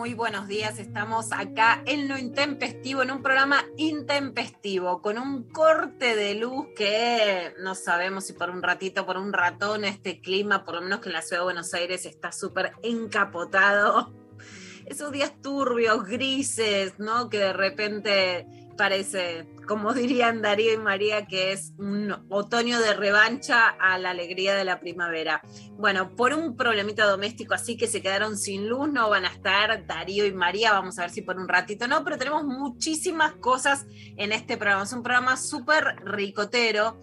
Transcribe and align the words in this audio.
Muy, 0.00 0.14
buenos 0.14 0.48
días. 0.48 0.78
Estamos 0.78 1.30
acá 1.30 1.82
en 1.84 2.08
lo 2.08 2.16
intempestivo, 2.16 3.02
en 3.02 3.10
un 3.10 3.22
programa 3.22 3.66
intempestivo, 3.76 5.02
con 5.02 5.18
un 5.18 5.42
corte 5.42 6.16
de 6.16 6.36
luz 6.36 6.68
que 6.74 7.52
no 7.58 7.74
sabemos 7.74 8.24
si 8.24 8.32
por 8.32 8.48
un 8.48 8.62
ratito, 8.62 9.04
por 9.04 9.18
un 9.18 9.34
ratón, 9.34 9.84
este 9.84 10.22
clima, 10.22 10.64
por 10.64 10.76
lo 10.76 10.80
menos 10.80 11.00
que 11.00 11.10
en 11.10 11.12
la 11.12 11.20
ciudad 11.20 11.42
de 11.42 11.44
Buenos 11.44 11.74
Aires 11.74 12.06
está 12.06 12.32
súper 12.32 12.72
encapotado. 12.82 14.10
Esos 14.86 15.12
días 15.12 15.34
turbios, 15.42 16.02
grises, 16.06 16.98
¿no? 16.98 17.28
Que 17.28 17.36
de 17.36 17.52
repente 17.52 18.46
parece, 18.76 19.46
como 19.66 19.92
dirían 19.94 20.42
Darío 20.42 20.72
y 20.72 20.78
María, 20.78 21.26
que 21.26 21.52
es 21.52 21.74
un 21.78 22.14
otoño 22.28 22.80
de 22.80 22.94
revancha 22.94 23.68
a 23.68 23.98
la 23.98 24.10
alegría 24.10 24.54
de 24.54 24.64
la 24.64 24.80
primavera. 24.80 25.42
Bueno, 25.72 26.14
por 26.16 26.32
un 26.32 26.56
problemita 26.56 27.06
doméstico 27.06 27.54
así 27.54 27.76
que 27.76 27.86
se 27.86 28.02
quedaron 28.02 28.36
sin 28.36 28.68
luz, 28.68 28.90
no 28.90 29.10
van 29.10 29.24
a 29.24 29.28
estar 29.28 29.86
Darío 29.86 30.26
y 30.26 30.32
María, 30.32 30.72
vamos 30.72 30.98
a 30.98 31.02
ver 31.02 31.10
si 31.10 31.22
por 31.22 31.38
un 31.38 31.48
ratito 31.48 31.88
no, 31.88 32.04
pero 32.04 32.18
tenemos 32.18 32.44
muchísimas 32.44 33.32
cosas 33.34 33.86
en 34.16 34.32
este 34.32 34.56
programa. 34.56 34.84
Es 34.84 34.92
un 34.92 35.02
programa 35.02 35.36
súper 35.36 35.96
ricotero. 36.04 37.00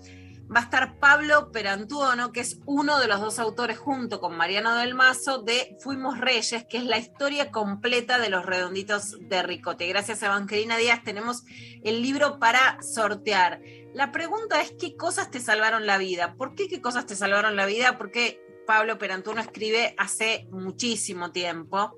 Va 0.49 0.61
a 0.61 0.63
estar 0.63 0.97
Pablo 0.97 1.51
Perantuono, 1.51 2.31
que 2.31 2.39
es 2.39 2.59
uno 2.65 2.99
de 2.99 3.07
los 3.07 3.19
dos 3.19 3.37
autores, 3.37 3.77
junto 3.77 4.21
con 4.21 4.37
Mariano 4.37 4.77
del 4.77 4.95
Mazo, 4.95 5.39
de 5.39 5.75
Fuimos 5.81 6.19
Reyes, 6.19 6.65
que 6.69 6.77
es 6.77 6.85
la 6.85 6.97
historia 6.97 7.51
completa 7.51 8.17
de 8.17 8.29
los 8.29 8.45
redonditos 8.45 9.17
de 9.19 9.43
Ricote. 9.43 9.87
Gracias 9.87 10.23
a 10.23 10.27
Evangelina 10.27 10.77
Díaz 10.77 11.03
tenemos 11.03 11.43
el 11.83 12.01
libro 12.01 12.39
para 12.39 12.81
sortear. 12.81 13.59
La 13.93 14.13
pregunta 14.13 14.61
es, 14.61 14.71
¿qué 14.79 14.95
cosas 14.95 15.31
te 15.31 15.41
salvaron 15.41 15.85
la 15.85 15.97
vida? 15.97 16.35
¿Por 16.35 16.55
qué 16.55 16.69
qué 16.69 16.79
cosas 16.79 17.05
te 17.05 17.17
salvaron 17.17 17.57
la 17.57 17.65
vida? 17.65 17.97
Porque 17.97 18.41
Pablo 18.65 18.97
Perantuono 18.97 19.41
escribe 19.41 19.95
hace 19.97 20.47
muchísimo 20.51 21.31
tiempo 21.31 21.97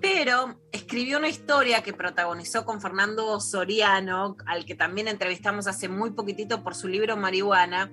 pero 0.00 0.60
escribió 0.72 1.18
una 1.18 1.28
historia 1.28 1.82
que 1.82 1.92
protagonizó 1.92 2.64
con 2.64 2.80
Fernando 2.80 3.40
Soriano, 3.40 4.36
al 4.46 4.64
que 4.64 4.74
también 4.74 5.08
entrevistamos 5.08 5.66
hace 5.66 5.88
muy 5.88 6.10
poquitito 6.10 6.62
por 6.62 6.74
su 6.74 6.88
libro 6.88 7.16
Marihuana, 7.16 7.90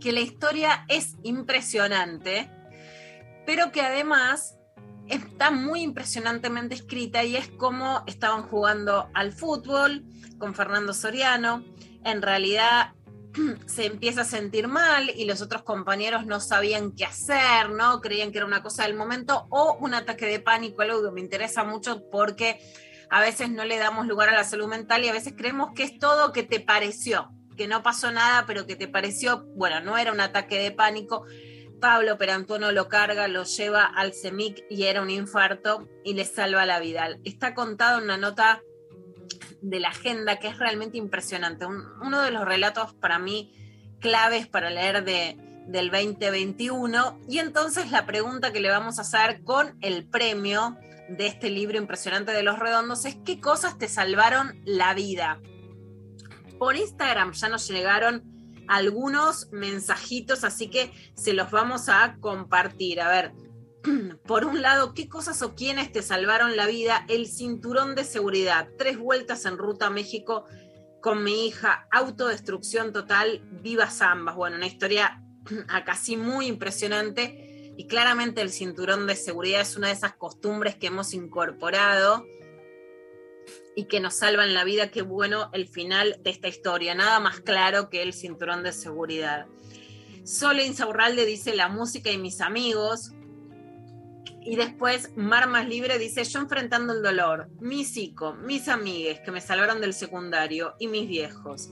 que 0.00 0.12
la 0.12 0.20
historia 0.20 0.84
es 0.88 1.16
impresionante, 1.22 2.50
pero 3.46 3.70
que 3.72 3.82
además 3.82 4.56
está 5.08 5.50
muy 5.50 5.82
impresionantemente 5.82 6.74
escrita 6.74 7.24
y 7.24 7.36
es 7.36 7.48
como 7.48 8.02
estaban 8.06 8.42
jugando 8.42 9.10
al 9.12 9.32
fútbol 9.32 10.04
con 10.38 10.54
Fernando 10.54 10.94
Soriano. 10.94 11.64
En 12.04 12.22
realidad 12.22 12.94
se 13.66 13.86
empieza 13.86 14.22
a 14.22 14.24
sentir 14.24 14.68
mal 14.68 15.10
y 15.10 15.24
los 15.24 15.42
otros 15.42 15.62
compañeros 15.62 16.26
no 16.26 16.40
sabían 16.40 16.92
qué 16.92 17.04
hacer, 17.04 17.70
¿no? 17.70 18.00
Creían 18.00 18.32
que 18.32 18.38
era 18.38 18.46
una 18.46 18.62
cosa 18.62 18.84
del 18.84 18.94
momento 18.94 19.46
o 19.50 19.76
un 19.80 19.94
ataque 19.94 20.26
de 20.26 20.40
pánico, 20.40 20.82
algo 20.82 21.02
que 21.02 21.10
me 21.10 21.20
interesa 21.20 21.64
mucho 21.64 22.08
porque 22.10 22.60
a 23.10 23.20
veces 23.20 23.50
no 23.50 23.64
le 23.64 23.78
damos 23.78 24.06
lugar 24.06 24.28
a 24.28 24.34
la 24.34 24.44
salud 24.44 24.66
mental 24.66 25.04
y 25.04 25.08
a 25.08 25.12
veces 25.12 25.34
creemos 25.36 25.70
que 25.74 25.84
es 25.84 25.98
todo 25.98 26.32
que 26.32 26.42
te 26.42 26.60
pareció, 26.60 27.30
que 27.56 27.68
no 27.68 27.82
pasó 27.82 28.10
nada, 28.10 28.44
pero 28.46 28.66
que 28.66 28.76
te 28.76 28.88
pareció, 28.88 29.44
bueno, 29.54 29.80
no 29.80 29.96
era 29.96 30.12
un 30.12 30.20
ataque 30.20 30.58
de 30.58 30.70
pánico. 30.70 31.24
Pablo 31.80 32.16
Perantuono 32.16 32.72
lo 32.72 32.88
carga, 32.88 33.28
lo 33.28 33.44
lleva 33.44 33.84
al 33.84 34.14
CEMIC 34.14 34.64
y 34.70 34.84
era 34.84 35.02
un 35.02 35.10
infarto 35.10 35.88
y 36.02 36.14
le 36.14 36.24
salva 36.24 36.64
la 36.64 36.80
vida. 36.80 37.08
Está 37.24 37.54
contado 37.54 37.98
en 37.98 38.04
una 38.04 38.16
nota 38.16 38.62
de 39.64 39.80
la 39.80 39.88
agenda 39.88 40.38
que 40.38 40.48
es 40.48 40.58
realmente 40.58 40.98
impresionante. 40.98 41.64
Un, 41.64 41.82
uno 42.02 42.20
de 42.20 42.30
los 42.30 42.44
relatos 42.44 42.94
para 42.94 43.18
mí 43.18 43.52
claves 43.98 44.46
para 44.46 44.68
leer 44.68 45.04
de, 45.04 45.38
del 45.66 45.90
2021. 45.90 47.20
Y 47.28 47.38
entonces 47.38 47.90
la 47.90 48.04
pregunta 48.04 48.52
que 48.52 48.60
le 48.60 48.70
vamos 48.70 48.98
a 48.98 49.02
hacer 49.02 49.42
con 49.42 49.78
el 49.80 50.06
premio 50.06 50.76
de 51.08 51.26
este 51.26 51.48
libro 51.50 51.78
impresionante 51.78 52.32
de 52.32 52.42
los 52.42 52.58
redondos 52.58 53.04
es 53.06 53.16
¿qué 53.24 53.40
cosas 53.40 53.78
te 53.78 53.88
salvaron 53.88 54.60
la 54.66 54.92
vida? 54.92 55.40
Por 56.58 56.76
Instagram 56.76 57.32
ya 57.32 57.48
nos 57.48 57.66
llegaron 57.68 58.22
algunos 58.68 59.50
mensajitos, 59.50 60.44
así 60.44 60.68
que 60.68 60.92
se 61.14 61.32
los 61.32 61.50
vamos 61.50 61.88
a 61.88 62.16
compartir. 62.20 63.00
A 63.00 63.08
ver, 63.08 63.32
por 64.26 64.44
un 64.44 64.62
lado, 64.62 64.94
¿qué 64.94 65.08
cosas 65.08 65.42
o 65.42 65.54
quiénes 65.54 65.92
te 65.92 66.02
salvaron 66.02 66.56
la 66.56 66.66
vida? 66.66 67.04
El 67.08 67.26
cinturón 67.26 67.94
de 67.94 68.04
seguridad, 68.04 68.68
tres 68.78 68.98
vueltas 68.98 69.44
en 69.44 69.58
ruta 69.58 69.86
a 69.86 69.90
México 69.90 70.44
con 71.00 71.22
mi 71.22 71.46
hija, 71.46 71.86
autodestrucción 71.90 72.92
total, 72.92 73.42
viva 73.62 73.90
zambas. 73.90 74.36
Bueno, 74.36 74.56
una 74.56 74.66
historia 74.66 75.22
casi 75.84 76.16
muy 76.16 76.46
impresionante 76.46 77.72
y 77.76 77.86
claramente 77.86 78.40
el 78.40 78.50
cinturón 78.50 79.06
de 79.06 79.16
seguridad 79.16 79.60
es 79.60 79.76
una 79.76 79.88
de 79.88 79.94
esas 79.94 80.14
costumbres 80.14 80.76
que 80.76 80.86
hemos 80.86 81.12
incorporado 81.12 82.24
y 83.76 83.84
que 83.86 84.00
nos 84.00 84.14
salvan 84.14 84.54
la 84.54 84.64
vida. 84.64 84.90
Qué 84.90 85.02
bueno 85.02 85.50
el 85.52 85.68
final 85.68 86.16
de 86.22 86.30
esta 86.30 86.48
historia, 86.48 86.94
nada 86.94 87.20
más 87.20 87.40
claro 87.40 87.90
que 87.90 88.02
el 88.02 88.14
cinturón 88.14 88.62
de 88.62 88.72
seguridad. 88.72 89.46
Sole 90.24 90.64
Insaurralde 90.64 91.26
dice 91.26 91.54
la 91.54 91.68
música 91.68 92.10
y 92.10 92.16
mis 92.16 92.40
amigos. 92.40 93.12
Y 94.44 94.56
después 94.56 95.10
Mar 95.16 95.48
Más 95.48 95.66
Libre 95.66 95.98
dice, 95.98 96.22
yo 96.24 96.40
enfrentando 96.40 96.92
el 96.92 97.02
dolor, 97.02 97.48
mi 97.60 97.84
psico, 97.84 98.34
mis 98.34 98.68
amigues 98.68 99.20
que 99.20 99.32
me 99.32 99.40
salvaron 99.40 99.80
del 99.80 99.94
secundario 99.94 100.74
y 100.78 100.88
mis 100.88 101.08
viejos. 101.08 101.70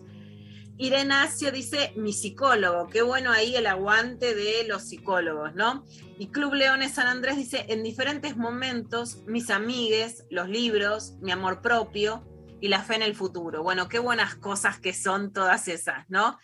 Irene 0.79 1.15
Acio 1.15 1.53
dice, 1.53 1.93
mi 1.97 2.15
psicólogo, 2.15 2.89
qué 2.89 3.03
bueno 3.03 3.31
ahí 3.31 3.55
el 3.55 3.67
aguante 3.67 4.35
de 4.35 4.65
los 4.67 4.89
psicólogos, 4.89 5.55
¿no? 5.55 5.85
Y 6.19 6.29
Club 6.29 6.55
Leones 6.55 6.95
San 6.95 7.07
Andrés 7.07 7.37
dice, 7.37 7.67
en 7.69 7.83
diferentes 7.83 8.37
momentos, 8.39 9.19
mis 9.27 9.51
amigues, 9.51 10.25
los 10.31 10.49
libros, 10.49 11.15
mi 11.21 11.31
amor 11.31 11.61
propio 11.61 12.27
y 12.61 12.69
la 12.69 12.83
fe 12.83 12.95
en 12.95 13.03
el 13.03 13.15
futuro. 13.15 13.63
Bueno, 13.63 13.89
qué 13.89 13.99
buenas 13.99 14.35
cosas 14.37 14.81
que 14.81 14.95
son 14.95 15.33
todas 15.33 15.69
esas, 15.69 16.09
¿no? 16.09 16.39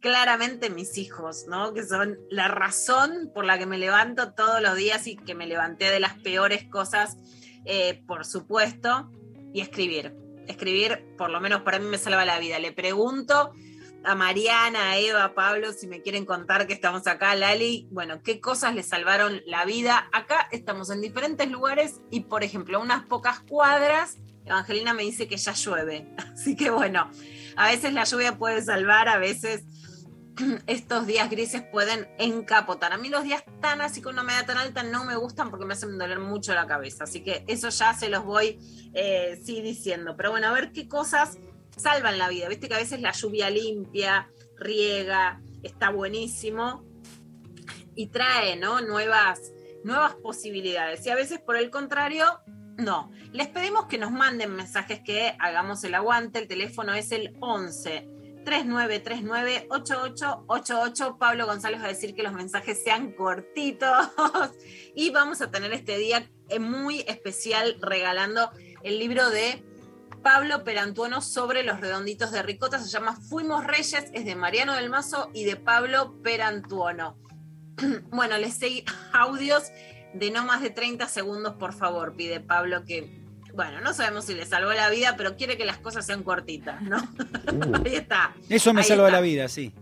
Claramente 0.00 0.70
mis 0.70 0.96
hijos, 0.96 1.46
¿no? 1.48 1.74
Que 1.74 1.84
son 1.84 2.16
la 2.30 2.46
razón 2.46 3.32
por 3.34 3.44
la 3.44 3.58
que 3.58 3.66
me 3.66 3.78
levanto 3.78 4.32
todos 4.32 4.62
los 4.62 4.76
días 4.76 5.08
y 5.08 5.16
que 5.16 5.34
me 5.34 5.48
levanté 5.48 5.90
de 5.90 5.98
las 5.98 6.14
peores 6.20 6.68
cosas, 6.68 7.16
eh, 7.64 8.00
por 8.06 8.24
supuesto, 8.24 9.10
y 9.52 9.60
escribir. 9.60 10.14
Escribir, 10.46 11.04
por 11.18 11.30
lo 11.30 11.40
menos 11.40 11.62
para 11.62 11.80
mí, 11.80 11.86
me 11.86 11.98
salva 11.98 12.24
la 12.24 12.38
vida. 12.38 12.60
Le 12.60 12.70
pregunto 12.70 13.52
a 14.04 14.14
Mariana, 14.14 14.92
a 14.92 14.98
Eva, 14.98 15.24
a 15.24 15.34
Pablo, 15.34 15.72
si 15.72 15.88
me 15.88 16.00
quieren 16.00 16.26
contar 16.26 16.68
que 16.68 16.74
estamos 16.74 17.08
acá, 17.08 17.34
Lali, 17.34 17.88
bueno, 17.90 18.22
qué 18.22 18.40
cosas 18.40 18.76
les 18.76 18.86
salvaron 18.86 19.42
la 19.46 19.64
vida. 19.64 20.08
Acá 20.12 20.48
estamos 20.52 20.90
en 20.90 21.00
diferentes 21.00 21.50
lugares 21.50 22.00
y, 22.08 22.20
por 22.20 22.44
ejemplo, 22.44 22.80
unas 22.80 23.06
pocas 23.06 23.40
cuadras, 23.40 24.18
Evangelina 24.44 24.92
me 24.92 25.02
dice 25.02 25.28
que 25.28 25.36
ya 25.36 25.52
llueve. 25.52 26.08
Así 26.34 26.56
que 26.56 26.70
bueno, 26.70 27.10
a 27.56 27.68
veces 27.68 27.92
la 27.92 28.04
lluvia 28.04 28.38
puede 28.38 28.62
salvar, 28.62 29.08
a 29.08 29.18
veces 29.18 29.64
estos 30.66 31.06
días 31.06 31.30
grises 31.30 31.62
pueden 31.62 32.08
encapotar. 32.18 32.92
A 32.92 32.98
mí 32.98 33.08
los 33.08 33.24
días 33.24 33.44
tan 33.60 33.80
así 33.80 34.00
con 34.00 34.14
una 34.14 34.22
humedad 34.22 34.46
tan 34.46 34.58
alta 34.58 34.82
no 34.82 35.04
me 35.04 35.16
gustan 35.16 35.50
porque 35.50 35.66
me 35.66 35.74
hacen 35.74 35.98
doler 35.98 36.18
mucho 36.18 36.54
la 36.54 36.66
cabeza. 36.66 37.04
Así 37.04 37.22
que 37.22 37.44
eso 37.46 37.68
ya 37.68 37.94
se 37.94 38.08
los 38.08 38.24
voy 38.24 38.58
eh, 38.94 39.40
sí 39.44 39.60
diciendo. 39.62 40.16
Pero 40.16 40.30
bueno, 40.30 40.48
a 40.48 40.52
ver 40.52 40.72
qué 40.72 40.88
cosas 40.88 41.38
salvan 41.76 42.18
la 42.18 42.28
vida. 42.28 42.48
Viste 42.48 42.68
que 42.68 42.74
a 42.74 42.78
veces 42.78 43.00
la 43.00 43.12
lluvia 43.12 43.50
limpia, 43.50 44.30
riega, 44.56 45.40
está 45.62 45.90
buenísimo 45.90 46.84
y 47.94 48.08
trae 48.08 48.56
¿no? 48.56 48.80
nuevas, 48.80 49.52
nuevas 49.84 50.14
posibilidades. 50.16 51.04
Y 51.06 51.10
a 51.10 51.14
veces, 51.14 51.40
por 51.40 51.56
el 51.56 51.70
contrario, 51.70 52.40
No, 52.78 53.10
les 53.32 53.48
pedimos 53.48 53.86
que 53.86 53.98
nos 53.98 54.10
manden 54.10 54.54
mensajes 54.54 55.00
que 55.04 55.36
hagamos 55.38 55.84
el 55.84 55.94
aguante. 55.94 56.38
El 56.38 56.48
teléfono 56.48 56.94
es 56.94 57.12
el 57.12 57.36
11 57.40 58.08
3939 58.44 59.66
8888. 59.70 61.16
Pablo 61.18 61.46
González 61.46 61.80
va 61.80 61.86
a 61.86 61.88
decir 61.88 62.14
que 62.14 62.22
los 62.22 62.32
mensajes 62.32 62.82
sean 62.82 63.12
cortitos 63.12 64.08
y 64.94 65.10
vamos 65.10 65.40
a 65.42 65.50
tener 65.50 65.72
este 65.72 65.98
día 65.98 66.28
eh, 66.48 66.58
muy 66.58 67.00
especial 67.06 67.76
regalando 67.80 68.50
el 68.82 68.98
libro 68.98 69.30
de 69.30 69.62
Pablo 70.22 70.64
Perantuono 70.64 71.20
sobre 71.20 71.62
los 71.62 71.80
redonditos 71.80 72.30
de 72.32 72.42
ricota. 72.42 72.78
Se 72.78 72.88
llama 72.88 73.16
Fuimos 73.16 73.64
Reyes, 73.64 74.10
es 74.12 74.24
de 74.24 74.34
Mariano 74.34 74.74
del 74.74 74.90
Mazo 74.90 75.30
y 75.34 75.44
de 75.44 75.56
Pablo 75.56 76.20
Perantuono. 76.22 77.18
bueno, 78.10 78.38
les 78.38 78.54
seguí 78.54 78.84
audios 79.12 79.64
de 80.14 80.30
no 80.30 80.44
más 80.44 80.60
de 80.62 80.70
30 80.70 81.06
segundos, 81.08 81.54
por 81.54 81.72
favor, 81.72 82.14
pide 82.14 82.40
Pablo 82.40 82.84
que, 82.84 83.20
bueno, 83.54 83.80
no 83.80 83.92
sabemos 83.94 84.24
si 84.26 84.34
le 84.34 84.46
salvó 84.46 84.72
la 84.72 84.88
vida, 84.90 85.14
pero 85.16 85.36
quiere 85.36 85.56
que 85.56 85.64
las 85.64 85.78
cosas 85.78 86.04
sean 86.06 86.22
cortitas, 86.22 86.80
¿no? 86.82 86.96
Uh. 86.98 87.82
ahí 87.86 87.94
está. 87.96 88.34
Eso 88.48 88.72
me 88.74 88.80
Ahí 88.82 88.88
salva 88.88 89.06
está. 89.08 89.16
la 89.18 89.22
vida, 89.22 89.48
sí. 89.48 89.72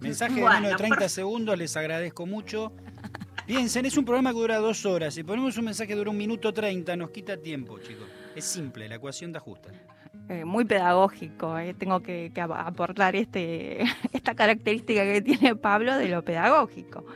Mensaje 0.00 0.34
de 0.34 0.42
menos 0.42 0.70
de 0.70 0.76
30 0.76 0.96
por- 0.96 1.08
segundos, 1.08 1.58
les 1.58 1.76
agradezco 1.76 2.24
mucho. 2.26 2.72
Piensen, 3.46 3.86
es 3.86 3.96
un 3.96 4.04
programa 4.04 4.30
que 4.32 4.38
dura 4.38 4.58
dos 4.58 4.84
horas. 4.84 5.14
Si 5.14 5.22
ponemos 5.24 5.56
un 5.56 5.64
mensaje 5.64 5.88
que 5.88 5.94
dura 5.94 6.10
un 6.10 6.18
minuto 6.18 6.52
30, 6.52 6.96
nos 6.96 7.10
quita 7.10 7.36
tiempo, 7.38 7.78
chicos. 7.78 8.06
Es 8.36 8.44
simple, 8.44 8.88
la 8.88 8.96
ecuación 8.96 9.32
da 9.32 9.40
justa. 9.40 9.70
Eh, 10.28 10.44
muy 10.44 10.66
pedagógico, 10.66 11.56
eh, 11.58 11.72
tengo 11.74 12.00
que, 12.00 12.30
que 12.34 12.40
ap- 12.42 12.52
aportar 12.52 13.16
este, 13.16 13.82
esta 14.12 14.34
característica 14.34 15.02
que 15.02 15.22
tiene 15.22 15.56
Pablo 15.56 15.96
de 15.96 16.08
lo 16.08 16.22
pedagógico. 16.22 17.06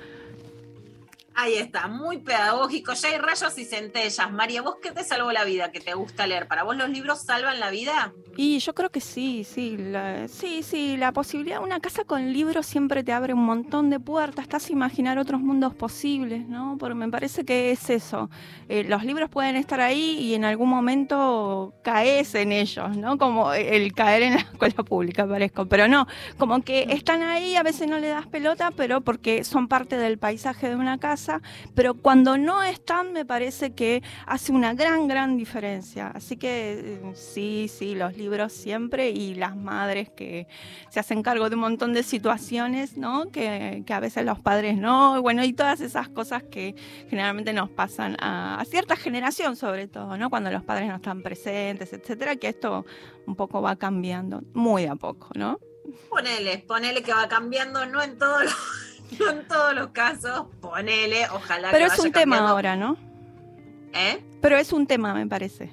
Ahí 1.34 1.55
está, 1.55 1.88
muy 1.88 2.19
pedagógico. 2.19 2.93
Ya 2.94 3.08
hay 3.08 3.19
rayos 3.19 3.56
y 3.58 3.64
centellas. 3.64 4.31
María, 4.32 4.62
¿vos 4.62 4.76
qué 4.82 4.90
te 4.90 5.05
salvó 5.05 5.32
la 5.32 5.44
vida 5.44 5.73
que 5.73 5.81
te 5.81 5.94
gusta 5.94 6.26
leer? 6.26 6.46
¿Para 6.46 6.62
vos 6.62 6.76
los 6.76 6.88
libros 6.90 7.23
salvan 7.23 7.61
la 7.61 7.70
vida? 7.70 8.12
Y 8.37 8.58
yo 8.61 8.75
creo 8.75 8.90
que 8.90 9.00
sí, 9.00 9.44
sí, 9.44 9.76
la, 9.76 10.26
sí, 10.26 10.62
sí, 10.62 10.96
la 10.96 11.12
posibilidad, 11.12 11.62
una 11.62 11.81
casa 11.81 12.05
con 12.05 12.32
libros 12.32 12.64
siempre 12.64 13.05
te 13.05 13.12
abre 13.12 13.34
un 13.34 13.44
montón 13.44 13.90
de 13.90 14.00
puertas, 14.00 14.49
te 14.49 14.56
hace 14.56 14.73
imaginar 14.73 15.19
otros 15.19 15.40
mundos 15.40 15.75
posibles, 15.75 16.49
¿no? 16.49 16.76
Porque 16.79 16.94
me 16.94 17.08
parece 17.11 17.44
que 17.44 17.73
es 17.73 17.90
eso, 17.90 18.31
eh, 18.70 18.85
los 18.85 19.05
libros 19.05 19.28
pueden 19.28 19.56
estar 19.56 19.81
ahí 19.81 20.19
y 20.19 20.35
en 20.35 20.46
algún 20.46 20.70
momento 20.70 21.75
caes 21.82 22.35
en 22.35 22.52
ellos, 22.52 22.96
¿no? 22.96 23.19
Como 23.19 23.52
el 23.52 23.93
caer 23.93 24.23
en 24.23 24.35
la 24.35 24.40
escuela 24.40 24.82
pública, 24.82 25.26
parezco, 25.26 25.67
pero 25.67 25.87
no, 25.87 26.06
como 26.38 26.62
que 26.62 26.87
están 26.88 27.23
ahí, 27.23 27.56
a 27.56 27.62
veces 27.62 27.87
no 27.87 27.99
le 27.99 28.08
das 28.08 28.26
pelota, 28.26 28.70
pero 28.75 29.02
porque 29.02 29.44
son 29.44 29.69
parte 29.69 29.99
del 29.99 30.19
paisaje 30.19 30.70
de 30.70 30.76
una 30.76 30.96
casa, 30.96 31.22
pero 31.75 31.95
cuando 31.95 32.39
no 32.39 32.63
están 32.63 33.13
me 33.13 33.25
parece 33.25 33.75
que 33.75 34.03
hace 34.27 34.53
una 34.53 34.75
gran, 34.75 35.09
gran 35.09 35.37
diferencia. 35.37 36.09
Así 36.09 36.37
que 36.37 36.73
eh, 36.73 37.13
sí, 37.15 37.69
sí, 37.69 37.95
los 37.95 38.17
libros 38.17 38.53
siempre 38.53 39.11
y 39.11 39.35
las 39.35 39.57
madres 39.57 40.11
que 40.11 40.47
se 40.91 41.01
hacen 41.01 41.23
cargo 41.23 41.49
de 41.49 41.57
un 41.57 41.63
montón 41.63 41.93
de 41.93 42.03
situaciones, 42.03 42.97
¿no? 42.97 43.31
Que, 43.31 43.83
que 43.87 43.95
a 43.95 44.01
veces 44.01 44.25
los 44.25 44.41
padres 44.41 44.77
no, 44.77 45.17
y 45.19 45.21
bueno, 45.21 45.45
y 45.45 45.53
todas 45.53 45.81
esas 45.81 46.09
cosas 46.09 46.43
que 46.43 46.75
generalmente 47.09 47.53
nos 47.53 47.71
pasan 47.71 48.17
a, 48.21 48.61
a 48.61 48.65
cierta 48.65 48.97
generación 48.97 49.57
sobre 49.57 49.89
todo, 49.89 50.17
¿no? 50.17 50.31
Cuando 50.31 50.51
los 50.51 50.63
padres 50.63 50.89
no 50.89 50.97
están 50.97 51.23
presentes, 51.23 51.93
etcétera, 51.93 52.37
que 52.37 52.49
esto 52.49 52.85
un 53.27 53.37
poco 53.37 53.63
va 53.63 53.77
cambiando, 53.77 54.43
muy 54.55 54.87
a 54.87 54.97
poco, 54.97 55.29
¿no? 55.35 55.59
Ponele, 56.09 56.59
ponele 56.67 57.03
que 57.03 57.13
va 57.13 57.29
cambiando, 57.29 57.85
no 57.87 58.03
en 58.03 58.19
todos 58.19 58.45
los, 58.45 58.55
no 59.19 59.31
en 59.31 59.49
todos 59.49 59.75
los 59.75 59.88
casos, 59.88 60.47
ponele, 60.61 61.29
ojalá 61.31 61.70
Pero 61.70 61.88
que 61.88 61.94
es 61.94 61.99
un 61.99 62.12
tema 62.12 62.37
cambiando. 62.37 62.49
ahora, 62.49 62.76
¿no? 62.76 62.97
¿Eh? 63.93 64.25
Pero 64.41 64.56
es 64.56 64.73
un 64.73 64.87
tema, 64.87 65.14
me 65.14 65.26
parece. 65.26 65.70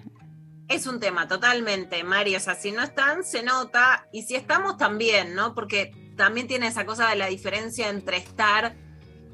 Es 0.68 0.86
un 0.86 1.00
tema, 1.00 1.28
totalmente, 1.28 2.04
Mario. 2.04 2.38
O 2.38 2.40
sea, 2.40 2.56
si 2.56 2.72
no 2.72 2.84
están, 2.84 3.24
se 3.24 3.42
nota. 3.42 4.08
Y 4.12 4.24
si 4.24 4.36
estamos, 4.36 4.78
también, 4.78 5.34
¿no? 5.34 5.56
Porque 5.56 6.14
también 6.16 6.48
tiene 6.48 6.68
esa 6.68 6.86
cosa 6.86 7.10
de 7.10 7.16
la 7.16 7.28
diferencia 7.28 7.90
entre 7.90 8.18
estar, 8.18 8.76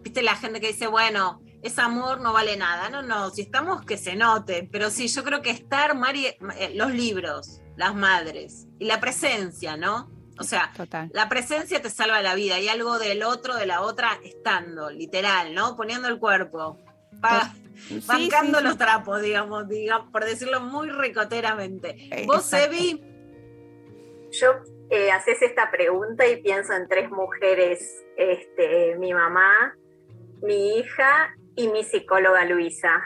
viste, 0.01 0.21
la 0.21 0.35
gente 0.35 0.61
que 0.61 0.67
dice, 0.67 0.87
bueno, 0.87 1.41
es 1.61 1.79
amor, 1.79 2.21
no 2.21 2.31
vale 2.31 2.55
nada. 2.55 2.89
No, 2.89 3.01
no, 3.01 3.31
si 3.31 3.41
estamos, 3.41 3.83
que 3.85 3.97
se 3.97 4.15
note. 4.15 4.69
Pero 4.71 4.89
sí, 4.89 5.07
yo 5.07 5.23
creo 5.23 5.41
que 5.41 5.49
estar, 5.49 5.95
Mari, 5.95 6.27
eh, 6.27 6.71
los 6.75 6.91
libros, 6.91 7.59
las 7.75 7.95
madres 7.95 8.67
y 8.79 8.85
la 8.85 8.99
presencia, 9.01 9.75
¿no? 9.75 10.14
O 10.39 10.43
sea, 10.43 10.71
Total. 10.75 11.09
la 11.13 11.29
presencia 11.29 11.81
te 11.81 11.89
salva 11.89 12.21
la 12.21 12.35
vida 12.35 12.59
y 12.59 12.67
algo 12.67 12.99
del 12.99 13.23
otro, 13.23 13.55
de 13.55 13.65
la 13.65 13.81
otra, 13.81 14.19
estando, 14.23 14.89
literal, 14.89 15.53
¿no? 15.53 15.75
Poniendo 15.75 16.07
el 16.07 16.19
cuerpo. 16.19 16.77
Pa- 17.21 17.53
Sí, 17.89 17.99
bancando 18.07 18.59
sí, 18.59 18.63
sí. 18.63 18.69
los 18.69 18.77
trapos, 18.77 19.21
digamos, 19.21 19.67
digamos, 19.67 20.09
por 20.09 20.23
decirlo 20.23 20.61
muy 20.61 20.89
ricoteramente. 20.89 22.09
¿Vos, 22.25 22.53
Exacto. 22.53 22.73
Evi? 22.73 23.03
Yo 24.31 24.53
eh, 24.89 25.11
haces 25.11 25.41
esta 25.41 25.69
pregunta 25.71 26.25
y 26.25 26.41
pienso 26.41 26.71
en 26.71 26.87
tres 26.87 27.09
mujeres, 27.11 28.01
este, 28.15 28.95
mi 28.97 29.13
mamá, 29.13 29.75
mi 30.41 30.77
hija 30.77 31.35
y 31.57 31.67
mi 31.67 31.83
psicóloga 31.83 32.45
Luisa. 32.45 33.03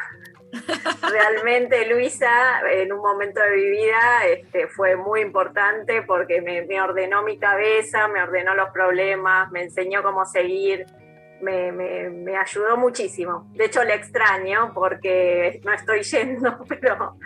Realmente 0.51 1.87
Luisa 1.87 2.61
en 2.71 2.91
un 2.91 2.99
momento 2.99 3.41
de 3.41 3.51
mi 3.55 3.69
vida 3.69 4.25
este, 4.27 4.67
fue 4.67 4.95
muy 4.95 5.21
importante 5.21 6.01
porque 6.03 6.41
me, 6.41 6.81
ordenó 6.81 7.23
mi 7.23 7.37
cabeza, 7.37 8.07
me 8.07 8.21
ordenó 8.21 8.55
los 8.55 8.69
problemas, 8.71 9.51
me 9.51 9.63
enseñó 9.63 10.01
cómo 10.03 10.25
seguir, 10.25 10.85
me, 11.41 12.35
ayudó 12.37 12.77
muchísimo. 12.77 13.47
De 13.53 13.65
hecho, 13.65 13.83
la 13.83 13.95
extraño 13.95 14.71
porque 14.73 15.59
no 15.63 15.73
estoy 15.73 16.01
yendo, 16.03 16.59
pero 16.67 17.17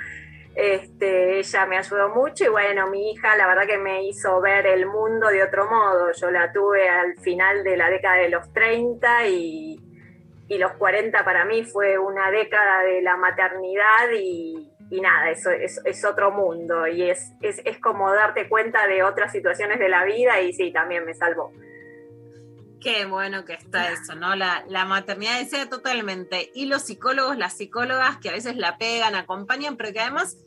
este, 0.56 1.40
ella 1.40 1.66
me 1.66 1.78
ayudó 1.78 2.10
mucho 2.10 2.46
y 2.46 2.50
bueno, 2.50 2.88
mi 2.90 3.12
hija 3.12 3.36
la 3.36 3.48
verdad 3.48 3.66
que 3.66 3.78
me 3.78 4.04
hizo 4.04 4.40
ver 4.40 4.68
el 4.68 4.86
mundo 4.86 5.28
de 5.28 5.44
otro 5.44 5.70
modo. 5.70 6.12
Yo 6.12 6.30
la 6.30 6.52
tuve 6.52 6.90
al 6.90 7.16
final 7.20 7.64
de 7.64 7.78
la 7.78 7.90
década 7.90 8.18
de 8.18 8.30
los 8.30 8.52
30 8.54 9.28
y, 9.28 9.83
y 10.48 10.58
los 10.58 10.74
40 10.74 11.24
para 11.24 11.46
mí 11.46 11.64
fue 11.64 11.98
una 11.98 12.30
década 12.32 12.82
de 12.82 13.02
la 13.02 13.18
maternidad 13.18 14.12
y, 14.20 14.70
nada, 15.02 15.32
eso 15.32 15.50
es, 15.50 15.82
es 15.86 16.06
otro 16.06 16.32
mundo 16.32 16.88
y 16.88 17.10
es, 17.10 17.32
es, 17.42 17.62
es 17.66 17.80
como 17.80 18.12
darte 18.14 18.48
cuenta 18.48 18.86
de 18.88 19.04
otras 19.04 19.32
situaciones 19.32 19.80
de 19.80 19.90
la 19.90 20.04
vida 20.06 20.42
y 20.42 20.54
sí, 20.54 20.72
también 20.72 21.06
me 21.06 21.14
salvó. 21.14 21.52
Qué 22.84 23.06
bueno 23.06 23.46
que 23.46 23.54
está 23.54 23.94
eso, 23.94 24.14
¿no? 24.14 24.36
La, 24.36 24.66
la 24.68 24.84
maternidad 24.84 25.40
desea 25.40 25.70
totalmente. 25.70 26.52
Y 26.54 26.66
los 26.66 26.82
psicólogos, 26.82 27.38
las 27.38 27.56
psicólogas 27.56 28.18
que 28.18 28.28
a 28.28 28.34
veces 28.34 28.58
la 28.58 28.78
pegan, 28.78 29.16
acompañan, 29.16 29.78
pero 29.78 29.94
que 29.94 30.02
además, 30.02 30.38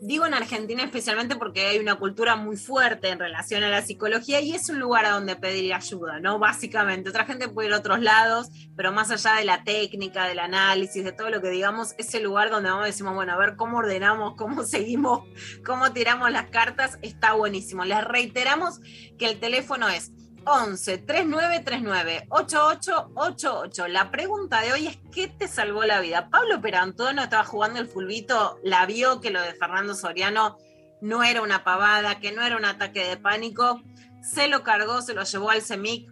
digo 0.00 0.26
en 0.26 0.34
Argentina 0.34 0.82
especialmente 0.82 1.36
porque 1.36 1.66
hay 1.66 1.78
una 1.78 1.96
cultura 1.96 2.36
muy 2.36 2.56
fuerte 2.56 3.08
en 3.08 3.18
relación 3.18 3.62
a 3.62 3.70
la 3.70 3.82
psicología 3.82 4.40
y 4.40 4.54
es 4.54 4.68
un 4.68 4.78
lugar 4.78 5.04
a 5.06 5.10
donde 5.10 5.36
pedir 5.36 5.72
ayuda, 5.72 6.20
¿no? 6.20 6.38
Básicamente. 6.38 7.10
Otra 7.10 7.24
gente 7.24 7.48
puede 7.48 7.68
ir 7.68 7.74
a 7.74 7.78
otros 7.78 8.00
lados, 8.00 8.48
pero 8.76 8.92
más 8.92 9.10
allá 9.10 9.34
de 9.36 9.44
la 9.44 9.64
técnica, 9.64 10.26
del 10.26 10.38
análisis, 10.38 11.04
de 11.04 11.12
todo 11.12 11.30
lo 11.30 11.40
que 11.40 11.50
digamos, 11.50 11.94
es 11.98 12.14
el 12.14 12.22
lugar 12.22 12.50
donde 12.50 12.70
vamos 12.70 12.86
decimos, 12.86 13.14
bueno, 13.14 13.32
a 13.32 13.36
ver 13.36 13.56
cómo 13.56 13.78
ordenamos, 13.78 14.34
cómo 14.36 14.62
seguimos, 14.64 15.22
cómo 15.64 15.92
tiramos 15.92 16.30
las 16.30 16.50
cartas, 16.50 16.98
está 17.02 17.32
buenísimo. 17.34 17.84
Les 17.84 18.02
reiteramos 18.04 18.80
que 19.18 19.26
el 19.26 19.40
teléfono 19.40 19.88
es 19.88 20.12
11 20.46 20.98
3939 20.98 22.26
8888. 22.28 23.88
La 23.88 24.10
pregunta 24.10 24.60
de 24.60 24.72
hoy 24.72 24.86
es: 24.86 24.98
¿qué 25.12 25.28
te 25.28 25.48
salvó 25.48 25.84
la 25.84 26.00
vida? 26.00 26.28
Pablo 26.30 26.60
Perantono 26.60 27.22
estaba 27.22 27.44
jugando 27.44 27.80
el 27.80 27.88
fulbito, 27.88 28.58
la 28.62 28.86
vio 28.86 29.20
que 29.20 29.30
lo 29.30 29.40
de 29.40 29.54
Fernando 29.54 29.94
Soriano 29.94 30.58
no 31.00 31.22
era 31.22 31.42
una 31.42 31.64
pavada, 31.64 32.20
que 32.20 32.32
no 32.32 32.42
era 32.42 32.56
un 32.56 32.64
ataque 32.64 33.04
de 33.06 33.16
pánico, 33.16 33.82
se 34.22 34.48
lo 34.48 34.62
cargó, 34.62 35.02
se 35.02 35.14
lo 35.14 35.22
llevó 35.24 35.50
al 35.50 35.62
CEMIC 35.62 36.10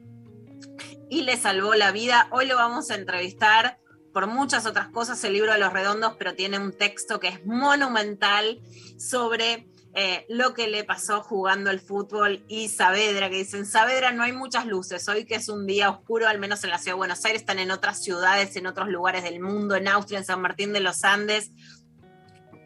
y 1.08 1.22
le 1.22 1.36
salvó 1.36 1.74
la 1.74 1.92
vida. 1.92 2.28
Hoy 2.30 2.46
lo 2.46 2.56
vamos 2.56 2.90
a 2.90 2.94
entrevistar 2.94 3.78
por 4.12 4.26
muchas 4.26 4.66
otras 4.66 4.88
cosas, 4.88 5.24
el 5.24 5.32
libro 5.32 5.52
de 5.52 5.58
los 5.58 5.72
redondos, 5.72 6.14
pero 6.18 6.34
tiene 6.34 6.58
un 6.58 6.72
texto 6.72 7.18
que 7.20 7.28
es 7.28 7.46
monumental 7.46 8.60
sobre 8.98 9.66
eh, 9.94 10.24
lo 10.30 10.54
que 10.54 10.68
le 10.68 10.84
pasó 10.84 11.22
jugando 11.22 11.70
el 11.70 11.78
fútbol 11.78 12.42
y 12.48 12.68
Saavedra, 12.68 13.28
que 13.28 13.36
dicen, 13.36 13.66
Saavedra 13.66 14.12
no 14.12 14.22
hay 14.22 14.32
muchas 14.32 14.64
luces, 14.64 15.06
hoy 15.08 15.26
que 15.26 15.34
es 15.34 15.50
un 15.50 15.66
día 15.66 15.90
oscuro, 15.90 16.28
al 16.28 16.38
menos 16.38 16.64
en 16.64 16.70
la 16.70 16.78
ciudad 16.78 16.94
de 16.94 16.98
Buenos 16.98 17.24
Aires, 17.26 17.42
están 17.42 17.58
en 17.58 17.70
otras 17.70 18.02
ciudades, 18.02 18.56
en 18.56 18.66
otros 18.66 18.88
lugares 18.88 19.22
del 19.22 19.40
mundo, 19.40 19.76
en 19.76 19.88
Austria, 19.88 20.18
en 20.18 20.24
San 20.24 20.40
Martín 20.40 20.72
de 20.72 20.80
los 20.80 21.04
Andes. 21.04 21.50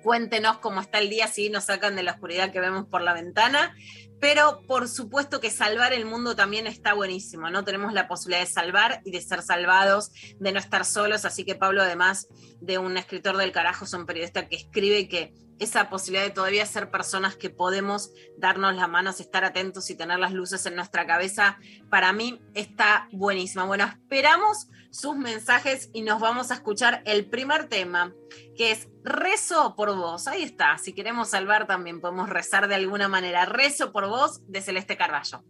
Cuéntenos 0.04 0.58
cómo 0.58 0.80
está 0.80 1.00
el 1.00 1.10
día, 1.10 1.26
si 1.26 1.50
nos 1.50 1.64
sacan 1.64 1.96
de 1.96 2.04
la 2.04 2.12
oscuridad 2.12 2.52
que 2.52 2.60
vemos 2.60 2.86
por 2.86 3.02
la 3.02 3.12
ventana. 3.12 3.74
Pero 4.20 4.62
por 4.68 4.88
supuesto 4.88 5.40
que 5.40 5.50
salvar 5.50 5.92
el 5.92 6.06
mundo 6.06 6.36
también 6.36 6.68
está 6.68 6.94
buenísimo, 6.94 7.50
¿no? 7.50 7.64
Tenemos 7.64 7.92
la 7.92 8.06
posibilidad 8.06 8.40
de 8.40 8.50
salvar 8.50 9.00
y 9.04 9.10
de 9.10 9.20
ser 9.20 9.42
salvados, 9.42 10.12
de 10.38 10.52
no 10.52 10.60
estar 10.60 10.84
solos. 10.84 11.24
Así 11.24 11.44
que 11.44 11.56
Pablo, 11.56 11.82
además 11.82 12.28
de 12.60 12.78
un 12.78 12.96
escritor 12.96 13.36
del 13.36 13.50
carajo, 13.50 13.84
es 13.84 13.92
un 13.92 14.06
periodista 14.06 14.48
que 14.48 14.56
escribe 14.56 15.00
y 15.00 15.08
que 15.08 15.34
esa 15.58 15.88
posibilidad 15.88 16.26
de 16.26 16.32
todavía 16.32 16.66
ser 16.66 16.90
personas 16.90 17.36
que 17.36 17.50
podemos 17.50 18.12
darnos 18.36 18.74
las 18.74 18.88
manos, 18.88 19.20
estar 19.20 19.44
atentos 19.44 19.90
y 19.90 19.96
tener 19.96 20.18
las 20.18 20.32
luces 20.32 20.64
en 20.66 20.76
nuestra 20.76 21.06
cabeza, 21.06 21.58
para 21.90 22.12
mí 22.12 22.40
está 22.54 23.08
buenísima. 23.12 23.64
Bueno, 23.64 23.84
esperamos 23.84 24.68
sus 24.90 25.16
mensajes 25.16 25.90
y 25.92 26.02
nos 26.02 26.20
vamos 26.20 26.50
a 26.50 26.54
escuchar 26.54 27.02
el 27.04 27.26
primer 27.26 27.68
tema, 27.68 28.14
que 28.56 28.70
es 28.72 28.88
Rezo 29.04 29.76
por 29.76 29.94
vos. 29.94 30.26
Ahí 30.26 30.42
está, 30.42 30.78
si 30.78 30.92
queremos 30.92 31.28
salvar 31.28 31.66
también 31.66 32.00
podemos 32.00 32.28
rezar 32.28 32.66
de 32.68 32.74
alguna 32.74 33.08
manera. 33.08 33.44
Rezo 33.44 33.92
por 33.92 34.08
vos 34.08 34.40
de 34.48 34.60
Celeste 34.60 34.96
Carballo. 34.96 35.44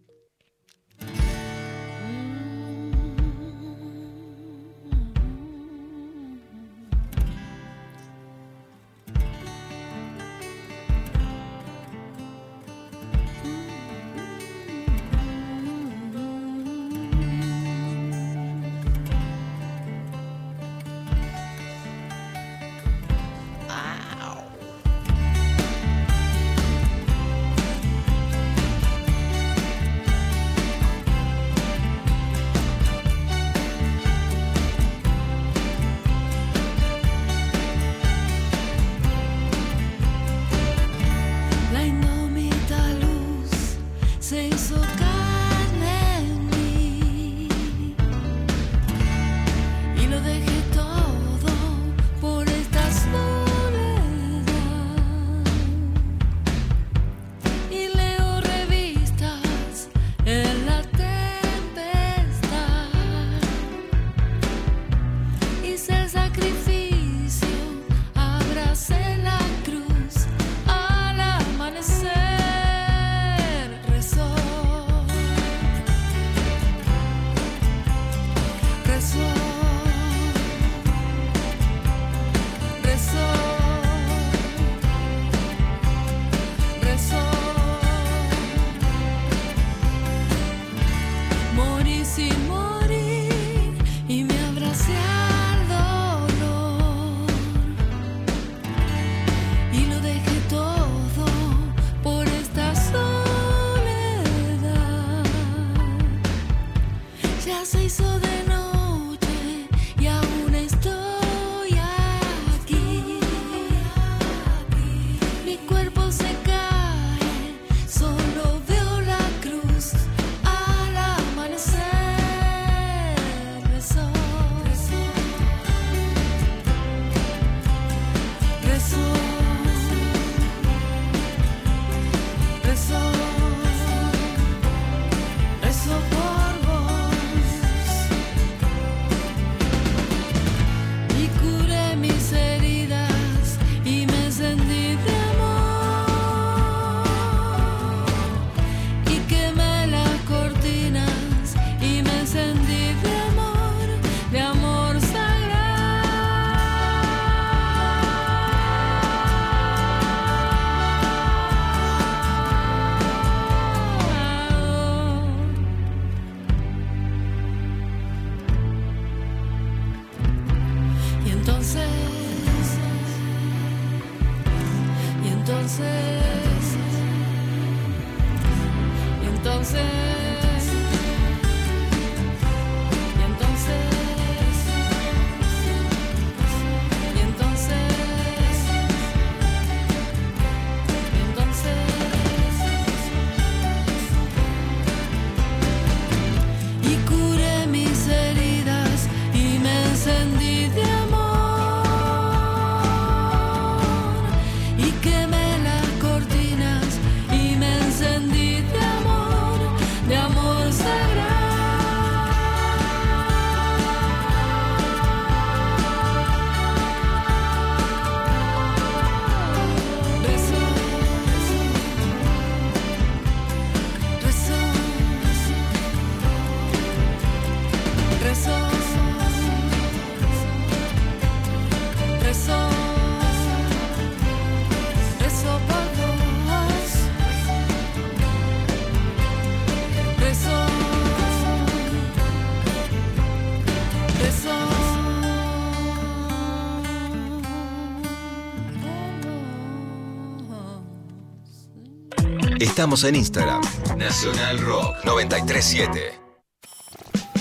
Estamos 252.59 253.03
en 253.03 253.15
Instagram. 253.15 253.61
Nacional 253.97 254.59
Rock 254.59 254.95
937. 255.05 256.19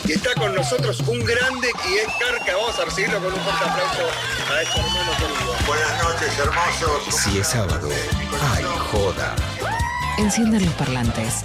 Y 0.05 0.13
está 0.13 0.35
con 0.35 0.55
nosotros 0.55 1.01
un 1.07 1.25
grande 1.25 1.69
y 1.89 1.95
es 1.95 2.07
Carca. 2.21 2.55
Vamos 2.55 2.79
a 2.79 2.85
recibirlo 2.85 3.19
con 3.23 3.33
un 3.33 3.41
fuerte 3.41 3.65
aplauso 3.65 4.03
a 4.53 4.63
este 4.63 4.79
hermano 4.79 5.13
querido. 5.19 5.55
Buenas 5.67 6.03
noches, 6.03 6.39
hermosos. 6.39 7.15
Si 7.15 7.39
es 7.39 7.47
sábado, 7.47 7.89
hay 8.55 8.65
joda. 8.91 9.35
Enciendan 10.19 10.65
los 10.65 10.75
parlantes. 10.75 11.45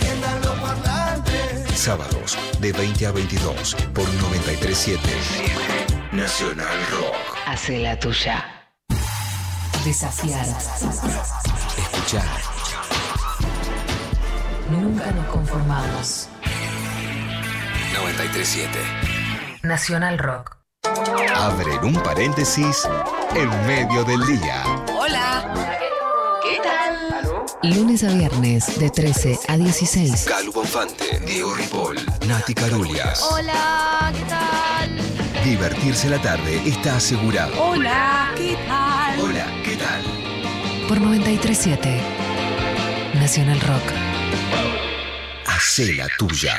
Sábados 1.75 2.37
de 2.59 2.71
20 2.71 3.07
a 3.07 3.11
22 3.11 3.75
por 3.93 4.07
937 4.13 5.01
Nacional 6.11 6.77
Rock. 6.91 7.15
Hace 7.47 7.79
la 7.79 7.97
tuya. 7.97 8.45
Desafiar. 9.83 10.45
Escuchar. 11.77 12.23
Nunca 14.69 15.11
nos 15.11 15.25
conformamos. 15.27 16.29
937. 17.93 18.79
Nacional 19.63 20.17
Rock. 20.19 20.57
Abren 21.35 21.83
un 21.83 21.93
paréntesis 22.03 22.87
en 23.35 23.67
medio 23.67 24.03
del 24.03 24.25
día. 24.27 24.63
Hola. 24.95 25.69
¿Qué 26.43 26.59
tal? 26.61 26.90
Lunes 27.63 28.03
a 28.03 28.07
viernes 28.07 28.79
de 28.79 28.89
13 28.89 29.37
a 29.47 29.55
16. 29.55 30.25
Calu 30.25 30.51
Bonfante, 30.51 31.21
Diego 31.27 31.53
Ripoll, 31.53 31.95
Nati 32.27 32.55
Carulias. 32.55 33.21
Hola, 33.31 34.11
¿qué 34.15 34.23
tal? 34.25 35.43
Divertirse 35.43 36.09
la 36.09 36.19
tarde 36.19 36.59
está 36.65 36.95
asegurado. 36.95 37.53
Hola, 37.61 38.33
¿qué 38.35 38.57
tal? 38.67 39.19
Hola, 39.19 39.45
¿qué 39.63 39.75
tal? 39.75 40.03
Por 40.87 41.01
937. 41.01 42.01
Nacional 43.13 43.61
Rock. 43.61 43.83
Hacé 45.45 45.93
la 45.93 46.07
tuya. 46.17 46.57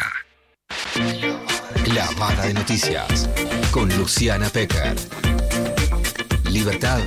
La 1.95 2.09
Vara 2.17 2.45
de 2.45 2.55
Noticias 2.55 3.29
con 3.73 3.89
Luciana 3.97 4.49
Pecker. 4.51 4.95
Libertad 6.49 7.01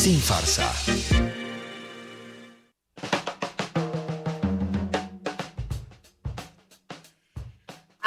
sin 0.00 0.18
farsa. 0.18 0.72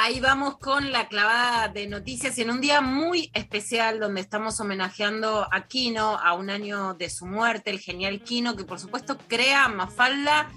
Ahí 0.06 0.20
vamos 0.20 0.58
con 0.58 0.92
la 0.92 1.08
clavada 1.08 1.68
de 1.68 1.86
noticias 1.86 2.36
en 2.38 2.50
un 2.50 2.60
día 2.60 2.82
muy 2.82 3.30
especial 3.32 4.00
donde 4.00 4.20
estamos 4.20 4.60
homenajeando 4.60 5.48
a 5.50 5.66
Kino, 5.66 6.18
a 6.18 6.34
un 6.34 6.50
año 6.50 6.92
de 6.92 7.08
su 7.08 7.24
muerte, 7.24 7.70
el 7.70 7.80
genial 7.80 8.20
Kino, 8.22 8.54
que 8.54 8.64
por 8.64 8.78
supuesto 8.78 9.16
crea 9.16 9.66
Mafalda 9.68 10.50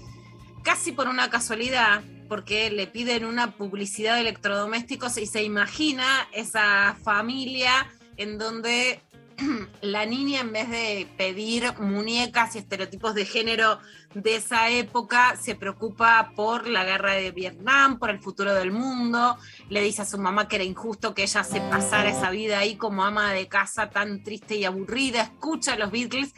casi 0.62 0.92
por 0.92 1.08
una 1.08 1.30
casualidad, 1.30 2.02
porque 2.28 2.70
le 2.70 2.88
piden 2.88 3.24
una 3.24 3.52
publicidad 3.52 4.16
de 4.16 4.20
electrodomésticos 4.20 5.16
y 5.16 5.24
se 5.24 5.42
imagina 5.42 6.28
esa 6.34 6.98
familia 7.02 7.90
en 8.18 8.36
donde 8.36 9.00
la 9.80 10.04
niña 10.04 10.40
en 10.40 10.52
vez 10.52 10.68
de 10.68 11.08
pedir 11.16 11.72
muñecas 11.78 12.54
y 12.54 12.58
estereotipos 12.58 13.14
de 13.14 13.24
género 13.24 13.78
de 14.22 14.36
esa 14.36 14.68
época, 14.70 15.36
se 15.36 15.54
preocupa 15.54 16.32
por 16.34 16.68
la 16.68 16.84
guerra 16.84 17.12
de 17.12 17.30
Vietnam, 17.30 17.98
por 17.98 18.10
el 18.10 18.18
futuro 18.18 18.54
del 18.54 18.72
mundo, 18.72 19.36
le 19.68 19.82
dice 19.82 20.02
a 20.02 20.04
su 20.04 20.18
mamá 20.18 20.48
que 20.48 20.56
era 20.56 20.64
injusto 20.64 21.14
que 21.14 21.22
ella 21.22 21.44
se 21.44 21.60
pasara 21.60 22.10
esa 22.10 22.30
vida 22.30 22.58
ahí 22.58 22.76
como 22.76 23.04
ama 23.04 23.32
de 23.32 23.48
casa 23.48 23.90
tan 23.90 24.22
triste 24.22 24.56
y 24.56 24.64
aburrida, 24.64 25.22
escucha 25.22 25.74
a 25.74 25.76
los 25.76 25.90
Beatles. 25.90 26.34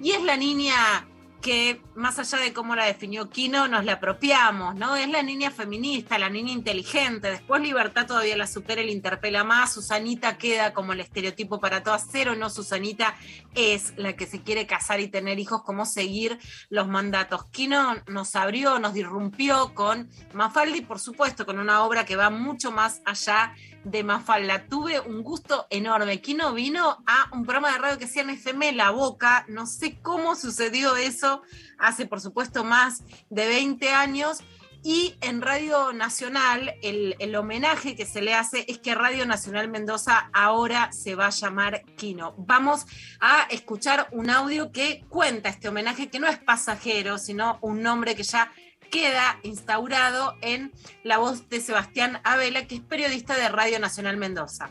Y 0.00 0.12
es 0.12 0.22
la 0.22 0.36
niña 0.36 1.06
que 1.40 1.80
más 1.94 2.18
allá 2.18 2.38
de 2.38 2.52
cómo 2.52 2.76
la 2.76 2.84
definió 2.84 3.30
Kino, 3.30 3.68
nos 3.68 3.84
la 3.84 3.94
apropiamos, 3.94 4.74
¿no? 4.74 4.96
Es 4.96 5.08
la 5.08 5.22
niña 5.22 5.50
feminista, 5.50 6.18
la 6.18 6.28
niña 6.28 6.52
inteligente. 6.52 7.30
Después 7.30 7.62
Libertad 7.62 8.06
todavía 8.06 8.36
la 8.36 8.46
supera 8.46 8.82
y 8.82 8.86
la 8.86 8.92
interpela 8.92 9.44
más. 9.44 9.72
Susanita 9.74 10.36
queda 10.38 10.72
como 10.72 10.92
el 10.92 11.00
estereotipo 11.00 11.60
para 11.60 11.82
todas. 11.82 12.06
Cero, 12.10 12.34
no, 12.36 12.50
Susanita 12.50 13.14
es 13.54 13.94
la 13.96 14.14
que 14.14 14.26
se 14.26 14.42
quiere 14.42 14.66
casar 14.66 15.00
y 15.00 15.08
tener 15.08 15.38
hijos, 15.38 15.62
cómo 15.62 15.86
seguir 15.86 16.38
los 16.68 16.88
mandatos. 16.88 17.46
Kino 17.46 17.96
nos 18.06 18.36
abrió, 18.36 18.78
nos 18.78 18.94
disrumpió 18.94 19.74
con 19.74 20.08
Mafalda 20.32 20.76
y 20.76 20.82
por 20.82 20.98
supuesto 20.98 21.46
con 21.46 21.58
una 21.58 21.84
obra 21.84 22.04
que 22.04 22.16
va 22.16 22.30
mucho 22.30 22.70
más 22.70 23.02
allá 23.04 23.54
de 23.84 24.04
Mafalda. 24.04 24.66
Tuve 24.66 25.00
un 25.00 25.22
gusto 25.22 25.66
enorme. 25.70 26.20
Kino 26.20 26.52
vino 26.52 27.02
a 27.06 27.28
un 27.32 27.44
programa 27.44 27.72
de 27.72 27.78
radio 27.78 27.98
que 27.98 28.06
se 28.06 28.20
llama 28.20 28.32
FM 28.32 28.72
La 28.72 28.90
Boca. 28.90 29.44
No 29.48 29.66
sé 29.66 29.98
cómo 30.00 30.36
sucedió 30.36 30.96
eso 30.96 31.42
hace, 31.78 32.06
por 32.06 32.20
supuesto, 32.20 32.64
más 32.64 33.02
de 33.30 33.46
20 33.46 33.90
años. 33.90 34.38
Y 34.82 35.16
en 35.20 35.42
Radio 35.42 35.92
Nacional, 35.92 36.74
el, 36.82 37.14
el, 37.18 37.36
homenaje 37.36 37.94
que 37.94 38.06
se 38.06 38.22
le 38.22 38.32
hace 38.32 38.64
es 38.66 38.78
que 38.78 38.94
Radio 38.94 39.26
Nacional 39.26 39.68
Mendoza 39.68 40.30
ahora 40.32 40.90
se 40.92 41.14
va 41.14 41.26
a 41.26 41.30
llamar 41.30 41.84
Kino. 41.96 42.34
Vamos 42.38 42.86
a 43.20 43.42
escuchar 43.50 44.08
un 44.12 44.30
audio 44.30 44.72
que 44.72 45.04
cuenta 45.10 45.50
este 45.50 45.68
homenaje, 45.68 46.08
que 46.08 46.18
no 46.18 46.28
es 46.28 46.38
pasajero, 46.38 47.18
sino 47.18 47.58
un 47.60 47.82
nombre 47.82 48.16
que 48.16 48.22
ya 48.22 48.50
queda 48.90 49.38
instaurado 49.42 50.34
en 50.42 50.72
la 51.04 51.18
voz 51.18 51.48
de 51.48 51.60
Sebastián 51.60 52.18
Abela, 52.24 52.66
que 52.66 52.76
es 52.76 52.80
periodista 52.80 53.36
de 53.36 53.48
Radio 53.48 53.78
Nacional 53.78 54.16
Mendoza. 54.16 54.70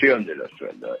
De 0.00 0.34
los 0.34 0.50
sueldos. 0.58 0.98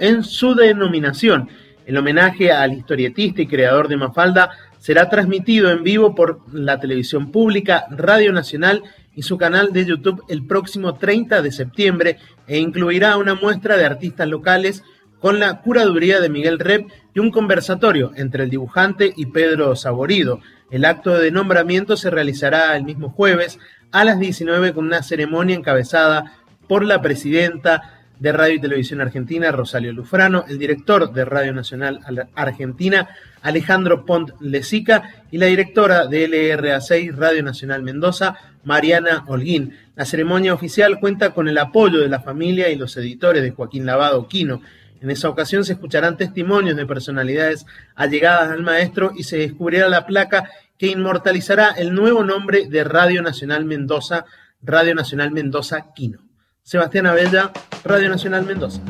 En 0.00 0.24
su 0.24 0.54
denominación. 0.54 1.50
El 1.84 1.98
homenaje 1.98 2.50
al 2.50 2.72
historietista 2.72 3.42
y 3.42 3.46
creador 3.46 3.88
de 3.88 3.98
Mafalda 3.98 4.50
será 4.78 5.10
transmitido 5.10 5.70
en 5.70 5.82
vivo 5.82 6.14
por 6.14 6.40
la 6.50 6.80
televisión 6.80 7.30
pública, 7.30 7.84
Radio 7.90 8.32
Nacional 8.32 8.82
y 9.14 9.22
su 9.22 9.36
canal 9.36 9.72
de 9.72 9.84
YouTube 9.84 10.24
el 10.28 10.46
próximo 10.46 10.94
30 10.94 11.42
de 11.42 11.52
septiembre 11.52 12.16
e 12.46 12.58
incluirá 12.58 13.18
una 13.18 13.34
muestra 13.34 13.76
de 13.76 13.84
artistas 13.84 14.26
locales 14.28 14.82
con 15.24 15.40
la 15.40 15.62
curaduría 15.62 16.20
de 16.20 16.28
Miguel 16.28 16.58
Rep 16.58 16.86
y 17.14 17.18
un 17.18 17.30
conversatorio 17.30 18.12
entre 18.14 18.44
el 18.44 18.50
dibujante 18.50 19.14
y 19.16 19.24
Pedro 19.24 19.74
Saborido. 19.74 20.40
El 20.70 20.84
acto 20.84 21.18
de 21.18 21.30
nombramiento 21.30 21.96
se 21.96 22.10
realizará 22.10 22.76
el 22.76 22.84
mismo 22.84 23.08
jueves 23.08 23.58
a 23.90 24.04
las 24.04 24.18
19 24.18 24.74
con 24.74 24.84
una 24.84 25.02
ceremonia 25.02 25.56
encabezada 25.56 26.34
por 26.68 26.84
la 26.84 27.00
presidenta 27.00 28.02
de 28.18 28.32
Radio 28.32 28.56
y 28.56 28.60
Televisión 28.60 29.00
Argentina, 29.00 29.50
Rosario 29.50 29.94
Lufrano, 29.94 30.44
el 30.46 30.58
director 30.58 31.10
de 31.14 31.24
Radio 31.24 31.54
Nacional 31.54 32.00
Argentina, 32.34 33.08
Alejandro 33.40 34.04
Pont 34.04 34.32
Lesica, 34.40 35.24
y 35.30 35.38
la 35.38 35.46
directora 35.46 36.06
de 36.06 36.28
LRA6 36.28 37.14
Radio 37.16 37.42
Nacional 37.42 37.82
Mendoza, 37.82 38.36
Mariana 38.62 39.24
Holguín. 39.26 39.74
La 39.96 40.04
ceremonia 40.04 40.52
oficial 40.52 41.00
cuenta 41.00 41.30
con 41.30 41.48
el 41.48 41.56
apoyo 41.56 42.00
de 42.00 42.08
la 42.08 42.20
familia 42.20 42.68
y 42.68 42.76
los 42.76 42.94
editores 42.98 43.42
de 43.42 43.52
Joaquín 43.52 43.86
Lavado 43.86 44.28
Quino. 44.28 44.60
En 45.00 45.10
esa 45.10 45.28
ocasión 45.28 45.64
se 45.64 45.74
escucharán 45.74 46.16
testimonios 46.16 46.76
de 46.76 46.86
personalidades 46.86 47.66
allegadas 47.94 48.50
al 48.50 48.62
maestro 48.62 49.12
y 49.14 49.24
se 49.24 49.36
descubrirá 49.38 49.88
la 49.88 50.06
placa 50.06 50.50
que 50.78 50.86
inmortalizará 50.86 51.70
el 51.70 51.94
nuevo 51.94 52.24
nombre 52.24 52.66
de 52.68 52.84
Radio 52.84 53.22
Nacional 53.22 53.64
Mendoza, 53.64 54.24
Radio 54.62 54.94
Nacional 54.94 55.30
Mendoza 55.30 55.92
Quino. 55.94 56.20
Sebastián 56.62 57.06
Abella, 57.06 57.52
Radio 57.84 58.08
Nacional 58.08 58.46
Mendoza. 58.46 58.80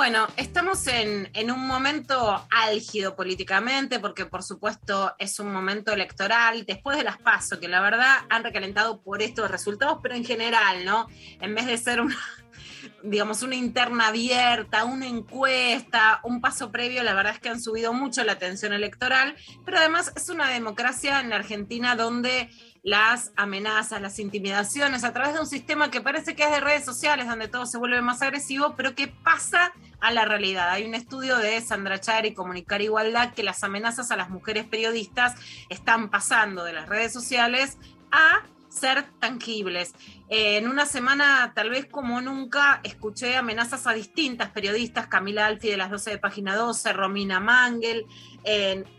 Bueno, 0.00 0.26
estamos 0.38 0.86
en, 0.86 1.28
en, 1.34 1.50
un 1.50 1.66
momento 1.66 2.46
álgido 2.50 3.14
políticamente, 3.14 4.00
porque 4.00 4.24
por 4.24 4.42
supuesto 4.42 5.14
es 5.18 5.38
un 5.40 5.52
momento 5.52 5.92
electoral, 5.92 6.64
después 6.64 6.96
de 6.96 7.04
las 7.04 7.18
pasos, 7.18 7.58
que 7.58 7.68
la 7.68 7.82
verdad 7.82 8.20
han 8.30 8.42
recalentado 8.42 9.02
por 9.02 9.20
estos 9.20 9.50
resultados, 9.50 9.98
pero 10.02 10.14
en 10.14 10.24
general, 10.24 10.86
¿no? 10.86 11.06
En 11.42 11.54
vez 11.54 11.66
de 11.66 11.76
ser 11.76 12.00
una, 12.00 12.16
digamos, 13.02 13.42
una 13.42 13.56
interna 13.56 14.06
abierta, 14.06 14.84
una 14.84 15.06
encuesta, 15.06 16.20
un 16.24 16.40
paso 16.40 16.72
previo, 16.72 17.02
la 17.02 17.12
verdad 17.12 17.34
es 17.34 17.40
que 17.40 17.50
han 17.50 17.60
subido 17.60 17.92
mucho 17.92 18.24
la 18.24 18.32
atención 18.32 18.72
electoral, 18.72 19.36
pero 19.66 19.76
además 19.76 20.14
es 20.16 20.30
una 20.30 20.48
democracia 20.48 21.20
en 21.20 21.28
la 21.28 21.36
Argentina 21.36 21.94
donde 21.94 22.48
las 22.82 23.32
amenazas, 23.36 24.00
las 24.00 24.18
intimidaciones 24.18 25.04
a 25.04 25.12
través 25.12 25.34
de 25.34 25.40
un 25.40 25.46
sistema 25.46 25.90
que 25.90 26.00
parece 26.00 26.34
que 26.34 26.44
es 26.44 26.50
de 26.50 26.60
redes 26.60 26.84
sociales, 26.84 27.26
donde 27.26 27.48
todo 27.48 27.66
se 27.66 27.78
vuelve 27.78 28.00
más 28.00 28.22
agresivo, 28.22 28.74
pero 28.76 28.94
que 28.94 29.08
pasa 29.08 29.72
a 30.00 30.10
la 30.12 30.24
realidad. 30.24 30.70
Hay 30.70 30.86
un 30.86 30.94
estudio 30.94 31.36
de 31.36 31.60
Sandra 31.60 32.00
Chari, 32.00 32.32
Comunicar 32.32 32.80
Igualdad, 32.80 33.34
que 33.34 33.42
las 33.42 33.62
amenazas 33.64 34.10
a 34.10 34.16
las 34.16 34.30
mujeres 34.30 34.64
periodistas 34.64 35.34
están 35.68 36.10
pasando 36.10 36.64
de 36.64 36.72
las 36.72 36.88
redes 36.88 37.12
sociales 37.12 37.76
a 38.10 38.42
ser 38.70 39.04
tangibles. 39.18 39.94
En 40.28 40.68
una 40.68 40.86
semana, 40.86 41.52
tal 41.54 41.70
vez 41.70 41.86
como 41.86 42.20
nunca, 42.20 42.80
escuché 42.84 43.36
amenazas 43.36 43.86
a 43.86 43.92
distintas 43.92 44.50
periodistas, 44.50 45.08
Camila 45.08 45.46
Alfi 45.46 45.68
de 45.68 45.76
las 45.76 45.90
12 45.90 46.10
de 46.10 46.18
Página 46.18 46.54
12, 46.54 46.92
Romina 46.92 47.40
Mangel, 47.40 48.06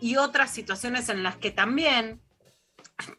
y 0.02 0.18
otras 0.18 0.52
situaciones 0.52 1.10
en 1.10 1.24
las 1.24 1.38
que 1.38 1.52
también 1.52 2.20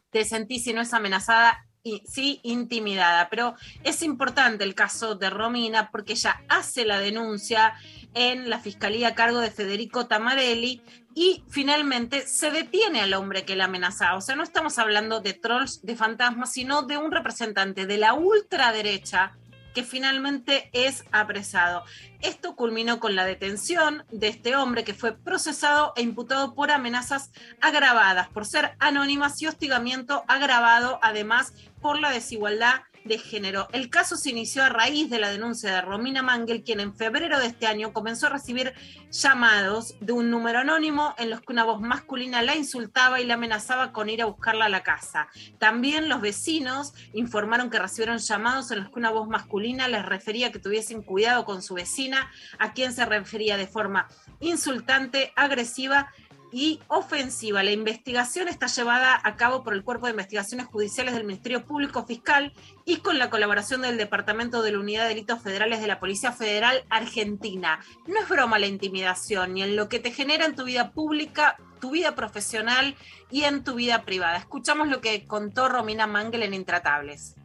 te 0.09 0.25
sentís, 0.25 0.63
si 0.63 0.73
no 0.73 0.81
es 0.81 0.93
amenazada, 0.93 1.65
y, 1.83 2.01
sí 2.05 2.39
intimidada. 2.43 3.29
Pero 3.29 3.55
es 3.83 4.01
importante 4.03 4.63
el 4.63 4.75
caso 4.75 5.15
de 5.15 5.29
Romina 5.29 5.91
porque 5.91 6.13
ella 6.13 6.41
hace 6.49 6.85
la 6.85 6.99
denuncia 6.99 7.73
en 8.13 8.49
la 8.49 8.59
fiscalía 8.59 9.09
a 9.09 9.15
cargo 9.15 9.39
de 9.39 9.51
Federico 9.51 10.07
Tamarelli 10.07 10.81
y 11.15 11.43
finalmente 11.49 12.25
se 12.25 12.51
detiene 12.51 13.01
al 13.01 13.13
hombre 13.13 13.45
que 13.45 13.55
la 13.55 13.65
amenazaba. 13.65 14.17
O 14.17 14.21
sea, 14.21 14.35
no 14.35 14.43
estamos 14.43 14.79
hablando 14.79 15.19
de 15.19 15.33
trolls, 15.33 15.81
de 15.83 15.95
fantasmas, 15.95 16.51
sino 16.51 16.83
de 16.83 16.97
un 16.97 17.11
representante 17.11 17.85
de 17.85 17.97
la 17.97 18.13
ultraderecha 18.13 19.33
que 19.73 19.83
finalmente 19.83 20.69
es 20.73 21.03
apresado. 21.11 21.83
Esto 22.21 22.55
culminó 22.55 22.99
con 22.99 23.15
la 23.15 23.25
detención 23.25 24.05
de 24.11 24.27
este 24.27 24.55
hombre 24.55 24.83
que 24.83 24.93
fue 24.93 25.17
procesado 25.17 25.93
e 25.95 26.01
imputado 26.01 26.53
por 26.55 26.71
amenazas 26.71 27.31
agravadas, 27.61 28.29
por 28.29 28.45
ser 28.45 28.75
anónimas 28.79 29.41
y 29.41 29.47
hostigamiento 29.47 30.23
agravado, 30.27 30.99
además 31.01 31.53
por 31.81 31.99
la 31.99 32.11
desigualdad 32.11 32.81
de 33.05 33.17
género. 33.17 33.67
El 33.71 33.89
caso 33.89 34.17
se 34.17 34.29
inició 34.29 34.63
a 34.63 34.69
raíz 34.69 35.09
de 35.09 35.19
la 35.19 35.29
denuncia 35.29 35.73
de 35.73 35.81
Romina 35.81 36.21
Mangel, 36.21 36.63
quien 36.63 36.79
en 36.79 36.95
febrero 36.95 37.39
de 37.39 37.47
este 37.47 37.67
año 37.67 37.93
comenzó 37.93 38.27
a 38.27 38.31
recibir 38.31 38.73
llamados 39.11 39.95
de 39.99 40.13
un 40.13 40.29
número 40.29 40.59
anónimo 40.59 41.13
en 41.17 41.29
los 41.29 41.41
que 41.41 41.53
una 41.53 41.63
voz 41.63 41.81
masculina 41.81 42.41
la 42.41 42.55
insultaba 42.55 43.21
y 43.21 43.25
la 43.25 43.35
amenazaba 43.35 43.91
con 43.91 44.09
ir 44.09 44.21
a 44.21 44.25
buscarla 44.25 44.65
a 44.65 44.69
la 44.69 44.83
casa. 44.83 45.27
También 45.59 46.09
los 46.09 46.21
vecinos 46.21 46.93
informaron 47.13 47.69
que 47.69 47.79
recibieron 47.79 48.17
llamados 48.17 48.71
en 48.71 48.79
los 48.79 48.89
que 48.89 48.99
una 48.99 49.11
voz 49.11 49.27
masculina 49.27 49.87
les 49.87 50.05
refería 50.05 50.51
que 50.51 50.59
tuviesen 50.59 51.01
cuidado 51.01 51.45
con 51.45 51.61
su 51.61 51.73
vecina, 51.73 52.31
a 52.59 52.73
quien 52.73 52.93
se 52.93 53.05
refería 53.05 53.57
de 53.57 53.67
forma 53.67 54.07
insultante, 54.39 55.31
agresiva 55.35 56.11
y 56.53 56.79
ofensiva. 56.87 57.63
La 57.63 57.71
investigación 57.71 58.47
está 58.47 58.67
llevada 58.67 59.19
a 59.23 59.35
cabo 59.35 59.63
por 59.63 59.73
el 59.73 59.83
Cuerpo 59.83 60.05
de 60.05 60.11
Investigaciones 60.11 60.67
Judiciales 60.67 61.15
del 61.15 61.25
Ministerio 61.25 61.65
Público 61.65 62.05
Fiscal 62.05 62.53
y 62.85 62.97
con 62.97 63.17
la 63.17 63.31
colaboración 63.31 63.81
del 63.81 63.97
Departamento 63.97 64.61
de 64.61 64.71
la 64.71 64.79
Unidad 64.79 65.03
de 65.03 65.09
Delitos 65.09 65.41
Federales 65.41 65.81
de 65.81 65.87
la 65.87 65.99
Policía 65.99 66.31
Federal 66.31 66.83
Argentina. 66.89 67.79
No 68.07 68.19
es 68.19 68.29
broma 68.29 68.59
la 68.59 68.67
intimidación, 68.67 69.55
ni 69.55 69.63
en 69.63 69.75
lo 69.75 69.89
que 69.89 69.99
te 69.99 70.11
genera 70.11 70.45
en 70.45 70.55
tu 70.55 70.65
vida 70.65 70.91
pública, 70.91 71.57
tu 71.81 71.89
vida 71.91 72.13
profesional 72.13 72.95
y 73.31 73.45
en 73.45 73.63
tu 73.63 73.73
vida 73.73 74.03
privada. 74.03 74.37
Escuchamos 74.37 74.87
lo 74.87 75.01
que 75.01 75.25
contó 75.25 75.69
Romina 75.69 76.05
Mangel 76.05 76.43
en 76.43 76.53
Intratables. 76.53 77.35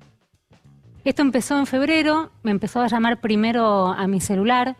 Esto 1.04 1.22
empezó 1.22 1.58
en 1.58 1.66
febrero, 1.66 2.30
me 2.42 2.50
empezó 2.50 2.82
a 2.82 2.88
llamar 2.88 3.20
primero 3.20 3.86
a 3.86 4.06
mi 4.06 4.20
celular 4.20 4.76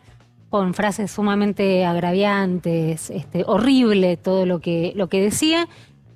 con 0.49 0.73
frases 0.73 1.11
sumamente 1.11 1.85
agraviantes, 1.85 3.09
este, 3.09 3.43
horrible 3.45 4.17
todo 4.17 4.45
lo 4.45 4.59
que, 4.59 4.93
lo 4.95 5.07
que 5.07 5.21
decía. 5.21 5.67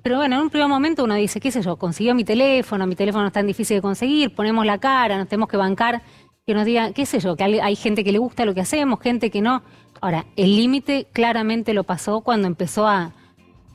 Pero 0.02 0.16
bueno, 0.16 0.36
en 0.36 0.42
un 0.42 0.50
primer 0.50 0.68
momento 0.68 1.04
uno 1.04 1.14
dice, 1.14 1.40
qué 1.40 1.50
sé 1.50 1.62
yo, 1.62 1.76
consiguió 1.76 2.14
mi 2.14 2.24
teléfono, 2.24 2.86
mi 2.86 2.96
teléfono 2.96 3.26
es 3.26 3.32
tan 3.32 3.46
difícil 3.46 3.76
de 3.76 3.82
conseguir, 3.82 4.34
ponemos 4.34 4.66
la 4.66 4.78
cara, 4.78 5.16
nos 5.16 5.28
tenemos 5.28 5.48
que 5.48 5.56
bancar, 5.56 6.02
que 6.46 6.52
nos 6.52 6.66
diga, 6.66 6.92
qué 6.92 7.06
sé 7.06 7.20
yo, 7.20 7.36
que 7.36 7.44
hay 7.44 7.76
gente 7.76 8.04
que 8.04 8.12
le 8.12 8.18
gusta 8.18 8.44
lo 8.44 8.54
que 8.54 8.60
hacemos, 8.60 9.00
gente 9.00 9.30
que 9.30 9.40
no. 9.40 9.62
Ahora, 10.00 10.26
el 10.36 10.56
límite 10.56 11.06
claramente 11.12 11.72
lo 11.72 11.84
pasó 11.84 12.20
cuando 12.20 12.46
empezó 12.46 12.86
a, 12.86 13.12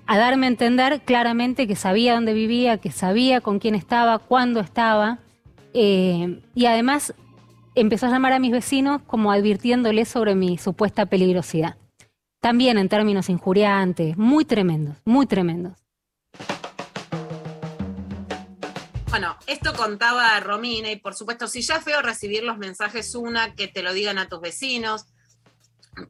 a 0.06 0.18
darme 0.18 0.46
a 0.46 0.50
entender 0.50 1.02
claramente 1.02 1.68
que 1.68 1.76
sabía 1.76 2.14
dónde 2.14 2.34
vivía, 2.34 2.78
que 2.78 2.92
sabía 2.92 3.42
con 3.42 3.58
quién 3.58 3.74
estaba, 3.74 4.20
cuándo 4.20 4.60
estaba. 4.60 5.20
Eh, 5.74 6.42
y 6.54 6.66
además 6.66 7.16
empezó 7.80 8.08
a 8.08 8.10
llamar 8.10 8.34
a 8.34 8.40
mis 8.40 8.52
vecinos 8.52 9.02
como 9.08 9.32
advirtiéndoles 9.32 10.08
sobre 10.08 10.36
mi 10.36 10.58
supuesta 10.58 11.06
peligrosidad. 11.06 11.78
También 12.42 12.78
en 12.78 12.90
términos 12.90 13.30
injuriantes, 13.30 14.18
muy 14.18 14.46
tremendos, 14.46 14.98
muy 15.06 15.26
tremendos. 15.26 15.74
Bueno, 19.10 19.36
esto 19.48 19.74
contaba 19.74 20.40
Romina 20.40 20.92
y 20.92 20.98
por 20.98 21.16
supuesto, 21.16 21.48
si 21.48 21.62
ya 21.62 21.82
feo 21.82 22.02
recibir 22.02 22.44
los 22.44 22.58
mensajes 22.58 23.16
una, 23.16 23.56
que 23.56 23.68
te 23.68 23.82
lo 23.82 23.92
digan 23.92 24.20
a 24.20 24.30
tus 24.30 24.40
vecinos, 24.40 25.08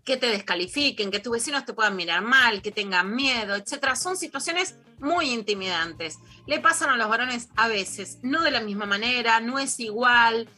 que 0.04 0.18
te 0.18 0.28
descalifiquen, 0.28 1.10
que 1.10 1.20
tus 1.20 1.34
vecinos 1.34 1.66
te 1.66 1.74
puedan 1.74 1.96
mirar 1.96 2.22
mal, 2.22 2.62
que 2.62 2.72
tengan 2.72 3.16
miedo, 3.16 3.56
etcétera, 3.56 3.96
son 3.96 4.18
situaciones 4.18 4.76
muy 5.00 5.32
intimidantes. 5.32 6.20
Le 6.46 6.60
pasan 6.60 6.90
a 6.90 6.98
los 6.98 7.10
varones 7.10 7.50
a 7.56 7.68
veces, 7.68 8.20
no 8.22 8.44
de 8.44 8.52
la 8.52 8.62
misma 8.62 8.86
manera, 8.86 9.40
no 9.40 9.60
es 9.60 9.80
igual, 9.80 10.50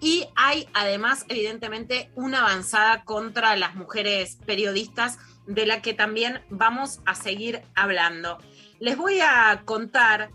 y 0.00 0.26
hay 0.34 0.68
además, 0.72 1.26
evidentemente, 1.28 2.10
una 2.14 2.40
avanzada 2.40 3.04
contra 3.04 3.54
las 3.56 3.74
mujeres 3.74 4.38
periodistas 4.46 5.18
de 5.46 5.66
la 5.66 5.82
que 5.82 5.94
también 5.94 6.42
vamos 6.48 7.00
a 7.04 7.14
seguir 7.14 7.62
hablando. 7.74 8.38
Les 8.78 8.96
voy 8.96 9.20
a 9.20 9.62
contar 9.64 10.30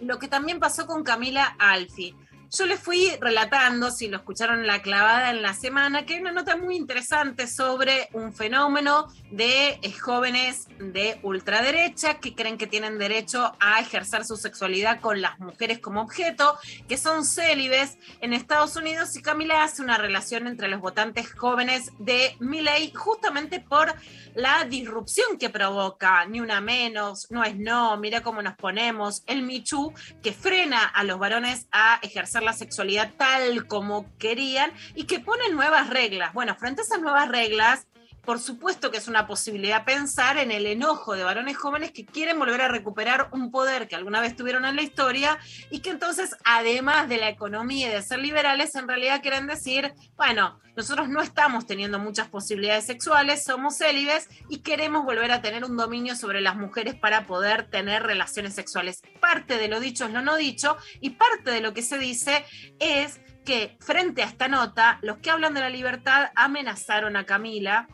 lo 0.00 0.18
que 0.18 0.28
también 0.28 0.60
pasó 0.60 0.86
con 0.86 1.02
Camila 1.02 1.56
Alfi. 1.58 2.14
Yo 2.56 2.66
les 2.66 2.78
fui 2.78 3.10
relatando, 3.20 3.90
si 3.90 4.06
lo 4.06 4.18
escucharon 4.18 4.64
la 4.64 4.80
clavada 4.80 5.30
en 5.30 5.42
la 5.42 5.54
semana, 5.54 6.06
que 6.06 6.14
hay 6.14 6.20
una 6.20 6.30
nota 6.30 6.56
muy 6.56 6.76
interesante 6.76 7.48
sobre 7.48 8.08
un 8.12 8.32
fenómeno 8.32 9.08
de 9.32 9.80
eh, 9.82 9.92
jóvenes 9.92 10.68
de 10.78 11.18
ultraderecha 11.24 12.20
que 12.20 12.36
creen 12.36 12.56
que 12.56 12.68
tienen 12.68 12.96
derecho 12.96 13.56
a 13.58 13.80
ejercer 13.80 14.24
su 14.24 14.36
sexualidad 14.36 15.00
con 15.00 15.20
las 15.20 15.40
mujeres 15.40 15.80
como 15.80 16.00
objeto, 16.00 16.56
que 16.86 16.96
son 16.96 17.24
célibes. 17.24 17.98
En 18.20 18.32
Estados 18.32 18.76
Unidos 18.76 19.16
y 19.16 19.22
Camila 19.22 19.64
hace 19.64 19.82
una 19.82 19.98
relación 19.98 20.46
entre 20.46 20.68
los 20.68 20.80
votantes 20.80 21.32
jóvenes 21.32 21.90
de 21.98 22.36
Milley 22.38 22.92
justamente 22.94 23.58
por 23.58 23.92
la 24.36 24.64
disrupción 24.64 25.38
que 25.38 25.50
provoca, 25.50 26.24
ni 26.26 26.40
una 26.40 26.60
menos, 26.60 27.26
no 27.30 27.42
es 27.42 27.56
no, 27.56 27.96
mira 27.96 28.22
cómo 28.22 28.42
nos 28.42 28.54
ponemos, 28.54 29.24
el 29.26 29.42
Michu 29.42 29.92
que 30.22 30.32
frena 30.32 30.84
a 30.84 31.02
los 31.02 31.18
varones 31.18 31.66
a 31.72 31.98
ejercer 32.00 32.43
la 32.44 32.52
sexualidad 32.52 33.12
tal 33.16 33.66
como 33.66 34.06
querían 34.18 34.72
y 34.94 35.04
que 35.04 35.20
ponen 35.20 35.54
nuevas 35.54 35.90
reglas. 35.90 36.32
Bueno, 36.32 36.54
frente 36.54 36.82
a 36.82 36.84
esas 36.84 37.00
nuevas 37.00 37.28
reglas, 37.28 37.86
por 38.24 38.40
supuesto 38.40 38.90
que 38.90 38.98
es 38.98 39.08
una 39.08 39.26
posibilidad 39.26 39.84
pensar 39.84 40.38
en 40.38 40.50
el 40.50 40.66
enojo 40.66 41.14
de 41.14 41.24
varones 41.24 41.56
jóvenes 41.56 41.92
que 41.92 42.04
quieren 42.04 42.38
volver 42.38 42.60
a 42.62 42.68
recuperar 42.68 43.28
un 43.32 43.50
poder 43.50 43.88
que 43.88 43.96
alguna 43.96 44.20
vez 44.20 44.36
tuvieron 44.36 44.64
en 44.64 44.76
la 44.76 44.82
historia 44.82 45.38
y 45.70 45.80
que 45.80 45.90
entonces, 45.90 46.36
además 46.44 47.08
de 47.08 47.18
la 47.18 47.28
economía 47.28 47.88
y 47.88 47.90
de 47.90 48.02
ser 48.02 48.18
liberales, 48.18 48.74
en 48.74 48.88
realidad 48.88 49.22
quieren 49.22 49.46
decir, 49.46 49.94
bueno, 50.16 50.58
nosotros 50.76 51.08
no 51.08 51.22
estamos 51.22 51.66
teniendo 51.66 51.98
muchas 51.98 52.28
posibilidades 52.28 52.86
sexuales, 52.86 53.44
somos 53.44 53.78
célibes 53.78 54.28
y 54.48 54.58
queremos 54.58 55.04
volver 55.04 55.30
a 55.30 55.40
tener 55.40 55.64
un 55.64 55.76
dominio 55.76 56.16
sobre 56.16 56.40
las 56.40 56.56
mujeres 56.56 56.94
para 56.94 57.26
poder 57.26 57.70
tener 57.70 58.02
relaciones 58.02 58.54
sexuales. 58.54 59.00
Parte 59.20 59.58
de 59.58 59.68
lo 59.68 59.80
dicho 59.80 60.04
es 60.06 60.12
lo 60.12 60.22
no 60.22 60.36
dicho 60.36 60.76
y 61.00 61.10
parte 61.10 61.50
de 61.50 61.60
lo 61.60 61.74
que 61.74 61.82
se 61.82 61.98
dice 61.98 62.44
es 62.80 63.20
que 63.44 63.76
frente 63.80 64.22
a 64.22 64.26
esta 64.26 64.48
nota, 64.48 64.98
los 65.02 65.18
que 65.18 65.30
hablan 65.30 65.54
de 65.54 65.60
la 65.60 65.68
libertad 65.68 66.30
amenazaron 66.34 67.16
a 67.16 67.26
Camila 67.26 67.88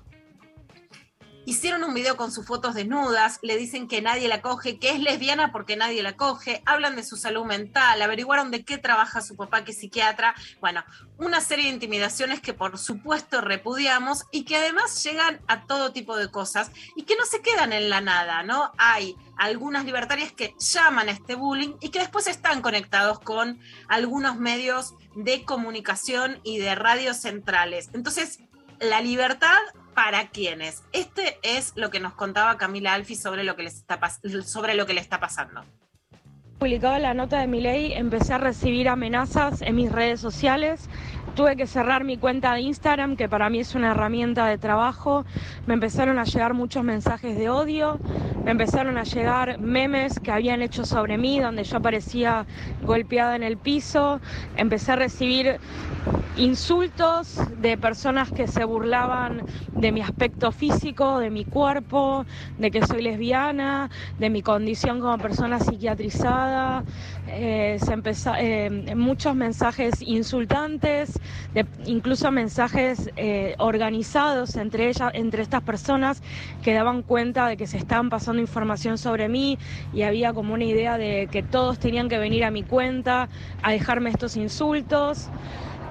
Hicieron 1.47 1.83
un 1.85 1.95
video 1.95 2.17
con 2.19 2.31
sus 2.31 2.47
fotos 2.47 2.75
desnudas, 2.75 3.39
le 3.43 3.57
dicen 3.57 3.89
que 3.89 4.03
nadie 4.03 4.29
la 4.29 4.43
coge, 4.43 4.79
que 4.79 4.91
es 4.91 5.01
lesbiana 5.01 5.53
porque 5.53 5.75
nadie 5.75 6.03
la 6.03 6.15
coge, 6.17 6.63
hablan 6.67 6.97
de 6.97 7.03
su 7.03 7.17
salud 7.17 7.47
mental, 7.47 8.01
averiguaron 8.03 8.51
de 8.51 8.63
qué 8.63 8.77
trabaja 8.77 9.23
su 9.23 9.37
papá 9.37 9.65
que 9.65 9.73
es 9.73 9.79
psiquiatra. 9.79 10.35
Bueno, 10.61 10.85
una 11.17 11.41
serie 11.41 11.65
de 11.65 11.73
intimidaciones 11.73 12.41
que 12.41 12.53
por 12.53 12.77
supuesto 12.77 13.41
repudiamos 13.41 14.27
y 14.31 14.45
que 14.45 14.57
además 14.57 15.03
llegan 15.03 15.41
a 15.49 15.67
todo 15.67 15.93
tipo 15.93 16.17
de 16.17 16.31
cosas 16.31 16.71
y 16.95 17.05
que 17.05 17.17
no 17.17 17.25
se 17.25 17.41
quedan 17.41 17.73
en 17.73 17.89
la 17.89 18.03
nada, 18.03 18.43
¿no? 18.43 18.73
Hay 18.77 19.17
algunas 19.39 19.87
libertarias 19.87 20.33
que 20.33 20.55
llaman 20.59 21.09
a 21.09 21.13
este 21.13 21.37
bullying 21.37 21.75
y 21.81 21.89
que 21.89 22.01
después 22.01 22.27
están 22.27 22.61
conectados 22.61 23.19
con 23.19 23.59
algunos 23.89 24.37
medios 24.37 24.95
de 25.17 25.45
comunicación 25.47 26.39
y 26.45 26.59
de 26.59 26.75
radios 26.75 27.17
centrales. 27.17 27.89
Entonces, 27.95 28.41
la 28.79 29.01
libertad 29.01 29.59
para 29.95 30.29
quienes. 30.29 30.83
Este 30.93 31.39
es 31.43 31.73
lo 31.77 31.91
que 31.91 32.01
nos 32.01 32.15
contaba 32.15 32.57
Camila 32.57 32.95
Alfi 32.95 33.17
sobre 33.17 33.45
lo 33.45 33.57
que 33.57 33.65
les 33.65 33.77
está 33.77 33.99
sobre 34.45 34.75
lo 34.75 34.87
que 34.87 34.95
le 34.95 35.01
está 35.01 35.21
pasando. 35.21 35.65
Publicaba 36.59 36.99
la 36.99 37.15
nota 37.15 37.41
de 37.41 37.47
mi 37.47 37.61
ley, 37.63 37.95
empecé 37.95 38.35
a 38.35 38.39
recibir 38.39 38.91
amenazas 38.91 39.63
en 39.63 39.77
mis 39.77 39.91
redes 39.91 40.21
sociales, 40.21 40.91
tuve 41.35 41.57
que 41.57 41.67
cerrar 41.67 42.05
mi 42.05 42.17
cuenta 42.17 42.55
de 42.55 42.61
Instagram, 42.61 43.17
que 43.17 43.29
para 43.29 43.51
mí 43.51 43.61
es 43.61 43.75
una 43.75 43.93
herramienta 43.93 44.47
de 44.47 44.59
trabajo. 44.59 45.25
Me 45.67 45.75
empezaron 45.75 46.19
a 46.19 46.25
llegar 46.25 46.55
muchos 46.55 46.85
mensajes 46.85 47.37
de 47.37 47.49
odio, 47.49 47.99
me 48.45 48.51
empezaron 48.53 48.97
a 48.97 49.05
llegar 49.05 49.59
memes 49.59 50.19
que 50.19 50.31
habían 50.31 50.63
hecho 50.63 50.85
sobre 50.85 51.19
mí, 51.19 51.41
donde 51.41 51.65
yo 51.65 51.79
aparecía 51.79 52.47
golpeada 52.83 53.37
en 53.37 53.43
el 53.43 53.57
piso. 53.57 54.21
Empecé 54.57 54.93
a 54.93 54.97
recibir 54.97 55.61
insultos 56.37 57.39
de 57.59 57.77
personas 57.77 58.31
que 58.31 58.47
se 58.47 58.65
burlaban 58.65 59.43
de 59.73 59.93
mi 59.93 60.01
aspecto 60.01 60.53
físico, 60.53 61.19
de 61.19 61.31
mi 61.31 61.45
cuerpo, 61.45 62.25
de 62.59 62.71
que 62.71 62.87
soy 62.87 63.03
lesbiana, 63.03 63.91
de 64.19 64.31
mi 64.31 64.43
condición 64.43 65.01
como 65.01 65.19
persona 65.19 65.59
psiquiatrizada. 65.61 66.85
Eh, 67.29 67.79
se 67.85 67.93
empezó, 67.93 68.33
eh, 68.37 68.95
muchos 68.97 69.35
mensajes 69.35 70.01
insultantes, 70.03 71.20
de- 71.55 71.67
incluso 71.87 72.31
mensajes 72.31 73.11
eh, 73.17 73.55
organizados 73.59 74.57
entre, 74.57 74.89
ella, 74.89 75.11
entre 75.13 75.43
estas 75.43 75.63
personas 75.63 76.23
que 76.63 76.75
daban 76.75 77.03
cuenta 77.03 77.47
de 77.49 77.57
que 77.57 77.67
se 77.67 77.79
estaban 77.79 78.11
pasando 78.11 78.41
información 78.41 78.99
sobre 78.99 79.29
mí 79.29 79.59
y 79.93 80.03
había 80.03 80.33
como 80.33 80.55
una 80.55 80.65
idea 80.65 80.99
de 80.99 81.29
que 81.31 81.43
todos 81.43 81.79
tenían 81.79 82.09
que 82.09 82.19
venir 82.19 82.45
a 82.45 82.51
mi 82.51 82.63
cuenta 82.63 83.29
a 83.63 83.71
dejarme 83.73 84.11
estos 84.11 84.37
insultos. 84.37 85.29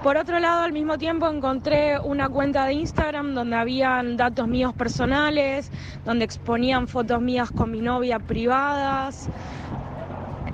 Por 0.03 0.15
otro 0.15 0.39
lado, 0.39 0.63
al 0.63 0.71
mismo 0.71 0.97
tiempo 0.97 1.29
encontré 1.29 1.99
una 1.99 2.29
cuenta 2.29 2.65
de 2.65 2.73
Instagram 2.73 3.33
donde 3.35 3.57
habían 3.57 4.15
datos 4.15 4.47
míos 4.47 4.73
personales, 4.73 5.71
donde 6.05 6.23
exponían 6.23 6.87
fotos 6.87 7.21
mías 7.21 7.51
con 7.51 7.69
mi 7.69 7.81
novia 7.81 8.17
privadas, 8.19 9.27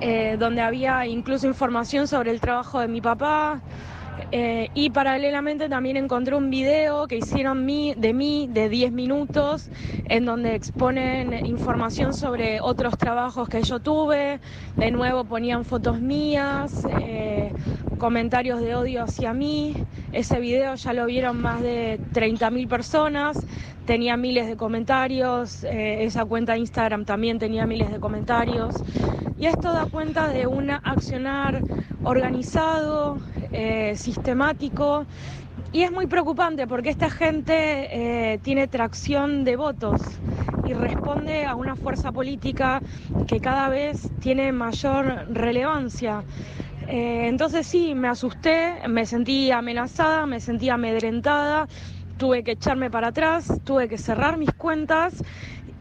eh, 0.00 0.36
donde 0.36 0.62
había 0.62 1.06
incluso 1.06 1.46
información 1.46 2.08
sobre 2.08 2.32
el 2.32 2.40
trabajo 2.40 2.80
de 2.80 2.88
mi 2.88 3.00
papá. 3.00 3.60
Eh, 4.32 4.70
y 4.74 4.90
paralelamente 4.90 5.68
también 5.68 5.96
encontré 5.96 6.34
un 6.34 6.50
video 6.50 7.06
que 7.06 7.16
hicieron 7.18 7.64
de 7.66 8.12
mí 8.12 8.48
de 8.50 8.68
10 8.68 8.90
minutos 8.90 9.68
en 10.08 10.24
donde 10.24 10.56
exponen 10.56 11.46
información 11.46 12.12
sobre 12.12 12.60
otros 12.60 12.98
trabajos 12.98 13.48
que 13.48 13.62
yo 13.62 13.78
tuve. 13.78 14.40
De 14.76 14.90
nuevo 14.90 15.24
ponían 15.24 15.64
fotos 15.64 16.00
mías, 16.00 16.84
eh, 17.00 17.52
comentarios 17.98 18.60
de 18.60 18.74
odio 18.74 19.04
hacia 19.04 19.32
mí. 19.32 19.74
Ese 20.12 20.40
video 20.40 20.74
ya 20.74 20.92
lo 20.92 21.06
vieron 21.06 21.40
más 21.40 21.62
de 21.62 22.00
30.000 22.12 22.68
personas. 22.68 23.38
Tenía 23.86 24.16
miles 24.16 24.48
de 24.48 24.56
comentarios. 24.56 25.62
eh, 25.64 26.04
esa 26.04 26.24
cuenta 26.24 26.52
de 26.54 26.58
Instagram 26.58 27.04
también 27.04 27.38
tenía 27.38 27.66
miles 27.66 27.90
de 27.92 28.00
comentarios. 28.00 28.82
Y 29.38 29.46
esto 29.46 29.72
da 29.72 29.86
cuenta 29.86 30.28
de 30.28 30.46
un 30.46 30.70
accionar 30.70 31.62
organizado, 32.02 33.18
eh, 33.52 33.94
sistemático, 33.96 35.06
y 35.72 35.82
es 35.82 35.92
muy 35.92 36.06
preocupante 36.06 36.66
porque 36.66 36.90
esta 36.90 37.10
gente 37.10 37.54
eh, 38.34 38.38
tiene 38.38 38.66
tracción 38.66 39.44
de 39.44 39.56
votos 39.56 40.00
y 40.64 40.72
responde 40.72 41.44
a 41.44 41.54
una 41.54 41.76
fuerza 41.76 42.12
política 42.12 42.82
que 43.26 43.40
cada 43.40 43.68
vez 43.68 44.10
tiene 44.20 44.52
mayor 44.52 45.26
relevancia. 45.30 46.24
Eh, 46.88 47.26
entonces 47.28 47.66
sí, 47.66 47.94
me 47.94 48.08
asusté, 48.08 48.74
me 48.88 49.06
sentí 49.06 49.50
amenazada, 49.50 50.26
me 50.26 50.40
sentí 50.40 50.70
amedrentada, 50.70 51.66
tuve 52.16 52.42
que 52.42 52.52
echarme 52.52 52.90
para 52.90 53.08
atrás, 53.08 53.60
tuve 53.64 53.88
que 53.88 53.98
cerrar 53.98 54.38
mis 54.38 54.52
cuentas 54.52 55.22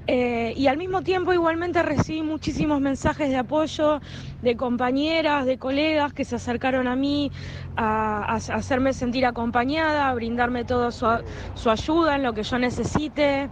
eh, 0.07 0.53
y 0.55 0.67
al 0.67 0.77
mismo 0.77 1.01
tiempo 1.01 1.33
igualmente 1.33 1.81
recibí 1.81 2.21
muchísimos 2.21 2.79
mensajes 2.79 3.29
de 3.29 3.37
apoyo 3.37 4.01
de 4.43 4.55
compañeras, 4.55 5.47
de 5.47 5.57
colegas 5.57 6.13
que 6.13 6.25
se 6.25 6.35
acercaron 6.35 6.87
a 6.87 6.95
mí 6.95 7.31
a, 7.75 8.35
hacerme 8.35 8.93
sentir 8.93 9.25
acompañada, 9.25 10.09
a 10.09 10.13
brindarme 10.13 10.63
toda 10.63 10.91
su, 10.91 11.07
su 11.55 11.71
ayuda 11.71 12.15
en 12.15 12.23
lo 12.23 12.33
que 12.33 12.43
yo 12.43 12.59
necesite. 12.59 13.49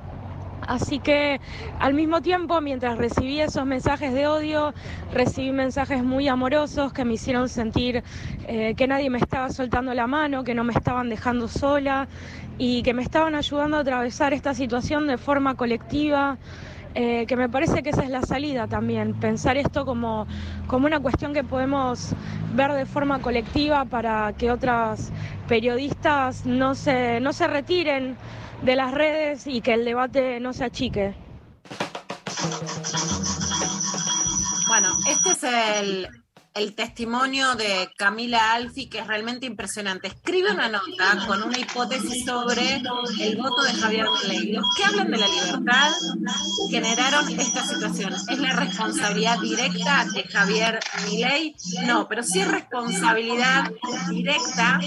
Así 0.68 1.00
que 1.00 1.42
al 1.80 1.94
mismo 1.94 2.22
tiempo, 2.22 2.62
mientras 2.62 2.98
recibí 2.98 3.42
esos 3.42 3.66
mensajes 3.66 4.14
de 4.14 4.28
odio, 4.28 4.74
recibí 5.12 5.52
mensajes 5.52 6.04
muy 6.04 6.28
amorosos 6.28 6.94
que 6.94 7.04
me 7.04 7.14
hicieron 7.14 7.50
sentir 7.50 8.04
eh, 8.48 8.74
que 8.76 8.88
nadie 8.88 9.10
me 9.10 9.18
estaba 9.18 9.50
soltando 9.50 9.94
la 9.94 10.08
mano, 10.08 10.44
que 10.44 10.54
no 10.54 10.64
me 10.64 10.74
estaban 10.74 11.10
dejando 11.10 11.48
sola 11.48 12.08
y 12.58 12.84
que 12.84 12.94
me 12.94 13.02
estaban 13.04 13.36
ayudando 13.36 13.78
a 13.78 13.80
atravesar 13.82 14.34
esta 14.34 14.54
situación 14.54 15.08
de 15.08 15.18
forma 15.18 15.56
colectiva. 15.56 16.38
eh, 16.96 17.26
que 17.26 17.36
me 17.36 17.50
parece 17.50 17.82
que 17.82 17.90
esa 17.90 18.04
es 18.04 18.10
la 18.12 18.22
salida 18.22 18.68
también, 18.68 19.16
pensar 19.16 19.58
esto 19.58 19.84
como, 19.84 20.28
como 20.68 20.86
una 20.86 21.00
cuestión 21.00 21.34
que 21.34 21.44
podemos 21.44 22.14
ver 22.54 22.72
de 22.74 22.86
forma 22.86 23.20
colectiva 23.20 23.84
para 23.86 24.34
que 24.38 24.52
otras 24.52 25.12
periodistas 25.48 26.46
no 26.46 26.76
se, 26.76 27.20
no 27.20 27.34
se 27.34 27.48
retiren 27.48 28.16
de 28.62 28.76
las 28.76 28.92
redes 28.92 29.48
y 29.48 29.62
que 29.62 29.74
el 29.74 29.86
debate 29.86 30.40
no 30.40 30.54
se 30.54 30.66
achique. 30.66 31.16
Bueno, 34.68 34.90
este 35.10 35.30
es 35.32 35.44
el, 35.44 36.23
el 36.54 36.76
testimonio 36.76 37.56
de 37.56 37.90
Camila 37.98 38.54
Alfi, 38.54 38.88
que 38.88 39.00
es 39.00 39.08
realmente 39.08 39.46
impresionante. 39.46 40.08
Escribe 40.08 40.52
una 40.52 40.70
nota 40.70 41.26
con 41.26 41.42
una 41.42 41.58
hipótesis 41.58 42.26
sobre 42.26 42.82
el 43.20 43.38
voto 43.38 43.64
de 43.64 43.74
Javier 43.74 44.06
Milei. 44.22 44.52
Los 44.52 44.66
que 44.76 44.84
hablan 44.84 45.10
de 45.10 45.18
la 45.18 45.28
libertad 45.28 45.92
generaron 46.70 47.40
esta 47.40 47.66
situación. 47.66 48.14
¿Es 48.14 48.38
la 48.38 48.54
responsabilidad 48.54 49.40
directa 49.40 50.06
de 50.14 50.24
Javier 50.24 50.80
Milei? 51.06 51.56
No, 51.86 52.08
pero 52.08 52.22
sí 52.22 52.42
es 52.42 52.48
responsabilidad 52.48 53.72
directa 54.10 54.80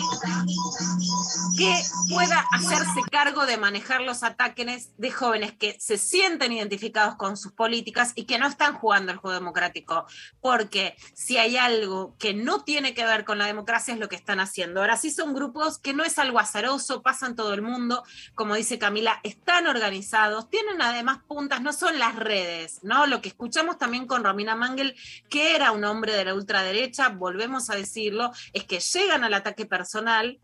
que 1.57 1.83
pueda 2.11 2.45
hacerse 2.53 3.01
cargo 3.11 3.45
de 3.45 3.57
manejar 3.57 4.03
los 4.03 4.23
ataques 4.23 4.91
de 4.97 5.11
jóvenes 5.11 5.53
que 5.53 5.77
se 5.81 5.99
sienten 5.99 6.53
identificados 6.53 7.17
con 7.17 7.37
sus 7.37 7.53
políticas 7.53 8.13
y 8.15 8.25
que 8.25 8.39
no 8.39 8.47
están 8.47 8.75
jugando 8.75 9.11
el 9.11 9.19
juego 9.19 9.35
democrático. 9.35 10.07
Porque 10.41 10.97
si 11.15 11.39
hay 11.39 11.56
algo 11.59 12.17
que 12.19 12.35
no 12.35 12.65
tiene 12.65 12.95
que 12.95 13.05
ver 13.05 13.25
con 13.25 13.39
la 13.39 13.47
democracia 13.47 13.95
es 13.95 14.01
lo 14.01 14.09
que 14.09 14.17
están 14.17 14.41
haciendo. 14.41 14.81
Ahora 14.81 14.97
sí 14.97 15.11
son 15.11 15.35
grupos 15.35 15.79
que 15.79 15.95
no 15.95 16.05
es 16.05 16.19
algo 16.19 16.39
azaroso, 16.39 17.03
pasan 17.03 17.37
todo 17.37 17.55
el 17.55 17.63
mundo, 17.63 18.05
como 18.35 18.55
dice 18.55 18.79
Camila, 18.79 19.21
están 19.23 19.67
organizados, 19.67 20.49
tienen 20.51 20.81
además 20.83 21.21
puntas, 21.27 21.61
no 21.63 21.73
son 21.73 21.99
las 21.99 22.17
redes, 22.17 22.81
¿no? 22.83 23.07
Lo 23.07 23.21
que 23.21 23.29
escuchamos 23.29 23.79
también 23.79 24.07
con 24.07 24.25
Romina 24.25 24.57
Mangel, 24.57 24.97
que 25.29 25.55
era 25.55 25.73
un 25.73 25.85
hombre 25.85 26.15
de 26.15 26.25
la 26.25 26.35
ultraderecha, 26.35 27.09
volvemos 27.09 27.71
a 27.71 27.77
decirlo, 27.77 28.33
es 28.53 28.65
que 28.65 28.81
llegan 28.81 29.25
al 29.25 29.35
ataque 29.35 29.67
personal 29.67 30.41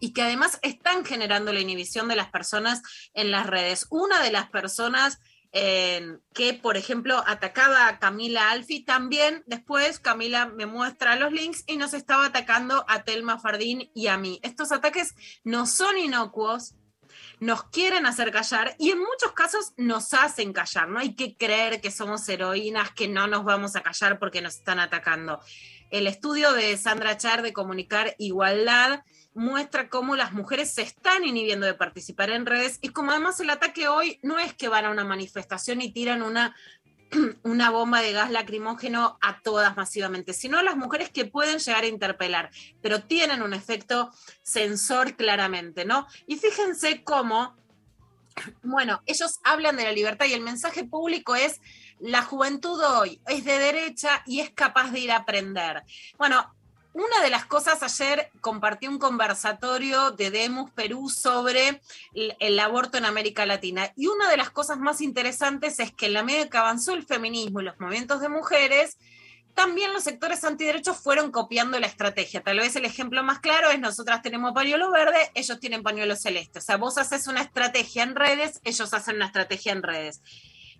y 0.00 0.12
que 0.12 0.22
además 0.22 0.58
están 0.62 1.04
generando 1.04 1.52
la 1.52 1.60
inhibición 1.60 2.08
de 2.08 2.16
las 2.16 2.30
personas 2.30 2.82
en 3.14 3.30
las 3.30 3.46
redes. 3.46 3.86
Una 3.90 4.22
de 4.22 4.30
las 4.30 4.48
personas 4.48 5.18
que, 5.52 6.54
por 6.62 6.76
ejemplo, 6.76 7.22
atacaba 7.26 7.88
a 7.88 7.98
Camila 7.98 8.50
Alfi, 8.50 8.84
también 8.84 9.42
después 9.46 9.98
Camila 9.98 10.46
me 10.46 10.66
muestra 10.66 11.16
los 11.16 11.32
links 11.32 11.64
y 11.66 11.76
nos 11.76 11.94
estaba 11.94 12.26
atacando 12.26 12.84
a 12.88 13.04
Telma 13.04 13.38
Fardín 13.38 13.90
y 13.94 14.08
a 14.08 14.18
mí. 14.18 14.40
Estos 14.42 14.72
ataques 14.72 15.14
no 15.44 15.66
son 15.66 15.96
inocuos, 15.96 16.74
nos 17.40 17.64
quieren 17.64 18.06
hacer 18.06 18.30
callar 18.30 18.74
y 18.78 18.90
en 18.90 18.98
muchos 18.98 19.32
casos 19.32 19.72
nos 19.76 20.12
hacen 20.12 20.52
callar. 20.52 20.88
No 20.88 20.98
hay 20.98 21.14
que 21.14 21.36
creer 21.36 21.80
que 21.80 21.90
somos 21.90 22.28
heroínas, 22.28 22.92
que 22.92 23.08
no 23.08 23.26
nos 23.26 23.44
vamos 23.44 23.76
a 23.76 23.82
callar 23.82 24.18
porque 24.18 24.42
nos 24.42 24.56
están 24.56 24.80
atacando. 24.80 25.40
El 25.90 26.06
estudio 26.06 26.52
de 26.52 26.76
Sandra 26.76 27.16
Char 27.16 27.42
de 27.42 27.52
Comunicar 27.52 28.14
Igualdad 28.18 29.00
muestra 29.38 29.88
cómo 29.88 30.16
las 30.16 30.32
mujeres 30.32 30.70
se 30.74 30.82
están 30.82 31.24
inhibiendo 31.24 31.64
de 31.64 31.74
participar 31.74 32.30
en 32.30 32.44
redes 32.44 32.78
y 32.82 32.88
como 32.88 33.12
además 33.12 33.38
el 33.40 33.50
ataque 33.50 33.88
hoy 33.88 34.18
no 34.22 34.38
es 34.38 34.52
que 34.52 34.68
van 34.68 34.84
a 34.84 34.90
una 34.90 35.04
manifestación 35.04 35.80
y 35.80 35.92
tiran 35.92 36.22
una 36.22 36.56
una 37.42 37.70
bomba 37.70 38.00
de 38.00 38.12
gas 38.12 38.30
lacrimógeno 38.30 39.16
a 39.20 39.40
todas 39.40 39.76
masivamente, 39.76 40.32
sino 40.32 40.58
a 40.58 40.62
las 40.62 40.76
mujeres 40.76 41.10
que 41.10 41.24
pueden 41.24 41.58
llegar 41.58 41.84
a 41.84 41.88
interpelar, 41.88 42.50
pero 42.82 43.02
tienen 43.02 43.42
un 43.42 43.54
efecto 43.54 44.10
sensor 44.42 45.16
claramente, 45.16 45.84
¿no? 45.84 46.06
Y 46.26 46.36
fíjense 46.36 47.02
cómo, 47.04 47.56
bueno, 48.62 49.02
ellos 49.06 49.40
hablan 49.44 49.76
de 49.76 49.84
la 49.84 49.92
libertad 49.92 50.26
y 50.26 50.34
el 50.34 50.42
mensaje 50.42 50.84
público 50.84 51.34
es, 51.34 51.60
la 52.00 52.22
juventud 52.22 52.80
hoy 52.80 53.20
es 53.26 53.44
de 53.44 53.58
derecha 53.58 54.22
y 54.26 54.40
es 54.40 54.50
capaz 54.50 54.90
de 54.90 55.00
ir 55.00 55.10
a 55.10 55.16
aprender. 55.16 55.82
Bueno, 56.16 56.54
una 56.98 57.22
de 57.22 57.30
las 57.30 57.46
cosas, 57.46 57.82
ayer 57.82 58.30
compartí 58.40 58.88
un 58.88 58.98
conversatorio 58.98 60.10
de 60.10 60.30
Demus 60.30 60.70
Perú 60.70 61.08
sobre 61.08 61.80
el, 62.14 62.36
el, 62.40 62.58
aborto 62.58 62.98
en 62.98 63.04
América 63.04 63.46
Latina. 63.46 63.92
Y 63.96 64.06
una 64.06 64.30
de 64.30 64.36
las 64.36 64.50
cosas 64.50 64.78
más 64.78 65.00
interesantes 65.00 65.78
es 65.80 65.92
que 65.92 66.06
en 66.06 66.14
la 66.14 66.22
medida 66.22 66.48
que 66.48 66.58
avanzó 66.58 66.94
el 66.94 67.04
feminismo 67.04 67.60
y 67.60 67.64
los 67.64 67.78
movimientos 67.78 68.20
de 68.20 68.28
mujeres, 68.28 68.98
también 69.58 69.92
los 69.92 70.04
sectores 70.04 70.44
antiderechos 70.44 70.98
fueron 70.98 71.32
copiando 71.32 71.80
la 71.80 71.88
estrategia. 71.88 72.44
Tal 72.44 72.58
vez 72.58 72.76
el 72.76 72.84
ejemplo 72.84 73.24
más 73.24 73.40
claro 73.40 73.70
es 73.70 73.80
nosotras 73.80 74.22
tenemos 74.22 74.52
pañuelo 74.52 74.88
verde, 74.92 75.32
ellos 75.34 75.58
tienen 75.58 75.82
pañuelo 75.82 76.14
celeste. 76.14 76.60
O 76.60 76.62
sea, 76.62 76.76
vos 76.76 76.96
haces 76.96 77.26
una 77.26 77.42
estrategia 77.42 78.04
en 78.04 78.14
redes, 78.14 78.60
ellos 78.62 78.94
hacen 78.94 79.16
una 79.16 79.26
estrategia 79.26 79.72
en 79.72 79.82
redes. 79.82 80.22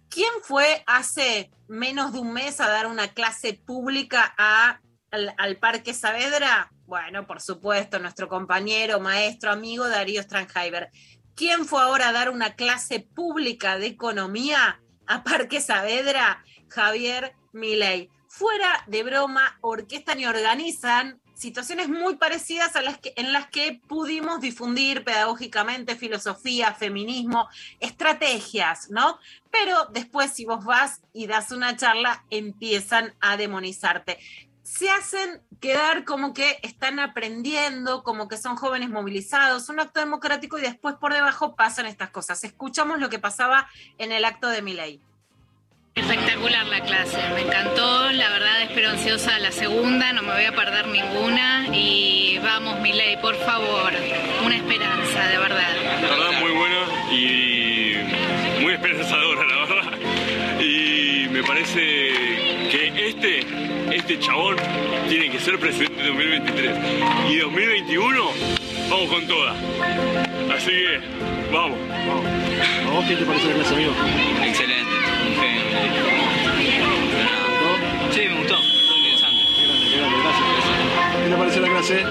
¿Quién 0.09 0.31
fue 0.42 0.85
hace 0.87 1.50
menos 1.66 2.12
de 2.12 2.20
un 2.20 2.33
mes 2.33 2.61
a 2.61 2.68
dar 2.68 2.87
una 2.87 3.09
clase 3.09 3.54
pública 3.54 4.33
a 4.38 4.78
al, 5.11 5.57
Parque 5.57 5.94
Saavedra, 5.94 6.71
Bueno, 6.87 7.27
por 7.27 7.40
supuesto, 7.40 7.99
nuestro 7.99 8.29
compañero, 8.29 9.01
maestro, 9.01 9.51
amigo 9.51 9.88
Darío 9.88 10.23
Stranheimer. 10.23 10.90
¿Quién 11.35 11.66
fue 11.66 11.83
ahora 11.83 12.09
a 12.09 12.12
dar 12.12 12.31
una 12.31 12.55
clase 12.55 13.01
pública 13.01 13.79
de 13.79 13.87
economía 13.87 14.81
a 15.07 15.23
Parque 15.23 15.61
Saavedra? 15.61 16.44
Javier 16.68 17.35
Milei. 17.53 18.11
Fuera 18.29 18.85
de 18.87 19.03
broma, 19.03 19.59
orquestan 19.61 20.21
y 20.21 20.27
organizan 20.27 21.21
situaciones 21.38 21.88
muy 21.88 22.16
parecidas 22.16 22.75
a 22.75 22.83
las 22.83 22.99
que, 22.99 23.12
en 23.16 23.33
las 23.33 23.49
que 23.49 23.81
pudimos 23.87 24.40
difundir 24.40 25.05
pedagógicamente 25.05 25.94
filosofía, 25.94 26.75
feminismo, 26.75 27.49
estrategias, 27.79 28.90
¿no? 28.90 29.18
Pero 29.51 29.87
después 29.92 30.33
si 30.33 30.44
vos 30.44 30.64
vas 30.64 31.01
y 31.12 31.29
das 31.29 31.53
una 31.53 31.77
charla, 31.77 32.25
empiezan 32.31 33.14
a 33.21 33.37
demonizarte. 33.37 34.18
Se 34.68 34.90
hacen 34.90 35.40
quedar 35.61 36.04
como 36.04 36.35
que 36.35 36.59
están 36.62 37.00
aprendiendo, 37.00 38.02
como 38.04 38.28
que 38.28 38.37
son 38.37 38.54
jóvenes 38.54 38.90
movilizados, 38.90 39.70
un 39.70 39.81
acto 39.81 39.98
democrático 39.98 40.59
y 40.59 40.61
después 40.61 40.94
por 40.96 41.14
debajo 41.14 41.57
pasan 41.57 41.87
estas 41.87 42.11
cosas. 42.11 42.44
Escuchamos 42.44 43.00
lo 43.00 43.09
que 43.09 43.18
pasaba 43.18 43.66
en 43.96 44.12
el 44.12 44.26
acto 44.26 44.46
de 44.48 44.61
Miley. 44.61 45.00
Espectacular 45.94 46.66
la 46.66 46.83
clase, 46.83 47.16
me 47.31 47.40
encantó, 47.40 48.12
la 48.12 48.28
verdad 48.28 48.62
espero 48.62 48.90
ansiosa 48.90 49.38
la 49.38 49.52
segunda, 49.52 50.12
no 50.12 50.22
me 50.22 50.35
voy 50.35 50.44
a 50.44 50.54
perder 50.54 50.87
ninguna 50.87 51.66
y 51.74 52.38
vamos 52.38 52.78
Milei, 52.81 53.20
por 53.22 53.37
favor, 53.37 53.90
una 54.44 54.54
esperanza, 54.54 55.28
de 55.28 55.38
verdad. 55.38 55.76
La 56.02 56.09
verdad 56.09 56.40
muy 56.40 56.52
buena 56.52 57.11
y 57.11 58.61
muy 58.61 58.74
esperanzadora, 58.74 59.44
la 59.44 59.57
verdad. 59.64 59.98
Y 60.61 61.26
me 61.31 61.42
parece 61.42 62.27
este 64.11 64.25
chabón 64.25 64.57
tiene 65.07 65.29
que 65.29 65.38
ser 65.38 65.59
presidente 65.59 66.01
de 66.01 66.09
2023 66.09 66.79
y 67.31 67.37
2021 67.40 68.31
vamos 68.88 69.11
con 69.11 69.27
toda. 69.27 69.53
Así 70.51 70.71
que 70.71 70.99
vamos, 71.53 71.79
vamos. 72.07 72.25
¿A 72.87 72.90
vos 72.90 73.05
qué 73.05 73.16
te 73.16 73.25
parece 73.27 73.49
la 73.49 73.55
clase, 73.55 73.75
amigo? 73.75 73.92
Excelente, 74.42 74.92
un 75.29 75.35
genio. 75.37 75.62
Sí, 78.11 78.21
me 78.29 78.38
gustó, 78.38 78.57
muy 78.57 78.97
interesante. 78.97 79.42
¿Qué 81.23 81.29
te 81.29 81.37
parece 81.37 81.61
la 81.61 81.68
clase? 81.68 82.05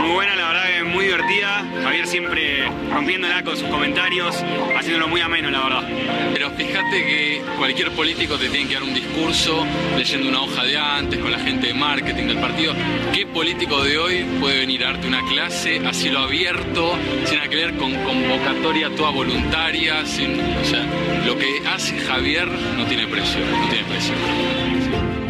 Muy 0.00 0.10
buena, 0.10 0.34
la 0.36 0.48
verdad 0.48 0.61
muy 0.92 1.06
divertida. 1.06 1.64
Javier 1.82 2.06
siempre 2.06 2.68
rompiéndola 2.92 3.42
con 3.42 3.56
sus 3.56 3.68
comentarios, 3.68 4.36
haciéndolo 4.76 5.08
muy 5.08 5.20
ameno, 5.20 5.50
la 5.50 5.62
verdad. 5.62 5.88
Pero 6.32 6.50
fíjate 6.50 7.04
que 7.04 7.42
cualquier 7.58 7.90
político 7.92 8.36
te 8.36 8.48
tiene 8.48 8.68
que 8.68 8.74
dar 8.74 8.82
un 8.82 8.94
discurso 8.94 9.66
leyendo 9.96 10.28
una 10.28 10.42
hoja 10.42 10.64
de 10.64 10.76
antes 10.76 11.18
con 11.18 11.32
la 11.32 11.38
gente 11.38 11.68
de 11.68 11.74
marketing 11.74 12.26
del 12.28 12.38
partido. 12.38 12.74
¿Qué 13.12 13.26
político 13.26 13.82
de 13.82 13.98
hoy 13.98 14.24
puede 14.38 14.60
venir 14.60 14.84
a 14.84 14.92
darte 14.92 15.06
una 15.06 15.22
clase 15.26 15.80
a 15.84 15.92
cielo 15.92 16.20
abierto, 16.20 16.94
sin 17.24 17.38
nada 17.38 17.48
que 17.48 17.62
con 17.76 17.94
convocatoria 18.04 18.90
toda 18.94 19.10
voluntaria? 19.10 20.04
Sin, 20.04 20.38
o 20.40 20.64
sea, 20.64 20.84
lo 21.26 21.38
que 21.38 21.62
hace 21.66 21.98
Javier 21.98 22.48
no 22.48 22.84
tiene 22.86 23.06
precio, 23.06 23.40
no 23.40 23.68
tiene 23.68 23.84
precio. 23.84 25.21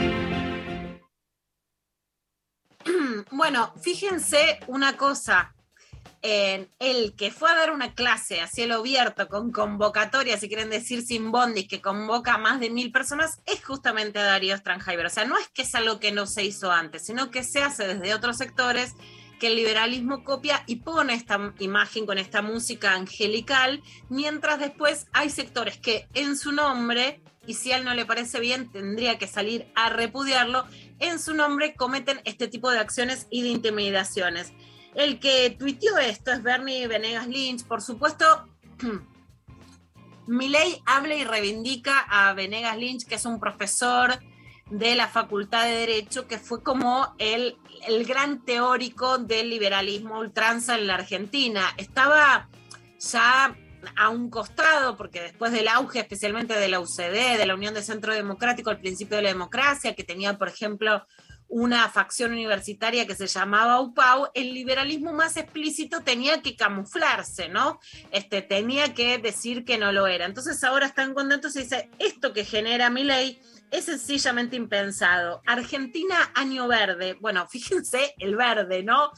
Bueno, 3.33 3.73
fíjense 3.81 4.61
una 4.67 4.97
cosa. 4.97 5.55
En 6.25 6.69
el 6.79 7.17
que 7.17 7.33
fue 7.33 7.51
a 7.51 7.57
dar 7.57 7.73
una 7.73 7.95
clase 7.95 8.41
a 8.41 8.47
cielo 8.47 8.77
abierto 8.77 9.27
con 9.27 9.51
convocatoria, 9.51 10.39
si 10.39 10.47
quieren 10.47 10.71
decir 10.71 11.03
sin 11.03 11.33
bondis, 11.33 11.67
que 11.67 11.81
convoca 11.81 12.35
a 12.35 12.39
más 12.39 12.61
de 12.61 12.71
mil 12.71 12.93
personas, 12.93 13.41
es 13.45 13.65
justamente 13.65 14.21
Darío 14.21 14.57
Stranheimer. 14.57 15.07
O 15.07 15.11
sea, 15.11 15.25
no 15.25 15.37
es 15.37 15.49
que 15.49 15.63
es 15.63 15.75
algo 15.75 15.99
que 15.99 16.13
no 16.13 16.27
se 16.27 16.45
hizo 16.45 16.71
antes, 16.71 17.05
sino 17.05 17.33
que 17.33 17.43
se 17.43 17.65
hace 17.65 17.89
desde 17.89 18.15
otros 18.15 18.37
sectores 18.37 18.95
que 19.41 19.49
el 19.49 19.57
liberalismo 19.57 20.23
copia 20.23 20.63
y 20.69 20.77
pone 20.77 21.15
esta 21.15 21.53
imagen 21.59 22.07
con 22.07 22.19
esta 22.19 22.43
música 22.43 22.95
angelical, 22.95 23.83
mientras 24.09 24.61
después 24.61 25.09
hay 25.13 25.31
sectores 25.31 25.79
que 25.79 26.07
en 26.15 26.37
su 26.37 26.53
nombre, 26.53 27.21
y 27.45 27.55
si 27.55 27.73
a 27.73 27.79
él 27.79 27.85
no 27.85 27.95
le 27.95 28.07
parece 28.07 28.39
bien, 28.39 28.71
tendría 28.71 29.19
que 29.19 29.27
salir 29.27 29.67
a 29.75 29.89
repudiarlo, 29.89 30.65
en 31.03 31.19
su 31.19 31.35
nombre 31.35 31.75
cometen 31.75 32.21
este 32.25 32.49
tipo 32.49 32.71
de 32.71 32.79
acciones 32.79 33.27
y 33.31 33.43
de 33.43 33.49
intimidaciones. 33.49 34.53
El 34.95 35.21
que 35.21 35.51
tuiteó 35.59 35.99
esto 35.99 36.33
es 36.33 36.43
Bernie 36.43 36.87
Venegas 36.87 37.27
Lynch, 37.27 37.65
por 37.65 37.83
supuesto. 37.83 38.25
Milei 40.27 40.81
habla 40.87 41.15
y 41.15 41.25
reivindica 41.25 41.99
a 42.09 42.33
Venegas 42.35 42.77
Lynch, 42.77 43.07
que 43.07 43.17
es 43.17 43.25
un 43.25 43.41
profesor 43.41 44.19
de 44.71 44.95
la 44.95 45.09
Facultad 45.09 45.65
de 45.65 45.73
Derecho, 45.73 46.29
que 46.29 46.39
fue 46.39 46.63
como 46.63 47.15
el, 47.19 47.57
el 47.87 48.05
gran 48.05 48.45
teórico 48.45 49.19
del 49.19 49.51
liberalismo 49.51 50.19
ultranza 50.19 50.79
en 50.79 50.87
la 50.87 50.95
Argentina. 50.95 51.75
Estaba 51.77 52.49
ya 52.99 53.57
a 53.97 54.09
un 54.09 54.31
costado, 54.31 54.97
porque 54.97 55.23
después 55.23 55.53
del 55.53 55.69
auge, 55.69 56.01
especialmente 56.01 56.59
de 56.59 56.69
la 56.69 56.81
UCD, 56.81 57.39
de 57.39 57.47
la 57.47 57.55
Unión 57.55 57.75
de 57.75 57.83
Centro 57.83 58.15
Democrático, 58.15 58.71
al 58.71 58.81
principio 58.81 59.17
de 59.17 59.25
la 59.25 59.29
democracia, 59.31 59.95
que 59.95 60.05
tenía, 60.05 60.39
por 60.39 60.49
ejemplo, 60.49 61.07
una 61.53 61.89
facción 61.91 62.33
universitaria 62.33 63.07
que 63.07 63.15
se 63.15 63.27
llamaba 63.27 63.81
UPAU, 63.81 64.29
el 64.33 64.55
liberalismo 64.55 65.13
más 65.13 65.37
explícito 65.37 66.01
tenía 66.01 66.41
que 66.41 66.57
camuflarse, 66.57 67.51
¿no? 67.51 67.79
Este, 68.11 68.41
tenía 68.41 68.95
que 68.95 69.19
decir 69.19 69.67
que 69.67 69.77
no 69.77 69.93
lo 69.93 70.07
era. 70.07 70.25
Entonces 70.25 70.65
ahora 70.65 70.87
están 70.87 71.13
contentos 71.13 71.55
y 71.57 71.61
dice, 71.61 71.91
esto 71.99 72.33
que 72.33 72.47
genera 72.47 72.89
mi 72.89 73.05
ley 73.05 73.39
es 73.71 73.85
sencillamente 73.85 74.57
impensado. 74.57 75.43
Argentina, 75.45 76.31
año 76.35 76.69
verde. 76.69 77.19
Bueno, 77.21 77.47
fíjense 77.51 78.15
el 78.19 78.35
verde, 78.35 78.83
¿no? 78.83 79.11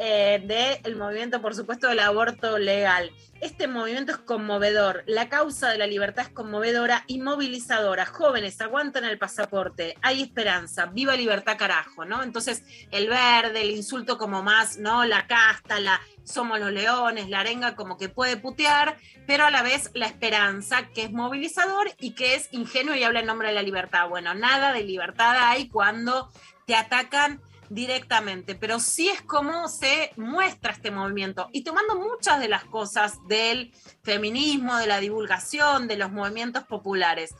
Eh, 0.00 0.80
del 0.84 0.94
movimiento, 0.94 1.42
por 1.42 1.56
supuesto, 1.56 1.88
del 1.88 1.98
aborto 1.98 2.56
legal. 2.56 3.10
Este 3.40 3.66
movimiento 3.66 4.12
es 4.12 4.18
conmovedor, 4.18 5.02
la 5.06 5.28
causa 5.28 5.70
de 5.70 5.78
la 5.78 5.88
libertad 5.88 6.26
es 6.26 6.32
conmovedora 6.32 7.02
y 7.08 7.20
movilizadora. 7.20 8.06
Jóvenes, 8.06 8.60
aguantan 8.60 9.04
el 9.04 9.18
pasaporte, 9.18 9.96
hay 10.00 10.22
esperanza, 10.22 10.86
viva 10.86 11.16
libertad 11.16 11.56
carajo, 11.58 12.04
¿no? 12.04 12.22
Entonces, 12.22 12.62
el 12.92 13.08
verde, 13.08 13.62
el 13.62 13.72
insulto 13.72 14.18
como 14.18 14.40
más, 14.44 14.78
¿no? 14.78 15.04
La 15.04 15.26
casta, 15.26 15.80
la 15.80 16.00
somos 16.22 16.60
los 16.60 16.70
leones, 16.70 17.28
la 17.28 17.40
arenga 17.40 17.74
como 17.74 17.96
que 17.96 18.08
puede 18.08 18.36
putear, 18.36 18.98
pero 19.26 19.46
a 19.46 19.50
la 19.50 19.62
vez 19.62 19.90
la 19.94 20.06
esperanza, 20.06 20.88
que 20.94 21.02
es 21.02 21.10
movilizador 21.10 21.90
y 21.98 22.12
que 22.12 22.36
es 22.36 22.48
ingenuo 22.52 22.94
y 22.94 23.02
habla 23.02 23.20
en 23.20 23.26
nombre 23.26 23.48
de 23.48 23.54
la 23.54 23.62
libertad. 23.62 24.08
Bueno, 24.08 24.32
nada 24.34 24.72
de 24.72 24.84
libertad 24.84 25.34
hay 25.38 25.68
cuando 25.68 26.30
te 26.66 26.76
atacan 26.76 27.40
directamente, 27.70 28.54
pero 28.54 28.80
sí 28.80 29.08
es 29.08 29.22
como 29.22 29.68
se 29.68 30.12
muestra 30.16 30.72
este 30.72 30.90
movimiento. 30.90 31.48
Y 31.52 31.62
tomando 31.62 31.96
muchas 31.96 32.40
de 32.40 32.48
las 32.48 32.64
cosas 32.64 33.18
del 33.26 33.72
feminismo, 34.02 34.76
de 34.76 34.86
la 34.86 35.00
divulgación, 35.00 35.88
de 35.88 35.96
los 35.96 36.10
movimientos 36.10 36.64
populares. 36.64 37.34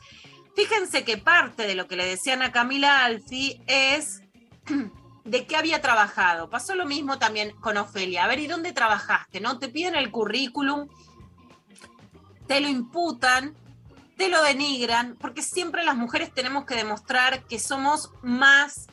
Fíjense 0.55 1.03
que 1.03 1.17
parte 1.17 1.65
de 1.67 1.75
lo 1.75 1.87
que 1.87 1.95
le 1.95 2.05
decían 2.05 2.41
a 2.41 2.51
Camila 2.51 3.05
Alfi 3.05 3.61
es 3.67 4.21
de 5.23 5.45
qué 5.45 5.55
había 5.55 5.81
trabajado. 5.81 6.49
Pasó 6.49 6.75
lo 6.75 6.85
mismo 6.85 7.17
también 7.17 7.51
con 7.59 7.77
Ofelia. 7.77 8.23
A 8.23 8.27
ver, 8.27 8.39
¿y 8.39 8.47
dónde 8.47 8.73
trabajaste? 8.73 9.39
¿No? 9.39 9.59
Te 9.59 9.69
piden 9.69 9.95
el 9.95 10.11
currículum, 10.11 10.87
te 12.47 12.59
lo 12.59 12.67
imputan, 12.67 13.55
te 14.17 14.27
lo 14.27 14.43
denigran, 14.43 15.15
porque 15.15 15.41
siempre 15.41 15.83
las 15.83 15.95
mujeres 15.95 16.33
tenemos 16.33 16.65
que 16.65 16.75
demostrar 16.75 17.45
que 17.45 17.57
somos 17.57 18.11
más 18.21 18.87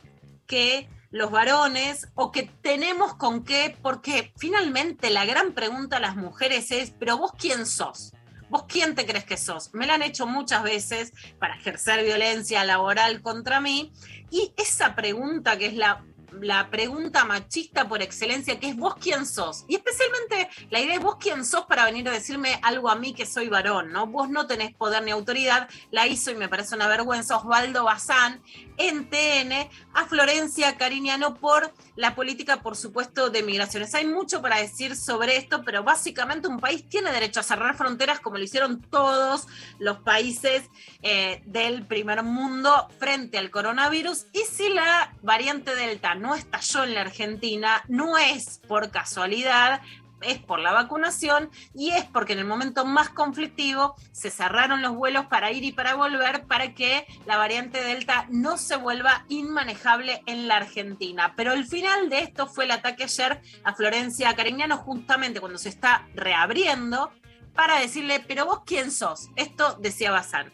que 0.45 0.89
los 1.09 1.31
varones 1.31 2.07
o 2.15 2.31
que 2.31 2.43
tenemos 2.61 3.15
con 3.15 3.43
qué, 3.43 3.77
porque 3.81 4.33
finalmente 4.37 5.09
la 5.09 5.25
gran 5.25 5.53
pregunta 5.53 5.97
a 5.97 6.01
las 6.01 6.15
mujeres 6.15 6.71
es, 6.71 6.91
pero 6.91 7.17
vos 7.17 7.31
quién 7.37 7.65
sos? 7.65 8.13
¿Vos 8.49 8.63
quién 8.67 8.95
te 8.95 9.05
crees 9.05 9.25
que 9.25 9.37
sos? 9.37 9.73
Me 9.73 9.85
la 9.85 9.95
han 9.95 10.03
hecho 10.03 10.25
muchas 10.25 10.63
veces 10.63 11.11
para 11.37 11.55
ejercer 11.55 12.03
violencia 12.03 12.63
laboral 12.63 13.21
contra 13.21 13.59
mí 13.59 13.91
y 14.31 14.53
esa 14.57 14.95
pregunta 14.95 15.57
que 15.57 15.67
es 15.67 15.73
la 15.73 16.03
la 16.41 16.69
pregunta 16.69 17.25
machista 17.25 17.87
por 17.87 18.01
excelencia, 18.01 18.59
que 18.59 18.69
es 18.69 18.75
vos 18.75 18.95
quién 18.95 19.25
sos. 19.25 19.65
Y 19.67 19.75
especialmente 19.75 20.49
la 20.69 20.79
idea 20.79 20.95
es 20.95 21.01
vos 21.01 21.17
quién 21.19 21.45
sos 21.45 21.65
para 21.65 21.85
venir 21.85 22.07
a 22.07 22.11
decirme 22.11 22.59
algo 22.63 22.89
a 22.89 22.95
mí 22.95 23.13
que 23.13 23.25
soy 23.25 23.47
varón, 23.47 23.91
¿no? 23.91 24.07
Vos 24.07 24.29
no 24.29 24.47
tenés 24.47 24.73
poder 24.75 25.03
ni 25.03 25.11
autoridad. 25.11 25.69
La 25.91 26.07
hizo, 26.07 26.31
y 26.31 26.35
me 26.35 26.49
parece 26.49 26.75
una 26.75 26.87
vergüenza, 26.87 27.37
Osvaldo 27.37 27.83
Bazán 27.83 28.41
en 28.77 29.09
TN 29.09 29.69
a 29.93 30.05
Florencia 30.05 30.77
Cariñano 30.77 31.35
por 31.35 31.73
la 31.95 32.15
política, 32.15 32.61
por 32.61 32.75
supuesto, 32.75 33.29
de 33.29 33.43
migraciones. 33.43 33.93
Hay 33.95 34.05
mucho 34.05 34.41
para 34.41 34.57
decir 34.57 34.95
sobre 34.95 35.37
esto, 35.37 35.63
pero 35.63 35.83
básicamente 35.83 36.47
un 36.47 36.59
país 36.59 36.87
tiene 36.87 37.11
derecho 37.11 37.39
a 37.39 37.43
cerrar 37.43 37.75
fronteras 37.75 38.19
como 38.19 38.37
lo 38.37 38.43
hicieron 38.43 38.81
todos 38.81 39.47
los 39.79 39.99
países 39.99 40.63
eh, 41.01 41.41
del 41.45 41.85
primer 41.85 42.23
mundo 42.23 42.87
frente 42.99 43.37
al 43.37 43.49
coronavirus. 43.49 44.27
Y 44.33 44.41
si 44.41 44.69
la 44.69 45.13
variante 45.21 45.75
Delta 45.75 46.15
no 46.15 46.35
estalló 46.35 46.83
en 46.83 46.93
la 46.93 47.01
Argentina, 47.01 47.83
no 47.87 48.17
es 48.17 48.61
por 48.67 48.91
casualidad, 48.91 49.81
es 50.21 50.39
por 50.39 50.59
la 50.59 50.71
vacunación 50.71 51.49
y 51.73 51.89
es 51.91 52.05
porque 52.05 52.33
en 52.33 52.39
el 52.39 52.45
momento 52.45 52.85
más 52.85 53.09
conflictivo 53.09 53.95
se 54.11 54.29
cerraron 54.29 54.81
los 54.81 54.95
vuelos 54.95 55.25
para 55.25 55.51
ir 55.51 55.63
y 55.63 55.71
para 55.71 55.95
volver 55.95 56.45
para 56.45 56.73
que 56.73 57.05
la 57.25 57.37
variante 57.37 57.83
Delta 57.83 58.25
no 58.29 58.57
se 58.57 58.77
vuelva 58.77 59.25
inmanejable 59.29 60.21
en 60.25 60.47
la 60.47 60.57
Argentina. 60.57 61.33
Pero 61.35 61.53
el 61.53 61.65
final 61.65 62.09
de 62.09 62.19
esto 62.19 62.47
fue 62.47 62.65
el 62.65 62.71
ataque 62.71 63.03
ayer 63.03 63.41
a 63.63 63.73
Florencia 63.73 64.35
Cariñano 64.35 64.77
justamente 64.77 65.39
cuando 65.39 65.57
se 65.57 65.69
está 65.69 66.07
reabriendo 66.15 67.11
para 67.53 67.79
decirle, 67.79 68.23
pero 68.27 68.45
vos 68.45 68.61
quién 68.65 68.91
sos? 68.91 69.29
Esto 69.35 69.77
decía 69.81 70.11
Bazán. 70.11 70.53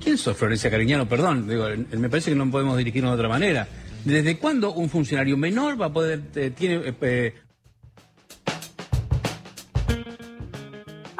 ¿Quién 0.00 0.18
sos, 0.18 0.36
Florencia 0.36 0.70
Cariñano? 0.70 1.08
Perdón, 1.08 1.48
digo, 1.48 1.66
me 1.68 2.08
parece 2.08 2.30
que 2.30 2.36
no 2.36 2.50
podemos 2.50 2.76
dirigirnos 2.76 3.12
de 3.12 3.16
otra 3.16 3.28
manera. 3.28 3.68
¿Desde 4.04 4.38
cuándo 4.38 4.72
un 4.72 4.90
funcionario 4.90 5.36
menor 5.36 5.80
va 5.80 5.86
a 5.86 5.92
poder, 5.92 6.22
eh, 6.34 6.50
tiene, 6.50 6.94
eh, 7.00 7.34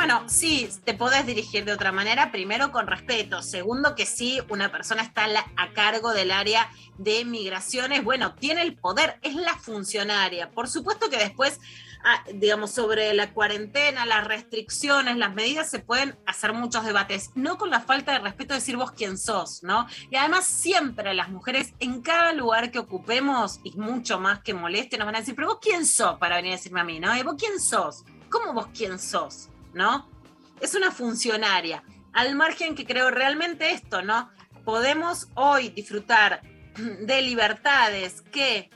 Bueno, 0.05 0.29
sí, 0.29 0.69
te 0.85 0.93
podés 0.93 1.25
dirigir 1.25 1.65
de 1.65 1.73
otra 1.73 1.91
manera. 1.91 2.31
Primero, 2.31 2.71
con 2.73 2.87
respeto. 2.87 3.41
Segundo, 3.41 3.95
que 3.95 4.05
sí, 4.05 4.39
una 4.51 4.71
persona 4.71 5.01
está 5.01 5.25
a 5.57 5.73
cargo 5.73 6.13
del 6.13 6.31
área 6.31 6.71
de 6.99 7.25
migraciones. 7.25 8.05
Bueno, 8.05 8.35
tiene 8.35 8.61
el 8.61 8.77
poder, 8.77 9.19
es 9.23 9.35
la 9.35 9.57
funcionaria. 9.57 10.51
Por 10.51 10.69
supuesto 10.69 11.09
que 11.09 11.17
después, 11.17 11.59
ah, 12.05 12.23
digamos, 12.35 12.73
sobre 12.73 13.15
la 13.15 13.33
cuarentena, 13.33 14.05
las 14.05 14.27
restricciones, 14.27 15.17
las 15.17 15.33
medidas, 15.33 15.71
se 15.71 15.79
pueden 15.79 16.19
hacer 16.27 16.53
muchos 16.53 16.85
debates. 16.85 17.31
No 17.35 17.57
con 17.57 17.71
la 17.71 17.81
falta 17.81 18.13
de 18.13 18.19
respeto 18.19 18.53
de 18.53 18.61
decir 18.61 18.77
vos 18.77 18.93
quién 18.93 19.17
sos, 19.17 19.63
¿no? 19.63 19.87
Y 20.11 20.17
además, 20.17 20.45
siempre 20.45 21.15
las 21.15 21.31
mujeres, 21.31 21.73
en 21.81 22.03
cada 22.03 22.35
lugar 22.35 22.71
que 22.71 22.79
ocupemos, 22.79 23.59
y 23.65 23.73
mucho 23.79 24.21
más 24.21 24.41
que 24.41 24.53
moleste, 24.53 24.99
nos 24.99 25.07
van 25.07 25.17
a 25.17 25.21
decir, 25.21 25.35
pero 25.35 25.49
vos 25.49 25.61
quién 25.63 25.87
sos 25.87 26.19
para 26.19 26.37
venir 26.37 26.53
a 26.53 26.57
decirme 26.57 26.83
a 26.83 26.85
mí, 26.85 27.01
¿no? 27.01 27.17
¿Y 27.17 27.23
vos 27.23 27.37
quién 27.39 27.59
sos? 27.59 28.05
¿Cómo 28.29 28.53
vos 28.53 28.69
quién 28.75 28.99
sos? 28.99 29.49
¿No? 29.75 30.09
Es 30.61 30.75
una 30.75 30.91
funcionaria. 30.91 31.83
Al 32.13 32.35
margen 32.35 32.75
que 32.75 32.87
creo 32.87 33.11
realmente 33.11 33.71
esto, 33.71 34.03
¿no? 34.03 34.31
Podemos 34.65 35.29
hoy 35.35 35.69
disfrutar 35.71 36.43
de 36.77 37.23
libertades 37.23 38.23
que, 38.23 38.71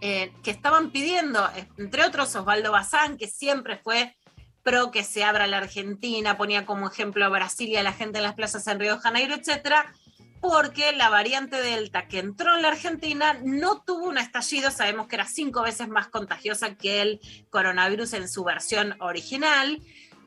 eh, 0.00 0.32
que 0.42 0.50
estaban 0.50 0.90
pidiendo, 0.90 1.48
entre 1.76 2.04
otros 2.04 2.34
Osvaldo 2.34 2.72
Bazán, 2.72 3.16
que 3.16 3.26
siempre 3.26 3.78
fue 3.78 4.16
pro 4.62 4.90
que 4.90 5.04
se 5.04 5.24
abra 5.24 5.46
la 5.46 5.58
Argentina, 5.58 6.36
ponía 6.36 6.66
como 6.66 6.88
ejemplo 6.88 7.24
a 7.24 7.28
Brasil 7.28 7.68
y 7.68 7.76
a 7.76 7.82
la 7.82 7.92
gente 7.92 8.18
en 8.18 8.24
las 8.24 8.34
plazas 8.34 8.66
en 8.66 8.78
Río 8.78 8.96
de 8.96 9.00
Janeiro, 9.00 9.34
etcétera, 9.34 9.92
porque 10.40 10.92
la 10.92 11.10
variante 11.10 11.60
Delta 11.60 12.08
que 12.08 12.18
entró 12.18 12.56
en 12.56 12.62
la 12.62 12.68
Argentina 12.68 13.38
no 13.44 13.82
tuvo 13.82 14.08
un 14.08 14.18
estallido, 14.18 14.70
sabemos 14.70 15.06
que 15.06 15.16
era 15.16 15.26
cinco 15.26 15.62
veces 15.62 15.88
más 15.88 16.08
contagiosa 16.08 16.74
que 16.74 17.02
el 17.02 17.20
coronavirus 17.50 18.14
en 18.14 18.28
su 18.28 18.44
versión 18.44 18.96
original, 19.00 19.80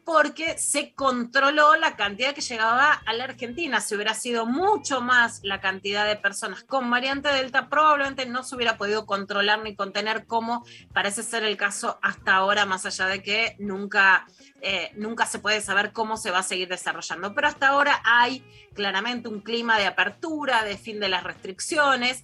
porque 0.06 0.58
se 0.58 0.94
controló 0.94 1.76
la 1.76 1.96
cantidad 1.96 2.34
que 2.34 2.42
llegaba 2.42 2.92
a 2.94 3.14
la 3.14 3.24
Argentina. 3.26 3.82
Si 3.82 3.96
hubiera 3.96 4.14
sido 4.14 4.46
mucho 4.46 5.02
más 5.02 5.40
la 5.44 5.62
cantidad 5.62 6.06
de 6.06 6.16
personas 6.16 6.64
con 6.64 6.90
variante 6.90 7.30
Delta, 7.30 7.70
probablemente 7.70 8.26
no 8.26 8.44
se 8.44 8.56
hubiera 8.56 8.78
podido 8.78 9.06
controlar 9.06 9.64
ni 9.64 9.76
contener 9.76 10.26
como 10.26 10.66
parece 10.94 11.24
ser 11.24 11.44
el 11.44 11.58
caso 11.58 12.00
hasta 12.02 12.36
ahora, 12.36 12.66
más 12.66 12.86
allá 12.86 13.08
de 13.08 13.24
que 13.24 13.56
nunca, 13.60 14.26
eh, 14.62 14.92
nunca 14.96 15.26
se 15.26 15.40
puede 15.40 15.62
saber 15.62 15.94
cómo 15.94 16.18
se 16.18 16.32
va 16.32 16.40
a 16.40 16.44
seguir 16.44 16.68
desarrollando. 16.68 17.34
Pero 17.34 17.48
hasta 17.48 17.70
ahora 17.70 18.02
hay 18.04 18.44
claramente 18.74 19.30
un 19.30 19.42
clima 19.42 19.78
de 19.78 19.86
apertura, 19.86 20.64
de 20.64 20.78
fin 20.78 21.00
de 21.00 21.10
las 21.10 21.24
restricciones 21.24 22.24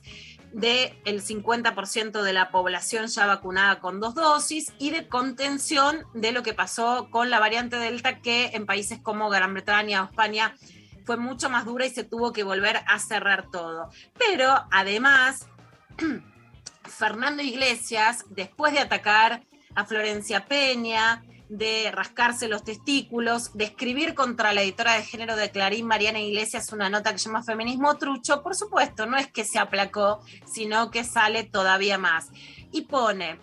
del 0.51 1.21
50% 1.23 2.21
de 2.21 2.33
la 2.33 2.49
población 2.49 3.07
ya 3.07 3.25
vacunada 3.27 3.79
con 3.79 3.99
dos 3.99 4.15
dosis 4.15 4.73
y 4.79 4.89
de 4.89 5.07
contención 5.07 6.05
de 6.13 6.31
lo 6.31 6.43
que 6.43 6.53
pasó 6.53 7.09
con 7.11 7.29
la 7.29 7.39
variante 7.39 7.77
Delta 7.77 8.19
que 8.19 8.47
en 8.53 8.65
países 8.65 8.99
como 8.99 9.29
Gran 9.29 9.53
Bretaña 9.53 10.01
o 10.01 10.05
España 10.05 10.55
fue 11.05 11.17
mucho 11.17 11.49
más 11.49 11.65
dura 11.65 11.85
y 11.85 11.89
se 11.89 12.03
tuvo 12.03 12.33
que 12.33 12.43
volver 12.43 12.81
a 12.87 12.99
cerrar 12.99 13.49
todo. 13.51 13.89
Pero 14.17 14.65
además, 14.71 15.47
Fernando 16.83 17.41
Iglesias, 17.41 18.25
después 18.29 18.73
de 18.73 18.79
atacar 18.79 19.43
a 19.75 19.85
Florencia 19.85 20.45
Peña, 20.45 21.23
de 21.49 21.91
rascarse 21.91 22.47
los 22.47 22.63
testículos, 22.63 23.51
de 23.55 23.65
escribir 23.65 24.13
contra 24.13 24.53
la 24.53 24.61
editora 24.61 24.93
de 24.93 25.03
género 25.03 25.35
de 25.35 25.49
Clarín, 25.49 25.87
Mariana 25.87 26.19
Iglesias, 26.19 26.71
una 26.71 26.89
nota 26.89 27.11
que 27.11 27.17
se 27.17 27.25
llama 27.25 27.43
Feminismo 27.43 27.97
Trucho, 27.97 28.43
por 28.43 28.55
supuesto, 28.55 29.07
no 29.07 29.17
es 29.17 29.27
que 29.27 29.43
se 29.43 29.59
aplacó, 29.59 30.21
sino 30.45 30.91
que 30.91 31.03
sale 31.03 31.43
todavía 31.43 31.97
más. 31.97 32.29
Y 32.71 32.81
pone, 32.81 33.39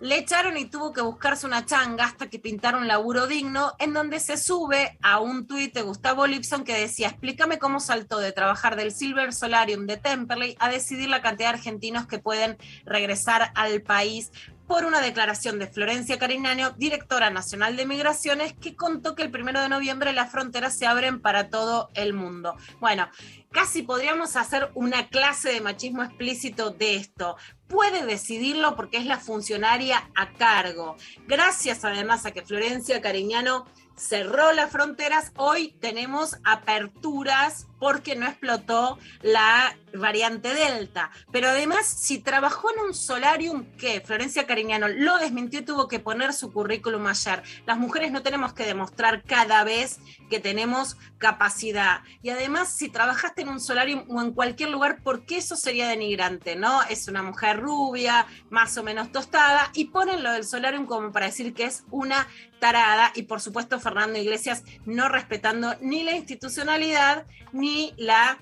le 0.00 0.18
echaron 0.18 0.56
y 0.56 0.64
tuvo 0.64 0.92
que 0.92 1.02
buscarse 1.02 1.46
una 1.46 1.66
changa 1.66 2.04
hasta 2.04 2.28
que 2.28 2.38
pintaron 2.38 2.88
laburo 2.88 3.26
digno, 3.26 3.74
en 3.78 3.92
donde 3.92 4.18
se 4.18 4.36
sube 4.36 4.98
a 5.02 5.20
un 5.20 5.46
tuit 5.46 5.74
de 5.74 5.82
Gustavo 5.82 6.26
Lipson 6.26 6.64
que 6.64 6.78
decía, 6.78 7.08
explícame 7.08 7.58
cómo 7.58 7.80
saltó 7.80 8.18
de 8.18 8.32
trabajar 8.32 8.76
del 8.76 8.92
Silver 8.92 9.34
Solarium 9.34 9.86
de 9.86 9.98
Temperley 9.98 10.56
a 10.58 10.70
decidir 10.70 11.08
la 11.08 11.22
cantidad 11.22 11.50
de 11.50 11.58
argentinos 11.58 12.06
que 12.06 12.18
pueden 12.18 12.56
regresar 12.84 13.52
al 13.54 13.82
país 13.82 14.32
por 14.70 14.84
una 14.84 15.00
declaración 15.00 15.58
de 15.58 15.66
Florencia 15.66 16.16
Cariñano, 16.20 16.70
directora 16.70 17.28
nacional 17.30 17.76
de 17.76 17.86
migraciones, 17.86 18.52
que 18.52 18.76
contó 18.76 19.16
que 19.16 19.24
el 19.24 19.30
primero 19.32 19.60
de 19.60 19.68
noviembre 19.68 20.12
las 20.12 20.30
fronteras 20.30 20.78
se 20.78 20.86
abren 20.86 21.20
para 21.20 21.48
todo 21.48 21.90
el 21.94 22.12
mundo. 22.12 22.54
Bueno, 22.78 23.08
casi 23.50 23.82
podríamos 23.82 24.36
hacer 24.36 24.70
una 24.74 25.08
clase 25.08 25.52
de 25.52 25.60
machismo 25.60 26.04
explícito 26.04 26.70
de 26.70 26.94
esto. 26.94 27.36
Puede 27.70 28.04
decidirlo 28.04 28.76
porque 28.76 28.98
es 28.98 29.06
la 29.06 29.18
funcionaria 29.18 30.10
a 30.14 30.32
cargo. 30.32 30.96
Gracias 31.26 31.84
además 31.84 32.26
a 32.26 32.32
que 32.32 32.42
Florencia 32.42 33.00
Cariñano 33.00 33.64
cerró 33.96 34.52
las 34.52 34.70
fronteras, 34.70 35.32
hoy 35.36 35.76
tenemos 35.80 36.36
aperturas 36.44 37.68
porque 37.80 38.14
no 38.14 38.26
explotó 38.26 38.98
la 39.22 39.76
variante 39.92 40.54
Delta. 40.54 41.10
Pero 41.32 41.48
además, 41.48 41.86
si 41.86 42.18
trabajó 42.18 42.70
en 42.72 42.80
un 42.80 42.94
solarium, 42.94 43.64
que 43.76 44.00
Florencia 44.00 44.46
Cariñano 44.46 44.86
lo 44.86 45.18
desmintió 45.18 45.60
y 45.60 45.64
tuvo 45.64 45.88
que 45.88 45.98
poner 45.98 46.32
su 46.32 46.52
currículum 46.52 47.06
ayer. 47.06 47.42
Las 47.66 47.78
mujeres 47.78 48.12
no 48.12 48.22
tenemos 48.22 48.52
que 48.52 48.66
demostrar 48.66 49.22
cada 49.24 49.64
vez 49.64 49.98
que 50.28 50.40
tenemos 50.40 50.96
capacidad. 51.18 52.02
Y 52.22 52.30
además, 52.30 52.72
si 52.72 52.88
trabajaste 52.88 53.42
en 53.42 53.48
un 53.48 53.60
solarium 53.60 54.04
o 54.08 54.20
en 54.20 54.32
cualquier 54.32 54.70
lugar, 54.70 55.02
¿por 55.02 55.24
qué 55.24 55.38
eso 55.38 55.56
sería 55.56 55.88
denigrante? 55.88 56.56
¿No? 56.56 56.82
Es 56.84 57.08
una 57.08 57.22
mujer 57.22 57.58
rubia, 57.60 58.26
más 58.50 58.76
o 58.76 58.82
menos 58.82 59.10
tostada, 59.10 59.70
y 59.74 59.86
ponen 59.86 60.22
lo 60.22 60.32
del 60.32 60.44
solarium 60.44 60.86
como 60.86 61.12
para 61.12 61.26
decir 61.26 61.54
que 61.54 61.64
es 61.64 61.84
una 61.90 62.28
tarada. 62.58 63.12
Y 63.14 63.22
por 63.22 63.40
supuesto, 63.40 63.80
Fernando 63.80 64.18
Iglesias 64.18 64.64
no 64.84 65.08
respetando 65.08 65.74
ni 65.80 66.04
la 66.04 66.12
institucionalidad 66.12 67.26
ni 67.52 67.69
la 67.96 68.38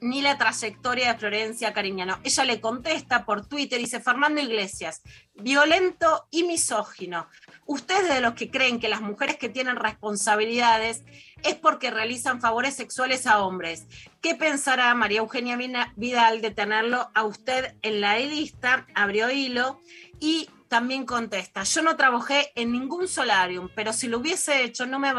ni 0.00 0.22
la 0.22 0.38
trayectoria 0.38 1.12
de 1.12 1.18
Florencia 1.18 1.72
Cariñano. 1.72 2.18
Ella 2.22 2.44
le 2.44 2.60
contesta 2.60 3.24
por 3.24 3.46
Twitter, 3.46 3.78
dice 3.78 4.00
Fernando 4.00 4.40
Iglesias, 4.40 5.02
violento 5.34 6.28
y 6.30 6.44
misógino. 6.44 7.26
Ustedes 7.66 8.08
de 8.08 8.20
los 8.20 8.34
que 8.34 8.50
creen 8.50 8.78
que 8.78 8.88
las 8.88 9.00
mujeres 9.00 9.36
que 9.36 9.48
tienen 9.48 9.76
responsabilidades 9.76 11.02
es 11.42 11.54
porque 11.56 11.90
realizan 11.90 12.40
favores 12.40 12.74
sexuales 12.74 13.26
a 13.26 13.42
hombres. 13.42 13.86
¿Qué 14.20 14.34
pensará 14.34 14.94
María 14.94 15.18
Eugenia 15.18 15.58
Vidal 15.96 16.40
de 16.40 16.50
tenerlo 16.50 17.10
a 17.14 17.24
usted 17.24 17.74
en 17.82 18.00
la 18.00 18.18
lista? 18.18 18.86
Abrió 18.94 19.30
hilo 19.30 19.80
y 20.20 20.48
también 20.72 21.04
contesta, 21.04 21.64
yo 21.64 21.82
no 21.82 21.96
trabajé 21.96 22.50
en 22.54 22.72
ningún 22.72 23.06
solarium, 23.06 23.68
pero 23.74 23.92
si 23.92 24.08
lo 24.08 24.16
hubiese 24.16 24.64
hecho 24.64 24.86
no 24.86 24.98
me, 24.98 25.12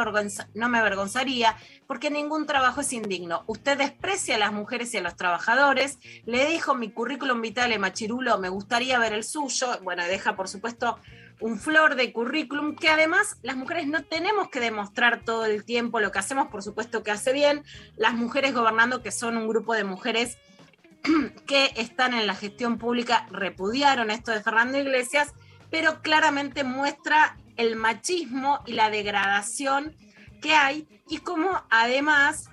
no 0.55 0.67
me 0.67 0.79
avergonzaría 0.79 1.55
porque 1.93 2.09
ningún 2.09 2.47
trabajo 2.47 2.81
es 2.81 2.91
indigno. 2.91 3.43
Usted 3.45 3.77
desprecia 3.77 4.37
a 4.37 4.39
las 4.39 4.51
mujeres 4.51 4.91
y 4.95 4.97
a 4.97 5.01
los 5.01 5.15
trabajadores, 5.15 5.99
le 6.25 6.47
dijo 6.47 6.73
mi 6.73 6.89
currículum 6.89 7.39
vitale 7.39 7.77
machirulo, 7.77 8.39
me 8.39 8.49
gustaría 8.49 8.97
ver 8.97 9.13
el 9.13 9.23
suyo, 9.23 9.67
bueno, 9.83 10.03
deja 10.05 10.35
por 10.35 10.47
supuesto 10.47 10.97
un 11.39 11.59
flor 11.59 11.93
de 11.93 12.11
currículum 12.11 12.75
que 12.75 12.89
además 12.89 13.37
las 13.43 13.57
mujeres 13.57 13.85
no 13.85 14.03
tenemos 14.03 14.49
que 14.49 14.59
demostrar 14.59 15.23
todo 15.23 15.45
el 15.45 15.65
tiempo 15.65 15.99
lo 15.99 16.11
que 16.11 16.17
hacemos, 16.17 16.47
por 16.47 16.63
supuesto 16.63 17.03
que 17.03 17.11
hace 17.11 17.31
bien, 17.31 17.63
las 17.95 18.15
mujeres 18.15 18.55
gobernando 18.55 19.03
que 19.03 19.11
son 19.11 19.37
un 19.37 19.47
grupo 19.47 19.75
de 19.75 19.83
mujeres 19.83 20.39
que 21.45 21.73
están 21.75 22.15
en 22.15 22.25
la 22.25 22.33
gestión 22.33 22.79
pública 22.79 23.27
repudiaron 23.29 24.09
esto 24.09 24.31
de 24.31 24.41
Fernando 24.41 24.79
Iglesias, 24.79 25.35
pero 25.69 26.01
claramente 26.01 26.63
muestra 26.63 27.37
el 27.55 27.75
machismo 27.75 28.61
y 28.65 28.71
la 28.71 28.89
degradación 28.89 29.95
que 30.43 30.53
hay 30.53 30.85
y 31.07 31.19
cómo 31.19 31.63
además 31.69 32.49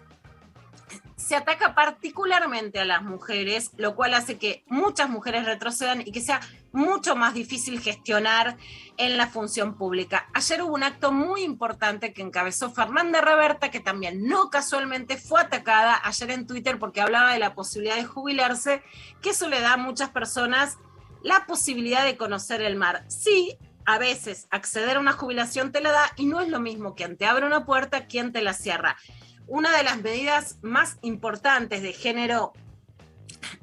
se 1.16 1.36
ataca 1.36 1.74
particularmente 1.74 2.78
a 2.78 2.84
las 2.84 3.02
mujeres, 3.02 3.72
lo 3.76 3.94
cual 3.94 4.14
hace 4.14 4.38
que 4.38 4.64
muchas 4.68 5.10
mujeres 5.10 5.44
retrocedan 5.44 6.00
y 6.00 6.12
que 6.12 6.20
sea 6.20 6.40
mucho 6.72 7.16
más 7.16 7.34
difícil 7.34 7.80
gestionar 7.80 8.56
en 8.96 9.16
la 9.16 9.26
función 9.26 9.76
pública. 9.76 10.28
Ayer 10.34 10.62
hubo 10.62 10.74
un 10.74 10.84
acto 10.84 11.12
muy 11.12 11.42
importante 11.42 12.12
que 12.12 12.22
encabezó 12.22 12.70
Fernanda 12.70 13.20
Reberta, 13.20 13.70
que 13.70 13.80
también 13.80 14.26
no 14.26 14.50
casualmente 14.50 15.16
fue 15.16 15.40
atacada 15.40 16.00
ayer 16.04 16.30
en 16.30 16.46
Twitter 16.46 16.78
porque 16.78 17.00
hablaba 17.00 17.32
de 17.32 17.40
la 17.40 17.54
posibilidad 17.54 17.96
de 17.96 18.04
jubilarse, 18.04 18.82
que 19.20 19.30
eso 19.30 19.48
le 19.48 19.60
da 19.60 19.74
a 19.74 19.76
muchas 19.76 20.10
personas 20.10 20.78
la 21.22 21.44
posibilidad 21.46 22.04
de 22.04 22.16
conocer 22.16 22.62
el 22.62 22.76
mar. 22.76 23.04
Sí, 23.08 23.58
a 23.84 23.98
veces 23.98 24.46
acceder 24.50 24.96
a 24.96 25.00
una 25.00 25.12
jubilación 25.12 25.72
te 25.72 25.80
la 25.80 25.92
da 25.92 26.12
y 26.16 26.26
no 26.26 26.40
es 26.40 26.48
lo 26.48 26.60
mismo 26.60 26.94
quien 26.94 27.16
te 27.16 27.26
abre 27.26 27.46
una 27.46 27.64
puerta, 27.64 28.06
quien 28.06 28.32
te 28.32 28.42
la 28.42 28.52
cierra. 28.52 28.96
Una 29.46 29.76
de 29.76 29.82
las 29.82 30.00
medidas 30.00 30.58
más 30.62 30.98
importantes 31.02 31.82
de 31.82 31.92
género 31.92 32.52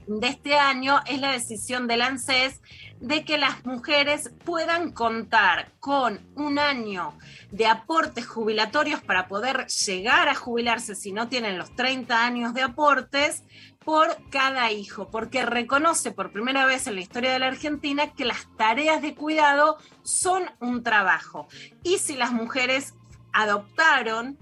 de 0.08 0.28
este 0.28 0.56
año 0.58 1.02
es 1.06 1.20
la 1.20 1.32
decisión 1.32 1.88
del 1.88 2.02
ANSES 2.02 2.62
de 3.00 3.24
que 3.24 3.38
las 3.38 3.66
mujeres 3.66 4.32
puedan 4.44 4.92
contar 4.92 5.72
con 5.80 6.20
un 6.36 6.60
año 6.60 7.14
de 7.52 7.68
aportes 7.68 8.26
jubilatorios 8.26 9.02
para 9.02 9.28
poder 9.28 9.68
llegar 9.68 10.30
a 10.30 10.36
jubilarse 10.36 10.96
si 10.96 11.12
no 11.12 11.28
tienen 11.28 11.58
los 11.58 11.76
30 11.76 12.26
años 12.26 12.54
de 12.54 12.64
aportes 12.64 13.44
por 13.88 14.18
cada 14.32 14.70
hijo, 14.70 15.08
porque 15.08 15.46
reconoce 15.46 16.12
por 16.12 16.34
primera 16.34 16.66
vez 16.66 16.88
en 16.88 16.96
la 16.96 17.00
historia 17.00 17.32
de 17.32 17.40
la 17.40 17.48
Argentina 17.48 18.12
que 18.12 18.26
las 18.26 18.46
tareas 18.58 19.02
de 19.02 19.16
cuidado 19.16 19.78
son 20.04 20.44
un 20.60 20.84
trabajo. 20.84 21.48
Y 21.84 21.98
si 22.00 22.18
las 22.18 22.34
mujeres 22.34 22.96
adoptaron 23.32 24.38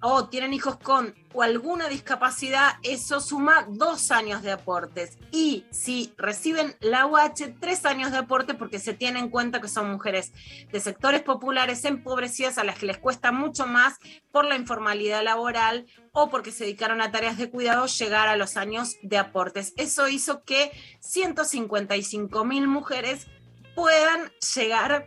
o 0.00 0.28
tienen 0.28 0.52
hijos 0.52 0.76
con 0.78 1.14
o 1.32 1.42
alguna 1.42 1.88
discapacidad, 1.88 2.72
eso 2.82 3.20
suma 3.20 3.66
dos 3.68 4.10
años 4.10 4.42
de 4.42 4.50
aportes. 4.50 5.16
Y 5.30 5.64
si 5.70 6.12
reciben 6.16 6.74
la 6.80 7.06
UH, 7.06 7.54
tres 7.60 7.86
años 7.86 8.10
de 8.10 8.18
aporte 8.18 8.54
porque 8.54 8.80
se 8.80 8.94
tiene 8.94 9.20
en 9.20 9.28
cuenta 9.28 9.60
que 9.60 9.68
son 9.68 9.90
mujeres 9.90 10.32
de 10.72 10.80
sectores 10.80 11.22
populares 11.22 11.84
empobrecidas 11.84 12.58
a 12.58 12.64
las 12.64 12.78
que 12.78 12.86
les 12.86 12.98
cuesta 12.98 13.30
mucho 13.30 13.66
más 13.66 13.98
por 14.32 14.44
la 14.44 14.56
informalidad 14.56 15.22
laboral 15.22 15.86
o 16.12 16.30
porque 16.30 16.50
se 16.50 16.64
dedicaron 16.64 17.00
a 17.00 17.12
tareas 17.12 17.38
de 17.38 17.50
cuidado 17.50 17.86
llegar 17.86 18.28
a 18.28 18.36
los 18.36 18.56
años 18.56 18.96
de 19.02 19.18
aportes. 19.18 19.72
Eso 19.76 20.08
hizo 20.08 20.42
que 20.42 20.72
155 21.00 22.44
mil 22.44 22.66
mujeres 22.66 23.28
puedan 23.76 24.32
llegar 24.54 25.06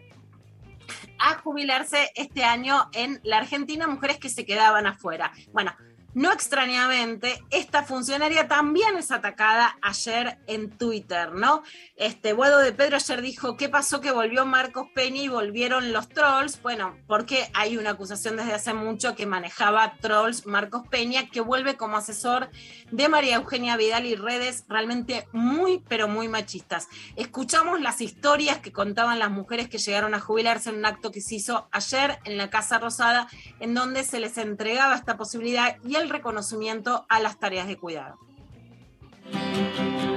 a 1.25 1.35
jubilarse 1.35 2.11
este 2.15 2.43
año 2.43 2.89
en 2.91 3.21
la 3.23 3.37
Argentina, 3.37 3.87
mujeres 3.87 4.17
que 4.17 4.27
se 4.27 4.45
quedaban 4.45 4.85
afuera. 4.85 5.31
Bueno, 5.53 5.73
no 6.13 6.31
extrañamente, 6.31 7.43
esta 7.49 7.83
funcionaria 7.83 8.47
también 8.47 8.97
es 8.97 9.11
atacada 9.11 9.77
ayer 9.81 10.37
en 10.47 10.69
Twitter, 10.77 11.33
¿no? 11.33 11.63
Este 11.95 12.33
Guado 12.33 12.59
de 12.59 12.71
Pedro 12.71 12.97
ayer 12.97 13.21
dijo, 13.21 13.57
¿qué 13.57 13.69
pasó 13.69 14.01
que 14.01 14.11
volvió 14.11 14.45
Marcos 14.45 14.87
Peña 14.93 15.21
y 15.21 15.27
volvieron 15.27 15.91
los 15.91 16.09
trolls? 16.09 16.61
Bueno, 16.61 16.97
porque 17.07 17.49
hay 17.53 17.77
una 17.77 17.91
acusación 17.91 18.37
desde 18.37 18.53
hace 18.53 18.73
mucho 18.73 19.15
que 19.15 19.25
manejaba 19.25 19.95
trolls 20.01 20.45
Marcos 20.45 20.83
Peña, 20.89 21.29
que 21.29 21.41
vuelve 21.41 21.77
como 21.77 21.97
asesor 21.97 22.49
de 22.91 23.09
María 23.09 23.35
Eugenia 23.35 23.77
Vidal 23.77 24.05
y 24.05 24.15
redes 24.15 24.65
realmente 24.67 25.27
muy, 25.31 25.83
pero 25.87 26.07
muy 26.07 26.27
machistas. 26.27 26.87
Escuchamos 27.15 27.81
las 27.81 28.01
historias 28.01 28.59
que 28.59 28.71
contaban 28.71 29.19
las 29.19 29.31
mujeres 29.31 29.69
que 29.69 29.77
llegaron 29.77 30.13
a 30.13 30.19
jubilarse 30.19 30.69
en 30.69 30.77
un 30.77 30.85
acto 30.85 31.11
que 31.11 31.21
se 31.21 31.35
hizo 31.35 31.67
ayer 31.71 32.19
en 32.23 32.37
la 32.37 32.49
Casa 32.49 32.79
Rosada, 32.79 33.27
en 33.59 33.73
donde 33.73 34.03
se 34.03 34.19
les 34.19 34.37
entregaba 34.37 34.95
esta 34.95 35.17
posibilidad 35.17 35.77
y 35.83 35.95
el 35.95 36.02
reconocimiento 36.09 37.05
a 37.09 37.19
las 37.19 37.39
tareas 37.39 37.67
de 37.67 37.77
cuidado. 37.77 38.17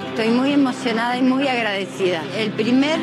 Estoy 0.09 0.31
muy 0.31 0.53
emocionada 0.53 1.19
y 1.19 1.23
muy 1.23 1.47
agradecida. 1.47 2.23
El 2.39 2.51
primer 2.53 2.99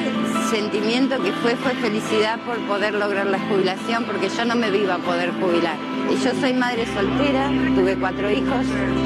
sentimiento 0.49 1.21
que 1.21 1.31
fue 1.31 1.55
fue 1.55 1.73
felicidad 1.75 2.39
por 2.39 2.57
poder 2.67 2.95
lograr 2.95 3.27
la 3.27 3.39
jubilación, 3.39 4.05
porque 4.05 4.29
yo 4.29 4.45
no 4.45 4.55
me 4.55 4.69
iba 4.75 4.95
a 4.95 4.97
poder 4.97 5.31
jubilar. 5.34 5.77
Y 6.11 6.15
yo 6.23 6.31
soy 6.41 6.53
madre 6.53 6.88
soltera, 6.88 7.49
tuve 7.75 7.97
cuatro 7.99 8.31
hijos. 8.31 8.65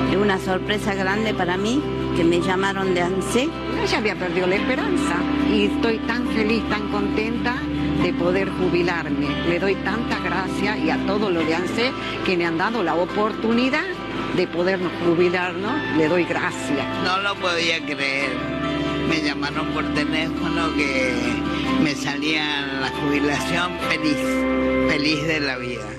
Es 0.09 0.15
una 0.15 0.39
sorpresa 0.39 0.93
grande 0.93 1.33
para 1.33 1.57
mí 1.57 1.83
que 2.15 2.23
me 2.23 2.39
llamaron 2.39 2.93
de 2.93 3.01
ANSE. 3.01 3.49
Ya 3.91 3.97
había 3.97 4.15
perdido 4.15 4.47
la 4.47 4.55
esperanza 4.55 5.15
y 5.51 5.65
estoy 5.65 5.99
tan 5.99 6.27
feliz, 6.29 6.63
tan 6.69 6.89
contenta 6.89 7.55
de 8.03 8.13
poder 8.13 8.49
jubilarme. 8.49 9.27
Le 9.47 9.59
doy 9.59 9.75
tantas 9.75 10.23
gracias 10.23 10.77
y 10.79 10.89
a 10.89 10.97
todos 11.05 11.31
los 11.31 11.45
de 11.45 11.55
ANSE 11.55 11.91
que 12.25 12.37
me 12.37 12.45
han 12.45 12.57
dado 12.57 12.83
la 12.83 12.95
oportunidad 12.95 13.85
de 14.35 14.47
podernos 14.47 14.91
jubilarnos, 15.03 15.95
le 15.97 16.07
doy 16.07 16.23
gracias. 16.25 16.85
No 17.03 17.19
lo 17.19 17.35
podía 17.35 17.83
creer. 17.85 18.29
Me 19.09 19.21
llamaron 19.21 19.67
por 19.67 19.85
teléfono 19.93 20.75
que 20.75 21.13
me 21.81 21.95
salía 21.95 22.67
la 22.81 22.89
jubilación 22.89 23.71
feliz, 23.89 24.17
feliz 24.89 25.27
de 25.27 25.39
la 25.39 25.57
vida. 25.57 25.97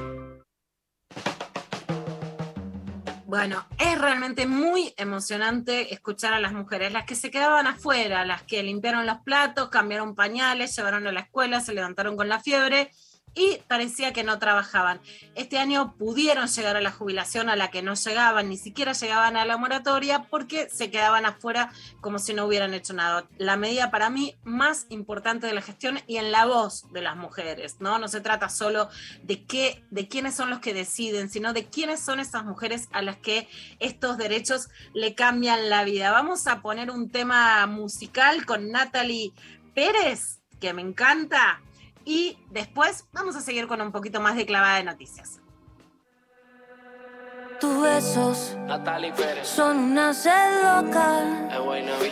Bueno, 3.28 3.66
es 3.76 4.00
realmente 4.00 4.46
muy 4.46 4.94
emocionante 4.96 5.92
escuchar 5.92 6.32
a 6.32 6.40
las 6.40 6.54
mujeres, 6.54 6.94
las 6.94 7.04
que 7.04 7.14
se 7.14 7.30
quedaban 7.30 7.66
afuera, 7.66 8.24
las 8.24 8.42
que 8.44 8.62
limpiaron 8.62 9.04
los 9.04 9.18
platos, 9.18 9.68
cambiaron 9.68 10.14
pañales, 10.14 10.74
llevaron 10.74 11.06
a 11.06 11.12
la 11.12 11.20
escuela, 11.20 11.60
se 11.60 11.74
levantaron 11.74 12.16
con 12.16 12.30
la 12.30 12.40
fiebre 12.40 12.90
y 13.38 13.62
parecía 13.68 14.12
que 14.12 14.24
no 14.24 14.40
trabajaban. 14.40 15.00
Este 15.36 15.58
año 15.58 15.94
pudieron 15.96 16.48
llegar 16.48 16.76
a 16.76 16.80
la 16.80 16.90
jubilación 16.90 17.48
a 17.48 17.54
la 17.54 17.70
que 17.70 17.82
no 17.82 17.94
llegaban, 17.94 18.48
ni 18.48 18.56
siquiera 18.56 18.92
llegaban 18.92 19.36
a 19.36 19.44
la 19.44 19.56
moratoria 19.56 20.24
porque 20.24 20.68
se 20.68 20.90
quedaban 20.90 21.24
afuera 21.24 21.70
como 22.00 22.18
si 22.18 22.34
no 22.34 22.46
hubieran 22.46 22.74
hecho 22.74 22.94
nada. 22.94 23.28
La 23.38 23.56
medida 23.56 23.92
para 23.92 24.10
mí 24.10 24.34
más 24.42 24.86
importante 24.88 25.46
de 25.46 25.54
la 25.54 25.62
gestión 25.62 26.00
y 26.08 26.16
en 26.16 26.32
la 26.32 26.46
voz 26.46 26.92
de 26.92 27.00
las 27.00 27.16
mujeres, 27.16 27.76
¿no? 27.78 28.00
No 28.00 28.08
se 28.08 28.20
trata 28.20 28.48
solo 28.48 28.88
de 29.22 29.44
qué, 29.44 29.84
de 29.92 30.08
quiénes 30.08 30.34
son 30.34 30.50
los 30.50 30.58
que 30.58 30.74
deciden, 30.74 31.30
sino 31.30 31.52
de 31.52 31.66
quiénes 31.66 32.00
son 32.00 32.18
esas 32.18 32.44
mujeres 32.44 32.88
a 32.90 33.02
las 33.02 33.18
que 33.18 33.48
estos 33.78 34.18
derechos 34.18 34.68
le 34.94 35.14
cambian 35.14 35.70
la 35.70 35.84
vida. 35.84 36.10
Vamos 36.10 36.48
a 36.48 36.60
poner 36.60 36.90
un 36.90 37.08
tema 37.08 37.64
musical 37.68 38.44
con 38.46 38.72
Natalie 38.72 39.32
Pérez, 39.74 40.40
que 40.58 40.72
me 40.72 40.82
encanta, 40.82 41.60
y 42.08 42.38
después 42.48 43.04
vamos 43.12 43.36
a 43.36 43.42
seguir 43.42 43.66
con 43.66 43.82
un 43.82 43.92
poquito 43.92 44.18
más 44.18 44.34
de 44.34 44.46
clavada 44.46 44.78
de 44.78 44.84
noticias. 44.84 45.40
Tus 47.60 47.82
besos 47.82 48.56
son 49.42 49.78
una 49.78 50.14
sed 50.14 50.62
loca 50.62 51.50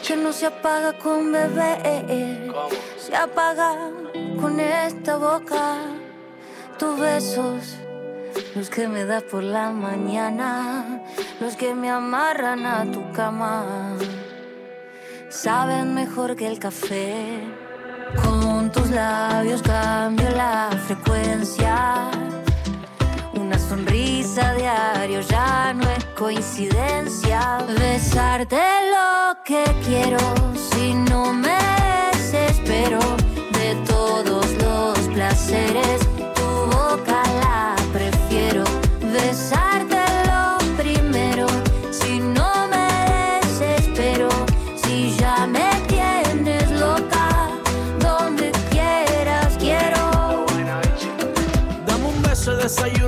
que 0.07 0.17
no 0.17 0.33
se 0.35 0.47
apaga 0.47 0.99
con 0.99 1.33
bebé, 1.33 2.53
se 2.99 3.17
apaga 3.17 3.91
con 4.39 4.61
esta 4.61 5.17
boca. 5.17 5.77
Tus 6.79 7.01
besos, 7.01 7.77
los 8.55 8.69
que 8.69 8.89
me 8.89 9.07
das 9.07 9.23
por 9.23 9.43
la 9.43 9.71
mañana, 9.71 11.03
los 11.41 11.57
que 11.57 11.75
me 11.75 11.89
amarran 11.89 12.67
a 12.67 12.85
tu 12.93 13.13
cama, 13.13 13.97
saben 15.31 15.95
mejor 15.95 16.37
que 16.37 16.49
el 16.49 16.59
café. 16.59 17.41
Con 18.23 18.56
tus 18.77 18.91
labios 18.91 19.63
cambio 19.63 20.29
la 20.31 20.71
frecuencia. 20.87 22.11
Una 23.35 23.59
sonrisa 23.59 24.55
diario 24.55 25.21
ya 25.23 25.73
no 25.75 25.89
es 25.91 26.05
coincidencia. 26.17 27.59
Besarte 27.79 28.61
lo 28.95 29.43
que 29.45 29.65
quiero 29.85 30.19
si 30.71 30.95
no 30.95 31.33
me 31.33 31.59
desespero 32.13 33.01
de 33.59 33.75
todos 33.87 34.47
los 34.63 34.99
placeres. 35.15 36.16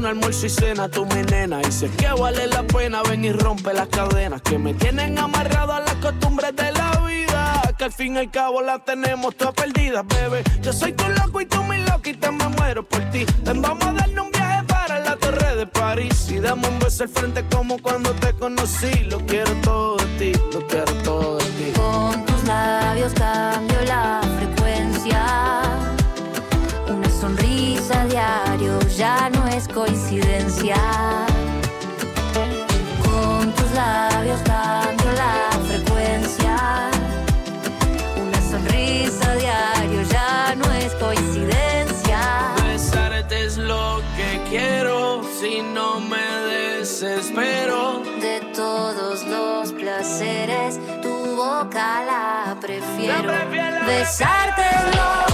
Almuerzo 0.09 0.47
y 0.47 0.51
cena, 0.51 0.89
tú 0.89 1.07
mi 1.07 1.23
nena. 1.23 1.61
Y 1.63 1.71
sé 1.71 1.89
que 1.91 2.09
vale 2.09 2.47
la 2.47 2.63
pena, 2.63 3.03
ven 3.09 3.25
y 3.25 3.33
rompe 3.33 3.73
las 3.73 3.89
cadenas 3.89 4.43
que 4.43 4.59
me 4.59 4.75
tienen 4.75 5.19
amarrado 5.19 5.75
a 5.75 5.81
las 5.81 5.95
costumbres 5.97 6.55
de 6.57 6.73
la 6.73 7.01
vida. 7.01 7.63
Que 7.77 7.85
al 7.85 7.93
fin 7.93 8.17
y 8.17 8.19
al 8.19 8.31
cabo 8.31 8.61
la 8.61 8.79
tenemos 8.79 9.37
todas 9.37 9.55
perdidas, 9.55 10.05
bebé. 10.07 10.43
Yo 10.63 10.73
soy 10.73 10.93
tu 10.93 11.05
loco 11.09 11.41
y 11.41 11.47
tú 11.47 11.63
mi 11.65 11.79
loquita, 11.79 12.33
me 12.33 12.49
muero 12.49 12.83
por 12.83 13.01
ti. 13.11 13.25
Ven, 13.45 13.63
vamos 13.63 13.87
a 13.87 13.93
darle 13.93 14.21
un 14.21 14.31
viaje 14.31 14.65
para 14.65 15.01
la 15.01 15.17
torre 15.17 15.57
de 15.57 15.67
París. 15.67 16.29
Y 16.31 16.41
dame 16.41 16.67
un 16.67 16.79
beso 16.79 17.05
al 17.05 17.09
frente 17.11 17.45
como 17.55 17.79
cuando 17.79 18.13
te 18.15 18.33
conocí. 18.33 19.05
Lo 19.05 19.19
quiero 19.27 19.53
todo 19.63 19.97
de 19.97 20.07
ti, 20.19 20.41
lo 20.53 20.67
quiero 20.67 20.93
todo 21.05 21.39
de 21.39 21.45
ti. 21.45 21.73
Con 21.77 22.25
tus 22.25 22.45
labios 22.45 23.13
cambio 23.15 23.81
la 23.83 24.21
frecuencia. 24.39 25.98
Una 26.89 27.11
sonrisa 27.11 28.07
diario 28.07 28.79
ya 28.97 29.29
no 29.31 29.47
es 29.47 29.69
coincidencia. 29.69 30.77
Con 33.05 33.53
tus 33.53 33.71
labios 33.73 34.41
cambio 34.43 35.13
la 35.13 35.51
frecuencia. 35.69 36.91
Una 38.17 38.41
sonrisa 38.51 39.35
diario 39.35 40.03
ya 40.03 40.55
no 40.57 40.73
es 40.73 40.95
coincidencia. 40.95 42.55
Besarte 42.65 43.45
es 43.45 43.59
lo 43.59 44.01
que 44.17 44.43
quiero, 44.49 45.23
si 45.39 45.61
no 45.61 46.01
me 46.01 46.27
desespero. 46.55 48.03
De 48.21 48.41
todos 48.55 49.25
los 49.25 49.73
placeres, 49.73 50.81
tu 51.03 51.37
boca 51.37 52.03
la 52.05 52.57
prefiero. 52.61 53.31
Besarte 53.87 54.63
es 54.63 54.97
lo 54.97 55.28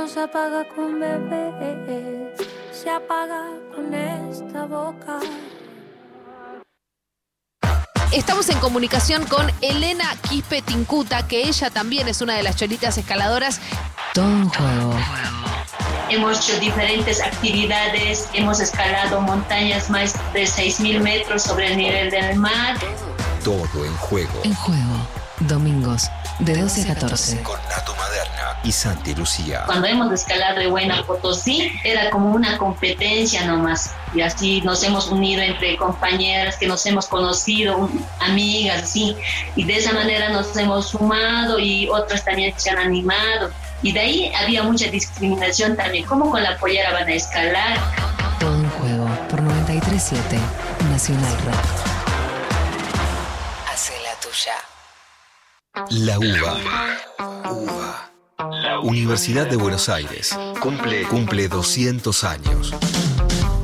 no 0.00 0.08
se 0.08 0.20
apaga 0.20 0.66
con 0.74 0.98
bebé, 0.98 2.34
se 2.72 2.88
apaga 2.88 3.44
con 3.74 3.92
esta 3.92 4.64
boca. 4.64 5.18
Estamos 8.10 8.48
en 8.48 8.58
comunicación 8.60 9.26
con 9.26 9.52
Elena 9.60 10.16
Quispe 10.26 10.62
Tincuta, 10.62 11.28
que 11.28 11.42
ella 11.46 11.68
también 11.68 12.08
es 12.08 12.22
una 12.22 12.34
de 12.34 12.42
las 12.42 12.56
cholitas 12.56 12.96
escaladoras. 12.96 13.60
Todo 14.14 14.24
un 14.24 14.48
juego. 14.48 14.94
Hemos 16.08 16.48
hecho 16.48 16.58
diferentes 16.60 17.20
actividades, 17.20 18.26
hemos 18.32 18.58
escalado 18.58 19.20
montañas 19.20 19.90
más 19.90 20.14
de 20.32 20.44
6.000 20.44 21.00
metros 21.02 21.42
sobre 21.42 21.72
el 21.72 21.76
nivel 21.76 22.10
del 22.10 22.36
mar. 22.36 22.78
Todo 23.44 23.84
en 23.84 23.94
juego. 23.96 24.40
En 24.44 24.54
juego. 24.54 25.19
Domingos, 25.40 26.10
de 26.38 26.54
12 26.54 26.82
a 26.82 26.94
14. 26.94 27.42
Con 27.42 27.58
Nato 27.70 27.94
Maderna 27.96 28.58
y 28.62 28.72
Santi 28.72 29.14
Lucía. 29.14 29.62
Cuando 29.64 29.86
hemos 29.86 30.12
escalado 30.12 30.60
de 30.60 30.66
Buena 30.66 31.02
Potosí, 31.06 31.72
era 31.82 32.10
como 32.10 32.32
una 32.32 32.58
competencia 32.58 33.46
nomás. 33.46 33.92
Y 34.14 34.20
así 34.20 34.60
nos 34.60 34.82
hemos 34.82 35.08
unido 35.08 35.40
entre 35.40 35.78
compañeras 35.78 36.56
que 36.58 36.66
nos 36.66 36.84
hemos 36.84 37.06
conocido, 37.06 37.88
amigas, 38.20 38.90
sí. 38.90 39.16
Y 39.56 39.64
de 39.64 39.76
esa 39.76 39.92
manera 39.92 40.28
nos 40.28 40.54
hemos 40.56 40.90
sumado 40.90 41.58
y 41.58 41.88
otras 41.88 42.22
también 42.22 42.52
se 42.58 42.70
han 42.70 42.78
animado. 42.78 43.50
Y 43.82 43.92
de 43.92 44.00
ahí 44.00 44.32
había 44.34 44.62
mucha 44.62 44.90
discriminación 44.90 45.74
también. 45.74 46.04
¿Cómo 46.04 46.30
con 46.30 46.42
la 46.42 46.58
pollera 46.58 46.92
van 46.92 47.08
a 47.08 47.12
escalar? 47.12 47.78
Todo 48.38 48.56
un 48.56 48.68
juego 48.70 49.08
por 49.30 49.40
93.7 49.40 50.18
Nacional 50.90 51.32
Rock. 51.46 51.64
Hace 53.72 53.94
la 54.02 54.14
tuya. 54.20 54.69
La 55.88 56.18
UBA. 56.18 56.60
UBA. 57.50 58.10
Universidad 58.82 59.46
de 59.46 59.56
Buenos 59.56 59.88
Aires. 59.88 60.36
Cumple, 60.60 61.04
cumple 61.04 61.48
200 61.48 62.24
años. 62.24 62.74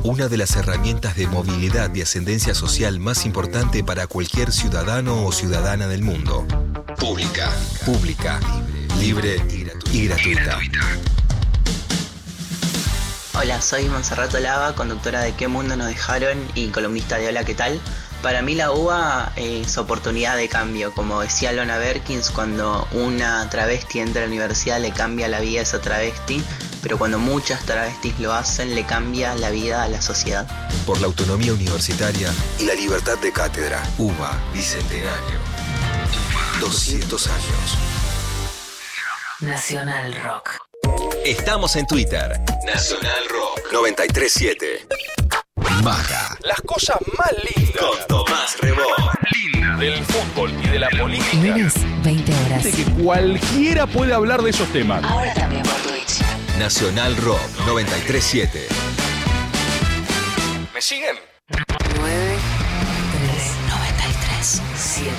Una 0.03 0.29
de 0.29 0.39
las 0.39 0.57
herramientas 0.57 1.17
de 1.17 1.27
movilidad 1.27 1.95
y 1.95 2.01
ascendencia 2.01 2.55
social 2.55 3.01
más 3.01 3.27
importante 3.27 3.85
para 3.85 4.07
cualquier 4.07 4.51
ciudadano 4.53 5.27
o 5.27 5.33
ciudadana 5.33 5.89
del 5.89 6.03
mundo. 6.03 6.47
Pública. 6.99 7.51
Pública. 7.85 8.41
Libre 8.99 9.43
y 9.93 10.07
gratuita. 10.07 10.59
Hola, 13.39 13.61
soy 13.61 13.85
Monserrat 13.91 14.33
Lava, 14.35 14.75
conductora 14.75 15.21
de 15.21 15.35
¿Qué 15.35 15.47
mundo 15.49 15.77
nos 15.77 15.89
dejaron? 15.89 16.39
y 16.55 16.69
columnista 16.69 17.19
de 17.19 17.29
Hola, 17.29 17.45
¿qué 17.45 17.55
tal? 17.55 17.79
Para 18.23 18.43
mí 18.43 18.55
la 18.55 18.73
UBA 18.73 19.33
es 19.37 19.79
oportunidad 19.79 20.37
de 20.37 20.49
cambio, 20.49 20.93
como 20.93 21.21
decía 21.21 21.53
Lona 21.53 21.79
Berkins, 21.79 22.31
cuando 22.31 22.89
una 22.93 23.49
travesti 23.51 24.01
entra 24.01 24.23
a 24.23 24.27
la 24.27 24.33
universidad 24.33 24.81
le 24.81 24.91
cambia 24.91 25.29
la 25.29 25.41
vida 25.41 25.61
a 25.61 25.63
esa 25.63 25.81
travesti, 25.81 26.43
pero 26.83 26.99
cuando 26.99 27.19
muchas 27.19 27.65
travestis 27.65 28.19
lo 28.19 28.33
hacen 28.33 28.75
le 28.75 28.85
cambia 28.85 29.35
la 29.35 29.51
vida 29.51 29.83
a 29.83 29.89
la 29.89 30.03
sociedad. 30.03 30.47
Por 30.87 31.01
la 31.01 31.07
autonomía 31.07 31.53
universitaria 31.53 32.33
y 32.59 32.65
la 32.65 32.75
libertad 32.75 33.19
de 33.19 33.33
cátedra. 33.33 33.83
UBA, 33.99 34.39
Bicentenario. 34.53 35.39
200 36.61 37.27
años. 37.27 37.79
Nacional 39.41 40.15
Rock. 40.23 40.57
Estamos 41.25 41.77
en 41.77 41.87
Twitter. 41.87 42.41
Nacional 42.65 43.29
Rock 43.29 43.73
937. 43.73 44.87
Maga. 45.57 46.37
Las 46.43 46.61
cosas 46.63 46.99
más 47.19 47.33
lindas. 47.45 47.77
Con 47.81 48.07
Tomás 48.07 48.57
Rebó. 48.61 48.83
Linda 49.33 49.77
del 49.77 50.05
fútbol 50.05 50.53
y 50.63 50.69
de 50.69 50.79
la 50.79 50.89
política. 50.91 51.37
Lunes, 51.37 51.75
20 52.03 52.35
horas. 52.45 52.65
De 52.65 52.73
que 52.73 52.85
cualquiera 53.03 53.87
puede 53.87 54.13
hablar 54.13 54.43
de 54.43 54.51
esos 54.51 54.69
temas. 54.73 55.03
Ahora 55.05 55.33
también 55.35 55.63
por 55.63 55.75
Twitch. 55.91 56.21
Nacional 56.59 57.17
Rock 57.17 57.41
937. 57.67 58.69
¿Me 60.75 60.81
siguen? 60.81 61.17
9, 61.49 62.37
3, 63.13 63.43
93, 63.69 64.63
7. 64.77 65.13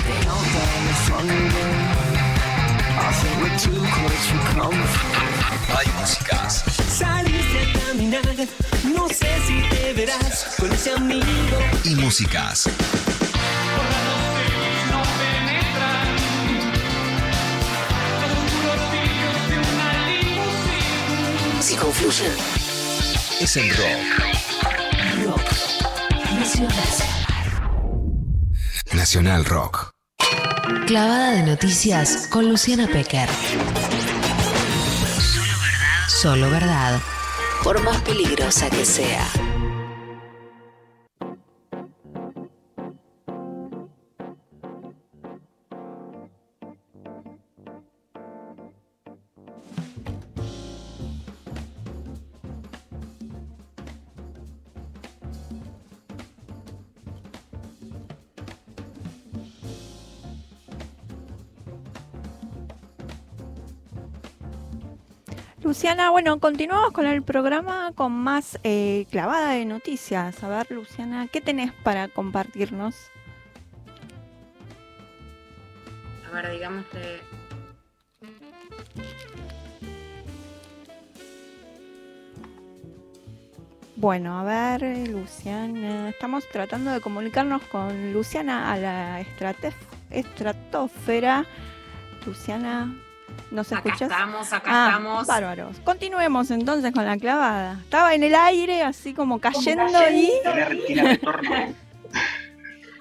Hay 5.76 5.86
músicas. 6.00 6.64
Saliste 6.88 7.60
a 7.60 7.86
caminar, 7.86 8.22
no 8.84 9.08
sé 9.08 9.28
si 9.46 9.62
te 9.68 9.92
verás 9.92 10.54
con 10.58 10.72
ese 10.72 10.92
amigo. 10.92 11.58
Y 11.84 11.94
músicas. 11.94 12.68
Si 21.60 21.76
confluyen. 21.76 22.32
Es 23.40 23.56
el 23.56 23.70
rock. 23.76 24.24
Rock. 25.24 25.42
Nacional. 26.38 26.74
Nacional 28.92 29.44
Rock. 29.44 29.97
Clavada 30.86 31.30
de 31.32 31.42
noticias 31.44 32.26
con 32.28 32.48
Luciana 32.48 32.86
Pecker. 32.86 33.28
Solo 35.18 35.52
verdad. 35.60 36.08
Solo 36.08 36.50
verdad. 36.50 37.00
Por 37.64 37.82
más 37.82 38.02
peligrosa 38.02 38.68
que 38.68 38.84
sea. 38.84 39.26
Luciana, 65.78 66.10
bueno, 66.10 66.40
continuamos 66.40 66.90
con 66.90 67.06
el 67.06 67.22
programa 67.22 67.92
con 67.94 68.10
más 68.10 68.58
eh, 68.64 69.06
clavada 69.12 69.52
de 69.52 69.64
noticias. 69.64 70.42
A 70.42 70.48
ver, 70.48 70.68
Luciana, 70.72 71.28
¿qué 71.28 71.40
tenés 71.40 71.70
para 71.84 72.08
compartirnos? 72.08 72.96
A 76.26 76.34
ver, 76.34 76.50
digamos 76.50 76.84
que. 76.86 77.20
Bueno, 83.94 84.40
a 84.40 84.42
ver, 84.42 85.08
Luciana, 85.08 86.08
estamos 86.08 86.44
tratando 86.48 86.90
de 86.90 87.00
comunicarnos 87.00 87.62
con 87.62 88.12
Luciana 88.12 88.72
a 88.72 88.76
la 88.78 89.20
estratosfera. 90.10 91.46
Luciana, 92.26 92.92
¿nos 93.50 93.72
Acá 93.72 93.88
escuchas? 93.90 94.10
estamos, 94.10 94.52
acá 94.52 94.70
Ah, 94.72 94.86
estamos. 94.88 95.26
Bárbaros. 95.26 95.76
Continuemos 95.84 96.50
entonces 96.50 96.92
con 96.92 97.04
la 97.06 97.16
clavada. 97.16 97.78
Estaba 97.82 98.14
en 98.14 98.22
el 98.24 98.34
aire, 98.34 98.82
así 98.82 99.14
como 99.14 99.40
cayendo 99.40 99.84
y... 100.10 100.30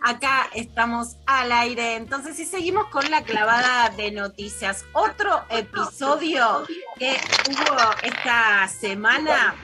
Acá 0.04 0.48
estamos 0.54 1.18
al 1.26 1.52
aire. 1.52 1.96
Entonces, 1.96 2.36
si 2.38 2.46
seguimos 2.46 2.86
con 2.88 3.10
la 3.12 3.24
clavada 3.24 3.90
de 3.90 4.12
noticias, 4.12 4.86
otro 4.94 5.44
episodio 5.50 6.64
que 6.98 7.18
hubo 7.50 7.78
esta 8.04 8.68
semana 8.70 9.56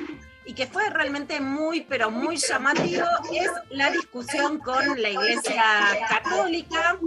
y 0.46 0.54
que 0.54 0.68
fue 0.68 0.90
realmente 0.90 1.40
muy, 1.40 1.82
pero 1.82 2.12
muy 2.12 2.38
llamativo, 2.38 3.06
es 3.32 3.52
la 3.70 3.92
discusión 3.92 4.60
con 4.60 5.02
la 5.02 5.10
Iglesia 5.10 5.64
Católica, 6.10 7.00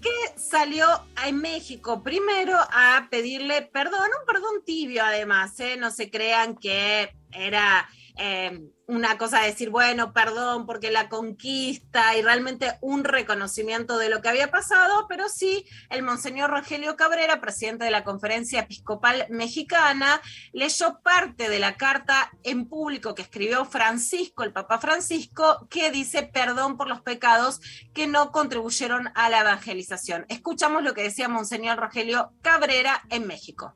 que 0.00 0.38
salió 0.40 0.86
en 1.26 1.36
México 1.38 2.02
primero 2.02 2.56
a 2.56 3.08
pedirle 3.10 3.62
perdón, 3.62 4.10
un 4.20 4.26
perdón 4.26 4.64
tibio 4.64 5.04
además, 5.04 5.58
¿eh? 5.60 5.76
no 5.76 5.90
se 5.90 6.10
crean 6.10 6.56
que 6.56 7.14
era 7.32 7.88
eh, 8.16 8.70
una 8.86 9.18
cosa 9.18 9.40
de 9.40 9.48
decir, 9.48 9.70
bueno, 9.70 10.12
perdón 10.12 10.66
porque 10.66 10.90
la 10.90 11.08
conquista 11.08 12.16
y 12.16 12.22
realmente 12.22 12.78
un 12.80 13.02
reconocimiento 13.02 13.98
de 13.98 14.08
lo 14.08 14.20
que 14.20 14.28
había 14.28 14.50
pasado, 14.50 15.06
pero 15.08 15.28
sí 15.28 15.64
el 15.90 16.02
monseñor 16.02 16.50
Rogelio 16.50 16.96
Cabrera, 16.96 17.40
presidente 17.40 17.84
de 17.84 17.90
la 17.90 18.04
Conferencia 18.04 18.60
Episcopal 18.60 19.26
Mexicana, 19.30 20.20
leyó 20.52 21.00
parte 21.02 21.48
de 21.48 21.58
la 21.58 21.76
carta 21.76 22.30
en 22.44 22.68
público 22.68 23.14
que 23.14 23.22
escribió 23.22 23.64
Francisco, 23.64 24.44
el 24.44 24.52
Papa 24.52 24.78
Francisco, 24.78 25.66
que 25.68 25.90
dice 25.90 26.22
perdón 26.22 26.76
por 26.76 26.88
los 26.88 27.00
pecados 27.00 27.60
que 27.94 28.06
no 28.06 28.30
contribuyeron 28.30 29.10
a 29.14 29.28
la 29.28 29.40
evangelización. 29.40 30.24
Escuchamos 30.28 30.84
lo 30.84 30.94
que 30.94 31.02
decía 31.02 31.28
monseñor 31.28 31.78
Rogelio 31.78 32.32
Cabrera 32.42 33.02
en 33.10 33.26
México. 33.26 33.74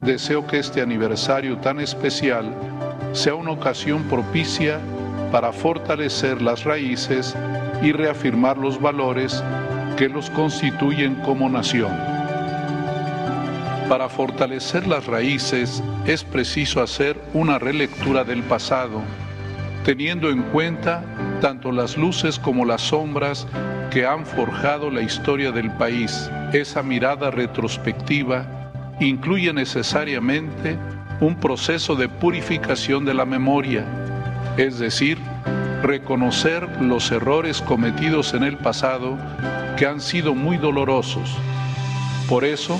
Deseo 0.00 0.46
que 0.46 0.58
este 0.58 0.80
aniversario 0.80 1.58
tan 1.58 1.78
especial 1.78 2.81
sea 3.12 3.34
una 3.34 3.50
ocasión 3.50 4.02
propicia 4.04 4.80
para 5.30 5.52
fortalecer 5.52 6.42
las 6.42 6.64
raíces 6.64 7.36
y 7.82 7.92
reafirmar 7.92 8.58
los 8.58 8.80
valores 8.80 9.42
que 9.96 10.08
los 10.08 10.30
constituyen 10.30 11.14
como 11.16 11.48
nación. 11.48 11.92
Para 13.88 14.08
fortalecer 14.08 14.86
las 14.86 15.06
raíces 15.06 15.82
es 16.06 16.24
preciso 16.24 16.82
hacer 16.82 17.20
una 17.34 17.58
relectura 17.58 18.24
del 18.24 18.42
pasado, 18.42 19.02
teniendo 19.84 20.30
en 20.30 20.42
cuenta 20.44 21.04
tanto 21.40 21.72
las 21.72 21.96
luces 21.96 22.38
como 22.38 22.64
las 22.64 22.80
sombras 22.80 23.46
que 23.90 24.06
han 24.06 24.24
forjado 24.24 24.90
la 24.90 25.02
historia 25.02 25.52
del 25.52 25.70
país. 25.72 26.30
Esa 26.52 26.82
mirada 26.82 27.30
retrospectiva 27.30 28.46
incluye 29.00 29.52
necesariamente 29.52 30.78
un 31.22 31.36
proceso 31.36 31.94
de 31.94 32.08
purificación 32.08 33.04
de 33.04 33.14
la 33.14 33.24
memoria, 33.24 33.84
es 34.56 34.80
decir, 34.80 35.18
reconocer 35.80 36.68
los 36.82 37.12
errores 37.12 37.62
cometidos 37.62 38.34
en 38.34 38.42
el 38.42 38.58
pasado 38.58 39.16
que 39.76 39.86
han 39.86 40.00
sido 40.00 40.34
muy 40.34 40.56
dolorosos. 40.56 41.30
Por 42.28 42.44
eso, 42.44 42.76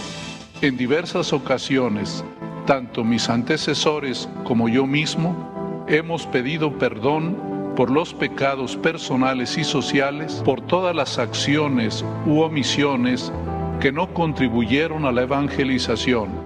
en 0.61 0.77
diversas 0.77 1.33
ocasiones, 1.33 2.25
tanto 2.67 3.05
mis 3.05 3.29
antecesores 3.29 4.29
como 4.43 4.69
yo 4.69 4.89
mismo 4.89 5.85
hemos 5.87 6.27
pedido 6.27 6.77
perdón 6.79 7.75
por 7.77 7.93
los 7.93 8.13
pecados 8.13 8.77
personales 8.77 9.57
y 9.57 9.63
sociales, 9.63 10.43
por 10.45 10.61
todas 10.63 10.97
las 10.97 11.17
acciones 11.17 12.05
u 12.27 12.41
omisiones 12.41 13.33
que 13.81 13.93
no 13.93 14.13
contribuyeron 14.13 15.07
a 15.07 15.13
la 15.13 15.23
evangelización 15.23 16.42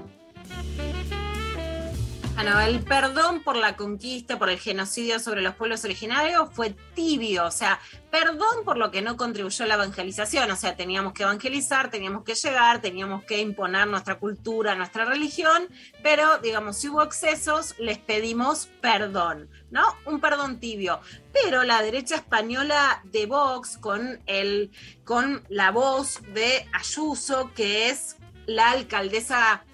bueno, 2.37 2.61
el 2.61 2.84
perdón 2.84 3.43
por 3.43 3.57
la 3.57 3.76
conquista, 3.76 4.39
por 4.39 4.51
el 4.51 4.59
genocidio 4.59 5.18
sobre 5.18 5.41
los 5.41 5.55
pueblos 5.55 5.84
originarios 5.84 6.51
fue 6.53 6.76
tibio, 6.95 7.47
o 7.47 7.51
sea, 7.51 7.80
perdón 8.11 8.62
por 8.62 8.76
lo 8.76 8.91
que 8.91 9.01
no 9.01 9.16
contribuyó 9.16 9.64
a 9.64 9.68
la 9.68 9.74
evangelización, 9.74 10.51
o 10.51 10.57
sea, 10.57 10.76
teníamos 10.76 11.14
que 11.14 11.22
evangelizar, 11.22 11.91
teníamos 11.91 12.24
que 12.24 12.34
llegar, 12.34 12.82
teníamos 12.82 13.24
que 13.24 13.41
imponer 13.41 13.87
nuestra 13.87 14.18
cultura, 14.18 14.74
nuestra 14.74 15.07
religión, 15.07 15.66
pero 16.03 16.37
digamos, 16.41 16.76
si 16.76 16.91
hubo 16.91 17.03
excesos, 17.03 17.74
les 17.78 17.97
pedimos 17.97 18.68
perdón, 18.82 19.49
¿no? 19.70 19.97
Un 20.05 20.20
perdón 20.20 20.61
tibio. 20.61 21.01
Pero 21.32 21.64
la 21.64 21.80
derecha 21.80 22.16
española 22.16 23.01
de 23.05 23.24
Vox, 23.24 23.78
con, 23.78 24.20
el, 24.26 24.72
con 25.05 25.43
la 25.49 25.70
voz 25.70 26.20
de 26.34 26.68
Ayuso, 26.74 27.51
que 27.55 27.89
es 27.89 28.16
la 28.45 28.72
alcaldesa 28.72 29.64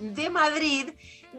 de 0.00 0.28
Madrid, 0.28 0.90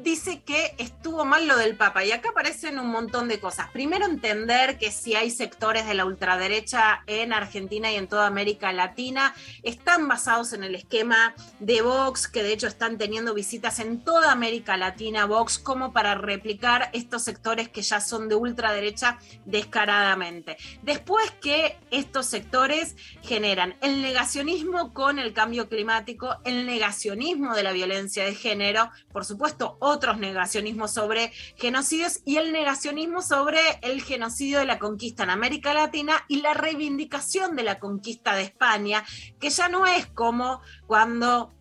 dice 0.01 0.41
que 0.43 0.75
estuvo 0.77 1.25
mal 1.25 1.47
lo 1.47 1.57
del 1.57 1.75
Papa 1.75 2.03
y 2.03 2.11
acá 2.11 2.29
aparecen 2.29 2.79
un 2.79 2.89
montón 2.89 3.27
de 3.27 3.39
cosas. 3.39 3.69
Primero 3.71 4.05
entender 4.05 4.77
que 4.77 4.91
si 4.91 5.15
hay 5.15 5.31
sectores 5.31 5.85
de 5.87 5.93
la 5.93 6.05
ultraderecha 6.05 7.03
en 7.07 7.33
Argentina 7.33 7.91
y 7.91 7.95
en 7.95 8.07
toda 8.07 8.27
América 8.27 8.71
Latina, 8.73 9.33
están 9.63 10.07
basados 10.07 10.53
en 10.53 10.63
el 10.63 10.75
esquema 10.75 11.35
de 11.59 11.81
Vox, 11.81 12.27
que 12.27 12.43
de 12.43 12.53
hecho 12.53 12.67
están 12.67 12.97
teniendo 12.97 13.33
visitas 13.33 13.79
en 13.79 14.03
toda 14.03 14.31
América 14.31 14.77
Latina, 14.77 15.25
Vox, 15.25 15.59
como 15.59 15.91
para 15.91 16.15
replicar 16.15 16.89
estos 16.93 17.23
sectores 17.23 17.69
que 17.69 17.81
ya 17.81 18.01
son 18.01 18.29
de 18.29 18.35
ultraderecha 18.35 19.19
descaradamente. 19.45 20.57
Después 20.81 21.31
que 21.41 21.77
estos 21.91 22.25
sectores 22.25 22.95
generan 23.21 23.75
el 23.81 24.01
negacionismo 24.01 24.93
con 24.93 25.19
el 25.19 25.33
cambio 25.33 25.69
climático, 25.69 26.37
el 26.43 26.65
negacionismo 26.65 27.55
de 27.55 27.63
la 27.63 27.71
violencia 27.71 28.25
de 28.25 28.35
género, 28.35 28.91
por 29.11 29.25
supuesto, 29.25 29.77
otros 29.85 30.17
negacionismos 30.17 30.91
sobre 30.91 31.31
genocidios 31.55 32.21
y 32.25 32.37
el 32.37 32.51
negacionismo 32.51 33.21
sobre 33.21 33.59
el 33.81 34.01
genocidio 34.01 34.59
de 34.59 34.65
la 34.65 34.79
conquista 34.79 35.23
en 35.23 35.29
América 35.29 35.73
Latina 35.73 36.25
y 36.27 36.41
la 36.41 36.53
reivindicación 36.53 37.55
de 37.55 37.63
la 37.63 37.79
conquista 37.79 38.35
de 38.35 38.43
España, 38.43 39.03
que 39.39 39.49
ya 39.49 39.69
no 39.69 39.85
es 39.85 40.07
como 40.07 40.61
cuando 40.87 41.54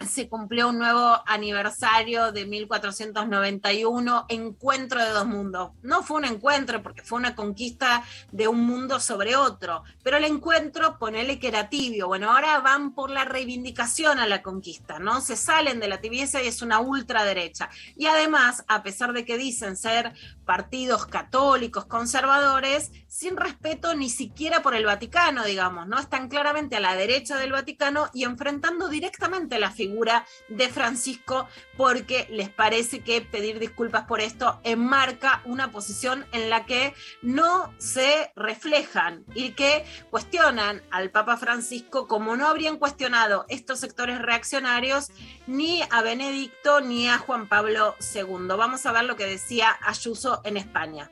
se 0.00 0.28
cumplió 0.28 0.68
un 0.68 0.78
nuevo 0.78 1.22
aniversario 1.26 2.32
de 2.32 2.46
1491, 2.46 4.26
encuentro 4.28 5.02
de 5.02 5.10
dos 5.10 5.26
mundos. 5.26 5.70
No 5.82 6.02
fue 6.02 6.18
un 6.18 6.24
encuentro 6.24 6.82
porque 6.82 7.02
fue 7.02 7.18
una 7.18 7.34
conquista 7.34 8.04
de 8.32 8.48
un 8.48 8.60
mundo 8.66 9.00
sobre 9.00 9.36
otro, 9.36 9.82
pero 10.02 10.16
el 10.16 10.24
encuentro, 10.24 10.98
ponele 10.98 11.38
que 11.38 11.48
era 11.48 11.68
tibio. 11.68 12.08
Bueno, 12.08 12.30
ahora 12.30 12.60
van 12.60 12.94
por 12.94 13.10
la 13.10 13.24
reivindicación 13.24 14.18
a 14.18 14.26
la 14.26 14.42
conquista, 14.42 14.98
¿no? 14.98 15.20
Se 15.20 15.36
salen 15.36 15.80
de 15.80 15.88
la 15.88 16.00
tibieza 16.00 16.42
y 16.42 16.48
es 16.48 16.60
una 16.62 16.80
ultraderecha. 16.80 17.70
Y 17.96 18.06
además, 18.06 18.64
a 18.68 18.82
pesar 18.82 19.12
de 19.12 19.24
que 19.24 19.38
dicen 19.38 19.76
ser 19.76 20.12
partidos 20.44 21.06
católicos, 21.06 21.86
conservadores, 21.86 22.92
sin 23.08 23.36
respeto 23.36 23.94
ni 23.94 24.10
siquiera 24.10 24.62
por 24.62 24.74
el 24.74 24.86
Vaticano, 24.86 25.44
digamos, 25.44 25.86
¿no? 25.86 25.98
Están 25.98 26.28
claramente 26.28 26.76
a 26.76 26.80
la 26.80 26.96
derecha 26.96 27.38
del 27.38 27.52
Vaticano 27.52 28.08
y 28.12 28.24
enfrentando 28.24 28.88
directamente 28.88 29.58
la 29.58 29.70
figura 29.70 30.26
de 30.48 30.68
Francisco 30.68 31.48
porque 31.76 32.26
les 32.30 32.50
parece 32.50 33.00
que 33.00 33.20
pedir 33.20 33.58
disculpas 33.58 34.04
por 34.04 34.20
esto 34.20 34.60
enmarca 34.64 35.42
una 35.44 35.70
posición 35.70 36.26
en 36.32 36.50
la 36.50 36.66
que 36.66 36.94
no 37.22 37.72
se 37.78 38.32
reflejan 38.36 39.24
y 39.34 39.50
que 39.50 39.84
cuestionan 40.10 40.82
al 40.90 41.10
Papa 41.10 41.36
Francisco 41.36 42.06
como 42.06 42.36
no 42.36 42.48
habrían 42.48 42.78
cuestionado 42.78 43.46
estos 43.48 43.80
sectores 43.80 44.20
reaccionarios 44.20 45.10
ni 45.46 45.82
a 45.90 46.02
Benedicto 46.02 46.80
ni 46.80 47.08
a 47.08 47.18
Juan 47.18 47.48
Pablo 47.48 47.94
II. 48.14 48.48
Vamos 48.56 48.86
a 48.86 48.92
ver 48.92 49.04
lo 49.04 49.16
que 49.16 49.26
decía 49.26 49.76
Ayuso 49.82 50.33
en 50.44 50.56
España. 50.56 51.10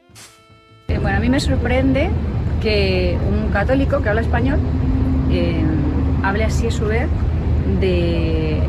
Eh, 0.89 0.99
bueno, 0.99 1.17
a 1.17 1.21
mí 1.21 1.29
me 1.29 1.41
sorprende 1.41 2.11
que 2.61 3.17
un 3.29 3.51
católico 3.51 4.03
que 4.03 4.09
habla 4.09 4.21
español 4.21 4.59
eh, 5.31 5.63
hable 6.23 6.45
así 6.45 6.67
a 6.67 6.71
su 6.71 6.87
vez 6.87 7.09
de, 7.81 8.61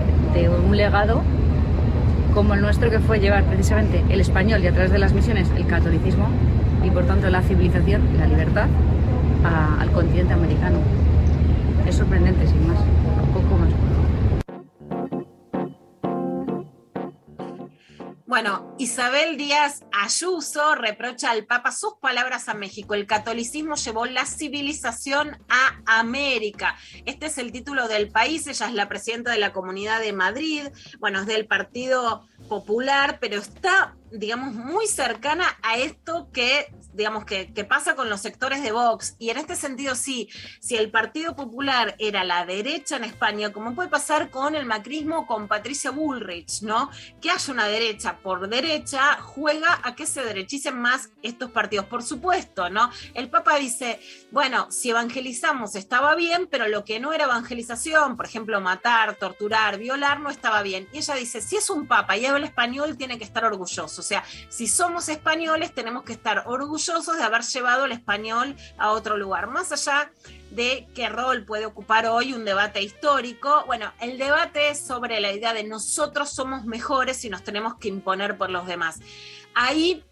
un 0.65 0.75
legado 0.75 1.21
como 2.33 2.55
el 2.55 2.61
nuestro 2.61 2.89
que 2.89 2.99
fue 2.99 3.19
llevar 3.19 3.43
precisamente 3.43 4.03
el 4.09 4.19
español 4.19 4.63
y 4.63 4.67
a 4.67 4.71
través 4.71 4.91
de 4.91 4.97
las 4.97 5.13
misiones 5.13 5.47
el 5.55 5.67
catolicismo 5.67 6.27
y 6.83 6.89
por 6.89 7.05
tanto 7.05 7.29
la 7.29 7.41
civilización 7.43 8.01
y 8.13 8.17
la 8.17 8.25
libertad 8.25 8.67
al 9.79 9.91
continente 9.91 10.33
americano. 10.33 10.77
Es 11.87 11.95
sorprendente, 11.95 12.47
sin 12.47 12.67
más, 12.67 12.77
poco 13.33 13.57
más. 13.57 13.69
Bueno, 18.33 18.75
Isabel 18.79 19.37
Díaz 19.37 19.83
Ayuso 19.91 20.73
reprocha 20.73 21.29
al 21.29 21.45
Papa 21.45 21.71
sus 21.71 21.93
palabras 22.01 22.49
a 22.49 22.55
México. 22.55 22.95
El 22.95 23.05
catolicismo 23.05 23.75
llevó 23.75 24.07
la 24.07 24.25
civilización 24.25 25.37
a 25.49 25.99
América. 25.99 26.75
Este 27.05 27.27
es 27.27 27.37
el 27.37 27.51
título 27.51 27.87
del 27.87 28.09
país. 28.09 28.47
Ella 28.47 28.69
es 28.69 28.73
la 28.73 28.89
presidenta 28.89 29.29
de 29.29 29.37
la 29.37 29.53
Comunidad 29.53 29.99
de 29.99 30.13
Madrid. 30.13 30.63
Bueno, 30.97 31.19
es 31.19 31.27
del 31.27 31.45
Partido 31.45 32.25
Popular, 32.49 33.19
pero 33.21 33.37
está, 33.37 33.95
digamos, 34.11 34.55
muy 34.55 34.87
cercana 34.87 35.45
a 35.61 35.77
esto 35.77 36.31
que 36.33 36.73
digamos, 36.93 37.25
que, 37.25 37.45
pasa 37.67 37.95
con 37.95 38.09
los 38.09 38.21
sectores 38.21 38.61
de 38.61 38.71
Vox. 38.71 39.15
Y 39.19 39.29
en 39.29 39.37
este 39.37 39.55
sentido, 39.55 39.95
sí, 39.95 40.29
si 40.59 40.75
el 40.75 40.91
Partido 40.91 41.35
Popular 41.35 41.95
era 41.97 42.23
la 42.23 42.45
derecha 42.45 42.97
en 42.97 43.05
España, 43.05 43.51
como 43.51 43.73
puede 43.73 43.89
pasar 43.89 44.29
con 44.29 44.55
el 44.55 44.65
macrismo 44.65 45.25
con 45.25 45.47
Patricia 45.47 45.91
Bullrich, 45.91 46.61
¿no? 46.61 46.89
Que 47.21 47.31
haya 47.31 47.53
una 47.53 47.67
derecha 47.67 48.17
por 48.21 48.49
derecha, 48.49 49.17
juega 49.21 49.79
a 49.83 49.95
que 49.95 50.05
se 50.05 50.23
derechicen 50.23 50.79
más 50.79 51.09
estos 51.21 51.51
partidos. 51.51 51.85
Por 51.85 52.03
supuesto, 52.03 52.69
¿no? 52.69 52.91
El 53.13 53.29
Papa 53.29 53.55
dice, 53.55 53.99
bueno, 54.31 54.71
si 54.71 54.89
evangelizamos 54.89 55.75
estaba 55.75 56.15
bien, 56.15 56.47
pero 56.51 56.67
lo 56.67 56.83
que 56.83 56.99
no 56.99 57.13
era 57.13 57.25
evangelización, 57.25 58.17
por 58.17 58.25
ejemplo, 58.25 58.59
matar, 58.61 59.15
torturar, 59.15 59.77
violar, 59.77 60.19
no 60.19 60.29
estaba 60.29 60.61
bien. 60.61 60.87
Y 60.91 60.97
ella 60.97 61.15
dice, 61.15 61.41
si 61.41 61.55
es 61.55 61.69
un 61.69 61.87
Papa 61.87 62.17
y 62.17 62.25
habla 62.25 62.45
español, 62.45 62.97
tiene 62.97 63.17
que 63.17 63.23
estar 63.23 63.45
orgulloso. 63.45 64.01
O 64.01 64.03
sea, 64.03 64.23
si 64.49 64.67
somos 64.67 65.09
españoles, 65.09 65.73
tenemos 65.73 66.03
que 66.03 66.13
estar 66.13 66.43
orgullosos 66.45 66.82
de 66.85 67.23
haber 67.23 67.43
llevado 67.43 67.85
el 67.85 67.93
español 67.93 68.55
a 68.77 68.91
otro 68.91 69.15
lugar. 69.15 69.47
Más 69.47 69.71
allá 69.71 70.11
de 70.51 70.85
qué 70.93 71.07
rol 71.07 71.45
puede 71.45 71.65
ocupar 71.65 72.05
hoy 72.07 72.33
un 72.33 72.43
debate 72.43 72.81
histórico, 72.81 73.63
bueno, 73.65 73.91
el 74.01 74.17
debate 74.17 74.69
es 74.69 74.85
sobre 74.85 75.19
la 75.21 75.31
idea 75.31 75.53
de 75.53 75.63
nosotros 75.63 76.29
somos 76.31 76.65
mejores 76.65 77.23
y 77.23 77.29
nos 77.29 77.43
tenemos 77.43 77.75
que 77.75 77.87
imponer 77.87 78.37
por 78.37 78.49
los 78.49 78.67
demás. 78.67 78.99
Ahí, 79.55 80.03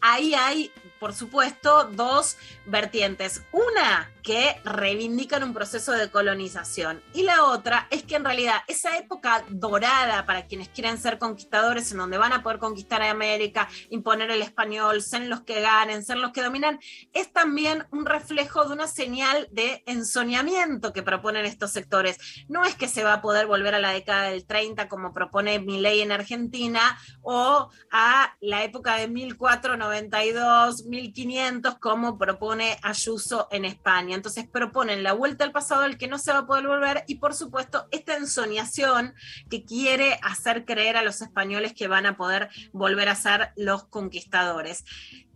ahí 0.00 0.34
hay, 0.34 0.70
por 1.00 1.12
supuesto, 1.14 1.90
dos 1.92 2.36
vertientes. 2.64 3.42
Una 3.50 4.08
que 4.26 4.60
reivindican 4.64 5.44
un 5.44 5.54
proceso 5.54 5.92
de 5.92 6.10
colonización. 6.10 7.00
Y 7.14 7.22
la 7.22 7.44
otra 7.44 7.86
es 7.92 8.02
que 8.02 8.16
en 8.16 8.24
realidad 8.24 8.56
esa 8.66 8.98
época 8.98 9.44
dorada 9.50 10.26
para 10.26 10.48
quienes 10.48 10.68
quieren 10.68 10.98
ser 10.98 11.20
conquistadores, 11.20 11.92
en 11.92 11.98
donde 11.98 12.18
van 12.18 12.32
a 12.32 12.42
poder 12.42 12.58
conquistar 12.58 13.02
a 13.02 13.10
América, 13.12 13.68
imponer 13.88 14.32
el 14.32 14.42
español, 14.42 15.00
ser 15.00 15.28
los 15.28 15.42
que 15.42 15.60
ganen, 15.60 16.04
ser 16.04 16.16
los 16.16 16.32
que 16.32 16.42
dominan, 16.42 16.80
es 17.12 17.32
también 17.32 17.86
un 17.92 18.04
reflejo 18.04 18.64
de 18.64 18.72
una 18.72 18.88
señal 18.88 19.46
de 19.52 19.84
ensoñamiento 19.86 20.92
que 20.92 21.04
proponen 21.04 21.44
estos 21.44 21.70
sectores. 21.70 22.18
No 22.48 22.64
es 22.64 22.74
que 22.74 22.88
se 22.88 23.04
va 23.04 23.12
a 23.12 23.22
poder 23.22 23.46
volver 23.46 23.76
a 23.76 23.80
la 23.80 23.92
década 23.92 24.30
del 24.30 24.44
30 24.44 24.88
como 24.88 25.14
propone 25.14 25.60
ley 25.60 26.00
en 26.00 26.10
Argentina 26.10 26.98
o 27.22 27.70
a 27.92 28.34
la 28.40 28.64
época 28.64 28.96
de 28.96 29.06
1492, 29.06 30.86
1500 30.86 31.78
como 31.78 32.18
propone 32.18 32.76
Ayuso 32.82 33.46
en 33.52 33.64
España 33.66 34.15
Entonces 34.16 34.48
proponen 34.48 35.02
la 35.02 35.12
vuelta 35.12 35.44
al 35.44 35.52
pasado 35.52 35.82
al 35.82 35.98
que 35.98 36.08
no 36.08 36.18
se 36.18 36.32
va 36.32 36.38
a 36.38 36.46
poder 36.46 36.66
volver 36.66 37.04
y 37.06 37.16
por 37.16 37.34
supuesto 37.34 37.86
esta 37.92 38.16
ensoñación 38.16 39.14
que 39.48 39.64
quiere 39.64 40.18
hacer 40.22 40.64
creer 40.64 40.96
a 40.96 41.02
los 41.02 41.22
españoles 41.22 41.74
que 41.74 41.86
van 41.86 42.06
a 42.06 42.16
poder 42.16 42.48
volver 42.72 43.08
a 43.08 43.14
ser 43.14 43.52
los 43.56 43.84
conquistadores. 43.84 44.84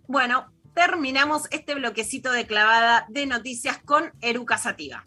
Bueno, 0.08 0.52
terminamos 0.74 1.42
este 1.50 1.74
bloquecito 1.74 2.32
de 2.32 2.46
clavada 2.46 3.06
de 3.08 3.26
noticias 3.26 3.78
con 3.84 4.12
Eruca 4.20 4.58
Sativa. 4.58 5.06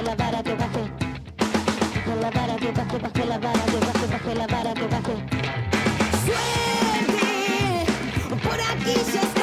La. 0.00 0.99
Con 2.10 2.20
la 2.22 2.30
vara 2.30 2.54
baje, 2.54 2.98
baje 2.98 3.24
la 3.24 3.38
vara, 3.38 3.64
baje, 3.86 4.06
baje 4.10 4.34
la 4.34 4.46
vara, 4.48 4.74
que 4.74 4.86
baje. 4.88 5.14
Por 8.42 8.60
aquí 8.60 8.94
ha 9.18 9.39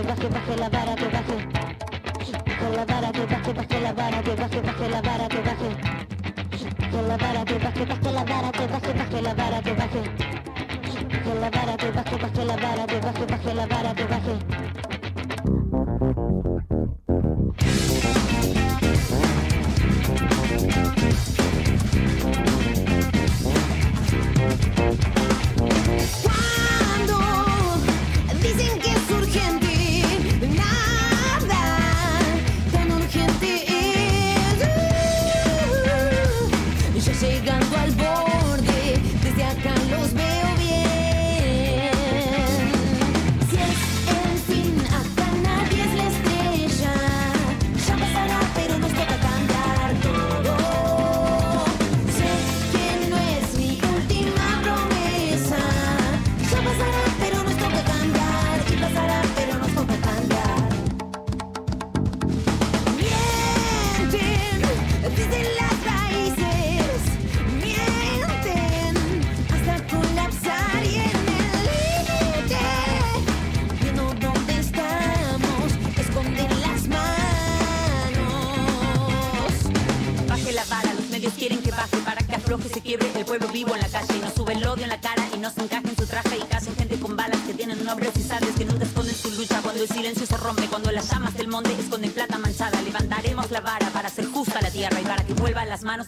que 0.00 0.06
baje, 0.06 0.28
baje 0.28 0.56
la 0.56 0.68
vara, 0.68 0.94
que 0.94 1.08
baje. 1.08 1.36
Con 2.58 2.76
la 2.76 2.84
vara 2.84 3.12
que 3.12 3.26
baje, 3.26 3.52
baje 3.52 3.80
la 3.80 3.92
vara, 3.92 4.22
que 4.22 4.34
baje, 4.34 4.60
baje 4.60 4.88
la 4.88 5.00
vara, 5.02 5.28
que 5.28 5.40
baje. 5.40 5.70
Con 6.90 7.08
la 7.08 7.16
vara 7.16 7.44
que 7.44 7.58
baje, 7.58 7.84
baje 7.84 8.12
la 8.12 8.24
vara, 8.24 8.52
que 8.52 8.66
baje, 8.66 8.92
baje 8.94 9.22
la 9.22 9.34
vara, 9.34 9.62
que 9.62 9.72
baje. 9.72 10.02
Con 11.24 11.40
la 11.40 11.50
vara 11.50 11.76
que 11.76 11.90
baje, 11.90 12.16
baje 12.16 12.44
la 12.44 12.56
vara, 12.56 12.86
que 12.86 13.00
baje, 13.00 13.26
baje 13.26 13.54
la 13.54 13.66
vara, 13.66 13.94
que 13.94 14.04
baje. 14.04 14.59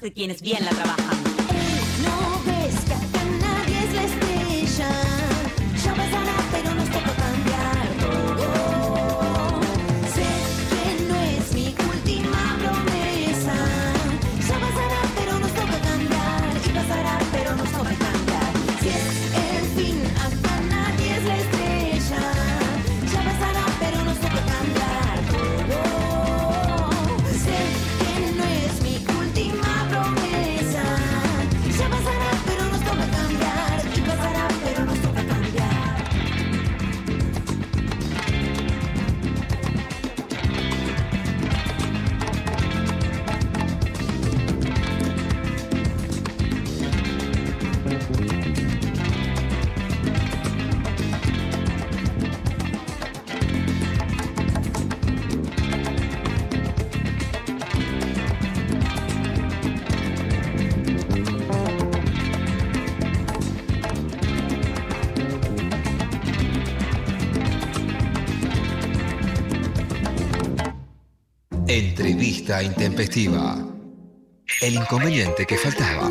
De 0.03 0.13
quienes 0.13 0.43
bien 0.43 0.65
la 0.65 0.71
trabajan. 0.71 1.32
Intempestiva. 72.61 73.57
El 74.61 74.75
inconveniente 74.75 75.47
que 75.47 75.57
faltaba. 75.57 76.11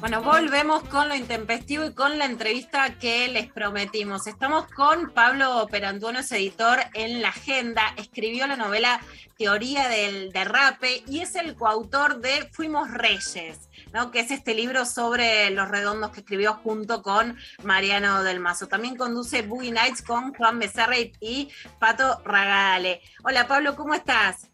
Bueno, 0.00 0.22
volvemos 0.22 0.82
con 0.84 1.08
lo 1.08 1.14
intempestivo 1.14 1.84
y 1.84 1.94
con 1.94 2.18
la 2.18 2.24
entrevista 2.24 2.98
que 2.98 3.28
les 3.28 3.50
prometimos. 3.50 4.26
Estamos 4.26 4.66
con 4.66 5.12
Pablo 5.12 5.66
Perantuono, 5.70 6.18
es 6.18 6.32
editor 6.32 6.80
en 6.94 7.22
La 7.22 7.28
Agenda, 7.28 7.94
escribió 7.96 8.46
la 8.46 8.56
novela 8.56 9.00
Teoría 9.38 9.88
del 9.88 10.32
Derrape 10.32 11.04
y 11.06 11.20
es 11.20 11.36
el 11.36 11.54
coautor 11.54 12.20
de 12.20 12.48
Fuimos 12.52 12.90
Reyes, 12.90 13.68
¿no? 13.94 14.10
que 14.10 14.20
es 14.20 14.30
este 14.32 14.54
libro 14.54 14.84
sobre 14.84 15.48
los 15.50 15.68
redondos 15.68 16.10
que 16.10 16.20
escribió 16.20 16.54
junto 16.54 17.00
con 17.02 17.38
Mariano 17.62 18.24
del 18.24 18.40
Mazo. 18.40 18.66
También 18.66 18.96
conduce 18.96 19.42
Boogie 19.42 19.70
Nights 19.70 20.02
con 20.02 20.34
Juan 20.34 20.58
Becerra 20.58 20.96
y- 20.98 21.48
Pato 21.78 22.20
Ragale. 22.24 23.00
Hola 23.22 23.46
Pablo, 23.46 23.76
¿cómo 23.76 23.94
estás? 23.94 24.48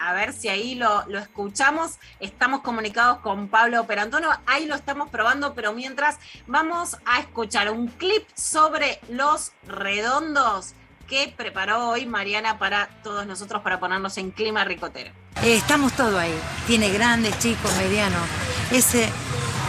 A 0.00 0.12
ver 0.12 0.32
si 0.32 0.48
ahí 0.48 0.76
lo, 0.76 1.04
lo 1.08 1.18
escuchamos. 1.18 1.96
Estamos 2.20 2.60
comunicados 2.60 3.18
con 3.18 3.48
Pablo 3.48 3.84
Perantono. 3.84 4.30
Ahí 4.46 4.66
lo 4.66 4.76
estamos 4.76 5.10
probando, 5.10 5.54
pero 5.54 5.72
mientras 5.72 6.18
vamos 6.46 6.96
a 7.04 7.18
escuchar 7.18 7.68
un 7.72 7.88
clip 7.88 8.24
sobre 8.36 9.00
los 9.08 9.50
redondos 9.66 10.74
que 11.08 11.32
preparó 11.36 11.88
hoy 11.88 12.06
Mariana 12.06 12.58
para 12.58 12.88
todos 13.02 13.26
nosotros 13.26 13.62
para 13.62 13.80
ponernos 13.80 14.16
en 14.18 14.30
clima 14.30 14.64
ricotero. 14.64 15.10
Eh, 15.42 15.56
estamos 15.56 15.92
todo 15.94 16.18
ahí. 16.18 16.34
Tiene 16.66 16.90
grandes, 16.90 17.38
chicos, 17.38 17.74
medianos. 17.76 18.22
Ese 18.70 19.08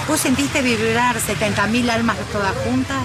¿Vos 0.08 0.20
sentiste 0.22 0.64
vibrar 0.64 1.18
70.000 1.18 1.88
almas 1.92 2.18
todas 2.32 2.56
juntas? 2.66 3.04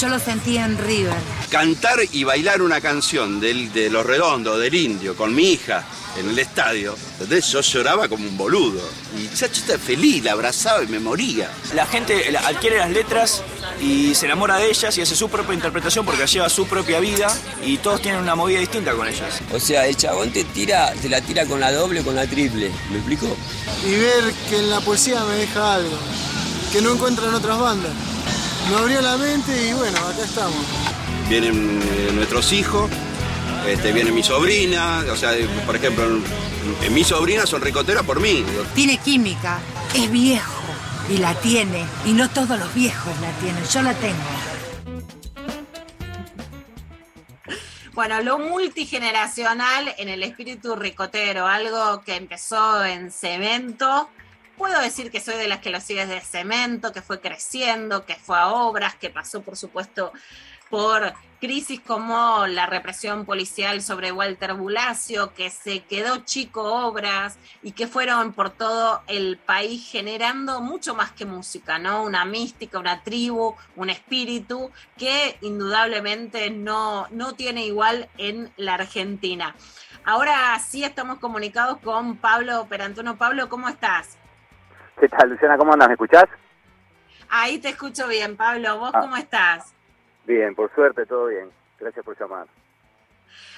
Yo 0.00 0.08
lo 0.08 0.20
sentí 0.20 0.56
en 0.56 0.78
River. 0.78 1.12
Cantar 1.50 1.98
y 2.12 2.22
bailar 2.22 2.62
una 2.62 2.80
canción 2.80 3.40
del- 3.40 3.72
de 3.72 3.90
Los 3.90 4.06
Redondos, 4.06 4.60
del 4.60 4.72
Indio, 4.72 5.16
con 5.16 5.34
mi 5.34 5.50
hija 5.54 5.84
en 6.16 6.28
el 6.28 6.38
estadio, 6.38 6.96
¿entendés? 7.12 7.50
yo 7.50 7.60
lloraba 7.60 8.08
como 8.08 8.26
un 8.26 8.36
boludo. 8.36 8.80
Y 9.16 9.28
ya 9.34 9.46
yo 9.46 9.52
estaba 9.52 9.78
feliz, 9.78 10.22
la 10.24 10.32
abrazaba 10.32 10.82
y 10.82 10.86
me 10.86 10.98
moría. 10.98 11.50
La 11.74 11.86
gente 11.86 12.36
adquiere 12.36 12.78
las 12.78 12.90
letras 12.90 13.42
y 13.80 14.14
se 14.14 14.26
enamora 14.26 14.56
de 14.58 14.68
ellas 14.68 14.96
y 14.96 15.00
hace 15.00 15.16
su 15.16 15.28
propia 15.28 15.54
interpretación 15.54 16.04
porque 16.04 16.26
lleva 16.26 16.48
su 16.48 16.66
propia 16.66 17.00
vida 17.00 17.34
y 17.64 17.78
todos 17.78 18.00
tienen 18.00 18.20
una 18.20 18.34
movida 18.34 18.60
distinta 18.60 18.92
con 18.92 19.08
ellas. 19.08 19.40
O 19.52 19.60
sea, 19.60 19.86
el 19.86 19.96
chabón 19.96 20.30
te 20.30 20.44
tira, 20.44 20.92
te 21.00 21.08
la 21.08 21.20
tira 21.20 21.46
con 21.46 21.60
la 21.60 21.72
doble 21.72 22.00
o 22.00 22.04
con 22.04 22.14
la 22.14 22.26
triple. 22.26 22.70
¿Me 22.90 22.96
explico? 22.96 23.36
y 23.86 23.96
ver 23.96 24.32
que 24.48 24.58
en 24.58 24.70
la 24.70 24.80
poesía 24.80 25.22
me 25.24 25.34
deja 25.36 25.74
algo, 25.74 25.96
que 26.72 26.80
no 26.80 26.92
encuentro 26.92 27.28
en 27.28 27.34
otras 27.34 27.58
bandas. 27.58 27.92
Me 28.70 28.76
abrió 28.76 29.00
la 29.02 29.16
mente 29.16 29.68
y 29.68 29.72
bueno, 29.74 29.98
acá 29.98 30.24
estamos. 30.24 30.56
Vienen 31.28 31.80
eh, 31.82 32.12
nuestros 32.14 32.52
hijos, 32.52 32.90
este, 33.66 33.92
viene 33.92 34.12
mi 34.12 34.22
sobrina, 34.22 35.04
o 35.10 35.16
sea, 35.16 35.32
por 35.66 35.76
ejemplo, 35.76 36.20
mis 36.90 37.06
sobrinas 37.06 37.48
son 37.48 37.62
ricoteras 37.62 38.02
por 38.04 38.20
mí. 38.20 38.44
Tiene 38.74 38.98
química, 38.98 39.58
es 39.94 40.10
viejo 40.10 40.62
y 41.08 41.18
la 41.18 41.34
tiene. 41.34 41.84
Y 42.04 42.12
no 42.12 42.28
todos 42.30 42.58
los 42.58 42.74
viejos 42.74 43.12
la 43.20 43.30
tienen, 43.40 43.64
yo 43.64 43.82
la 43.82 43.94
tengo. 43.94 44.14
Bueno, 47.92 48.20
lo 48.22 48.38
multigeneracional 48.38 49.94
en 49.98 50.08
el 50.08 50.24
espíritu 50.24 50.74
ricotero, 50.74 51.46
algo 51.46 52.02
que 52.02 52.16
empezó 52.16 52.84
en 52.84 53.12
cemento. 53.12 54.10
Puedo 54.58 54.80
decir 54.80 55.12
que 55.12 55.20
soy 55.20 55.36
de 55.36 55.46
las 55.46 55.60
que 55.60 55.70
lo 55.70 55.80
sigue 55.80 56.04
de 56.06 56.20
cemento, 56.20 56.92
que 56.92 57.02
fue 57.02 57.20
creciendo, 57.20 58.04
que 58.04 58.16
fue 58.16 58.36
a 58.36 58.48
obras, 58.48 58.96
que 58.96 59.10
pasó, 59.10 59.42
por 59.42 59.56
supuesto, 59.56 60.12
por 60.70 61.14
crisis 61.44 61.78
como 61.78 62.46
la 62.46 62.64
represión 62.64 63.26
policial 63.26 63.82
sobre 63.82 64.12
Walter 64.12 64.54
Bulacio, 64.54 65.34
que 65.34 65.50
se 65.50 65.80
quedó 65.84 66.24
chico 66.24 66.62
obras 66.86 67.38
y 67.62 67.72
que 67.72 67.86
fueron 67.86 68.32
por 68.32 68.48
todo 68.48 69.02
el 69.08 69.36
país 69.36 69.86
generando 69.86 70.62
mucho 70.62 70.94
más 70.94 71.12
que 71.12 71.26
música, 71.26 71.78
¿no? 71.78 72.02
Una 72.02 72.24
mística, 72.24 72.78
una 72.78 73.02
tribu, 73.02 73.54
un 73.76 73.90
espíritu 73.90 74.70
que 74.96 75.36
indudablemente 75.42 76.48
no, 76.48 77.08
no 77.10 77.34
tiene 77.34 77.66
igual 77.66 78.08
en 78.16 78.50
la 78.56 78.74
Argentina. 78.74 79.54
Ahora 80.06 80.58
sí 80.60 80.82
estamos 80.82 81.18
comunicados 81.18 81.76
con 81.84 82.16
Pablo 82.16 82.64
Perantuno. 82.70 83.16
Pablo, 83.16 83.50
¿cómo 83.50 83.68
estás? 83.68 84.16
¿Qué 84.98 85.10
tal, 85.10 85.28
Luciana? 85.28 85.58
¿Cómo 85.58 85.74
andas? 85.74 85.88
¿Me 85.88 85.94
escuchás? 85.94 86.24
Ahí 87.28 87.58
te 87.58 87.68
escucho 87.68 88.08
bien, 88.08 88.34
Pablo. 88.34 88.78
¿Vos 88.78 88.92
Ah. 88.94 89.00
cómo 89.02 89.16
estás? 89.18 89.73
Bien, 90.26 90.54
por 90.54 90.74
suerte, 90.74 91.06
todo 91.06 91.26
bien. 91.26 91.50
Gracias 91.78 92.04
por 92.04 92.18
llamar. 92.18 92.46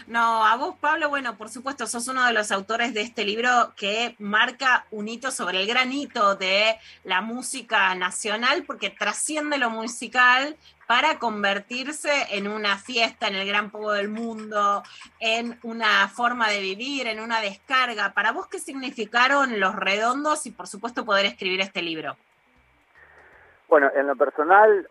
No, 0.07 0.47
a 0.47 0.57
vos, 0.57 0.77
Pablo, 0.81 1.09
bueno, 1.09 1.37
por 1.37 1.49
supuesto, 1.49 1.87
sos 1.87 2.07
uno 2.09 2.25
de 2.25 2.33
los 2.33 2.53
autores 2.53 2.95
de 2.95 3.01
este 3.01 3.25
libro 3.25 3.73
que 3.77 4.15
marca 4.19 4.87
un 4.91 5.09
hito 5.09 5.31
sobre 5.31 5.61
el 5.61 5.67
gran 5.67 5.93
hito 5.93 6.37
de 6.37 6.77
la 7.05 7.21
música 7.21 7.95
nacional, 7.95 8.65
porque 8.67 8.91
trasciende 8.91 9.59
lo 9.59 9.69
musical 9.69 10.57
para 10.87 11.19
convertirse 11.19 12.11
en 12.31 12.47
una 12.47 12.79
fiesta 12.79 13.27
en 13.27 13.35
el 13.35 13.47
gran 13.47 13.71
pogo 13.71 13.93
del 13.93 14.09
mundo, 14.09 14.85
en 15.19 15.59
una 15.65 16.09
forma 16.09 16.49
de 16.51 16.61
vivir, 16.61 17.09
en 17.09 17.21
una 17.21 17.41
descarga. 17.41 18.13
¿Para 18.13 18.31
vos 18.31 18.47
qué 18.47 18.61
significaron 18.61 19.59
los 19.59 19.75
redondos 19.75 20.47
y, 20.47 20.53
por 20.53 20.69
supuesto, 20.69 21.05
poder 21.05 21.27
escribir 21.27 21.61
este 21.61 21.83
libro? 21.83 22.17
Bueno, 23.69 23.91
en 23.97 24.07
lo 24.07 24.15
personal, 24.15 24.89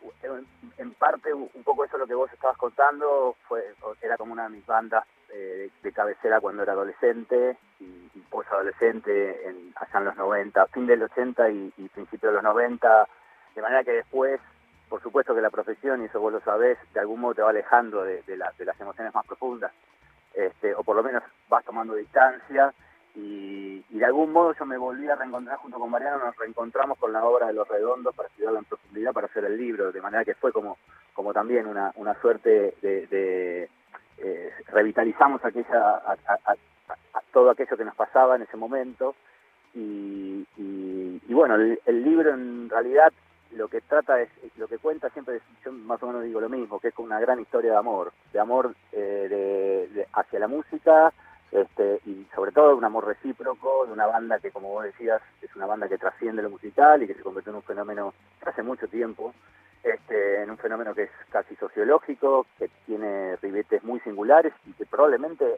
en, 0.78 0.94
parte 0.94 1.34
un 1.34 1.64
poco 1.64 1.86
eso 1.86 1.98
lo 1.98 2.08
que 2.08 2.14
vos 2.14 2.32
estabas 2.32 2.58
contando 2.58 3.36
fue 3.48 3.74
era 4.02 4.18
como 4.18 4.34
una 4.34 4.44
de 4.44 4.50
mis 4.50 4.66
bandas 4.66 5.06
eh, 5.34 5.70
de, 5.82 5.92
cabecera 5.92 6.40
cuando 6.40 6.64
era 6.64 6.74
adolescente 6.74 7.58
y, 7.80 8.10
y 8.14 8.20
posadolescente 8.30 9.48
en, 9.48 9.74
allá 9.76 10.00
en 10.00 10.06
los 10.06 10.16
90, 10.16 10.68
fin 10.68 10.88
del 10.88 11.04
80 11.04 11.50
y, 11.50 11.90
principio 11.94 12.30
de 12.30 12.36
los 12.36 12.44
90, 12.44 13.08
de 13.56 13.62
manera 13.62 13.84
que 13.84 13.92
después, 13.92 14.40
por 14.90 15.02
supuesto 15.02 15.34
que 15.34 15.42
la 15.42 15.50
profesión, 15.50 16.02
y 16.02 16.06
eso 16.06 16.20
vos 16.20 16.34
lo 16.34 16.42
sabés, 16.42 16.78
de 16.94 17.00
algún 17.00 17.22
modo 17.22 17.36
te 17.36 17.42
va 17.42 17.50
alejando 17.50 18.04
de, 18.04 18.22
de, 18.24 18.38
de 18.58 18.66
las 18.66 18.80
emociones 18.80 19.14
más 19.14 19.26
profundas, 19.26 19.72
este, 20.34 20.76
o 20.76 20.84
por 20.84 20.96
lo 20.96 21.04
menos 21.04 21.24
vas 21.50 21.64
tomando 21.64 21.96
distancia 21.96 22.74
y, 23.16 23.84
y 23.90 23.98
de 24.00 24.06
algún 24.06 24.32
modo 24.32 24.54
yo 24.54 24.66
me 24.66 24.78
volví 24.78 25.08
a 25.08 25.16
reencontrar 25.16 25.58
junto 25.58 25.80
con 25.80 25.90
Mariano, 25.90 26.20
nos 26.26 26.36
reencontramos 26.38 26.98
con 26.98 27.14
la 27.14 27.24
obra 27.24 27.48
de 27.48 27.54
Los 27.54 27.68
Redondos 27.68 28.14
para 28.16 28.28
estudiarla 28.30 28.60
en 28.60 28.66
profundidad, 28.66 29.14
para 29.14 29.28
hacer 29.28 29.46
el 29.46 29.58
libro, 29.58 29.92
de 29.92 30.02
manera 30.02 30.26
que 30.26 30.36
fue 30.36 30.52
como, 30.52 30.78
como 31.14 31.34
también 31.34 31.66
una, 31.68 31.92
una 31.96 32.14
suerte 32.22 32.76
de, 32.82 33.08
de, 33.08 33.70
eh, 34.18 34.52
revitalizamos 34.68 35.44
aquella, 35.46 35.96
a, 35.98 36.56
todo 37.32 37.50
aquello 37.52 37.76
que 37.78 37.86
nos 37.86 37.96
pasaba 37.96 38.36
en 38.36 38.44
ese 38.44 38.58
momento. 38.58 39.16
Y, 39.74 40.46
y- 40.58 41.22
y 41.28 41.34
bueno, 41.34 41.56
el, 41.56 41.80
el 41.86 42.04
libro 42.04 42.34
en 42.34 42.70
realidad 42.70 43.12
lo 43.52 43.68
que 43.68 43.82
trata 43.82 44.22
es, 44.22 44.30
lo 44.58 44.68
que 44.68 44.78
cuenta 44.78 45.10
siempre, 45.10 45.40
yo 45.64 45.72
más 45.72 46.02
o 46.04 46.08
menos 46.08 46.24
digo 46.24 46.40
lo 46.42 46.50
mismo, 46.50 46.80
que 46.80 46.90
es 46.90 46.98
una 46.98 47.20
gran 47.20 47.40
historia 47.40 47.72
de 47.72 47.78
amor, 47.78 48.12
de 48.34 48.40
amor 48.40 48.74
eh, 48.92 49.28
de- 49.30 49.88
de- 49.94 50.08
hacia 50.14 50.40
la 50.40 50.48
música, 50.48 51.12
este, 51.62 52.02
y 52.06 52.26
sobre 52.36 52.52
todo 52.52 52.76
un 52.76 52.84
amor 52.84 53.06
recíproco 53.08 53.86
de 53.86 53.94
una 53.94 54.06
banda 54.08 54.40
que, 54.40 54.52
como 54.52 54.70
vos 54.70 54.84
decías, 54.84 55.22
es 55.42 55.56
una 55.56 55.66
banda 55.66 55.88
que 55.88 55.98
trasciende 55.98 56.42
lo 56.44 56.50
musical 56.50 57.02
y 57.04 57.08
que 57.08 57.14
se 57.14 57.22
convirtió 57.24 57.52
en 57.52 57.58
un 57.58 57.64
fenómeno 57.64 58.14
hace 58.46 58.62
mucho 58.64 58.88
tiempo, 58.88 59.34
este, 59.84 60.42
en 60.44 60.50
un 60.50 60.58
fenómeno 60.58 60.94
que 60.94 61.04
es 61.04 61.12
casi 61.30 61.56
sociológico, 61.56 62.46
que 62.58 62.70
tiene 62.86 63.36
ribetes 63.38 63.84
muy 63.84 64.00
singulares 64.02 64.54
y 64.66 64.74
que 64.74 64.86
probablemente, 64.86 65.58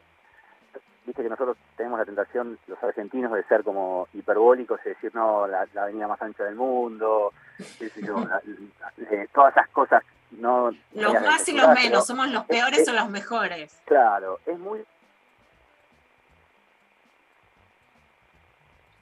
viste 1.06 1.22
que 1.22 1.28
nosotros 1.30 1.56
tenemos 1.76 1.98
la 1.98 2.04
tentación, 2.04 2.58
los 2.66 2.82
argentinos, 2.82 3.32
de 3.32 3.42
ser 3.44 3.64
como 3.64 4.06
hiperbólicos 4.12 4.80
y 4.84 4.90
decir, 4.90 5.14
no, 5.14 5.46
la, 5.46 5.66
la 5.74 5.84
avenida 5.84 6.06
más 6.06 6.20
ancha 6.22 6.44
del 6.44 6.54
mundo, 6.56 7.32
qué 7.78 7.88
sé 7.88 8.02
yo, 8.06 8.18
la- 8.18 8.42
la- 8.80 8.92
eh, 9.10 9.26
todas 9.32 9.52
esas 9.56 9.68
cosas, 9.70 10.02
no... 10.32 10.70
Los 10.92 11.14
más 11.22 11.48
y 11.48 11.56
los 11.56 11.68
menos, 11.74 12.06
somos 12.06 12.28
los 12.30 12.42
es- 12.42 12.48
peores 12.48 12.78
es- 12.80 12.88
o 12.88 12.92
los 12.92 13.08
mejores. 13.08 13.80
Claro, 13.86 14.38
es 14.46 14.58
muy 14.58 14.84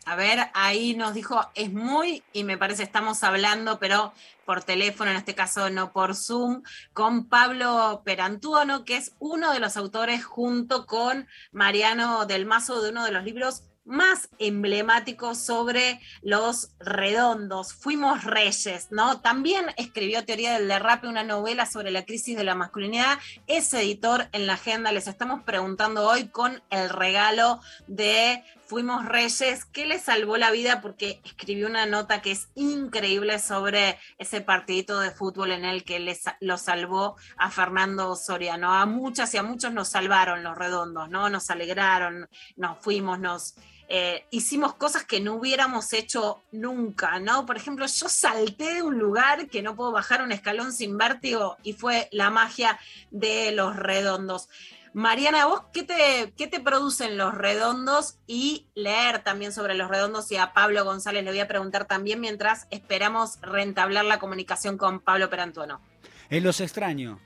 A 0.08 0.14
ver, 0.14 0.50
ahí 0.54 0.94
nos 0.94 1.14
dijo, 1.14 1.50
es 1.56 1.72
muy, 1.72 2.22
y 2.32 2.44
me 2.44 2.56
parece 2.56 2.84
estamos 2.84 3.24
hablando, 3.24 3.80
pero 3.80 4.12
por 4.44 4.62
teléfono, 4.62 5.10
en 5.10 5.16
este 5.16 5.34
caso 5.34 5.68
no 5.68 5.92
por 5.92 6.14
Zoom, 6.14 6.62
con 6.92 7.28
Pablo 7.28 8.02
Perantuono, 8.04 8.84
que 8.84 8.98
es 8.98 9.16
uno 9.18 9.52
de 9.52 9.58
los 9.58 9.76
autores 9.76 10.24
junto 10.24 10.86
con 10.86 11.26
Mariano 11.50 12.24
del 12.24 12.46
Mazo 12.46 12.80
de 12.82 12.90
uno 12.90 13.04
de 13.04 13.10
los 13.10 13.24
libros 13.24 13.64
más 13.84 14.28
emblemáticos 14.38 15.38
sobre 15.38 16.00
los 16.22 16.70
redondos. 16.78 17.72
Fuimos 17.72 18.24
reyes, 18.24 18.88
¿no? 18.90 19.20
También 19.20 19.66
escribió 19.76 20.24
Teoría 20.24 20.54
del 20.54 20.68
Derrape, 20.68 21.08
una 21.08 21.22
novela 21.22 21.66
sobre 21.66 21.92
la 21.92 22.04
crisis 22.04 22.36
de 22.36 22.44
la 22.44 22.56
masculinidad. 22.56 23.18
Es 23.46 23.72
editor 23.72 24.28
en 24.32 24.46
la 24.46 24.54
agenda. 24.54 24.92
Les 24.92 25.06
estamos 25.06 25.42
preguntando 25.44 26.06
hoy 26.06 26.28
con 26.28 26.62
el 26.70 26.90
regalo 26.90 27.60
de 27.86 28.42
Fuimos 28.66 29.04
Reyes, 29.06 29.64
¿qué 29.64 29.86
le 29.86 30.00
salvó 30.00 30.36
la 30.36 30.50
vida? 30.50 30.80
Porque 30.80 31.20
escribió 31.24 31.68
una 31.68 31.86
nota 31.86 32.20
que 32.20 32.32
es 32.32 32.48
increíble 32.56 33.38
sobre 33.38 33.96
ese 34.18 34.40
partidito 34.40 34.98
de 34.98 35.12
fútbol 35.12 35.52
en 35.52 35.64
el 35.64 35.84
que 35.84 36.00
le 36.00 36.16
sa- 36.16 36.36
lo 36.40 36.58
salvó 36.58 37.16
a 37.36 37.50
Fernando 37.50 38.16
Soriano. 38.16 38.74
A 38.74 38.84
muchas 38.84 39.32
y 39.34 39.36
a 39.36 39.44
muchos 39.44 39.72
nos 39.72 39.88
salvaron 39.88 40.42
los 40.42 40.58
redondos, 40.58 41.08
¿no? 41.08 41.30
Nos 41.30 41.48
alegraron, 41.50 42.28
nos 42.56 42.78
fuimos, 42.80 43.20
nos 43.20 43.54
eh, 43.88 44.26
hicimos 44.32 44.74
cosas 44.74 45.04
que 45.04 45.20
no 45.20 45.34
hubiéramos 45.34 45.92
hecho 45.92 46.42
nunca, 46.50 47.20
¿no? 47.20 47.46
Por 47.46 47.56
ejemplo, 47.56 47.86
yo 47.86 48.08
salté 48.08 48.74
de 48.74 48.82
un 48.82 48.98
lugar 48.98 49.46
que 49.48 49.62
no 49.62 49.76
puedo 49.76 49.92
bajar 49.92 50.22
un 50.22 50.32
escalón 50.32 50.72
sin 50.72 50.98
vértigo 50.98 51.56
y 51.62 51.72
fue 51.72 52.08
la 52.10 52.30
magia 52.30 52.80
de 53.12 53.52
los 53.52 53.76
redondos. 53.76 54.48
Mariana, 54.96 55.44
¿vos 55.44 55.60
qué 55.74 55.82
te, 55.82 56.32
qué 56.38 56.46
te 56.46 56.58
producen 56.58 57.18
los 57.18 57.34
redondos? 57.34 58.16
Y 58.26 58.68
leer 58.74 59.22
también 59.22 59.52
sobre 59.52 59.74
los 59.74 59.90
redondos 59.90 60.32
y 60.32 60.38
a 60.38 60.54
Pablo 60.54 60.86
González 60.86 61.22
le 61.22 61.32
voy 61.32 61.40
a 61.40 61.46
preguntar 61.46 61.84
también 61.84 62.18
mientras 62.18 62.66
esperamos 62.70 63.38
rentablar 63.42 64.06
la 64.06 64.18
comunicación 64.18 64.78
con 64.78 65.00
Pablo 65.00 65.28
Perantuono. 65.28 65.82
Eh, 66.30 66.40
los 66.40 66.62
extraño. 66.62 67.20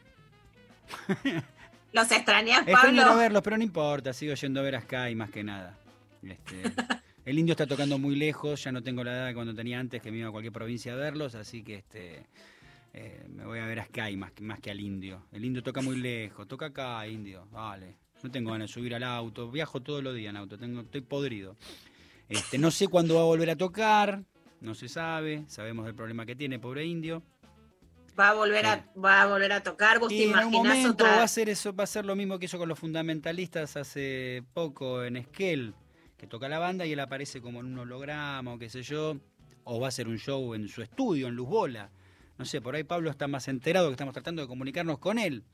¿Los 1.92 2.10
extrañas, 2.10 2.66
Extraño 2.66 3.02
no 3.02 3.06
Pablo? 3.06 3.18
verlos, 3.20 3.42
pero 3.44 3.56
no 3.56 3.62
importa, 3.62 4.12
sigo 4.12 4.34
yendo 4.34 4.58
a 4.58 4.62
ver 4.64 4.74
a 4.74 4.80
Sky 4.80 5.14
más 5.14 5.30
que 5.30 5.44
nada. 5.44 5.78
Este, 6.24 6.62
el 7.24 7.38
indio 7.38 7.52
está 7.52 7.68
tocando 7.68 8.00
muy 8.00 8.16
lejos, 8.16 8.64
ya 8.64 8.72
no 8.72 8.82
tengo 8.82 9.04
la 9.04 9.12
edad 9.12 9.26
de 9.28 9.34
cuando 9.34 9.54
tenía 9.54 9.78
antes 9.78 10.02
que 10.02 10.10
me 10.10 10.18
iba 10.18 10.28
a 10.28 10.32
cualquier 10.32 10.52
provincia 10.52 10.92
a 10.92 10.96
verlos, 10.96 11.36
así 11.36 11.62
que 11.62 11.76
este 11.76 12.26
eh, 12.92 13.24
me 13.28 13.44
voy 13.44 13.58
a 13.58 13.66
ver 13.66 13.80
a 13.80 13.84
Sky 13.84 14.16
más 14.16 14.32
que, 14.32 14.42
más 14.42 14.60
que 14.60 14.70
al 14.70 14.80
indio. 14.80 15.26
El 15.32 15.44
indio 15.44 15.62
toca 15.62 15.80
muy 15.80 15.96
lejos, 15.96 16.46
toca 16.48 16.66
acá, 16.66 17.06
indio, 17.06 17.46
vale. 17.50 17.96
No 18.22 18.30
tengo 18.30 18.50
ganas 18.52 18.68
de 18.68 18.74
subir 18.74 18.94
al 18.94 19.02
auto, 19.04 19.50
viajo 19.50 19.80
todos 19.80 20.02
los 20.02 20.14
días 20.14 20.30
en 20.30 20.36
auto, 20.36 20.58
tengo, 20.58 20.80
estoy 20.82 21.00
podrido. 21.00 21.56
Este, 22.28 22.58
no 22.58 22.70
sé 22.70 22.88
cuándo 22.88 23.14
va 23.16 23.22
a 23.22 23.24
volver 23.24 23.50
a 23.50 23.56
tocar, 23.56 24.22
No 24.60 24.74
se 24.74 24.88
sabe, 24.88 25.44
sabemos 25.48 25.86
del 25.86 25.94
problema 25.94 26.26
que 26.26 26.36
tiene, 26.36 26.58
pobre 26.58 26.84
indio. 26.84 27.22
Va 28.18 28.30
a 28.30 28.34
volver 28.34 28.66
a, 28.66 28.86
va 29.02 29.22
a 29.22 29.26
volver 29.26 29.52
a 29.52 29.62
tocar, 29.62 29.98
vos 29.98 30.08
te 30.08 30.16
Y 30.16 30.22
en 30.24 30.34
algún 30.34 30.54
imaginás 30.54 30.76
momento 30.78 31.04
otra. 31.04 31.16
va 31.16 31.22
a 31.22 31.28
ser 31.28 31.48
eso, 31.48 31.74
va 31.74 31.84
a 31.84 31.86
ser 31.86 32.04
lo 32.04 32.14
mismo 32.14 32.38
que 32.38 32.44
hizo 32.44 32.58
con 32.58 32.68
los 32.68 32.78
fundamentalistas 32.78 33.76
hace 33.76 34.42
poco 34.52 35.02
en 35.02 35.16
Esquel, 35.16 35.74
que 36.18 36.26
toca 36.26 36.48
la 36.48 36.58
banda 36.58 36.84
y 36.84 36.92
él 36.92 37.00
aparece 37.00 37.40
como 37.40 37.60
en 37.60 37.66
un 37.66 37.78
holograma 37.78 38.52
o 38.52 38.58
qué 38.58 38.68
sé 38.68 38.82
yo, 38.82 39.16
o 39.64 39.80
va 39.80 39.88
a 39.88 39.90
ser 39.90 40.06
un 40.08 40.18
show 40.18 40.54
en 40.54 40.68
su 40.68 40.82
estudio, 40.82 41.28
en 41.28 41.34
Luz 41.34 41.48
Bola. 41.48 41.90
No 42.40 42.46
sé, 42.46 42.62
por 42.62 42.74
ahí 42.74 42.84
Pablo 42.84 43.10
está 43.10 43.28
más 43.28 43.48
enterado 43.48 43.88
que 43.88 43.92
estamos 43.92 44.14
tratando 44.14 44.40
de 44.40 44.48
comunicarnos 44.48 44.98
con 44.98 45.18
él. 45.18 45.44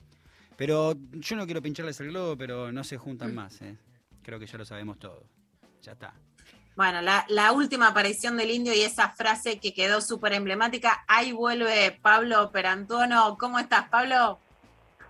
Pero 0.56 0.94
yo 1.14 1.34
no 1.34 1.44
quiero 1.44 1.60
pincharles 1.60 1.98
el 1.98 2.10
globo, 2.10 2.36
pero 2.36 2.70
no 2.70 2.84
se 2.84 2.96
juntan 2.96 3.34
más, 3.34 3.60
¿eh? 3.60 3.76
Creo 4.22 4.38
que 4.38 4.46
ya 4.46 4.56
lo 4.56 4.64
sabemos 4.64 4.96
todo. 5.00 5.24
Ya 5.82 5.92
está. 5.92 6.14
Bueno, 6.76 7.02
la, 7.02 7.24
la 7.28 7.50
última 7.50 7.88
aparición 7.88 8.36
del 8.36 8.52
indio 8.52 8.72
y 8.72 8.82
esa 8.82 9.08
frase 9.08 9.58
que 9.58 9.74
quedó 9.74 10.00
súper 10.00 10.34
emblemática. 10.34 11.04
Ahí 11.08 11.32
vuelve 11.32 11.98
Pablo 12.00 12.52
Perantono. 12.52 13.36
¿Cómo 13.36 13.58
estás, 13.58 13.88
Pablo? 13.88 14.38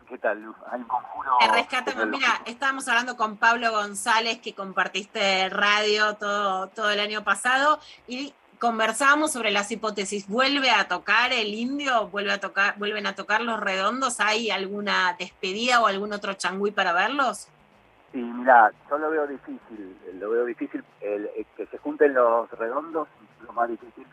¿Qué 0.09 0.17
tal, 0.17 0.39
un 0.49 0.85
conjuro. 0.85 1.37
Te 1.41 1.49
rescatamos. 1.49 2.07
Mira, 2.07 2.41
estábamos 2.47 2.89
hablando 2.89 3.19
con 3.19 3.37
Pablo 3.37 3.71
González, 3.73 4.39
que 4.41 4.55
compartiste 4.55 5.51
radio 5.51 6.15
todo, 6.15 6.69
todo 6.69 6.91
el 6.91 7.01
año 7.01 7.23
pasado, 7.23 7.81
y 8.09 8.33
conversábamos 8.59 9.33
sobre 9.33 9.51
las 9.51 9.71
hipótesis. 9.71 10.29
¿Vuelve 10.29 10.71
a 10.71 10.89
tocar 10.89 11.33
el 11.33 11.55
indio? 11.55 12.09
¿Vuelve 12.09 12.33
a 12.33 12.41
tocar, 12.41 12.79
¿Vuelven 12.79 13.07
a 13.07 13.15
tocar 13.15 13.41
los 13.41 13.61
redondos? 13.61 14.21
¿Hay 14.21 14.51
alguna 14.51 15.15
despedida 15.19 15.81
o 15.81 15.87
algún 15.87 16.13
otro 16.13 16.35
changüí 16.35 16.71
para 16.71 16.93
verlos? 16.93 17.49
Sí, 18.13 18.19
mira, 18.19 18.73
yo 18.89 18.99
lo 18.99 19.11
veo 19.11 19.27
difícil, 19.27 19.97
lo 20.15 20.31
veo 20.31 20.45
difícil 20.45 20.83
el, 21.01 21.29
el 21.37 21.47
que 21.57 21.67
se 21.67 21.79
junten 21.79 22.15
los 22.15 22.51
redondos, 22.53 23.09
lo 23.45 23.53
más 23.53 23.69
difícil 23.69 24.07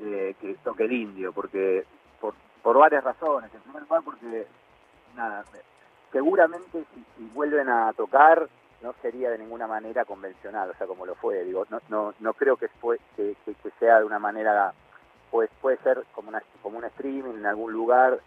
eh, 0.00 0.34
que 0.40 0.54
toque 0.62 0.84
el 0.84 0.92
indio, 0.92 1.32
porque 1.32 1.84
por, 2.20 2.78
varias 2.78 3.02
razones. 3.02 3.52
En 3.54 3.60
primer 3.62 3.82
lugar, 3.82 4.02
porque 4.04 4.46
nada, 5.16 5.44
seguramente 6.12 6.84
si 6.94 7.24
vuelven 7.34 7.68
a 7.68 7.92
tocar 7.94 8.48
no 8.82 8.94
sería 9.02 9.30
de 9.30 9.38
ninguna 9.38 9.66
manera 9.66 10.04
convencional, 10.04 10.70
o 10.70 10.74
sea, 10.74 10.86
como 10.86 11.04
lo 11.04 11.14
fue, 11.16 11.44
digo, 11.44 11.66
no, 11.70 11.80
no, 11.88 12.14
no 12.20 12.34
creo 12.34 12.56
que, 12.56 12.68
sea 13.78 13.98
de 13.98 14.04
una 14.04 14.18
manera, 14.18 14.72
pues 15.30 15.50
puede 15.60 15.78
ser 15.78 16.04
como, 16.12 16.28
una, 16.28 16.42
como 16.62 16.78
un 16.78 16.84
streaming 16.84 17.38
en 17.38 17.46
algún 17.46 17.72
lugar, 17.72 18.20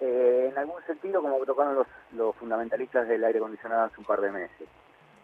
eh, 0.00 0.48
en 0.50 0.58
algún 0.58 0.82
sentido 0.86 1.22
como 1.22 1.38
tocaron 1.44 1.74
los, 1.74 1.86
los 2.12 2.34
fundamentalistas 2.36 3.06
del 3.08 3.24
aire 3.24 3.38
acondicionado 3.38 3.84
hace 3.84 4.00
un 4.00 4.06
par 4.06 4.20
de 4.20 4.30
meses. 4.30 4.68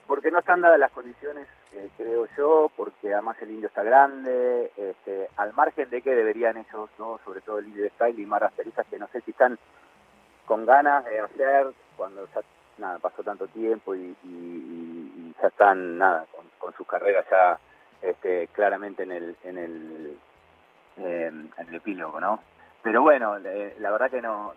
Porque 0.07 0.31
no 0.31 0.41
están 0.41 0.61
dadas 0.61 0.79
las 0.79 0.91
condiciones, 0.91 1.47
eh, 1.73 1.89
creo 1.97 2.27
yo, 2.37 2.71
porque 2.77 3.15
además 3.15 3.37
el 3.43 3.53
indio 3.53 3.69
está 3.69 3.83
grande, 3.83 4.73
este, 4.77 5.29
al 5.37 5.53
margen 5.55 5.89
de 5.89 6.03
que 6.03 6.15
deberían 6.15 6.57
ellos 6.57 6.91
dos, 6.99 7.21
sobre 7.25 7.41
todo 7.43 7.59
el 7.59 7.69
indio 7.69 7.85
de 7.85 7.91
Style 7.91 8.21
y 8.21 8.27
Mara 8.27 8.49
Asteriza, 8.49 8.85
que 8.85 8.99
no 8.99 9.07
sé 9.09 9.21
si 9.21 9.31
están 9.31 9.57
con 10.47 10.67
ganas 10.67 11.05
de 11.05 11.21
hacer 11.21 11.69
cuando 11.97 12.27
ya 12.35 12.41
nada, 12.81 12.99
pasó 12.99 13.23
tanto 13.23 13.47
tiempo 13.49 13.95
y, 13.95 14.17
ya 15.41 15.49
están 15.49 15.99
nada 15.99 16.27
con, 16.59 16.75
sus 16.75 16.87
carreras 16.87 17.25
ya 17.31 17.59
este, 18.03 18.49
claramente 18.49 19.03
en 19.03 19.13
el 19.13 19.37
en 19.43 19.59
el 19.59 20.19
eh, 20.97 21.27
en 21.27 21.69
el 21.69 21.75
epílogo, 21.75 22.21
¿no? 22.21 22.41
Pero 22.83 23.03
bueno, 23.03 23.37
eh, 23.39 23.77
la 23.79 23.91
verdad 23.91 24.11
que 24.11 24.23
no 24.23 24.55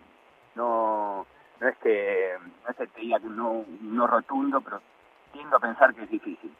no 0.54 1.26
no 1.60 1.68
es 1.68 1.76
que 1.78 2.34
no 2.64 2.70
es 2.70 2.76
que 2.76 2.86
te 2.86 3.00
diga 3.00 3.18
que 3.20 3.26
no, 3.26 3.64
no 3.80 4.06
rotundo, 4.06 4.60
pero 4.60 4.80
tiendo 5.32 5.56
a 5.56 5.60
pensar 5.60 5.94
que 5.94 6.02
es 6.04 6.10
difícil. 6.10 6.54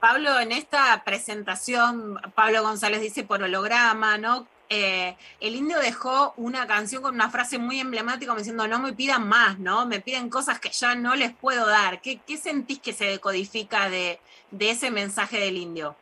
Pablo, 0.00 0.40
en 0.40 0.52
esta 0.52 1.02
presentación, 1.04 2.18
Pablo 2.34 2.62
González 2.62 3.02
dice 3.02 3.22
por 3.22 3.42
holograma, 3.42 4.16
¿no? 4.16 4.46
Eh, 4.72 5.16
el 5.40 5.56
indio 5.56 5.80
dejó 5.80 6.32
una 6.36 6.64
canción 6.68 7.02
con 7.02 7.16
una 7.16 7.28
frase 7.28 7.58
muy 7.58 7.80
emblemática 7.80 8.32
diciendo, 8.36 8.68
no 8.68 8.78
me 8.78 8.92
pidan 8.92 9.28
más, 9.28 9.58
¿no? 9.58 9.84
Me 9.84 9.98
piden 9.98 10.30
cosas 10.30 10.60
que 10.60 10.70
ya 10.70 10.94
no 10.94 11.16
les 11.16 11.32
puedo 11.32 11.66
dar. 11.66 12.00
¿Qué, 12.00 12.20
qué 12.20 12.36
sentís 12.36 12.78
que 12.78 12.92
se 12.92 13.06
decodifica 13.06 13.90
de, 13.90 14.20
de 14.52 14.70
ese 14.70 14.92
mensaje 14.92 15.40
del 15.40 15.56
indio? 15.56 15.96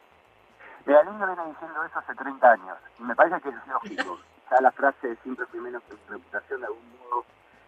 Mira, 0.84 1.00
el 1.00 1.08
indio 1.08 1.26
viene 1.26 1.48
diciendo 1.48 1.82
eso 1.82 1.98
hace 1.98 2.14
30 2.14 2.50
años 2.50 2.76
y 2.98 3.02
me 3.04 3.16
parece 3.16 3.40
que 3.40 3.48
es 3.48 3.66
lógico. 3.66 4.18
Ya 4.50 4.62
la 4.62 4.72
frase 4.72 5.14
siempre 5.22 5.44
primero 5.48 5.78
reputación 6.08 6.60
de 6.60 6.66
algún 6.68 6.98
modo 6.98 7.26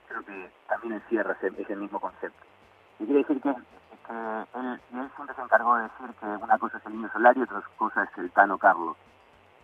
creo 0.09 0.25
que 0.25 0.51
también 0.67 0.95
encierra 0.95 1.35
ese, 1.35 1.53
ese 1.61 1.77
mismo 1.77 2.01
concepto. 2.01 2.43
Y 2.99 3.05
quiere 3.05 3.19
decir 3.21 3.39
que, 3.43 3.53
que 3.53 4.59
él, 4.59 4.81
y 4.91 4.99
él 4.99 5.11
siempre 5.15 5.37
se 5.37 5.43
encargó 5.43 5.77
de 5.77 5.83
decir 5.83 6.15
que 6.19 6.25
una 6.25 6.59
cosa 6.59 6.79
es 6.79 6.87
el 6.87 6.95
indio 6.95 7.13
solar 7.13 7.37
y 7.37 7.43
otra 7.43 7.63
cosa 7.77 8.05
es 8.05 8.09
el 8.17 8.31
Tano 8.31 8.57
Carlos, 8.57 8.97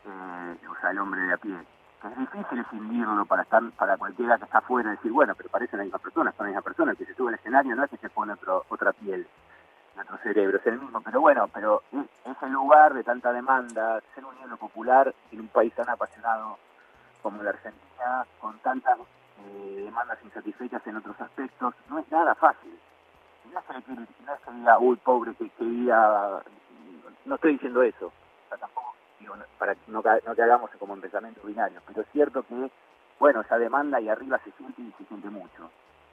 eh, 0.06 0.56
o 0.68 0.80
sea, 0.80 0.90
el 0.90 0.98
hombre 0.98 1.20
de 1.22 1.32
a 1.32 1.36
pie. 1.36 1.56
Que 2.00 2.08
es 2.08 2.18
difícil 2.18 2.58
escindirlo 2.60 3.24
para 3.26 3.42
estar 3.42 3.62
para 3.72 3.96
cualquiera 3.96 4.36
que 4.38 4.44
está 4.44 4.58
afuera 4.58 4.90
decir, 4.90 5.10
bueno, 5.12 5.34
pero 5.34 5.48
parecen 5.48 5.78
la 5.78 5.84
misma 5.84 5.98
persona, 5.98 6.32
son 6.32 6.46
la 6.46 6.50
misma 6.50 6.62
persona, 6.62 6.90
el 6.92 6.96
que 6.98 7.06
se 7.06 7.14
sube 7.14 7.28
al 7.30 7.34
escenario 7.36 7.74
no 7.74 7.84
es 7.84 7.90
que 7.90 7.96
se 7.96 8.10
pone 8.10 8.32
otro, 8.34 8.64
otra 8.68 8.92
piel, 8.92 9.26
otro 10.00 10.18
cerebro, 10.18 10.58
es 10.58 10.66
el 10.66 10.78
mismo. 10.80 11.00
Pero 11.00 11.20
bueno, 11.20 11.48
pero 11.52 11.82
es- 11.92 12.06
ese 12.36 12.48
lugar 12.48 12.92
de 12.94 13.02
tanta 13.02 13.32
demanda, 13.32 14.00
ser 14.14 14.24
un 14.24 14.36
ídolo 14.38 14.56
popular 14.58 15.12
en 15.32 15.40
un 15.40 15.48
país 15.48 15.74
tan 15.74 15.88
apasionado 15.88 16.58
como 17.22 17.42
la 17.42 17.50
Argentina, 17.50 18.24
con 18.40 18.58
tantas 18.58 18.98
eh, 19.38 19.82
demandas 19.84 20.18
insatisfechas 20.24 20.86
en 20.86 20.96
otros 20.96 21.20
aspectos, 21.20 21.74
no 21.88 21.98
es 21.98 22.10
nada 22.10 22.34
fácil. 22.34 22.78
No 23.52 23.58
es 23.58 23.64
que, 23.66 23.92
es 23.92 24.40
que 24.44 24.52
diga, 24.52 24.78
uy, 24.78 24.96
pobre, 24.96 25.34
que 25.34 25.48
quería... 25.50 26.40
No 27.24 27.34
estoy 27.34 27.52
diciendo 27.52 27.82
eso. 27.82 28.06
O 28.06 28.48
sea, 28.48 28.58
tampoco, 28.58 28.85
digo, 29.20 29.34
para 29.58 29.74
no, 29.88 30.02
no 30.26 30.34
que 30.34 30.42
hagamos 30.42 30.70
como 30.78 30.94
en 30.94 31.00
pensamientos 31.00 31.44
binarios. 31.44 31.82
Pero 31.86 32.02
es 32.02 32.08
cierto 32.12 32.42
que, 32.44 32.70
bueno, 33.18 33.40
esa 33.40 33.58
demanda 33.58 34.00
y 34.00 34.08
arriba 34.08 34.38
se 34.44 34.50
siente 34.52 34.82
y 34.82 34.92
se 34.98 35.04
siente 35.04 35.28
mucho. 35.30 35.70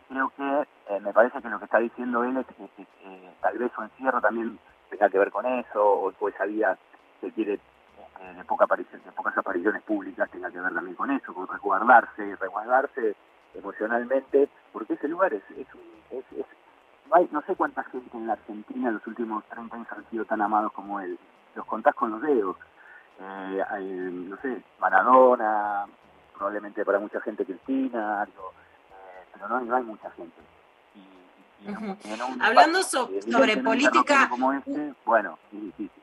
Creo 0.10 0.30
que 0.38 0.68
eh, 0.90 1.00
me 1.00 1.14
parece 1.14 1.42
que 1.42 1.50
lo 1.50 1.60
que 1.60 1.66
está 1.66 1.80
diciendo 1.80 2.24
él 2.24 2.38
es 2.38 2.46
que, 2.48 2.84
eh, 3.04 3.34
tal 3.42 3.58
vez 3.58 3.72
su 3.74 3.82
encierro 3.82 4.22
también 4.22 4.60
tenga 4.90 5.10
que 5.10 5.18
ver 5.20 5.32
con 5.32 5.46
eso, 5.46 5.84
o, 6.20 6.30
esa 6.30 6.46
vida 6.46 6.78
que 7.22 7.32
quiere 7.32 7.54
eh, 7.54 8.34
de, 8.36 8.44
poca 8.46 8.66
aparición, 8.66 9.02
de 9.04 9.12
pocas 9.12 9.36
apariciones 9.38 9.82
públicas 9.84 10.30
tenga 10.30 10.52
que 10.52 10.60
ver 10.60 10.74
también 10.74 10.96
con 10.96 11.10
eso, 11.12 11.34
con 11.34 11.48
resguardarse 11.48 12.36
resguardarse 12.36 13.16
emocionalmente, 13.56 14.50
porque 14.72 14.94
ese 14.94 15.08
lugar 15.08 15.34
es, 15.34 15.44
es, 15.52 15.68
es- 16.12 16.32
es- 16.38 16.46
no, 17.10 17.16
hay- 17.16 17.30
no 17.32 17.42
sé 17.44 17.56
cuánta 17.56 17.84
gente 17.86 18.16
en 18.18 18.28
la 18.28 18.34
Argentina 18.34 18.90
en 18.90 18.96
los 18.96 19.08
últimos 19.08 19.44
30 19.46 19.76
años 19.76 19.88
han 19.92 20.06
sido 20.10 20.26
tan 20.26 20.42
amados 20.42 20.72
como 20.74 21.00
él. 21.00 21.18
Los 21.56 21.66
contás 21.66 21.96
con 21.96 22.12
los 22.12 22.22
dedos. 22.22 22.56
Eh, 23.20 23.64
no 24.12 24.38
sé, 24.42 24.62
Maradona, 24.80 25.86
probablemente 26.36 26.84
para 26.86 27.00
mucha 27.00 27.22
gente 27.22 27.46
Cristina, 27.46 28.22
algo, 28.22 28.52
eh, 28.90 29.26
pero 29.34 29.48
no 29.48 29.58
hay, 29.58 29.66
no 29.66 29.76
hay 29.76 29.84
mucha 29.84 30.10
gente. 30.12 30.42
Y- 30.96 31.66
y 31.66 32.14
en 32.14 32.22
un 32.22 32.42
Hablando 32.42 32.84
so- 32.84 33.10
sobre 33.32 33.58
política- 33.58 34.28
como 34.30 34.52
este, 34.54 34.94
bueno, 35.06 35.38
es 35.54 35.62
difícil. 35.62 36.03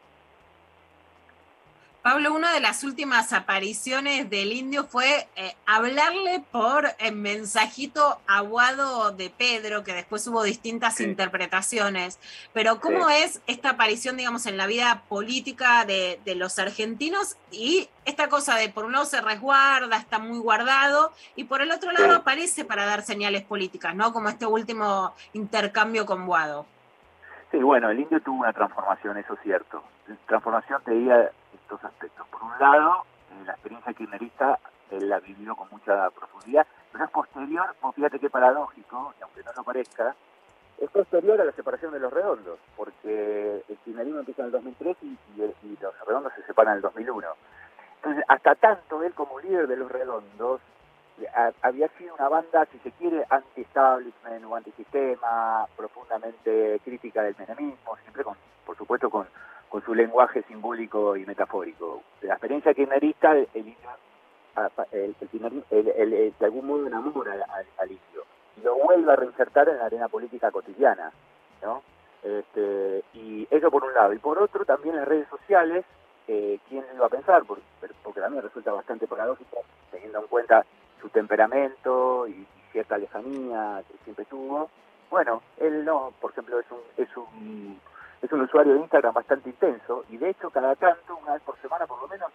Pablo, 2.02 2.32
una 2.32 2.54
de 2.54 2.60
las 2.60 2.82
últimas 2.82 3.34
apariciones 3.34 4.30
del 4.30 4.52
indio 4.54 4.84
fue 4.84 5.28
eh, 5.36 5.54
hablarle 5.66 6.42
por 6.50 6.86
eh, 6.98 7.12
mensajito 7.12 8.18
aguado 8.26 9.10
de 9.10 9.28
Pedro, 9.28 9.84
que 9.84 9.92
después 9.92 10.26
hubo 10.26 10.42
distintas 10.42 10.98
interpretaciones. 11.02 12.18
Pero 12.54 12.80
¿cómo 12.80 13.06
Sí. 13.08 13.14
es 13.16 13.42
esta 13.46 13.70
aparición, 13.70 14.16
digamos, 14.16 14.46
en 14.46 14.56
la 14.56 14.66
vida 14.66 15.02
política 15.10 15.84
de, 15.84 16.18
de 16.24 16.34
los 16.36 16.58
argentinos? 16.58 17.36
Y 17.50 17.90
esta 18.06 18.28
cosa 18.28 18.54
de, 18.56 18.70
por 18.70 18.86
un 18.86 18.92
lado, 18.92 19.04
se 19.04 19.20
resguarda, 19.20 19.98
está 19.98 20.18
muy 20.18 20.38
guardado, 20.38 21.12
y 21.36 21.44
por 21.44 21.60
el 21.60 21.70
otro 21.70 21.92
lado 21.92 22.14
aparece 22.16 22.64
para 22.64 22.86
dar 22.86 23.02
señales 23.02 23.42
políticas, 23.42 23.94
¿no? 23.94 24.14
Como 24.14 24.30
este 24.30 24.46
último 24.46 25.14
intercambio 25.34 26.06
con 26.06 26.24
Guado. 26.24 26.64
Sí, 27.50 27.58
bueno, 27.58 27.90
el 27.90 28.00
indio 28.00 28.22
tuvo 28.22 28.40
una 28.40 28.54
transformación, 28.54 29.18
eso 29.18 29.34
es 29.34 29.40
cierto. 29.42 29.82
Transformación 30.26 30.80
te 30.84 30.92
diría 30.92 31.30
estos 31.70 31.84
aspectos. 31.84 32.26
Por 32.28 32.42
un 32.42 32.58
lado, 32.58 33.04
eh, 33.30 33.44
la 33.46 33.52
experiencia 33.52 33.92
kirchnerista 33.92 34.58
él 34.90 35.08
la 35.08 35.20
vivió 35.20 35.54
con 35.54 35.68
mucha 35.70 36.10
profundidad, 36.10 36.66
pero 36.90 37.04
es 37.04 37.10
posterior, 37.12 37.74
vos 37.80 37.94
fíjate 37.94 38.18
qué 38.18 38.28
paradójico, 38.28 39.14
y 39.18 39.22
aunque 39.22 39.42
no 39.44 39.52
lo 39.56 39.62
parezca, 39.62 40.16
es 40.78 40.90
posterior 40.90 41.40
a 41.40 41.44
la 41.44 41.52
separación 41.52 41.92
de 41.92 42.00
los 42.00 42.12
redondos, 42.12 42.58
porque 42.76 43.62
el 43.68 43.76
kirchnerismo 43.84 44.18
empieza 44.18 44.42
en 44.42 44.46
el 44.46 44.52
2003 44.52 44.96
y, 45.02 45.06
y 45.36 45.42
y 45.62 45.78
los 45.80 45.94
redondos 46.06 46.32
se 46.34 46.42
separan 46.42 46.72
en 46.72 46.76
el 46.78 46.82
2001. 46.82 47.28
Entonces, 47.96 48.24
hasta 48.26 48.54
tanto 48.56 49.02
él 49.04 49.14
como 49.14 49.38
líder 49.38 49.68
de 49.68 49.76
los 49.76 49.92
redondos 49.92 50.60
eh, 51.20 51.26
ha- 51.32 51.52
había 51.62 51.86
sido 51.90 52.14
una 52.16 52.28
banda, 52.28 52.66
si 52.72 52.78
se 52.80 52.90
quiere, 52.92 53.24
anti-establishment 53.30 54.44
o 54.44 54.56
antisistema, 54.56 55.66
profundamente 55.76 56.80
crítica 56.84 57.22
del 57.22 57.36
menemismo, 57.38 57.96
siempre 57.98 58.24
con, 58.24 58.34
por 58.66 58.76
supuesto, 58.76 59.08
con, 59.10 59.28
con 59.70 59.82
su 59.84 59.94
lenguaje 59.94 60.42
simbólico 60.42 61.16
y 61.16 61.24
metafórico. 61.24 62.02
La 62.22 62.34
experiencia 62.34 62.74
kirchnerista, 62.74 63.32
el, 63.32 63.48
el, 65.70 66.12
el- 66.12 66.34
de 66.38 66.44
algún 66.44 66.66
modo 66.66 66.86
enamora 66.86 67.32
al, 67.32 67.42
al- 67.78 67.90
indio 67.90 68.24
y 68.56 68.60
lo 68.62 68.74
vuelve 68.74 69.10
a 69.12 69.16
reinsertar 69.16 69.68
en 69.68 69.78
la 69.78 69.86
arena 69.86 70.08
política 70.08 70.50
cotidiana, 70.50 71.10
¿no? 71.62 71.82
Este, 72.22 73.02
y 73.14 73.46
eso 73.50 73.70
por 73.70 73.84
un 73.84 73.94
lado. 73.94 74.12
Y 74.12 74.18
por 74.18 74.38
otro, 74.38 74.64
también 74.66 74.96
las 74.96 75.08
redes 75.08 75.28
sociales 75.28 75.84
eh, 76.28 76.58
¿quién 76.68 76.84
lo 76.90 76.94
iba 76.96 77.06
a 77.06 77.10
pensar? 77.10 77.44
Porque, 77.44 77.62
me 78.30 78.40
resulta 78.40 78.72
bastante 78.72 79.06
paradójico, 79.06 79.58
teniendo 79.90 80.20
en 80.20 80.26
cuenta 80.26 80.64
su 81.00 81.08
temperamento 81.08 82.28
y, 82.28 82.32
y 82.32 82.46
cierta 82.72 82.98
lejanía 82.98 83.82
que 83.88 83.96
siempre 84.04 84.24
tuvo. 84.26 84.68
Bueno, 85.10 85.42
él 85.56 85.84
no, 85.84 86.12
por 86.20 86.30
ejemplo, 86.32 86.60
es 86.60 86.66
un, 86.70 86.78
es 86.96 87.16
un 87.16 87.80
es 88.22 88.32
un 88.32 88.42
usuario 88.42 88.74
de 88.74 88.80
Instagram 88.80 89.14
bastante 89.14 89.48
intenso 89.48 90.04
y 90.08 90.16
de 90.16 90.30
hecho 90.30 90.50
cada 90.50 90.74
tanto, 90.76 91.16
una 91.16 91.34
vez 91.34 91.42
por 91.42 91.56
semana 91.60 91.86
por 91.86 92.00
lo 92.00 92.08
menos, 92.08 92.30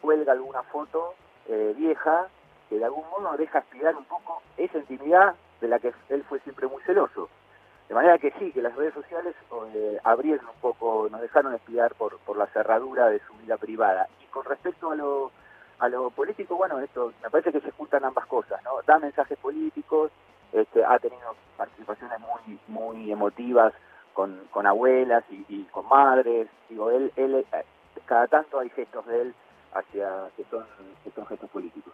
cuelga 0.00 0.32
alguna 0.32 0.62
foto 0.64 1.14
eh, 1.48 1.74
vieja 1.76 2.28
que 2.68 2.78
de 2.78 2.84
algún 2.84 3.08
modo 3.10 3.36
deja 3.36 3.58
aspirar 3.58 3.94
un 3.96 4.04
poco 4.04 4.42
esa 4.56 4.78
intimidad 4.78 5.34
de 5.60 5.68
la 5.68 5.78
que 5.78 5.92
él 6.08 6.24
fue 6.24 6.40
siempre 6.40 6.66
muy 6.66 6.82
celoso. 6.82 7.28
De 7.88 7.94
manera 7.94 8.18
que 8.18 8.32
sí, 8.32 8.50
que 8.50 8.62
las 8.62 8.74
redes 8.74 8.94
sociales 8.94 9.34
eh, 9.74 9.98
abrieron 10.02 10.46
un 10.46 10.60
poco, 10.60 11.08
nos 11.10 11.20
dejaron 11.20 11.54
espiar 11.54 11.94
por, 11.94 12.18
por 12.18 12.36
la 12.36 12.46
cerradura 12.48 13.06
de 13.08 13.20
su 13.20 13.32
vida 13.34 13.56
privada. 13.56 14.08
Y 14.20 14.26
con 14.26 14.44
respecto 14.44 14.90
a 14.90 14.96
lo, 14.96 15.30
a 15.78 15.88
lo 15.88 16.10
político, 16.10 16.56
bueno, 16.56 16.80
esto 16.80 17.12
me 17.22 17.30
parece 17.30 17.52
que 17.52 17.60
se 17.60 17.70
juntan 17.70 18.04
ambas 18.04 18.26
cosas, 18.26 18.60
¿no? 18.64 18.82
Da 18.84 18.98
mensajes 18.98 19.38
políticos, 19.38 20.10
este, 20.52 20.84
ha 20.84 20.98
tenido 20.98 21.36
participaciones 21.56 22.18
muy, 22.18 22.58
muy 22.66 23.12
emotivas 23.12 23.72
con, 24.16 24.48
con 24.50 24.66
abuelas 24.66 25.22
y, 25.30 25.44
y 25.48 25.64
con 25.64 25.86
madres. 25.88 26.48
Digo, 26.70 26.90
él, 26.90 27.12
él, 27.16 27.46
eh, 27.52 27.64
cada 28.06 28.26
tanto 28.26 28.58
hay 28.58 28.70
gestos 28.70 29.04
de 29.06 29.22
él 29.22 29.34
hacia 29.74 30.08
que 30.36 30.44
son, 30.50 30.64
que 31.04 31.10
son 31.10 31.26
gestos 31.26 31.50
políticos. 31.50 31.92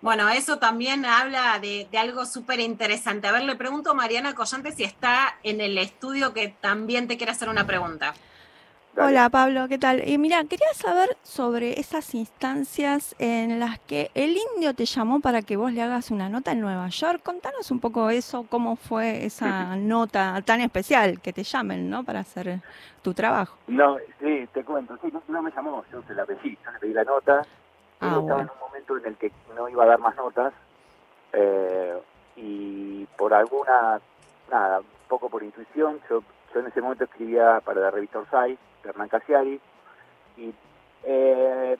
Bueno, 0.00 0.28
eso 0.30 0.58
también 0.58 1.04
habla 1.04 1.58
de, 1.58 1.86
de 1.90 1.98
algo 1.98 2.24
súper 2.24 2.60
interesante. 2.60 3.28
A 3.28 3.32
ver, 3.32 3.42
le 3.42 3.56
pregunto 3.56 3.90
a 3.90 3.94
Mariana 3.94 4.34
Collante 4.34 4.72
si 4.72 4.84
está 4.84 5.38
en 5.42 5.60
el 5.60 5.76
estudio 5.76 6.32
que 6.32 6.48
también 6.48 7.08
te 7.08 7.16
quiere 7.16 7.32
hacer 7.32 7.48
una 7.48 7.66
pregunta. 7.66 8.14
Hola 8.98 9.28
Pablo, 9.28 9.68
¿qué 9.68 9.76
tal? 9.76 10.08
Y 10.08 10.16
mira, 10.16 10.42
quería 10.44 10.72
saber 10.72 11.18
sobre 11.22 11.78
esas 11.78 12.14
instancias 12.14 13.14
en 13.18 13.60
las 13.60 13.78
que 13.80 14.10
el 14.14 14.38
indio 14.54 14.72
te 14.72 14.86
llamó 14.86 15.20
para 15.20 15.42
que 15.42 15.58
vos 15.58 15.70
le 15.70 15.82
hagas 15.82 16.10
una 16.10 16.30
nota 16.30 16.52
en 16.52 16.62
Nueva 16.62 16.88
York. 16.88 17.20
Contanos 17.22 17.70
un 17.70 17.78
poco 17.78 18.08
eso, 18.08 18.46
cómo 18.48 18.76
fue 18.76 19.26
esa 19.26 19.76
nota 19.76 20.40
tan 20.46 20.62
especial 20.62 21.20
que 21.20 21.34
te 21.34 21.42
llamen, 21.42 21.90
¿no? 21.90 22.04
Para 22.04 22.20
hacer 22.20 22.60
tu 23.02 23.12
trabajo. 23.12 23.58
No, 23.66 23.98
sí, 24.18 24.48
te 24.54 24.64
cuento, 24.64 24.96
sí, 25.02 25.10
no, 25.12 25.22
no 25.28 25.42
me 25.42 25.50
llamó, 25.50 25.84
yo 25.92 26.00
se 26.06 26.14
la 26.14 26.24
pedí, 26.24 26.56
yo 26.64 26.70
le 26.70 26.78
pedí 26.78 26.94
la 26.94 27.04
nota. 27.04 27.42
Ah, 28.00 28.18
estaba 28.18 28.40
en 28.40 28.50
un 28.50 28.58
momento 28.58 28.96
en 28.96 29.06
el 29.08 29.16
que 29.16 29.30
no 29.54 29.68
iba 29.68 29.84
a 29.84 29.88
dar 29.88 29.98
más 29.98 30.16
notas 30.16 30.54
eh, 31.34 32.00
y 32.36 33.04
por 33.18 33.34
alguna, 33.34 34.00
nada, 34.50 34.78
un 34.78 34.86
poco 35.06 35.28
por 35.28 35.42
intuición, 35.42 36.00
yo, 36.08 36.22
yo 36.54 36.60
en 36.60 36.66
ese 36.68 36.80
momento 36.80 37.04
escribía 37.04 37.60
para 37.60 37.82
la 37.82 37.90
revista 37.90 38.20
Orsay, 38.20 38.58
Hernán 38.86 39.08
Casiari, 39.08 39.60
y 40.36 40.54
eh, 41.04 41.76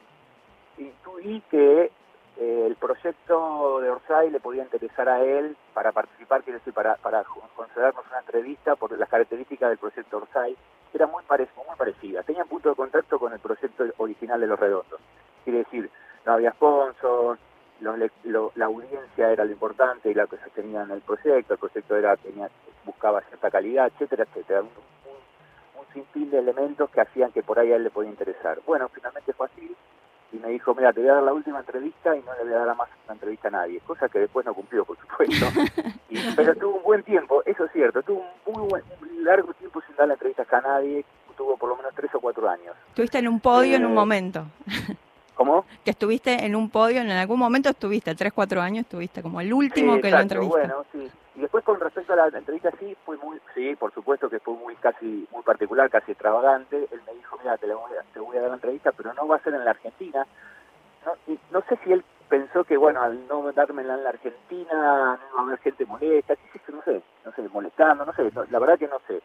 intuí 0.79 1.41
que 1.51 1.91
eh, 2.39 2.65
el 2.67 2.77
proyecto 2.77 3.81
de 3.81 3.91
Orsay 3.91 4.31
le 4.31 4.41
podía 4.41 4.63
interesar 4.63 5.09
a 5.09 5.23
él 5.23 5.57
para 5.75 5.93
participar, 5.93 6.43
quiero 6.43 6.59
decir, 6.59 6.73
para, 6.75 6.97
para 6.97 7.25
concedernos 7.55 8.05
una 8.09 8.19
entrevista 8.21 8.77
por 8.77 8.97
las 8.99 9.09
características 9.09 9.71
del 9.71 9.79
proyecto 9.79 10.19
Orsay, 10.19 10.55
que 10.93 10.99
era 10.99 11.07
muy, 11.07 11.23
muy 11.29 11.77
parecida. 11.77 12.23
Tenía 12.23 12.43
un 12.43 12.49
punto 12.49 12.69
de 12.71 12.75
contacto 12.77 13.19
con 13.19 13.33
el 13.33 13.39
proyecto 13.41 13.85
original 13.99 14.41
de 14.41 14.47
Los 14.47 14.61
Redondos. 14.61 15.01
Quiere 15.45 15.61
decir, 15.61 15.91
no 16.27 16.33
había 16.33 16.53
sponsors, 16.53 17.41
lo- 17.81 18.53
la 18.55 18.65
audiencia 18.67 19.31
era 19.31 19.45
lo 19.45 19.53
importante 19.53 20.11
y 20.11 20.15
la 20.15 20.27
que 20.27 20.39
sostenía 20.39 20.83
en 20.83 20.91
el 20.91 21.01
proyecto, 21.03 21.55
el 21.55 21.59
proyecto 21.59 21.97
era 21.97 22.17
tenía 22.17 22.49
buscaba 22.85 23.21
cierta 23.23 23.51
calidad, 23.51 23.87
etcétera, 23.89 24.25
etcétera. 24.25 24.63
Sinfín 25.97 26.31
de 26.31 26.39
elementos 26.39 26.91
que 26.91 27.01
hacían 27.01 27.33
que 27.33 27.43
por 27.43 27.59
ahí 27.59 27.73
a 27.73 27.77
él 27.77 27.85
le 27.85 27.91
podía 27.91 28.11
interesar. 28.11 28.59
Bueno, 28.67 28.89
finalmente 28.93 29.33
fue 29.33 29.47
así 29.47 29.75
y 30.33 30.37
me 30.39 30.49
dijo, 30.51 30.75
mira, 30.75 30.93
te 30.93 31.01
voy 31.01 31.09
a 31.09 31.15
dar 31.15 31.23
la 31.23 31.33
última 31.33 31.61
entrevista 31.61 32.15
y 32.15 32.21
no 32.23 32.35
le 32.35 32.45
voy 32.45 32.53
a 32.53 32.67
dar 32.67 32.77
más 32.77 32.89
una 33.07 33.15
entrevista 33.15 33.49
a 33.49 33.53
nadie, 33.53 33.81
cosa 33.81 34.09
que 34.09 34.19
después 34.19 34.45
no 34.45 34.53
cumplió, 34.55 34.85
por 34.85 34.99
supuesto. 34.99 35.47
Y- 36.11 36.21
pero 36.37 36.55
tuvo 36.55 36.77
un 36.77 36.83
buen 36.85 37.03
tiempo, 37.03 37.43
eso 37.47 37.65
es 37.65 37.73
cierto, 37.73 38.01
tuvo 38.03 38.25
un 38.47 38.53
muy 38.55 38.69
buen, 38.69 38.85
un 39.01 39.25
largo 39.25 39.53
tiempo 39.55 39.81
sin 39.87 39.97
dar 39.97 40.09
entrevistas 40.11 40.53
a 40.53 40.61
nadie, 40.61 41.05
tuvo 41.37 41.57
por 41.57 41.69
lo 41.71 41.77
menos 41.77 41.93
tres 41.97 42.15
o 42.15 42.21
cuatro 42.21 42.49
años. 42.49 42.77
Estuviste 42.91 43.19
en 43.19 43.27
un 43.29 43.41
podio 43.41 43.77
en 43.77 43.85
un 43.87 43.93
Eh, 43.93 43.95
momento. 43.95 44.45
¿Cómo? 45.35 45.65
Que 45.85 45.91
estuviste 45.91 46.45
en 46.47 46.55
un 46.57 46.71
podio, 46.71 47.01
en 47.01 47.11
algún 47.11 47.39
momento 47.39 47.69
estuviste, 47.71 48.15
tres, 48.15 48.33
cuatro 48.33 48.61
años 48.63 48.85
estuviste 48.85 49.21
como 49.23 49.41
el 49.41 49.53
último 49.53 49.97
Sí, 49.97 50.01
que 50.01 50.11
lo 50.11 50.17
exacto, 50.19 50.35
entrevistó. 50.45 50.59
Bueno, 50.59 50.85
sí. 50.93 51.11
Y 51.37 51.41
después 51.41 51.63
con 51.65 51.79
respecto 51.79 52.15
a 52.15 52.17
la 52.17 52.27
entrevista, 52.29 52.71
sí, 52.79 52.97
fue 53.05 53.17
muy, 53.19 53.39
sí, 53.55 53.77
por 53.77 53.93
supuesto 53.93 54.31
que 54.31 54.41
fue 54.41 54.55
muy 54.55 54.75
casi, 54.77 55.29
muy 55.31 55.43
particular, 55.43 55.91
casi 55.91 56.13
extravagante. 56.13 56.89
Él 56.91 57.01
me 57.07 57.15
dijo, 57.15 57.37
mira, 57.39 57.57
te, 57.59 57.67
voy 57.73 57.93
a, 57.97 58.03
te 58.13 58.21
voy 58.21 58.37
a 58.37 58.41
dar 58.41 58.49
la 58.51 58.55
entrevista, 58.57 58.93
pero 58.93 59.13
no 59.13 59.29
va 59.29 59.37
a 59.37 59.41
ser 59.43 59.55
en 59.55 59.65
la 59.65 59.73
Argentina. 59.73 60.27
No, 61.05 61.13
no 61.51 61.61
sé 61.69 61.79
si 61.85 61.93
él 61.93 62.03
pensó 62.29 62.65
que, 62.65 62.77
bueno, 62.77 63.03
al 63.03 63.29
no 63.29 63.53
dármela 63.53 63.95
en 63.95 64.03
la 64.05 64.11
Argentina, 64.11 65.19
no 65.21 65.29
iba 65.31 65.41
a 65.41 65.43
haber 65.43 65.59
gente 65.59 65.85
molesta, 65.87 66.35
no 66.73 66.83
sé, 66.83 67.03
no 67.25 67.33
sé, 67.33 67.43
molestando, 67.51 68.05
no 68.07 68.13
sé, 68.15 68.31
no- 68.35 68.45
la 68.51 68.59
verdad 68.59 68.79
que 68.79 68.89
no 68.89 68.99
sé. 69.07 69.23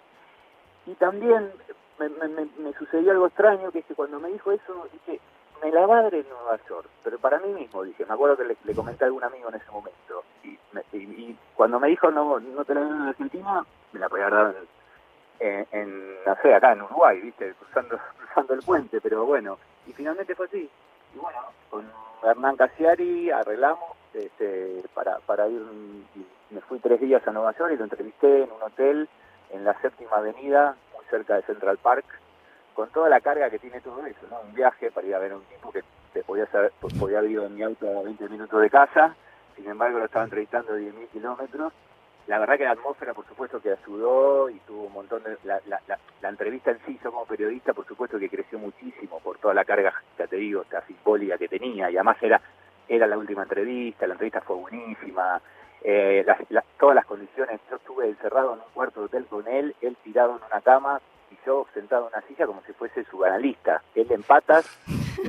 Y 0.86 0.94
también 0.96 1.52
me, 1.98 2.10
me- 2.10 2.50
me 2.58 2.74
sucedió 2.74 3.12
algo 3.12 3.28
extraño, 3.28 3.72
que 3.72 3.80
es 3.80 3.86
que 3.86 3.96
cuando 3.96 4.20
me 4.20 4.30
dijo 4.30 4.52
eso, 4.52 4.88
dije, 4.92 5.20
me 5.62 5.72
la 5.72 5.86
dar 5.88 6.14
en 6.14 6.28
Nueva 6.30 6.58
York, 6.70 6.88
pero 7.04 7.20
para 7.20 7.40
mí 7.40 7.50
mismo, 7.54 7.84
dije, 7.84 8.06
me 8.06 8.14
acuerdo 8.14 8.38
que 8.38 8.44
le, 8.64 8.76
comenté 8.76 9.04
a 9.04 9.08
algún 9.08 9.24
amigo 9.24 9.50
en 9.50 9.56
ese 9.56 9.72
momento, 9.72 10.24
y, 10.44 10.58
me- 10.72 10.84
y- 10.94 11.38
cuando 11.56 11.80
me 11.80 11.90
dijo, 11.90 12.10
no, 12.12 12.40
no 12.40 12.66
te 12.66 12.74
la 12.74 12.82
dan 12.82 13.02
en 13.04 13.08
Argentina, 13.10 13.66
me 13.92 14.00
la 14.00 14.10
podía 14.10 14.30
dar 14.30 14.56
en, 15.40 15.48
en, 15.48 15.68
en, 15.72 16.24
no 16.26 16.36
sé, 16.42 16.54
acá 16.54 16.74
en 16.74 16.82
Uruguay, 16.82 17.20
viste, 17.22 17.54
cruzando, 17.56 18.00
cruzando 18.18 18.54
el 18.54 18.64
puente, 18.64 19.00
pero 19.02 19.26
bueno, 19.26 19.58
y 19.88 19.94
finalmente 19.94 20.36
fue 20.36 20.46
así. 20.48 20.70
Y 21.14 21.18
bueno, 21.18 21.40
con 21.70 21.86
Hernán 22.24 22.56
Casiari 22.56 23.30
arreglamos 23.32 23.92
este, 24.14 24.84
para, 24.94 25.20
para 25.20 25.48
ir, 25.48 25.62
y 26.16 26.54
me 26.54 26.62
fui 26.62 26.80
tres 26.80 27.00
días 27.02 27.26
a 27.28 27.32
Nueva 27.32 27.56
York 27.58 27.72
y 27.74 27.78
lo 27.78 27.84
entrevisté 27.84 28.44
en 28.44 28.52
un 28.52 28.62
hotel 28.64 29.08
en 29.52 29.64
la 29.66 29.80
séptima 29.82 30.18
avenida, 30.18 30.76
muy 30.96 31.04
cerca 31.10 31.36
de 31.36 31.42
Central 31.44 31.78
Park, 31.78 32.06
con 32.74 32.90
toda 32.90 33.10
la 33.10 33.22
carga 33.22 33.50
que 33.50 33.60
tiene 33.60 33.82
todo 33.82 34.06
eso, 34.06 34.20
¿no? 34.30 34.40
Un 34.42 34.54
viaje 34.54 34.92
para 34.92 35.08
ir 35.08 35.16
a 35.16 35.20
ver 35.20 35.32
a 35.34 35.36
un 35.36 35.44
tipo 35.46 35.72
que 35.72 35.84
te 36.14 36.24
podía, 36.24 36.46
saber, 36.48 36.72
podía 36.98 37.20
haber 37.20 37.32
ido 37.32 37.46
en 37.46 37.56
mi 37.56 37.64
auto 37.64 37.88
a 38.00 38.04
20 38.04 38.30
minutos 38.30 38.62
de 38.62 38.70
casa, 38.70 39.16
sin 39.56 39.68
embargo 39.70 40.00
lo 40.00 40.06
estaba 40.06 40.26
entrevistando 40.26 40.74
a 40.74 40.78
10.000 40.78 41.08
kilómetros. 41.10 41.74
La 42.28 42.38
verdad 42.40 42.58
que 42.58 42.64
la 42.66 42.72
atmósfera, 42.72 43.14
por 43.14 43.26
supuesto, 43.28 43.60
que 43.62 43.72
ayudó 43.72 44.50
y 44.50 44.60
tuvo 44.60 44.84
un 44.84 44.94
montón 44.94 45.24
de... 45.24 45.38
La, 45.44 45.60
la, 45.68 46.30
entrevista 46.30 46.72
en 46.72 46.80
sí, 46.86 47.00
yo 47.04 47.12
como 47.12 47.26
periodista, 47.26 47.74
por 47.74 47.86
supuesto 47.86 48.18
que 48.20 48.30
creció 48.30 48.58
muchísimo 48.60 49.20
por 49.20 49.38
toda 49.40 49.54
la 49.54 49.66
carga, 49.66 49.94
ya 50.18 50.28
te 50.28 50.38
digo, 50.38 50.62
esta 50.62 50.82
simbólica 50.86 51.38
que 51.38 51.48
tenía, 51.50 51.90
y 51.90 51.96
además 51.96 52.18
era, 52.22 52.40
era 52.88 53.08
la 53.08 53.18
última 53.18 53.44
entrevista, 53.44 54.08
la 54.08 54.14
entrevista 54.14 54.40
fue 54.42 54.56
buenísima, 54.56 55.42
eh, 55.84 56.24
las- 56.26 56.66
todas 56.80 56.96
las 56.96 57.06
condiciones, 57.06 57.60
yo 57.70 57.76
estuve 57.78 58.08
encerrado 58.08 58.54
en 58.54 58.60
un 58.60 58.66
cuarto 58.74 59.02
de 59.02 59.06
hotel 59.08 59.26
con 59.26 59.48
él, 59.48 59.76
él 59.82 59.98
tirado 60.04 60.38
en 60.38 60.44
una 60.44 60.62
cama 60.62 61.02
y 61.32 61.38
yo 61.46 61.66
sentado 61.74 62.08
en 62.08 62.14
una 62.14 62.28
silla 62.28 62.46
como 62.46 62.62
si 62.64 62.74
fuese 62.74 63.04
su 63.06 63.24
analista, 63.24 63.82
él 63.96 64.08
en 64.10 64.24
patas 64.24 64.66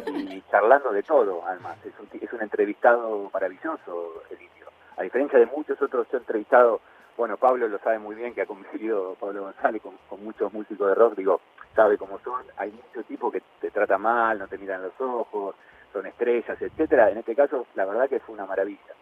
y 0.06 0.42
charlando 0.50 0.92
de 0.92 1.02
todo, 1.02 1.42
además, 1.46 1.78
es 1.84 1.92
un, 2.32 2.40
entrevistado 2.40 3.30
maravilloso 3.32 4.22
el 4.30 4.42
indio, 4.42 4.66
a 4.96 5.02
diferencia 5.02 5.38
de 5.38 5.46
muchos 5.46 5.80
otros 5.80 6.06
yo 6.10 6.18
entrevistado, 6.18 6.80
bueno, 7.16 7.36
Pablo 7.36 7.68
lo 7.68 7.78
sabe 7.78 7.98
muy 7.98 8.16
bien, 8.16 8.34
que 8.34 8.42
ha 8.42 8.46
convivido, 8.46 9.14
Pablo 9.20 9.42
González, 9.42 9.82
con, 9.82 9.96
con 10.08 10.24
muchos 10.24 10.52
músicos 10.52 10.88
de 10.88 10.94
rock, 10.94 11.14
digo, 11.14 11.40
sabe 11.74 11.96
cómo 11.96 12.18
son, 12.20 12.42
hay 12.56 12.70
muchos 12.72 13.06
tipos 13.06 13.32
que 13.32 13.42
te 13.60 13.70
tratan 13.70 14.02
mal, 14.02 14.38
no 14.38 14.48
te 14.48 14.58
miran 14.58 14.82
los 14.82 15.00
ojos, 15.00 15.54
son 15.92 16.06
estrellas, 16.06 16.60
etcétera, 16.60 17.10
en 17.10 17.18
este 17.18 17.34
caso 17.34 17.66
la 17.74 17.84
verdad 17.84 18.08
que 18.08 18.20
fue 18.20 18.34
una 18.34 18.46
maravilla. 18.46 18.94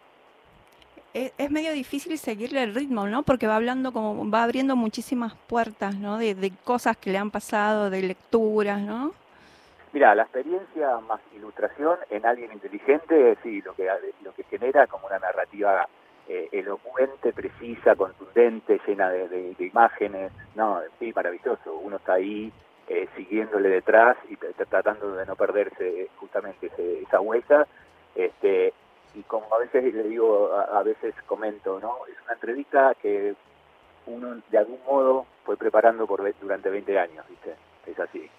Es, 1.13 1.33
es 1.39 1.51
medio 1.51 1.73
difícil 1.73 2.17
seguirle 2.19 2.63
el 2.63 2.75
ritmo, 2.75 3.07
¿no? 3.09 3.23
Porque 3.25 3.47
va 3.47 3.57
hablando 3.57 3.93
como, 3.93 4.31
va 4.31 4.45
abriendo 4.45 4.77
muchísimas 4.77 5.35
puertas, 5.49 5.97
¿no? 5.97 6.19
De, 6.19 6.35
de 6.35 6.53
cosas 6.65 6.97
que 6.97 7.11
le 7.11 7.19
han 7.19 7.31
pasado, 7.31 7.91
de 7.91 8.03
lecturas, 8.03 8.81
¿no? 8.81 9.13
Mira, 9.93 10.15
la 10.15 10.23
experiencia 10.23 10.99
más 11.09 11.21
ilustración 11.35 11.99
en 12.11 12.25
alguien 12.25 12.53
inteligente, 12.53 13.37
sí, 13.43 13.61
lo 13.63 13.75
que, 13.75 13.89
lo 14.23 14.33
que 14.35 14.45
genera 14.45 14.87
como 14.87 15.09
una 15.09 15.19
narrativa 15.19 15.89
eh, 16.29 16.49
elocuente, 16.53 17.33
precisa, 17.33 17.97
contundente, 17.97 18.81
llena 18.87 19.11
de, 19.11 19.29
de- 19.29 19.55
de 19.55 19.67
imágenes, 19.67 20.31
no, 20.55 20.81
sí, 21.01 21.13
maravilloso. 21.13 21.75
Uno 21.83 21.97
está 21.97 22.13
ahí 22.15 22.53
eh, 22.87 23.09
siguiéndole 23.17 23.69
detrás 23.69 24.17
y 24.29 24.37
tratando 24.37 25.17
de 25.17 25.27
no 25.27 25.35
perderse 25.35 26.09
justamente 26.19 26.69
ese- 26.69 27.03
esa 27.03 27.21
huella. 27.21 27.67
Este, 28.15 28.73
y 29.15 29.23
como 29.23 29.53
a 29.55 29.59
veces 29.59 29.93
le 29.95 30.05
digo, 30.05 30.53
a, 30.53 30.83
veces 30.83 31.15
comento, 31.27 31.81
¿no? 31.81 31.99
Es 32.07 32.15
una 32.25 32.35
entrevista 32.35 32.95
que 33.01 33.35
uno 34.07 34.41
de 34.51 34.59
algún 34.59 34.79
modo 34.87 35.27
fue 35.45 35.57
preparando 35.57 36.07
por 36.07 36.23
durante 36.41 36.71
20 36.71 36.99
años, 36.99 37.27
¿viste? 37.29 37.55
Es 37.87 37.99
así. 37.99 38.31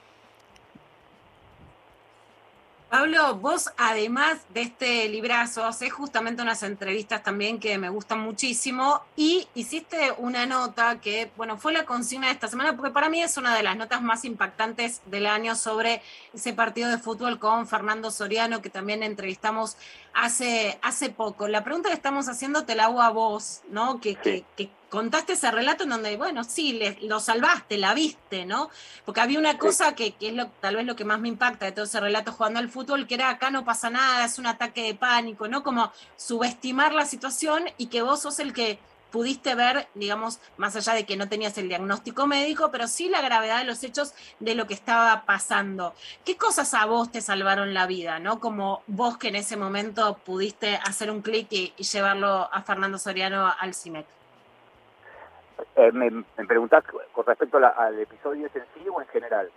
Pablo, 2.91 3.35
vos 3.35 3.71
además 3.77 4.39
de 4.53 4.63
este 4.63 5.07
librazo, 5.07 5.63
haces 5.63 5.93
justamente 5.93 6.41
unas 6.41 6.61
entrevistas 6.61 7.23
también 7.23 7.57
que 7.57 7.77
me 7.77 7.87
gustan 7.87 8.19
muchísimo 8.19 9.01
y 9.15 9.47
hiciste 9.55 10.11
una 10.17 10.45
nota 10.45 10.99
que, 10.99 11.31
bueno, 11.37 11.57
fue 11.57 11.71
la 11.71 11.85
consigna 11.85 12.27
de 12.27 12.33
esta 12.33 12.49
semana 12.49 12.75
porque 12.75 12.91
para 12.91 13.07
mí 13.07 13.21
es 13.21 13.37
una 13.37 13.55
de 13.55 13.63
las 13.63 13.77
notas 13.77 14.01
más 14.01 14.25
impactantes 14.25 15.01
del 15.05 15.27
año 15.27 15.55
sobre 15.55 16.01
ese 16.33 16.51
partido 16.51 16.89
de 16.89 16.97
fútbol 16.97 17.39
con 17.39 17.65
Fernando 17.65 18.11
Soriano 18.11 18.61
que 18.61 18.69
también 18.69 19.03
entrevistamos 19.03 19.77
hace, 20.13 20.77
hace 20.81 21.11
poco. 21.11 21.47
La 21.47 21.63
pregunta 21.63 21.87
que 21.87 21.95
estamos 21.95 22.27
haciendo 22.27 22.65
te 22.65 22.75
la 22.75 22.87
hago 22.87 23.01
a 23.01 23.09
vos, 23.09 23.61
¿no? 23.69 24.01
Que, 24.01 24.15
que, 24.15 24.43
que 24.57 24.69
contaste 24.91 25.33
ese 25.33 25.49
relato 25.49 25.85
en 25.85 25.89
donde, 25.89 26.15
bueno, 26.17 26.43
sí, 26.43 26.73
le- 26.73 26.99
lo 27.01 27.19
salvaste, 27.19 27.77
la 27.79 27.93
viste, 27.95 28.45
¿no? 28.45 28.69
Porque 29.05 29.21
había 29.21 29.39
una 29.39 29.57
cosa 29.57 29.95
que, 29.95 30.11
que 30.11 30.27
es 30.27 30.33
lo, 30.35 30.47
tal 30.59 30.75
vez 30.75 30.85
lo 30.85 30.95
que 30.95 31.05
más 31.05 31.19
me 31.19 31.29
impacta 31.29 31.65
de 31.65 31.71
todo 31.71 31.85
ese 31.85 31.99
relato 31.99 32.33
jugando 32.33 32.59
al 32.59 32.69
fútbol, 32.69 33.07
que 33.07 33.15
era 33.15 33.29
acá 33.29 33.49
no 33.49 33.65
pasa 33.65 33.89
nada, 33.89 34.25
es 34.25 34.37
un 34.37 34.45
ataque 34.47 34.83
de 34.83 34.93
pánico, 34.93 35.47
¿no? 35.47 35.63
Como 35.63 35.91
subestimar 36.17 36.93
la 36.93 37.05
situación 37.05 37.63
y 37.77 37.87
que 37.87 38.01
vos 38.03 38.21
sos 38.21 38.39
el 38.39 38.53
que 38.53 38.79
pudiste 39.11 39.55
ver, 39.55 39.87
digamos, 39.93 40.39
más 40.57 40.75
allá 40.75 40.93
de 40.93 41.05
que 41.05 41.17
no 41.17 41.27
tenías 41.27 41.57
el 41.57 41.67
diagnóstico 41.67 42.27
médico, 42.27 42.69
pero 42.71 42.87
sí 42.87 43.09
la 43.09 43.21
gravedad 43.21 43.59
de 43.59 43.65
los 43.65 43.83
hechos 43.83 44.13
de 44.39 44.55
lo 44.55 44.67
que 44.67 44.73
estaba 44.73 45.25
pasando. 45.25 45.93
¿Qué 46.25 46.37
cosas 46.37 46.73
a 46.73 46.85
vos 46.85 47.11
te 47.11 47.19
salvaron 47.21 47.73
la 47.73 47.87
vida, 47.87 48.19
no? 48.19 48.39
Como 48.39 48.83
vos 48.87 49.17
que 49.17 49.27
en 49.29 49.35
ese 49.35 49.57
momento 49.57 50.17
pudiste 50.25 50.75
hacer 50.77 51.11
un 51.11 51.21
clic 51.21 51.47
y, 51.51 51.73
y 51.77 51.83
llevarlo 51.83 52.49
a 52.53 52.61
Fernando 52.63 52.97
Soriano 52.97 53.53
al 53.59 53.73
CIMEC. 53.73 54.05
Eh, 55.75 55.91
me, 55.91 56.09
me 56.09 56.45
preguntás 56.47 56.83
con 57.11 57.25
respecto 57.25 57.59
la- 57.59 57.69
al 57.69 57.99
episodio 57.99 58.47
ese 58.47 58.59
en 58.59 58.65
sí 58.73 58.89
o 58.89 59.01
en 59.01 59.07
general. 59.07 59.49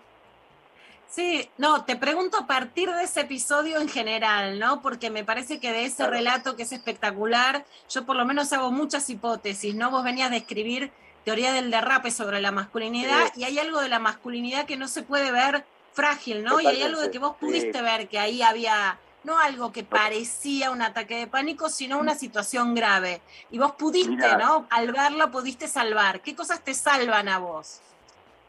Sí, 1.09 1.49
no, 1.59 1.85
te 1.85 1.95
pregunto 1.95 2.39
a 2.39 2.47
partir 2.47 2.91
de 2.91 3.05
ese 3.05 3.21
episodio 3.21 3.79
en 3.81 3.89
general, 3.89 4.59
¿no? 4.59 4.83
Porque 4.83 5.11
me 5.11 5.23
parece 5.23 5.61
que 5.61 5.71
de 5.71 5.85
ese 5.85 6.07
relato 6.09 6.57
que 6.57 6.65
es 6.65 6.73
espectacular, 6.73 7.65
yo 7.89 8.05
por 8.05 8.17
lo 8.17 8.25
menos 8.25 8.53
hago 8.53 8.73
muchas 8.73 9.09
hipótesis, 9.11 9.77
¿no? 9.77 9.91
Vos 9.93 10.03
venías 10.03 10.31
de 10.31 10.39
escribir 10.39 10.91
teoría 11.25 11.53
del 11.53 11.71
derrape 11.71 12.11
sobre 12.11 12.41
la 12.41 12.51
masculinidad 12.51 13.31
y 13.37 13.45
hay 13.45 13.59
algo 13.61 13.81
de 13.81 13.89
la 13.89 13.99
masculinidad 14.01 14.67
que 14.67 14.77
no 14.77 14.89
se 14.89 15.03
puede 15.03 15.31
ver 15.31 15.65
frágil, 15.93 16.43
¿no? 16.43 16.61
Y 16.61 16.67
hay 16.67 16.83
algo 16.83 17.01
de 17.01 17.11
que 17.13 17.21
vos 17.21 17.37
pudiste 17.37 17.79
sí. 17.79 17.85
ver 17.85 18.09
que 18.09 18.19
ahí 18.19 18.43
había 18.43 18.99
no 19.25 19.39
algo 19.39 19.73
que 19.73 19.85
parecía 19.85 20.71
un 20.71 20.83
ataque 20.83 21.17
de 21.17 21.27
pánico, 21.27 21.69
sino 21.69 21.99
una 21.99 22.15
situación 22.15 22.75
grave. 22.75 23.23
Y 23.51 23.59
vos 23.59 23.73
pudiste, 23.73 24.11
Mirá. 24.11 24.37
¿no? 24.39 24.67
Al 24.71 24.93
verlo 24.93 25.31
pudiste 25.31 25.67
salvar. 25.67 26.21
¿Qué 26.21 26.37
cosas 26.37 26.61
te 26.61 26.75
salvan 26.75 27.29
a 27.29 27.39
vos? 27.39 27.81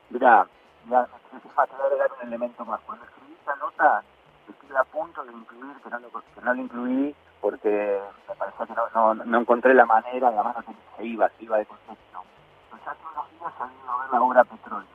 Mirá, 0.09 0.47
mirá, 0.85 1.05
te 1.05 1.47
voy 1.51 1.51
a 1.57 1.85
agregar 1.85 2.11
un 2.21 2.27
elemento 2.27 2.65
más. 2.65 2.79
Cuando 2.85 3.05
escribí 3.05 3.35
esa 3.41 3.55
nota, 3.55 4.03
estuve 4.49 4.77
a 4.77 4.83
punto 4.83 5.23
de 5.23 5.31
incluir, 5.31 5.75
que 5.77 5.89
no 5.89 5.99
lo, 5.99 6.09
que 6.09 6.41
no 6.43 6.53
lo 6.53 6.61
incluí, 6.61 7.15
porque 7.41 7.99
me 8.27 8.35
parecía 8.35 8.65
que 8.65 8.73
no, 8.73 9.13
no, 9.13 9.23
no 9.23 9.39
encontré 9.39 9.73
la 9.73 9.85
manera, 9.85 10.31
la 10.31 10.43
mano 10.43 10.61
se, 10.61 10.97
se 10.97 11.05
iba, 11.05 11.29
se 11.29 11.43
iba 11.43 11.57
de 11.57 11.65
concepto. 11.65 12.23
Pues 12.69 12.81
hace 12.85 13.01
unos 13.13 13.31
días 13.31 13.53
salí 13.57 13.73
a 13.87 13.97
ver 14.01 14.09
la 14.11 14.21
obra 14.21 14.43
Petróleo, 14.43 14.87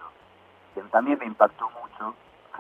que 0.74 0.82
también 0.82 1.19
me 1.19 1.27
impactó 1.27 1.69
mucho. 1.70 1.89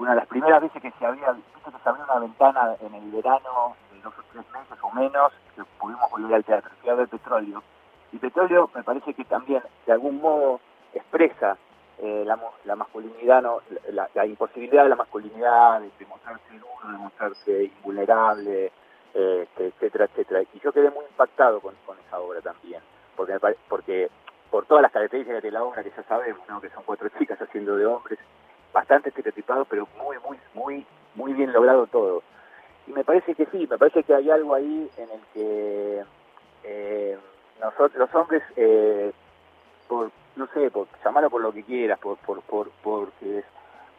Una 0.00 0.12
de 0.12 0.16
las 0.16 0.28
primeras 0.28 0.62
veces 0.62 0.80
que 0.80 0.90
se 0.92 1.04
había, 1.04 1.30
viste 1.32 1.70
que 1.70 1.78
se 1.82 1.88
abrió 1.90 2.04
una 2.04 2.20
ventana 2.20 2.74
en 2.80 2.94
el 2.94 3.10
verano 3.10 3.76
de 3.92 4.00
dos 4.00 4.14
o 4.18 4.22
tres 4.32 4.46
meses 4.50 4.78
o 4.80 4.90
menos, 4.92 5.30
que 5.54 5.62
pudimos 5.78 6.10
volver 6.10 6.36
al 6.36 6.44
teatro, 6.44 6.70
a 6.90 6.94
ver 6.94 7.06
Petróleo. 7.06 7.62
Y 8.10 8.16
Petróleo 8.16 8.70
me 8.74 8.82
parece 8.82 9.12
que 9.12 9.26
también, 9.26 9.62
de 9.84 9.92
algún 9.92 10.22
modo, 10.22 10.58
expresa 10.94 11.58
eh, 11.98 12.24
la, 12.24 12.76
masculinidad, 12.76 13.42
no, 13.42 13.60
la, 13.92 14.24
imposibilidad 14.24 14.84
de 14.84 14.88
la 14.88 14.96
masculinidad, 14.96 15.82
de, 15.82 16.06
mostrarse 16.06 16.54
duro, 16.54 16.92
de 16.92 16.96
mostrarse 16.96 17.64
invulnerable, 17.64 18.72
eh, 19.12 19.48
etcétera, 19.54 20.06
etcétera. 20.06 20.40
Y 20.54 20.60
yo 20.60 20.72
quedé 20.72 20.90
muy 20.90 21.04
impactado 21.04 21.60
con, 21.60 21.74
esa 22.06 22.20
obra 22.20 22.40
también, 22.40 22.80
porque, 23.16 23.38
porque 23.68 24.10
por 24.50 24.64
todas 24.64 24.80
las 24.80 24.92
características 24.92 25.42
de 25.42 25.50
la 25.50 25.62
obra 25.62 25.82
que 25.82 25.90
ya 25.90 26.02
sabemos, 26.04 26.40
¿no? 26.48 26.58
que 26.58 26.70
son 26.70 26.84
cuatro 26.86 27.10
chicas 27.18 27.38
haciendo 27.38 27.76
de 27.76 27.84
hombres, 27.84 28.18
bastante 28.72 29.08
estereotipado, 29.10 29.64
pero 29.64 29.88
muy, 29.98 30.16
muy, 30.26 30.38
muy, 30.54 30.86
muy 31.14 31.32
bien 31.32 31.52
logrado 31.52 31.86
todo. 31.86 32.22
Y 32.86 32.92
me 32.92 33.04
parece 33.04 33.34
que 33.34 33.46
sí, 33.46 33.66
me 33.70 33.78
parece 33.78 34.02
que 34.04 34.14
hay 34.14 34.30
algo 34.30 34.54
ahí 34.54 34.90
en 34.96 35.10
el 35.10 35.20
que 35.34 36.04
eh, 36.64 37.18
nosotros, 37.60 37.94
los 37.96 38.14
hombres, 38.14 38.42
eh, 38.56 39.12
por, 39.88 40.10
no 40.36 40.46
sé, 40.54 40.70
por 40.70 40.86
llamarlo 41.04 41.30
por 41.30 41.40
lo 41.42 41.52
que 41.52 41.62
quieras, 41.64 41.98
por, 41.98 42.16
por, 42.18 42.40
por, 42.42 42.70
porque 42.82 43.38
es 43.38 43.44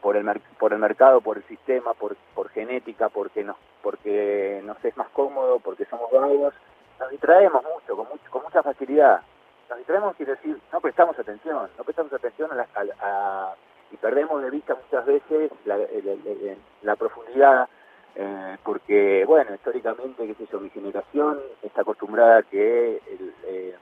por 0.01 0.15
el, 0.17 0.25
por 0.57 0.73
el 0.73 0.79
mercado, 0.79 1.21
por 1.21 1.37
el 1.37 1.43
sistema, 1.43 1.93
por, 1.93 2.15
por 2.33 2.49
genética, 2.49 3.09
porque 3.09 3.43
nos, 3.43 3.55
porque 3.83 4.61
nos 4.65 4.83
es 4.83 4.95
más 4.97 5.09
cómodo, 5.09 5.59
porque 5.59 5.85
somos 5.85 6.09
vagos, 6.11 6.53
nos 6.99 7.09
distraemos 7.11 7.63
mucho, 7.63 7.95
con, 7.95 8.07
mucho, 8.09 8.31
con 8.31 8.43
mucha 8.43 8.63
facilidad. 8.63 9.21
Nos 9.69 9.77
distraemos, 9.77 10.15
quiere 10.15 10.33
decir, 10.33 10.59
no 10.73 10.81
prestamos 10.81 11.17
atención, 11.19 11.69
no 11.77 11.83
prestamos 11.83 12.11
atención 12.13 12.51
a 12.51 12.55
la, 12.55 12.67
a- 12.73 13.05
a- 13.07 13.55
y 13.91 13.97
perdemos 13.97 14.41
de 14.41 14.49
vista 14.49 14.75
muchas 14.75 15.05
veces 15.05 15.51
la, 15.65 16.95
profundidad, 16.95 17.67
eh, 18.15 18.57
porque, 18.63 19.25
bueno, 19.25 19.53
históricamente, 19.55 20.27
qué 20.27 20.35
sé 20.35 20.47
yo, 20.51 20.59
mi 20.59 20.69
generación 20.69 21.39
está 21.61 21.81
acostumbrada 21.81 22.39
a 22.39 22.43
que 22.43 22.97
el, 22.97 23.33
eh, 23.45 23.75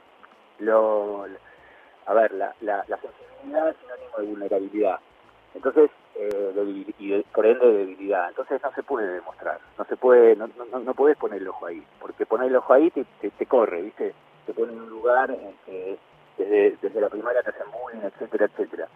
lo, 0.60 1.26
a 2.06 2.14
ver, 2.14 2.34
la, 2.34 2.54
la, 2.62 2.84
la 2.88 2.98
sensibilidad 2.98 3.70
es 3.70 3.78
sinónimo 3.78 4.18
de 4.18 4.26
vulnerabilidad. 4.26 5.00
Entonces, 5.56 5.90
eh, 6.16 6.94
y 7.00 7.24
por 7.34 7.46
ende 7.46 7.66
de 7.66 7.78
debilidad. 7.78 8.30
Entonces 8.30 8.62
no 8.62 8.72
se 8.74 8.84
puede 8.84 9.08
demostrar, 9.08 9.60
no 9.78 9.86
se 9.86 9.96
puede, 9.96 10.36
no, 10.36 10.50
no, 10.72 10.80
no 10.80 10.94
puedes 10.94 11.18
poner 11.18 11.42
el 11.42 11.48
ojo 11.48 11.66
ahí, 11.66 11.82
porque 12.00 12.26
poner 12.26 12.48
el 12.50 12.58
ojo 12.58 12.74
ahí 12.74 12.92
te, 12.92 13.46
corre, 13.46 13.82
¿viste? 13.82 14.14
Te 14.46 14.54
pone 14.54 14.74
en 14.74 14.82
un 14.82 14.90
lugar 14.90 15.36
desde, 16.38 16.78
desde 16.82 17.02
la 17.02 17.10
primaria 17.10 17.42
te 17.42 17.52
hacen 17.52 17.72
bullying, 17.72 18.02
etcétera, 18.06 18.46
etcétera. 18.46 18.88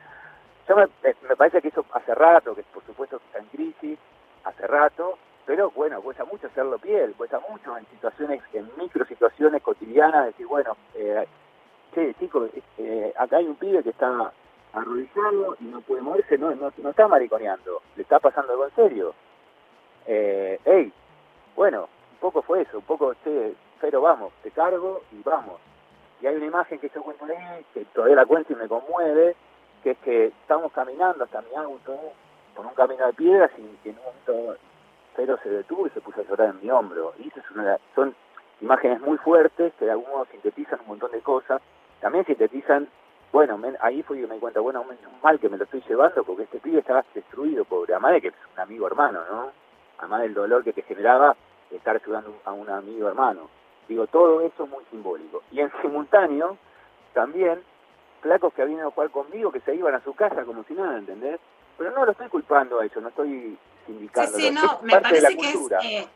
Yo 0.68 0.76
me, 0.76 0.88
me- 1.03 1.35
parece 1.35 1.61
que 1.61 1.68
eso 1.69 1.85
hace 1.94 2.15
rato, 2.15 2.56
que 2.56 2.64
por 2.64 2.84
supuesto 2.85 3.18
está 3.18 3.40
en 3.40 3.45
crisis, 3.45 3.99
hace 4.44 4.68
rato, 4.68 5.18
pero 5.45 5.72
bueno, 5.72 6.02
cuesta 6.02 6.23
mucho 6.26 6.48
hacerlo 6.48 6.77
piel, 6.80 7.14
cuesta 7.15 7.40
mucho 7.49 7.77
en 7.77 7.85
situaciones, 7.88 8.41
en 8.53 8.69
micro 8.77 9.06
situaciones 9.06 9.61
cotidianas, 9.61 10.27
decir, 10.27 10.48
bueno, 10.48 10.76
eh, 10.95 11.27
che, 11.94 12.14
chicos, 12.15 12.49
eh, 12.77 13.14
acá 13.18 13.38
hay 13.38 13.48
un 13.48 13.56
pibe 13.56 13.84
que 13.84 13.90
está 13.90 14.31
arrodillado 14.73 15.57
y 15.60 15.65
no 15.65 15.81
puede 15.81 16.02
moverse, 16.02 16.38
no, 16.38 16.56
no, 16.56 16.72
no 16.77 16.90
está 16.90 17.07
mariconeando, 17.07 17.81
le 17.95 18.03
está 18.03 18.19
pasando 18.19 18.53
algo 18.53 18.65
en 18.65 18.76
serio. 18.76 19.14
Eh, 20.06 20.60
hey, 20.65 20.91
bueno, 21.56 21.90
un 22.14 22.18
poco 22.19 22.41
fue 22.41 22.61
eso, 22.61 22.77
un 22.77 22.85
poco, 22.85 23.14
che, 23.23 23.53
pero 23.81 24.02
vamos, 24.02 24.31
te 24.44 24.52
cargo 24.52 25.02
y 25.11 25.22
vamos. 25.23 25.60
Y 26.22 26.27
hay 26.27 26.35
una 26.35 26.45
imagen 26.45 26.80
que 26.80 26.90
yo 26.90 27.03
cuento 27.03 27.26
ahí, 27.26 27.65
que 27.73 27.84
todavía 27.85 28.15
la 28.15 28.26
cuento 28.26 28.53
y 28.53 28.56
me 28.56 28.68
conmueve, 28.68 29.35
que 29.84 29.91
es 29.91 29.97
que 29.99 30.26
estamos 30.27 30.72
caminando 30.72 31.23
hasta 31.26 31.41
mi 31.41 31.55
auto 31.55 31.97
por 32.55 32.65
un 32.65 32.73
camino 32.73 33.05
de 33.05 33.14
piedras 33.14 33.51
y 33.57 33.89
en 33.89 33.97
un 33.97 34.03
momento 34.03 34.57
pero 35.15 35.38
se 35.43 35.49
detuvo 35.49 35.85
y 35.85 35.91
se 35.91 36.01
puso 36.01 36.22
a 36.22 36.23
llorar 36.23 36.49
en 36.49 36.61
mi 36.61 36.72
hombro. 36.72 37.14
Y 37.19 37.27
eso 37.27 37.39
es 37.39 37.51
una, 37.51 37.77
son 37.93 38.15
imágenes 38.61 38.99
muy 39.01 39.18
fuertes 39.19 39.72
que 39.77 39.85
de 39.85 39.91
algún 39.91 40.10
modo 40.10 40.26
sintetizan 40.31 40.80
un 40.81 40.88
montón 40.88 41.11
de 41.11 41.22
cosas. 41.22 41.61
También 42.01 42.26
sintetizan, 42.26 42.88
bueno, 43.31 43.55
men- 43.60 43.77
ahí 43.81 44.01
fue 44.01 44.18
que 44.19 44.26
me 44.26 44.34
di 44.35 44.39
cuenta, 44.39 44.60
bueno, 44.60 44.84
menos 44.84 45.14
mal 45.22 45.39
que 45.39 45.49
me 45.49 45.57
lo 45.57 45.65
estoy 45.65 45.84
llevando 45.88 46.23
porque 46.23 46.43
este 46.43 46.60
pibe 46.60 46.80
estaba 46.80 47.05
destruido, 47.14 47.64
pobre. 47.64 47.93
Además 47.93 48.14
de 48.14 48.22
que 48.22 48.27
es 48.30 48.34
un 48.55 48.60
amigo 48.60 48.88
hermano, 48.88 49.19
¿no? 49.31 49.51
Además 49.99 50.22
del 50.22 50.34
dolor 50.34 50.64
que 50.64 50.73
te 50.73 50.81
generaba 50.81 51.35
estar 51.69 51.95
ayudando 51.95 52.35
a 52.45 52.51
un 52.51 52.68
amigo 52.69 53.07
hermano. 53.07 53.49
Digo, 53.88 54.07
todo 54.07 54.41
eso 54.41 54.64
es 54.64 54.69
muy 54.69 54.84
simbólico. 54.89 55.43
Y 55.51 55.60
en 55.60 55.72
simultáneo, 55.84 56.57
también, 57.14 57.61
flacos 58.24 58.54
que 58.54 58.64
habían 58.64 58.80
a 58.80 58.90
jugar 58.90 59.12
conmigo, 59.12 59.52
que 59.52 59.60
se 59.60 59.76
iban 59.76 59.94
a 59.94 60.04
su 60.04 60.16
casa 60.16 60.44
como 60.44 60.64
si 60.64 60.74
nada, 60.74 60.98
¿entendés? 60.98 61.40
Pero 61.78 61.91
no 61.91 62.06
lo 62.06 62.12
estoy 62.14 62.30
culpando 62.30 62.80
a 62.80 62.86
ellos, 62.86 63.02
no 63.04 63.10
estoy 63.10 63.58
Sí, 63.86 63.91
sindicando. 63.91 64.38
sí, 64.38 64.50
no, 64.52 64.64
es 64.64 64.82
me 64.84 65.02
parece 65.02 65.38
que 65.38 65.50
es 65.50 65.58
eh, 65.84 66.08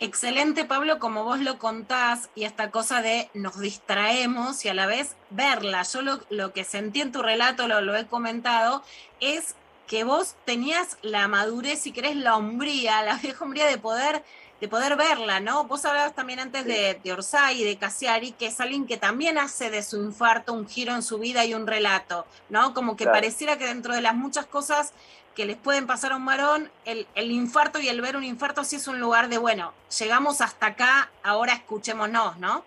excelente, 0.00 0.64
Pablo, 0.64 0.98
como 0.98 1.24
vos 1.24 1.38
lo 1.40 1.58
contás, 1.58 2.30
y 2.34 2.44
esta 2.44 2.70
cosa 2.70 3.00
de 3.00 3.30
nos 3.32 3.60
distraemos 3.60 4.64
y 4.64 4.68
a 4.68 4.74
la 4.74 4.86
vez 4.86 5.16
verla. 5.30 5.82
Yo 5.84 6.02
lo, 6.02 6.18
lo 6.30 6.52
que 6.52 6.64
sentí 6.64 7.00
en 7.00 7.12
tu 7.12 7.22
relato, 7.22 7.68
lo, 7.68 7.80
lo 7.80 7.94
he 7.94 8.06
comentado, 8.06 8.82
es 9.20 9.54
que 9.86 10.02
vos 10.02 10.34
tenías 10.44 10.98
la 11.02 11.28
madurez, 11.28 11.78
si 11.80 11.92
querés, 11.92 12.16
la 12.16 12.36
hombría, 12.36 13.02
la 13.02 13.14
vieja 13.22 13.44
hombría 13.44 13.66
de 13.66 13.78
poder 13.78 14.24
de 14.60 14.68
poder 14.68 14.96
verla, 14.96 15.40
¿no? 15.40 15.64
Vos 15.64 15.84
hablabas 15.84 16.14
también 16.14 16.40
antes 16.40 16.64
de, 16.64 16.98
de 17.02 17.12
Orsay 17.12 17.60
y 17.60 17.64
de 17.64 17.76
Cassiari, 17.76 18.32
que 18.32 18.46
es 18.46 18.60
alguien 18.60 18.86
que 18.86 18.96
también 18.96 19.36
hace 19.38 19.70
de 19.70 19.82
su 19.82 19.96
infarto 20.02 20.52
un 20.54 20.66
giro 20.66 20.94
en 20.94 21.02
su 21.02 21.18
vida 21.18 21.44
y 21.44 21.52
un 21.54 21.66
relato, 21.66 22.24
¿no? 22.48 22.72
Como 22.72 22.96
que 22.96 23.04
Claro. 23.04 23.16
pareciera 23.18 23.58
que 23.58 23.66
dentro 23.66 23.94
de 23.94 24.00
las 24.00 24.14
muchas 24.14 24.46
cosas 24.46 24.94
que 25.34 25.44
les 25.44 25.56
pueden 25.58 25.86
pasar 25.86 26.12
a 26.12 26.16
un 26.16 26.24
varón, 26.24 26.70
el, 26.86 27.06
el 27.14 27.30
infarto 27.30 27.78
y 27.78 27.88
el 27.88 28.00
ver 28.00 28.16
un 28.16 28.24
infarto 28.24 28.64
sí 28.64 28.76
es 28.76 28.88
un 28.88 28.98
lugar 28.98 29.28
de, 29.28 29.36
bueno, 29.36 29.74
llegamos 29.98 30.40
hasta 30.40 30.68
acá, 30.68 31.10
ahora 31.22 31.52
escuchémonos, 31.52 32.38
¿no? 32.38 32.64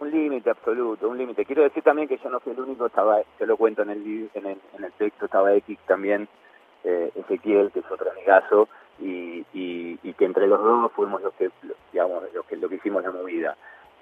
Un 0.00 0.10
límite 0.10 0.48
absoluto, 0.48 1.10
un 1.10 1.18
límite. 1.18 1.44
Quiero 1.44 1.62
decir 1.64 1.82
también 1.82 2.08
que 2.08 2.16
yo 2.16 2.30
no 2.30 2.40
fui 2.40 2.52
el 2.54 2.60
único, 2.60 2.86
estaba, 2.86 3.18
te 3.36 3.44
lo 3.44 3.58
cuento 3.58 3.82
en 3.82 3.90
el, 3.90 4.30
en 4.32 4.46
el, 4.46 4.58
en 4.78 4.84
el 4.84 4.92
texto, 4.94 5.26
estaba 5.26 5.52
X 5.52 5.78
también, 5.86 6.26
eh, 6.84 7.12
Ezequiel, 7.14 7.70
que 7.70 7.80
es 7.80 7.90
otro 7.90 8.10
amigazo, 8.10 8.70
y, 9.02 9.46
y- 9.52 9.98
y 10.02 10.12
que 10.14 10.24
entre 10.24 10.46
los 10.46 10.62
dos 10.62 10.92
fuimos 10.92 11.20
los 11.22 11.34
que, 11.34 11.50
digamos, 11.92 12.22
los 12.34 12.46
que, 12.46 12.56
lo 12.56 12.68
que 12.68 12.76
hicimos 12.76 13.02
la 13.02 13.10
movida. 13.10 13.56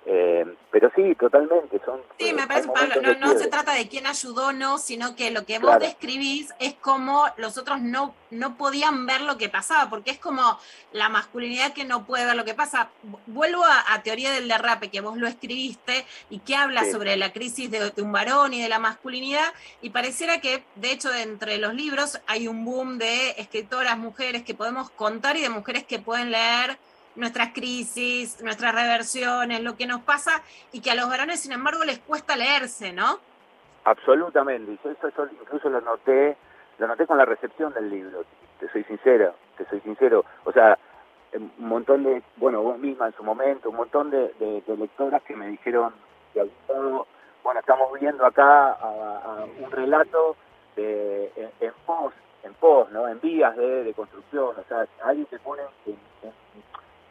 Eh, 0.07 0.47
pero 0.71 0.91
sí, 0.97 1.15
totalmente, 1.15 1.79
son... 1.85 2.01
Sí, 2.19 2.33
me 2.33 2.43
hay 2.43 2.49
parece, 2.49 2.69
Pablo, 2.69 3.15
no, 3.21 3.39
se 3.39 3.49
trata 3.49 3.75
de 3.75 3.87
quién 3.87 4.07
ayudó 4.07 4.47
o 4.47 4.53
no, 4.53 4.79
sino 4.79 5.15
que 5.15 5.31
lo 5.31 5.45
que 5.45 5.59
vos 5.59 5.69
Claro. 5.73 5.85
describís 5.85 6.55
es 6.59 6.73
como 6.75 7.27
los 7.37 7.59
otros 7.59 7.83
no, 7.83 8.15
no 8.31 8.57
podían 8.57 9.05
ver 9.05 9.21
lo 9.21 9.37
que 9.37 9.51
pasaba, 9.51 9.91
porque 9.91 10.11
es 10.13 10.19
como 10.19 10.59
la 10.93 11.11
masculinidad 11.11 11.75
que 11.75 11.85
no 11.85 12.07
puede 12.07 12.25
ver 12.25 12.35
lo 12.35 12.47
que 12.47 12.55
pasa. 12.55 12.89
Vu- 13.05 13.19
Vuelvo 13.27 13.63
a, 13.63 13.93
a 13.93 14.03
Teoría 14.03 14.33
del 14.33 14.49
Derrape, 14.49 14.89
que 14.91 15.03
vos 15.03 15.19
lo 15.19 15.29
escribiste 15.29 16.07
y 16.31 16.39
que 16.39 16.57
habla 16.57 16.85
Sí. 16.85 16.93
sobre 16.93 17.17
la 17.19 17.33
crisis 17.35 17.71
de, 17.71 17.91
de 17.91 18.03
un 18.03 18.11
varón 18.11 18.55
y 18.55 18.63
de 18.63 18.71
la 18.71 18.79
masculinidad, 18.79 19.53
y 19.83 19.91
pareciera 19.91 20.41
que, 20.41 20.65
de 20.77 20.93
hecho, 20.93 21.13
entre 21.13 21.59
los 21.59 21.75
libros 21.75 22.19
hay 22.27 22.49
un 22.49 22.65
boom 22.65 22.97
de 22.97 23.31
escritoras 23.37 23.99
mujeres 23.99 24.45
que 24.45 24.55
podemos 24.55 24.89
contar 24.91 25.37
y 25.37 25.43
de 25.43 25.51
mujeres 25.51 25.85
que 25.85 25.99
pueden 25.99 26.31
leer 26.31 26.79
nuestras 27.17 27.53
crisis, 27.53 28.41
nuestras 28.43 28.75
reversiones, 28.75 29.61
lo 29.63 29.77
que 29.77 29.87
nos 29.87 30.01
pasa, 30.03 30.43
y 30.73 30.81
que 30.81 30.91
a 30.91 30.95
los 30.95 31.09
varones, 31.09 31.41
sin 31.41 31.53
embargo, 31.53 31.85
les 31.85 31.99
cuesta 32.01 32.37
leerse, 32.37 32.93
¿no? 32.93 33.19
Absolutamente, 33.85 34.73
y 34.73 34.75
eso, 34.91 35.09
eso 35.09 35.27
incluso 35.41 35.69
lo 35.69 35.81
noté, 35.81 36.37
lo 36.79 36.87
noté 36.87 37.07
con 37.07 37.19
la 37.19 37.25
recepción 37.25 37.73
del 37.73 37.91
libro, 37.91 38.25
te 38.59 38.71
soy 38.71 38.85
sincero, 38.85 39.35
te 39.57 39.65
soy 39.67 39.81
sincero, 39.81 40.25
o 40.45 40.53
sea, 40.53 40.79
un 41.33 41.53
montón 41.59 42.03
de, 42.05 42.23
bueno, 42.37 42.61
vos 42.63 42.79
misma 42.79 43.07
en 43.07 43.15
su 43.15 43.23
momento, 43.25 43.71
un 43.71 43.77
montón 43.77 44.11
de, 44.11 44.35
de- 44.39 44.63
de 44.67 44.77
lectoras 44.77 45.23
que 45.23 45.35
me 45.37 45.47
dijeron, 45.49 45.95
de 46.35 46.41
algún 46.43 46.57
modo, 46.69 47.07
bueno, 47.43 47.61
estamos 47.61 47.99
viendo 47.99 48.27
acá 48.27 48.77
un 49.63 49.71
relato 49.71 50.37
de, 50.77 51.33
en, 51.37 51.51
en 51.61 51.73
pos, 51.87 52.13
en 52.43 52.53
pos, 52.55 52.91
¿no? 52.91 53.09
En 53.09 53.21
vías 53.21 53.57
de, 53.57 53.85
de 53.85 53.95
construcción, 53.95 54.55
o 54.59 54.65
sea, 54.69 54.87
alguien 55.05 55.27
te 55.27 55.39
pone 55.39 55.63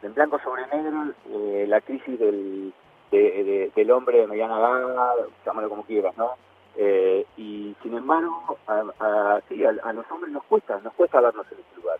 en 0.02 0.14
blanco 0.14 0.38
sobre 0.40 0.66
negro 0.68 1.12
eh, 1.28 1.66
la 1.68 1.80
crisis 1.80 2.18
del, 2.18 2.72
de- 3.10 3.18
de- 3.44 3.72
del 3.74 3.90
hombre 3.90 4.18
de 4.18 4.26
mediana 4.26 4.58
edad, 4.58 5.14
llámalo 5.44 5.68
como 5.68 5.84
quieras, 5.84 6.16
¿no? 6.16 6.32
Eh, 6.76 7.26
y 7.36 7.74
sin 7.82 7.96
embargo, 7.96 8.58
a, 8.66 8.84
a- 9.00 9.40
sí, 9.48 9.64
a, 9.64 9.70
a 9.82 9.92
los 9.92 10.10
hombres 10.10 10.32
nos 10.32 10.44
cuesta, 10.44 10.78
nos 10.82 10.94
cuesta 10.94 11.20
vernos 11.20 11.46
en 11.52 11.58
ese 11.58 11.76
lugar, 11.76 11.98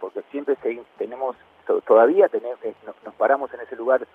porque 0.00 0.22
siempre 0.30 0.56
segui- 0.58 0.84
tenemos, 0.98 1.36
to- 1.66 1.80
todavía 1.82 2.28
tenemos, 2.28 2.58
eh, 2.64 2.74
nos, 2.84 2.94
nos 3.04 3.14
paramos 3.14 3.52
en 3.54 3.60
ese 3.60 3.76
lugar 3.76 4.06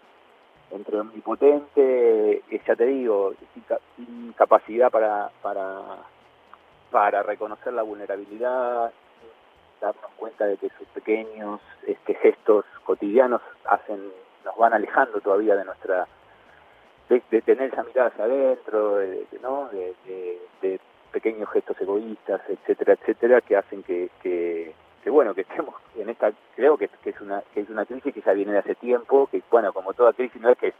entre 0.72 1.00
omnipotente, 1.00 2.42
ya 2.66 2.76
te 2.76 2.86
digo, 2.86 3.34
sin 3.96 4.34
capacidad 4.34 4.90
para, 4.92 5.30
para, 5.42 5.82
para 6.92 7.24
reconocer 7.24 7.74
la 7.74 7.84
vulnerabilidad, 7.84 8.92
darnos 9.84 10.12
cuenta 10.18 10.46
de 10.46 10.58
que 10.58 10.68
esos 10.68 10.88
pequeños 10.94 11.60
este, 11.86 12.14
gestos 12.16 12.66
cotidianos 12.86 13.42
hacen, 13.66 14.00
nos 14.46 14.56
van 14.58 14.74
alejando 14.74 15.20
todavía 15.22 15.56
de 15.56 15.66
nuestra 15.66 16.08
de, 17.10 17.22
de 17.30 17.42
tener 17.42 17.72
esa 17.74 17.84
mirada 17.84 18.08
hacia 18.10 18.24
adentro, 18.26 18.96
de, 18.96 19.26
¿no? 19.42 19.70
de, 19.70 19.94
de- 20.62 20.80
pequeños 21.12 21.48
gestos 21.52 21.80
egoístas, 21.80 22.42
etcétera, 22.50 22.94
etcétera, 22.94 23.40
que 23.42 23.56
hacen 23.56 23.84
que, 23.84 24.10
que, 24.24 24.74
que, 25.04 25.10
bueno, 25.12 25.36
que 25.36 25.42
estemos 25.42 25.76
en 25.96 26.10
esta, 26.10 26.32
creo 26.56 26.76
que, 26.76 26.88
que 27.04 27.12
es 27.12 27.22
una 27.22 27.44
que 27.54 27.60
es 27.60 27.70
una 27.70 27.86
crisis 27.86 28.12
que 28.12 28.22
ya 28.22 28.34
viene 28.34 28.52
de 28.54 28.58
hace 28.58 28.74
tiempo, 28.74 29.28
que 29.28 29.44
bueno, 29.52 29.72
como 29.74 29.94
toda 29.94 30.14
crisis 30.14 30.42
no 30.42 30.50
es 30.50 30.58
que 30.58 30.74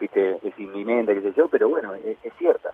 viste 0.00 0.40
es 0.42 0.58
inminente, 0.58 1.14
qué 1.14 1.20
sé 1.20 1.32
yo, 1.34 1.46
pero 1.48 1.68
bueno, 1.68 1.94
es, 1.94 2.16
es 2.24 2.32
cierta. 2.38 2.72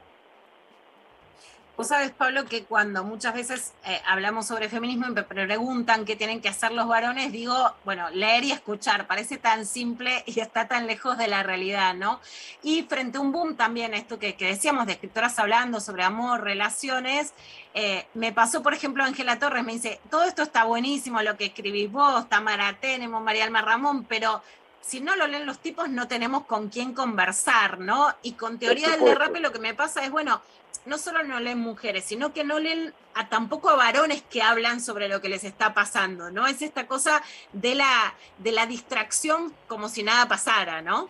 Vos 1.77 1.89
sabés, 1.89 2.13
Pablo, 2.13 2.45
que 2.45 2.63
cuando 2.63 3.03
muchas 3.03 3.35
veces 3.35 3.73
eh, 3.85 4.01
hablamos 4.07 4.47
sobre 4.47 4.69
feminismo 4.69 5.07
y 5.07 5.11
me 5.11 5.25
preguntan 5.25 6.05
qué 6.05 6.15
tienen 6.15 6.41
que 6.41 6.49
hacer 6.49 6.71
los 6.71 6.87
varones, 6.87 7.33
digo, 7.33 7.75
bueno, 7.85 8.11
leer 8.11 8.45
y 8.45 8.53
escuchar, 8.53 9.09
parece 9.09 9.39
tan 9.39 9.67
simple 9.67 10.23
y 10.27 10.39
está 10.39 10.69
tan 10.69 10.87
lejos 10.87 11.19
de 11.19 11.27
la 11.27 11.43
realidad, 11.43 11.95
¿no? 11.95 12.21
Y 12.63 12.85
frente 12.85 13.19
a 13.19 13.21
un 13.21 13.33
boom 13.33 13.57
también, 13.57 13.93
esto 13.93 14.21
que, 14.21 14.37
que 14.37 14.47
decíamos 14.47 14.87
de 14.87 14.93
escritoras 14.93 15.37
hablando 15.41 15.81
sobre 15.81 16.05
amor, 16.05 16.43
relaciones, 16.43 17.35
eh, 17.75 18.07
me 18.15 18.33
pasó, 18.33 18.63
por 18.63 18.73
ejemplo, 18.73 19.03
Ángela 19.03 19.41
Torres, 19.41 19.65
me 19.65 19.73
dice, 19.73 20.01
todo 20.11 20.23
esto 20.23 20.45
está 20.45 20.63
buenísimo, 20.63 21.23
lo 21.23 21.37
que 21.37 21.47
escribís 21.47 21.91
vos, 21.91 22.29
Tamara 22.29 22.79
Tenemos, 22.81 23.21
María 23.21 23.43
Alma 23.43 23.63
Ramón, 23.63 24.05
pero 24.05 24.43
si 24.81 25.01
no 25.01 25.17
lo 25.17 25.27
leen 25.27 25.47
los 25.47 25.59
tipos 25.59 25.89
no 25.89 26.07
tenemos 26.07 26.45
con 26.45 26.69
quién 26.69 26.93
conversar, 26.93 27.81
¿no? 27.81 28.15
Y 28.23 28.33
con 28.33 28.59
teoría 28.59 28.91
del 28.91 29.01
derrape 29.01 29.41
lo 29.41 29.51
que 29.51 29.59
me 29.59 29.75
pasa 29.75 30.05
es, 30.05 30.11
bueno, 30.11 30.43
no 30.87 30.99
solo 30.99 31.23
no 31.23 31.41
leen 31.41 31.59
mujeres, 31.61 32.05
sino 32.05 32.33
que 32.33 32.45
no 32.45 32.59
leen 32.59 32.93
a, 33.15 33.29
tampoco 33.29 33.71
a 33.71 33.77
varones 33.77 34.23
que 34.23 34.43
hablan 34.43 34.81
sobre 34.81 35.09
lo 35.09 35.21
que 35.21 35.29
les 35.29 35.45
está 35.45 35.73
pasando, 35.75 36.31
¿no? 36.31 36.47
Es 36.47 36.61
esta 36.63 36.87
cosa 36.87 37.23
de 37.53 37.75
la, 37.75 38.15
de 38.39 38.53
la 38.53 38.67
distracción 38.67 39.53
como 39.69 39.89
si 39.89 40.03
nada 40.03 40.27
pasara, 40.29 40.83
¿no? 40.83 41.09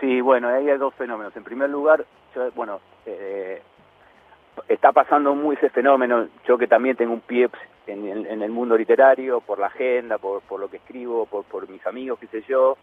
Sí, 0.00 0.20
bueno, 0.20 0.48
ahí 0.48 0.68
hay 0.68 0.78
dos 0.78 0.94
fenómenos. 0.94 1.36
En 1.36 1.44
primer 1.44 1.70
lugar, 1.70 2.04
yo, 2.34 2.50
bueno, 2.52 2.80
eh, 3.06 3.62
está 4.68 4.92
pasando 4.92 5.34
muy 5.34 5.56
ese 5.56 5.70
fenómeno. 5.70 6.28
Yo 6.46 6.56
que 6.58 6.66
también 6.66 6.96
tengo 6.96 7.12
un 7.12 7.20
pie 7.20 7.48
en, 7.86 8.26
en- 8.26 8.42
el 8.42 8.50
mundo 8.50 8.76
literario, 8.76 9.40
por 9.40 9.58
la 9.58 9.66
agenda, 9.66 10.18
por, 10.18 10.42
por 10.42 10.60
lo 10.60 10.68
que 10.70 10.76
escribo, 10.78 11.26
por, 11.26 11.44
por 11.44 11.68
mis 11.68 11.84
amigos, 11.86 12.18
qué 12.20 12.26
sé 12.28 12.42
yo. 12.48 12.76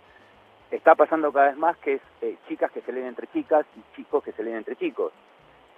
Está 0.71 0.95
pasando 0.95 1.31
cada 1.31 1.47
vez 1.47 1.57
más 1.57 1.77
que 1.77 1.93
es 1.93 2.01
eh, 2.21 2.37
chicas 2.47 2.71
que 2.71 2.81
se 2.81 2.91
leen 2.91 3.07
entre 3.07 3.27
chicas 3.27 3.65
y 3.77 3.95
chicos 3.95 4.23
que 4.23 4.31
se 4.31 4.43
leen 4.43 4.57
entre 4.57 4.75
chicos. 4.75 5.13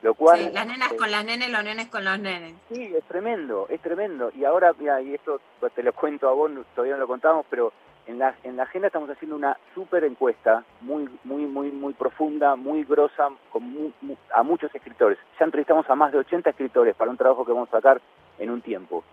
Lo 0.01 0.13
cual, 0.13 0.39
Sí, 0.39 0.49
las 0.53 0.67
nenas 0.67 0.91
eh, 0.91 0.97
con 0.97 1.09
las 1.11 1.25
nenes, 1.25 1.49
los 1.49 1.63
nenes 1.63 1.87
con 1.89 2.05
los 2.05 2.19
nenes. 2.19 2.53
Sí, 2.69 2.93
es 2.95 3.03
tremendo, 3.05 3.65
es 3.69 3.81
tremendo. 3.81 4.31
Y 4.35 4.45
ahora, 4.45 4.73
mira, 4.77 5.01
y 5.01 5.13
esto 5.15 5.41
te 5.73 5.81
lo 5.83 5.93
cuento 5.93 6.29
a 6.29 6.33
vos, 6.33 6.51
todavía 6.75 6.93
no 6.95 7.01
lo 7.01 7.07
contamos, 7.07 7.45
pero 7.49 7.73
en 8.05 8.19
la, 8.19 8.35
en 8.43 8.55
la 8.55 8.63
agenda 8.63 8.87
estamos 8.87 9.09
haciendo 9.09 9.35
una 9.35 9.57
súper 9.73 10.03
encuesta, 10.03 10.63
muy, 10.81 11.09
muy, 11.23 11.45
muy, 11.45 11.71
muy 11.71 11.93
profunda, 11.93 12.55
muy 12.55 12.83
grosa, 12.83 13.29
con 13.51 13.63
mu- 13.63 13.91
mu- 14.01 14.15
a 14.33 14.43
muchos 14.43 14.73
escritores. 14.73 15.17
Ya 15.39 15.45
entrevistamos 15.45 15.89
a 15.89 15.95
más 15.95 16.11
de 16.11 16.19
80 16.19 16.51
escritores 16.51 16.95
para 16.95 17.09
un 17.11 17.17
trabajo 17.17 17.43
que 17.43 17.51
vamos 17.51 17.67
a 17.69 17.77
sacar 17.77 17.99
en 18.39 18.49
un 18.51 18.61
tiempo. 18.61 19.03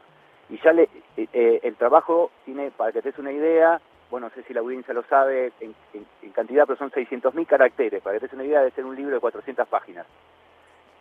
Y 0.51 0.61
ya 0.63 0.73
le, 0.73 0.83
eh, 1.17 1.27
eh, 1.33 1.61
el 1.63 1.77
trabajo 1.77 2.31
tiene, 2.45 2.71
para 2.71 2.93
que 2.93 3.01
te 3.03 3.11
des 3.11 3.19
una 3.19 3.33
idea, 3.33 3.81
bueno, 4.11 4.29
no 4.29 4.35
sé 4.35 4.43
si 4.47 4.53
la 4.55 4.61
audiencia 4.61 4.93
lo 4.95 5.03
sabe 5.05 5.53
en, 5.61 5.75
en- 5.95 6.07
en 6.23 6.31
cantidad, 6.33 6.67
pero 6.67 6.79
son 6.79 6.91
600.000 6.93 7.47
caracteres. 7.47 8.03
Para 8.03 8.15
que 8.15 8.21
te 8.21 8.27
des 8.27 8.35
una 8.35 8.45
idea, 8.45 8.59
debe 8.61 8.71
ser 8.73 8.85
un 8.85 8.95
libro 8.95 9.15
de 9.15 9.21
400 9.21 9.67
páginas. 9.67 10.07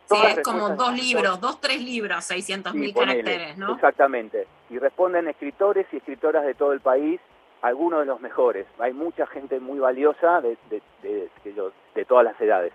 Sí, 0.06 0.16
es 0.28 0.40
como 0.44 0.70
dos 0.70 0.94
libros, 0.94 1.40
dos, 1.40 1.60
tres 1.62 1.82
libros, 1.82 2.24
600 2.26 2.74
mil 2.74 2.94
ponele. 2.94 3.24
caracteres, 3.24 3.58
¿no? 3.58 3.74
Exactamente. 3.74 4.48
Y 4.70 4.78
responden 4.80 5.28
escritores 5.28 5.88
y 5.92 5.98
escritoras 5.98 6.46
de 6.46 6.54
todo 6.56 6.74
el 6.74 6.82
país, 6.82 7.20
algunos 7.62 8.02
de 8.02 8.06
los 8.06 8.20
mejores. 8.20 8.68
Hay 8.80 8.94
mucha 8.94 9.26
gente 9.28 9.60
muy 9.60 9.80
valiosa 9.80 10.42
de, 10.42 10.58
de, 10.70 10.82
de- 11.02 11.30
de 11.46 11.72
de 11.96 12.06
todas 12.06 12.26
las 12.26 12.40
edades. 12.42 12.74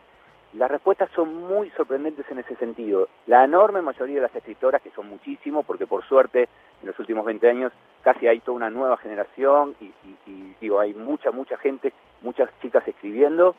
Las 0.55 0.71
respuestas 0.71 1.11
son 1.15 1.35
muy 1.47 1.69
sorprendentes 1.73 2.25
en 2.31 2.39
ese 2.39 2.57
sentido. 2.57 3.09
La 3.27 3.45
enorme 3.45 3.83
mayoría 3.83 4.15
de 4.17 4.23
las 4.23 4.35
escritoras, 4.35 4.81
que 4.81 4.91
son 4.93 5.07
muchísimos, 5.09 5.67
porque 5.67 5.87
por 5.87 6.05
suerte 6.09 6.49
en 6.81 6.87
los 6.87 6.99
últimos 6.99 7.27
20 7.27 7.51
años 7.51 7.73
casi 8.03 8.27
hay 8.27 8.41
toda 8.41 8.57
una 8.57 8.71
nueva 8.71 8.97
generación 8.97 9.77
y, 9.81 9.85
y- 9.87 10.17
y, 10.27 10.55
digo, 10.61 10.81
hay 10.81 10.95
mucha, 10.95 11.31
mucha 11.33 11.59
gente, 11.59 11.93
muchas 12.23 12.49
chicas 12.63 12.87
escribiendo, 12.89 13.55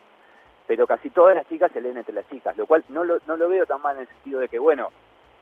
pero 0.69 0.85
casi 0.85 1.09
todas 1.09 1.35
las 1.35 1.47
chicas 1.49 1.71
se 1.71 1.81
leen 1.81 1.97
entre 1.97 2.13
las 2.13 2.29
chicas, 2.29 2.55
lo 2.55 2.67
cual 2.67 2.83
no 2.89 3.03
lo, 3.03 3.17
no 3.25 3.35
lo 3.35 3.49
veo 3.49 3.65
tan 3.65 3.81
mal 3.81 3.95
en 3.95 4.03
el 4.03 4.07
sentido 4.07 4.39
de 4.39 4.47
que, 4.49 4.59
bueno, 4.59 4.89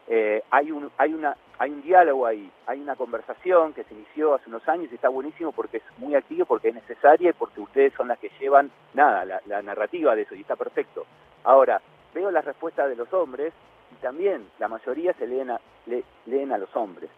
eh, 0.08 0.42
hay, 0.52 0.72
un, 0.72 0.90
hay, 0.98 1.14
una, 1.14 1.36
hay 1.60 1.70
un 1.70 1.82
diálogo 1.82 2.26
ahí, 2.26 2.50
hay 2.66 2.80
una 2.80 2.96
conversación 2.96 3.74
que 3.74 3.84
se 3.84 3.94
inició 3.94 4.36
hace 4.36 4.48
unos 4.48 4.66
años 4.70 4.88
y 4.90 4.96
está 4.96 5.10
buenísimo 5.10 5.52
porque 5.52 5.78
es 5.78 5.84
muy 5.98 6.16
activo, 6.16 6.46
porque 6.46 6.70
es 6.70 6.76
necesaria 6.76 7.32
y 7.32 7.34
porque 7.34 7.60
ustedes 7.60 7.92
son 7.96 8.08
las 8.08 8.18
que 8.20 8.32
llevan, 8.40 8.72
nada, 8.94 9.26
la, 9.26 9.42
la 9.48 9.62
narrativa 9.62 10.16
de 10.16 10.22
eso 10.22 10.34
y 10.34 10.40
está 10.40 10.56
perfecto. 10.56 11.06
Ahora, 11.44 11.82
veo 12.14 12.32
las 12.32 12.46
respuestas 12.46 12.88
de 12.88 12.96
los 12.96 13.12
hombres 13.14 13.52
y 13.92 13.96
también 14.02 14.48
la 14.60 14.70
mayoría 14.70 15.12
se 15.16 15.28
leen 15.28 15.52
a, 15.52 15.60
le- 15.88 16.06
leen 16.26 16.54
a 16.54 16.58
los 16.58 16.74
hombres. 16.74 17.10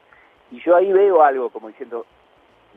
Y 0.49 0.59
yo 0.61 0.75
ahí 0.75 0.91
veo 0.91 1.21
algo 1.21 1.51
como 1.51 1.67
diciendo, 1.67 2.07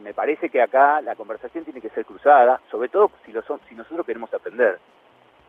me 0.03 0.13
parece 0.13 0.51
que 0.51 0.61
acá 0.61 1.01
la 1.01 1.17
conversación 1.17 1.65
tiene 1.65 1.81
que 1.81 1.89
ser 1.89 2.05
cruzada, 2.05 2.61
sobre 2.71 2.91
todo 2.91 3.11
si, 3.25 3.33
los, 3.33 3.47
si 3.67 3.75
nosotros 3.75 4.05
queremos 4.05 4.33
aprender 4.35 4.79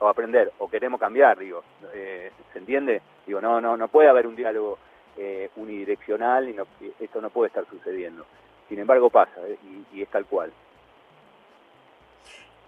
o 0.04 0.10
aprender 0.10 0.52
o 0.60 0.70
queremos 0.70 1.00
cambiar, 1.00 1.40
digo, 1.40 1.64
eh, 1.94 2.32
¿se 2.52 2.60
entiende? 2.60 3.02
Digo, 3.26 3.40
no, 3.40 3.62
no, 3.62 3.78
no 3.78 3.88
puede 3.88 4.10
haber 4.10 4.28
un 4.28 4.36
diálogo 4.36 4.78
eh, 5.18 5.50
unidireccional 5.56 6.50
y, 6.50 6.54
no, 6.54 6.68
esto 7.00 7.22
no 7.22 7.30
puede 7.30 7.48
estar 7.48 7.66
sucediendo. 7.70 8.26
Sin 8.68 8.80
embargo 8.80 9.10
pasa 9.10 9.40
eh, 9.48 9.58
y, 9.64 9.98
y 9.98 10.02
es 10.02 10.10
tal 10.10 10.26
cual. 10.26 10.52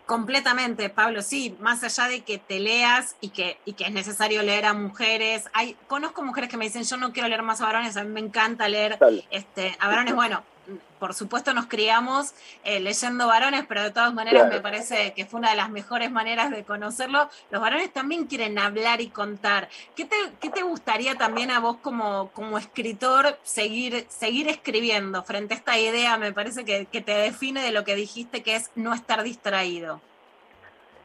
Completamente, 0.05 0.89
Pablo, 0.89 1.21
sí, 1.21 1.57
más 1.59 1.83
allá 1.83 2.07
de 2.07 2.23
que 2.23 2.37
te 2.37 2.59
leas 2.59 3.17
y 3.19 3.29
que, 3.29 3.57
y 3.65 3.73
que 3.73 3.85
es 3.85 3.91
necesario 3.91 4.41
leer 4.41 4.65
a 4.65 4.73
mujeres, 4.73 5.49
hay, 5.51 5.75
conozco 5.87 6.23
mujeres 6.23 6.49
que 6.49 6.57
me 6.57 6.65
dicen, 6.65 6.83
yo 6.83 6.95
no 6.95 7.11
quiero 7.11 7.27
leer 7.27 7.41
más 7.41 7.59
a 7.59 7.65
varones, 7.65 7.97
a 7.97 8.03
mí 8.03 8.11
me 8.11 8.19
encanta 8.19 8.69
leer 8.69 8.97
este, 9.31 9.75
a 9.79 9.87
varones, 9.87 10.15
bueno, 10.15 10.43
por 10.99 11.13
supuesto 11.13 11.53
nos 11.53 11.67
criamos 11.67 12.33
eh, 12.63 12.79
leyendo 12.79 13.27
varones, 13.27 13.65
pero 13.67 13.83
de 13.83 13.91
todas 13.91 14.13
maneras 14.13 14.43
Claro. 14.43 14.55
me 14.55 14.61
parece 14.61 15.13
que 15.13 15.25
fue 15.25 15.39
una 15.39 15.51
de 15.51 15.55
las 15.57 15.69
mejores 15.69 16.11
maneras 16.11 16.51
de 16.51 16.63
conocerlo. 16.63 17.29
Los 17.51 17.61
varones 17.61 17.91
también 17.93 18.25
quieren 18.25 18.57
hablar 18.57 19.01
y 19.01 19.09
contar. 19.09 19.69
¿Qué 19.95 20.05
te, 20.05 20.15
qué 20.39 20.49
te 20.49 20.63
gustaría 20.63 21.15
también 21.15 21.51
a 21.51 21.59
vos 21.59 21.77
como, 21.77 22.31
como 22.31 22.57
escritor 22.57 23.37
seguir, 23.43 24.05
seguir 24.09 24.47
escribiendo 24.47 25.23
frente 25.23 25.53
a 25.53 25.57
esta 25.57 25.77
idea? 25.77 26.17
Me 26.17 26.33
parece 26.33 26.65
que, 26.65 26.85
que 26.87 27.01
te 27.01 27.11
define 27.13 27.61
de 27.61 27.71
lo 27.71 27.83
que 27.83 27.95
dijiste, 27.95 28.41
que 28.43 28.55
es 28.55 28.71
no 28.75 28.93
estar 28.93 29.21
distraído. 29.23 30.01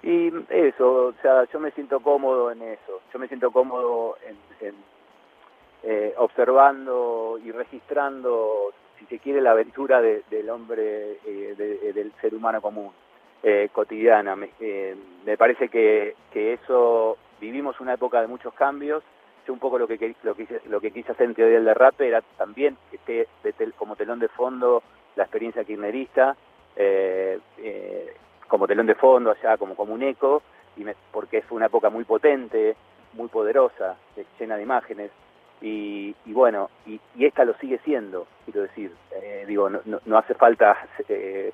Y 0.02 0.32
eso, 0.48 1.08
o 1.08 1.14
sea, 1.20 1.44
yo 1.52 1.60
me 1.60 1.72
siento 1.72 2.00
cómodo 2.00 2.50
en 2.50 2.62
eso. 2.62 3.02
Yo 3.12 3.18
me 3.18 3.28
siento 3.28 3.50
cómodo 3.50 4.16
en, 4.26 4.66
en, 4.66 4.74
eh, 5.82 6.14
observando 6.16 7.38
y 7.44 7.52
registrando, 7.52 8.72
si 9.00 9.06
se 9.06 9.18
quiere, 9.18 9.40
la 9.40 9.52
aventura 9.52 10.00
de- 10.00 10.22
del 10.30 10.48
hombre, 10.50 11.18
eh, 11.26 11.54
de- 11.56 11.92
del 11.92 12.12
ser 12.20 12.34
humano 12.34 12.60
común, 12.60 12.90
eh, 13.42 13.68
cotidiana. 13.72 14.36
Me, 14.36 14.50
eh, 14.60 14.94
me 15.24 15.36
parece 15.36 15.68
que, 15.68 16.14
que 16.32 16.52
eso, 16.52 17.16
vivimos 17.40 17.80
una 17.80 17.94
época 17.94 18.20
de 18.20 18.26
muchos 18.28 18.52
cambios. 18.54 19.02
Yo 19.46 19.54
un 19.54 19.58
poco 19.58 19.78
lo 19.78 19.88
que, 19.88 20.14
lo 20.22 20.34
que, 20.34 20.42
hice- 20.42 20.60
lo 20.68 20.80
que 20.80 20.90
quise 20.90 21.12
hacer 21.12 21.26
en 21.26 21.34
Teoría 21.34 21.54
del 21.56 21.64
Derrape 21.64 22.06
era 22.06 22.20
también 22.36 22.76
que 22.90 22.96
esté 22.96 23.28
de 23.42 23.52
tel- 23.54 23.72
como 23.74 23.96
telón 23.96 24.18
de 24.20 24.28
fondo 24.28 24.82
la 25.16 25.24
experiencia 25.24 25.64
kirchnerista, 25.64 26.36
eh, 26.76 27.38
eh, 27.58 28.14
como 28.48 28.66
telón 28.66 28.86
de 28.86 28.94
fondo 28.94 29.30
allá, 29.30 29.56
como, 29.56 29.74
como 29.74 29.94
un 29.94 30.02
eco, 30.02 30.42
y 30.76 30.84
me- 30.84 30.94
porque 31.10 31.40
fue 31.42 31.56
una 31.56 31.66
época 31.66 31.88
muy 31.88 32.04
potente, 32.04 32.76
muy 33.14 33.28
poderosa, 33.28 33.96
eh, 34.16 34.24
llena 34.38 34.56
de 34.56 34.62
imágenes, 34.62 35.10
y, 35.60 36.14
y 36.26 36.32
bueno, 36.32 36.70
y, 36.86 37.00
esta 37.18 37.44
lo 37.44 37.54
sigue 37.54 37.78
siendo, 37.84 38.26
quiero 38.44 38.62
decir, 38.62 38.92
eh, 39.12 39.44
digo, 39.46 39.68
no, 39.68 39.80
no, 39.84 40.00
no 40.06 40.18
hace 40.18 40.34
falta 40.34 40.88
eh, 41.08 41.52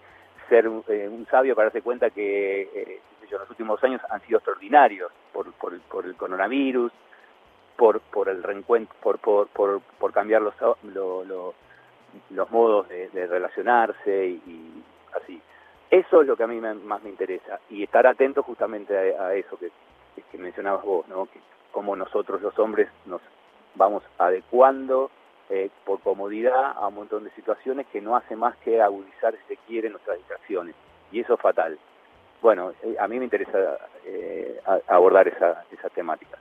ser 0.48 0.66
eh, 0.88 1.08
un 1.08 1.26
sabio 1.30 1.54
para 1.56 1.66
darse 1.66 1.82
cuenta 1.82 2.10
que 2.10 3.00
los 3.30 3.50
últimos 3.50 3.82
años 3.82 4.00
han 4.08 4.20
sido 4.22 4.38
extraordinarios 4.38 5.10
por, 5.32 5.52
por, 5.54 5.78
por 5.82 6.06
el 6.06 6.14
coronavirus, 6.14 6.92
por, 7.76 8.00
por 8.00 8.28
el 8.28 8.42
reencuentro, 8.42 8.94
por, 9.02 9.18
por, 9.18 9.48
por, 9.48 9.80
por 9.98 10.12
cambiar 10.12 10.42
los, 10.42 10.54
lo- 10.94 11.24
lo- 11.24 11.54
los 12.30 12.50
modos 12.50 12.88
de, 12.88 13.08
de 13.10 13.26
relacionarse 13.26 14.26
y, 14.28 14.82
así. 15.20 15.40
Eso 15.90 16.22
es 16.22 16.26
lo 16.28 16.36
que 16.36 16.44
a 16.44 16.46
mí 16.46 16.60
me- 16.60 16.74
más 16.74 17.02
me 17.02 17.10
interesa 17.10 17.60
y 17.68 17.82
estar 17.82 18.06
atento 18.06 18.42
justamente 18.42 19.16
a, 19.16 19.26
a 19.26 19.34
eso 19.34 19.58
que 19.58 19.70
mencionabas 20.38 20.84
vos, 20.84 21.06
¿no? 21.08 21.26
Que 21.26 21.40
cómo 21.72 21.94
nosotros 21.96 22.40
los 22.40 22.58
hombres 22.58 22.88
nos 23.06 23.20
vamos 23.76 24.02
adecuando 24.18 25.10
eh, 25.48 25.70
por 25.84 26.00
comodidad 26.00 26.72
a 26.72 26.88
un 26.88 26.94
montón 26.96 27.22
de 27.22 27.30
situaciones 27.30 27.86
que 27.92 28.00
no 28.00 28.16
hace 28.16 28.34
más 28.34 28.56
que 28.58 28.82
agudizar, 28.82 29.32
si 29.34 29.54
se 29.54 29.56
quiere, 29.66 29.88
nuestras 29.90 30.18
distracciones. 30.18 30.74
Y 31.12 31.20
eso 31.20 31.34
es 31.34 31.40
fatal. 31.40 31.78
Bueno, 32.42 32.72
eh, 32.82 32.96
a 32.98 33.06
mí 33.06 33.18
me 33.18 33.24
interesa 33.26 33.78
eh, 34.04 34.60
abordar 34.88 35.28
esa, 35.28 35.64
esa 35.70 35.88
temática. 35.90 36.36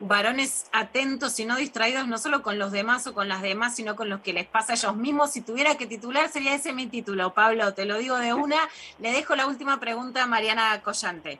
varones 0.00 0.68
atentos 0.72 1.38
y 1.38 1.46
no 1.46 1.56
distraídos, 1.56 2.08
no 2.08 2.18
solo 2.18 2.42
con 2.42 2.58
los 2.58 2.72
demás 2.72 3.06
o 3.06 3.14
con 3.14 3.28
las 3.28 3.40
demás, 3.40 3.76
sino 3.76 3.94
con 3.94 4.08
los 4.08 4.20
que 4.20 4.32
les 4.32 4.46
pasa 4.46 4.72
a 4.72 4.76
ellos 4.76 4.96
mismos. 4.96 5.30
Si 5.30 5.40
tuviera 5.40 5.76
que 5.76 5.86
titular, 5.86 6.28
sería 6.28 6.54
ese 6.54 6.72
mi 6.72 6.88
título, 6.88 7.32
Pablo, 7.32 7.72
te 7.74 7.84
lo 7.84 7.98
digo 7.98 8.16
de 8.18 8.34
una. 8.34 8.58
Le 8.98 9.12
dejo 9.12 9.36
la 9.36 9.46
última 9.46 9.78
pregunta 9.78 10.24
a 10.24 10.26
Mariana 10.26 10.82
Collante. 10.82 11.38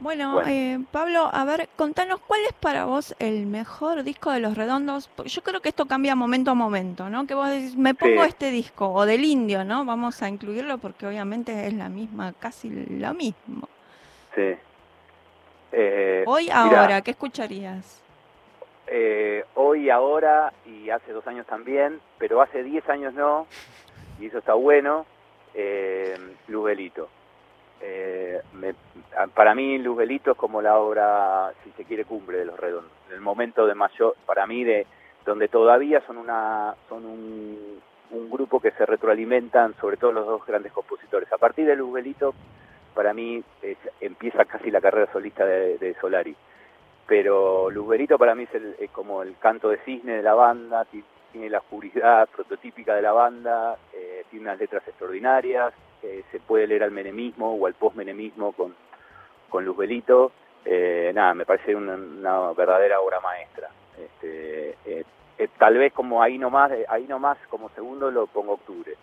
Bueno, 0.00 0.34
Bueno. 0.34 0.48
eh, 0.48 0.78
Pablo, 0.92 1.28
a 1.32 1.44
ver, 1.44 1.68
contanos 1.76 2.20
cuál 2.20 2.40
es 2.46 2.52
para 2.52 2.84
vos 2.84 3.16
el 3.18 3.46
mejor 3.46 4.04
disco 4.04 4.30
de 4.30 4.38
Los 4.40 4.56
Redondos. 4.56 5.08
Porque 5.08 5.28
yo 5.30 5.42
creo 5.42 5.60
que 5.60 5.70
esto 5.70 5.86
cambia 5.86 6.14
momento 6.14 6.52
a 6.52 6.54
momento, 6.54 7.10
¿no? 7.10 7.26
Que 7.26 7.34
vos 7.34 7.48
decís, 7.50 7.76
me 7.76 7.94
pongo 7.94 8.22
Sí. 8.22 8.28
este 8.28 8.50
disco, 8.52 8.88
o 8.92 9.04
del 9.06 9.24
indio, 9.24 9.64
¿no? 9.64 9.84
Vamos 9.84 10.22
a 10.22 10.28
incluirlo 10.28 10.78
porque 10.78 11.06
obviamente 11.06 11.66
es 11.66 11.72
la 11.74 11.88
misma, 11.88 12.32
casi 12.38 12.70
lo 12.70 13.12
mismo. 13.14 13.68
Sí. 14.34 14.54
Eh, 15.72 16.24
Hoy, 16.26 16.44
mirá, 16.44 16.80
ahora, 16.80 17.02
¿qué 17.02 17.10
escucharías? 17.10 18.02
eh, 18.90 19.44
hoy, 19.54 19.90
ahora 19.90 20.52
y 20.64 20.88
hace 20.90 21.12
dos 21.12 21.26
años 21.26 21.46
también, 21.46 22.00
pero 22.18 22.40
hace 22.40 22.62
diez 22.62 22.88
años 22.88 23.12
no, 23.14 23.46
y 24.20 24.26
eso 24.26 24.38
está 24.38 24.54
bueno, 24.54 25.04
eh. 25.54 26.16
Eh, 27.80 28.40
me- 28.54 28.74
para 29.34 29.54
mí 29.54 29.78
Luzbelito 29.78 30.32
es 30.32 30.36
como 30.36 30.60
la 30.60 30.78
obra, 30.78 31.52
si 31.62 31.70
se 31.72 31.84
quiere, 31.84 32.04
cumbre 32.04 32.38
de 32.38 32.44
los 32.44 32.58
redondos. 32.58 32.90
El 33.12 33.20
momento 33.20 33.66
de 33.66 33.74
mayor, 33.74 34.16
para 34.26 34.46
mí, 34.46 34.64
de 34.64 34.86
donde 35.24 35.48
todavía 35.48 36.00
son 36.06 36.18
una 36.18 36.74
son 36.88 37.04
un, 37.04 37.80
grupo 38.30 38.58
que 38.60 38.70
se 38.72 38.86
retroalimentan, 38.86 39.74
sobre 39.80 39.96
todo 39.98 40.12
los 40.12 40.26
dos 40.26 40.46
grandes 40.46 40.72
compositores. 40.72 41.30
A 41.32 41.36
partir 41.38 41.66
de 41.66 41.76
Luzbelito, 41.76 42.34
para 42.94 43.12
mí 43.12 43.42
es- 43.62 43.76
empieza 44.00 44.44
casi 44.46 44.70
la 44.70 44.80
carrera 44.80 45.12
solista 45.12 45.44
de, 45.44 45.94
Solari. 46.00 46.34
Pero 47.06 47.70
Luzbelito 47.70 48.18
para 48.18 48.34
mí 48.34 48.44
es, 48.44 48.54
el- 48.54 48.76
es 48.78 48.90
como 48.90 49.22
el 49.22 49.36
canto 49.38 49.68
de 49.68 49.78
cisne 49.78 50.16
de 50.16 50.22
la 50.22 50.34
banda, 50.34 50.84
ti- 50.86 51.04
tiene 51.32 51.50
la 51.50 51.58
oscuridad 51.58 52.28
prototípica 52.34 52.94
de 52.94 53.02
la 53.02 53.12
banda, 53.12 53.76
eh, 53.92 54.24
tiene 54.30 54.46
unas 54.46 54.58
letras 54.58 54.86
extraordinarias, 54.88 55.74
eh, 56.02 56.24
se 56.30 56.40
puede 56.40 56.66
leer 56.66 56.82
al 56.84 56.90
menemismo 56.90 57.54
o 57.54 57.66
al 57.66 57.74
postmenemismo 57.74 58.52
con, 58.52 58.74
con 59.48 59.64
Luzbelito. 59.64 60.32
Eh, 60.64 61.12
nada, 61.14 61.34
me 61.34 61.46
parece 61.46 61.74
una, 61.74 61.94
una 61.94 62.52
verdadera 62.52 63.00
obra 63.00 63.20
maestra. 63.20 63.68
Este, 63.98 64.76
eh, 64.84 65.04
eh, 65.38 65.48
tal 65.58 65.78
vez 65.78 65.92
como 65.92 66.22
ahí 66.22 66.38
nomás, 66.38 66.70
eh, 66.72 66.84
ahí 66.88 67.06
nomás 67.06 67.38
como 67.48 67.68
segundo 67.70 68.10
lo 68.10 68.26
pongo 68.26 68.54
octubre. 68.54 68.94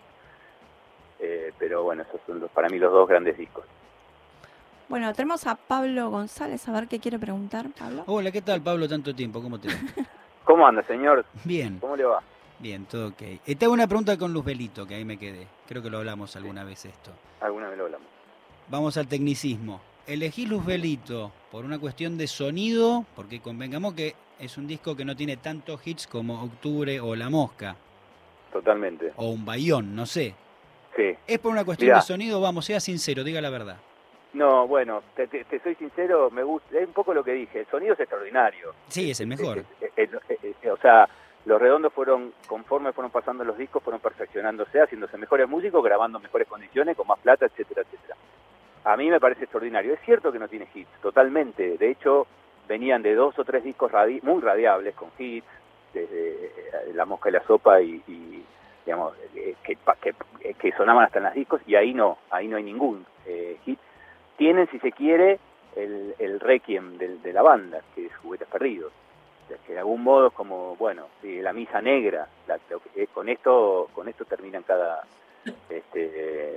Eh, 1.18 1.52
pero 1.58 1.82
bueno, 1.82 2.02
esos 2.02 2.20
son 2.26 2.40
los, 2.40 2.50
para 2.50 2.68
mí 2.68 2.78
los 2.78 2.92
dos 2.92 3.08
grandes 3.08 3.36
discos. 3.38 3.64
Bueno, 4.88 5.12
tenemos 5.14 5.46
a 5.46 5.56
Pablo 5.56 6.10
González, 6.10 6.68
a 6.68 6.72
ver 6.72 6.86
qué 6.86 7.00
quiere 7.00 7.18
preguntar, 7.18 7.66
Pablo. 7.76 8.04
Hola, 8.06 8.30
¿qué 8.30 8.42
tal, 8.42 8.60
Pablo? 8.60 8.88
Tanto 8.88 9.14
tiempo, 9.14 9.42
¿cómo 9.42 9.58
te 9.58 9.68
va? 9.68 9.74
¿Cómo 10.44 10.64
anda, 10.66 10.82
señor? 10.82 11.24
Bien. 11.44 11.78
¿Cómo 11.80 11.96
le 11.96 12.04
va? 12.04 12.22
Bien, 12.58 12.86
todo 12.86 13.08
ok. 13.08 13.22
Eh, 13.46 13.54
te 13.56 13.64
hago 13.66 13.74
una 13.74 13.86
pregunta 13.86 14.16
con 14.16 14.32
Luzbelito, 14.32 14.86
que 14.86 14.94
ahí 14.94 15.04
me 15.04 15.18
quedé. 15.18 15.46
Creo 15.68 15.82
que 15.82 15.90
lo 15.90 15.98
hablamos 15.98 16.34
alguna 16.36 16.64
vez 16.64 16.84
esto. 16.86 17.10
Alguna 17.40 17.68
vez 17.68 17.78
lo 17.78 17.84
hablamos. 17.84 18.06
Vamos 18.68 18.96
al 18.96 19.06
tecnicismo. 19.06 19.80
Elegís 20.06 20.48
Luzbelito 20.48 21.32
por 21.50 21.64
una 21.64 21.78
cuestión 21.78 22.16
de 22.16 22.26
sonido, 22.26 23.04
porque 23.14 23.40
convengamos 23.40 23.94
que 23.94 24.14
es 24.38 24.56
un 24.56 24.66
disco 24.66 24.96
que 24.96 25.04
no 25.04 25.14
tiene 25.16 25.36
tantos 25.36 25.84
hits 25.86 26.06
como 26.06 26.42
Octubre 26.44 27.00
o 27.00 27.14
La 27.16 27.28
Mosca, 27.28 27.76
Totalmente. 28.52 29.12
o 29.16 29.30
un 29.30 29.44
Bayón, 29.44 29.94
no 29.94 30.06
sé. 30.06 30.34
Sí. 30.96 31.14
¿Es 31.26 31.38
por 31.38 31.52
una 31.52 31.64
cuestión 31.64 31.88
Mirá. 31.88 31.98
de 31.98 32.02
sonido? 32.02 32.40
Vamos, 32.40 32.64
sea 32.64 32.80
sincero, 32.80 33.22
diga 33.24 33.40
la 33.40 33.50
verdad. 33.50 33.76
No, 34.32 34.66
bueno, 34.66 35.02
te, 35.14 35.26
te- 35.26 35.44
te 35.44 35.60
soy 35.60 35.74
sincero, 35.76 36.30
me 36.30 36.42
gusta, 36.42 36.78
es 36.78 36.86
un 36.86 36.92
poco 36.92 37.12
lo 37.14 37.24
que 37.24 37.32
dije, 37.32 37.60
el 37.60 37.66
sonido 37.66 37.94
es 37.94 38.00
extraordinario. 38.00 38.74
Sí, 38.88 39.10
es 39.10 39.20
el 39.20 39.26
mejor. 39.26 39.64
O 40.70 40.76
sea, 40.80 41.08
los 41.46 41.60
redondos 41.60 41.92
fueron, 41.92 42.32
conforme 42.46 42.92
fueron 42.92 43.10
pasando 43.10 43.44
los 43.44 43.56
discos, 43.56 43.82
fueron 43.82 44.00
perfeccionándose, 44.00 44.80
haciéndose 44.80 45.16
mejores 45.16 45.48
músicos, 45.48 45.82
grabando 45.82 46.18
mejores 46.20 46.46
condiciones, 46.46 46.96
con 46.96 47.06
más 47.06 47.18
plata, 47.20 47.46
etcétera, 47.46 47.82
etcétera. 47.82 48.16
A 48.84 48.96
mí 48.96 49.08
me 49.10 49.18
parece 49.20 49.44
extraordinario. 49.44 49.94
Es 49.94 50.00
cierto 50.04 50.30
que 50.30 50.38
no 50.38 50.48
tiene 50.48 50.68
hits, 50.74 50.90
totalmente. 51.00 51.78
De 51.78 51.90
hecho, 51.90 52.26
venían 52.68 53.02
de 53.02 53.14
dos 53.14 53.38
o 53.38 53.44
tres 53.44 53.64
discos 53.64 53.90
radi- 53.90 54.22
muy 54.22 54.42
radiables, 54.42 54.94
con 54.94 55.08
hits, 55.18 55.46
desde 55.94 56.46
eh, 56.46 56.50
La 56.94 57.04
Mosca 57.06 57.28
y 57.28 57.32
la 57.32 57.42
Sopa 57.44 57.80
y, 57.80 58.02
y, 58.06 58.44
digamos, 58.84 59.14
eh, 59.34 59.54
que, 59.64 59.76
que, 60.02 60.54
que 60.54 60.72
sonaban 60.72 61.04
hasta 61.04 61.18
en 61.18 61.24
las 61.24 61.34
discos, 61.34 61.60
y 61.66 61.74
ahí 61.74 61.94
no, 61.94 62.18
ahí 62.30 62.48
no 62.48 62.56
hay 62.58 62.62
ningún 62.64 63.06
eh, 63.24 63.56
hit. 63.64 63.78
Tienen, 64.36 64.68
si 64.70 64.78
se 64.80 64.92
quiere, 64.92 65.38
el, 65.74 66.14
el 66.18 66.38
requiem 66.40 66.98
del- 66.98 67.22
de, 67.22 67.32
la 67.32 67.42
banda, 67.42 67.80
que 67.94 68.06
es 68.06 68.16
Juguetes 68.16 68.48
Perdidos. 68.48 68.92
Que 69.66 69.72
de 69.74 69.78
algún 69.78 70.02
modo 70.02 70.28
es 70.28 70.32
como, 70.32 70.76
bueno, 70.76 71.06
sí, 71.22 71.40
la 71.40 71.52
misa 71.52 71.80
negra, 71.80 72.26
la- 72.46 72.58
eh, 72.96 73.06
con 73.12 73.28
esto 73.28 73.88
con 73.94 74.08
esto 74.08 74.24
terminan 74.24 74.62
cada, 74.64 75.02
este, 75.68 76.10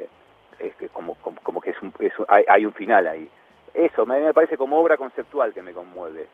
eh, 0.03 0.07
es 0.59 0.75
que 0.75 0.89
como, 0.89 1.15
como, 1.15 1.61
que 1.61 1.71
es 1.71 1.81
un, 1.81 1.93
es 1.99 2.17
un- 2.19 2.25
hay, 2.27 2.43
hay 2.47 2.65
un 2.65 2.73
final 2.73 3.07
ahí. 3.07 3.29
Eso 3.73 4.05
me, 4.05 4.19
me 4.19 4.33
parece 4.33 4.57
como 4.57 4.79
obra 4.79 4.97
conceptual 4.97 5.53
que 5.53 5.61
me 5.61 5.73
conmueve, 5.73 6.27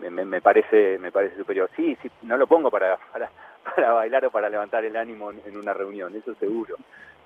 me, 0.00 0.10
me- 0.10 0.24
me 0.24 0.40
parece 0.40 0.98
me 0.98 1.12
parece 1.12 1.36
superior. 1.36 1.70
Sí, 1.76 1.96
sí, 2.02 2.10
no 2.22 2.36
lo 2.36 2.46
pongo 2.46 2.70
para, 2.70 2.96
para, 3.12 3.30
para 3.74 3.92
bailar 3.92 4.24
o 4.26 4.30
para 4.30 4.48
levantar 4.48 4.84
el 4.84 4.96
ánimo 4.96 5.30
en, 5.30 5.56
una 5.56 5.74
reunión, 5.74 6.14
eso 6.16 6.34
seguro. 6.36 6.76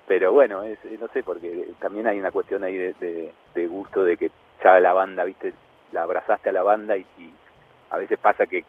Pero 0.05 0.33
bueno, 0.33 0.63
es, 0.63 0.77
no 0.99 1.07
sé, 1.09 1.23
porque 1.23 1.69
también 1.79 2.07
hay 2.07 2.19
una 2.19 2.31
cuestión 2.31 2.63
ahí 2.63 2.75
de, 2.77 3.31
gusto 3.67 4.03
de 4.03 4.17
que 4.17 4.31
ya 4.63 4.79
la 4.81 4.91
banda, 4.93 5.23
viste, 5.23 5.53
la 5.93 6.03
abrazaste 6.03 6.49
a 6.49 6.53
la 6.53 6.63
banda 6.63 6.97
y 6.97 7.05
a 7.93 7.97
veces 7.97 8.17
pasa 8.19 8.47
que 8.47 8.65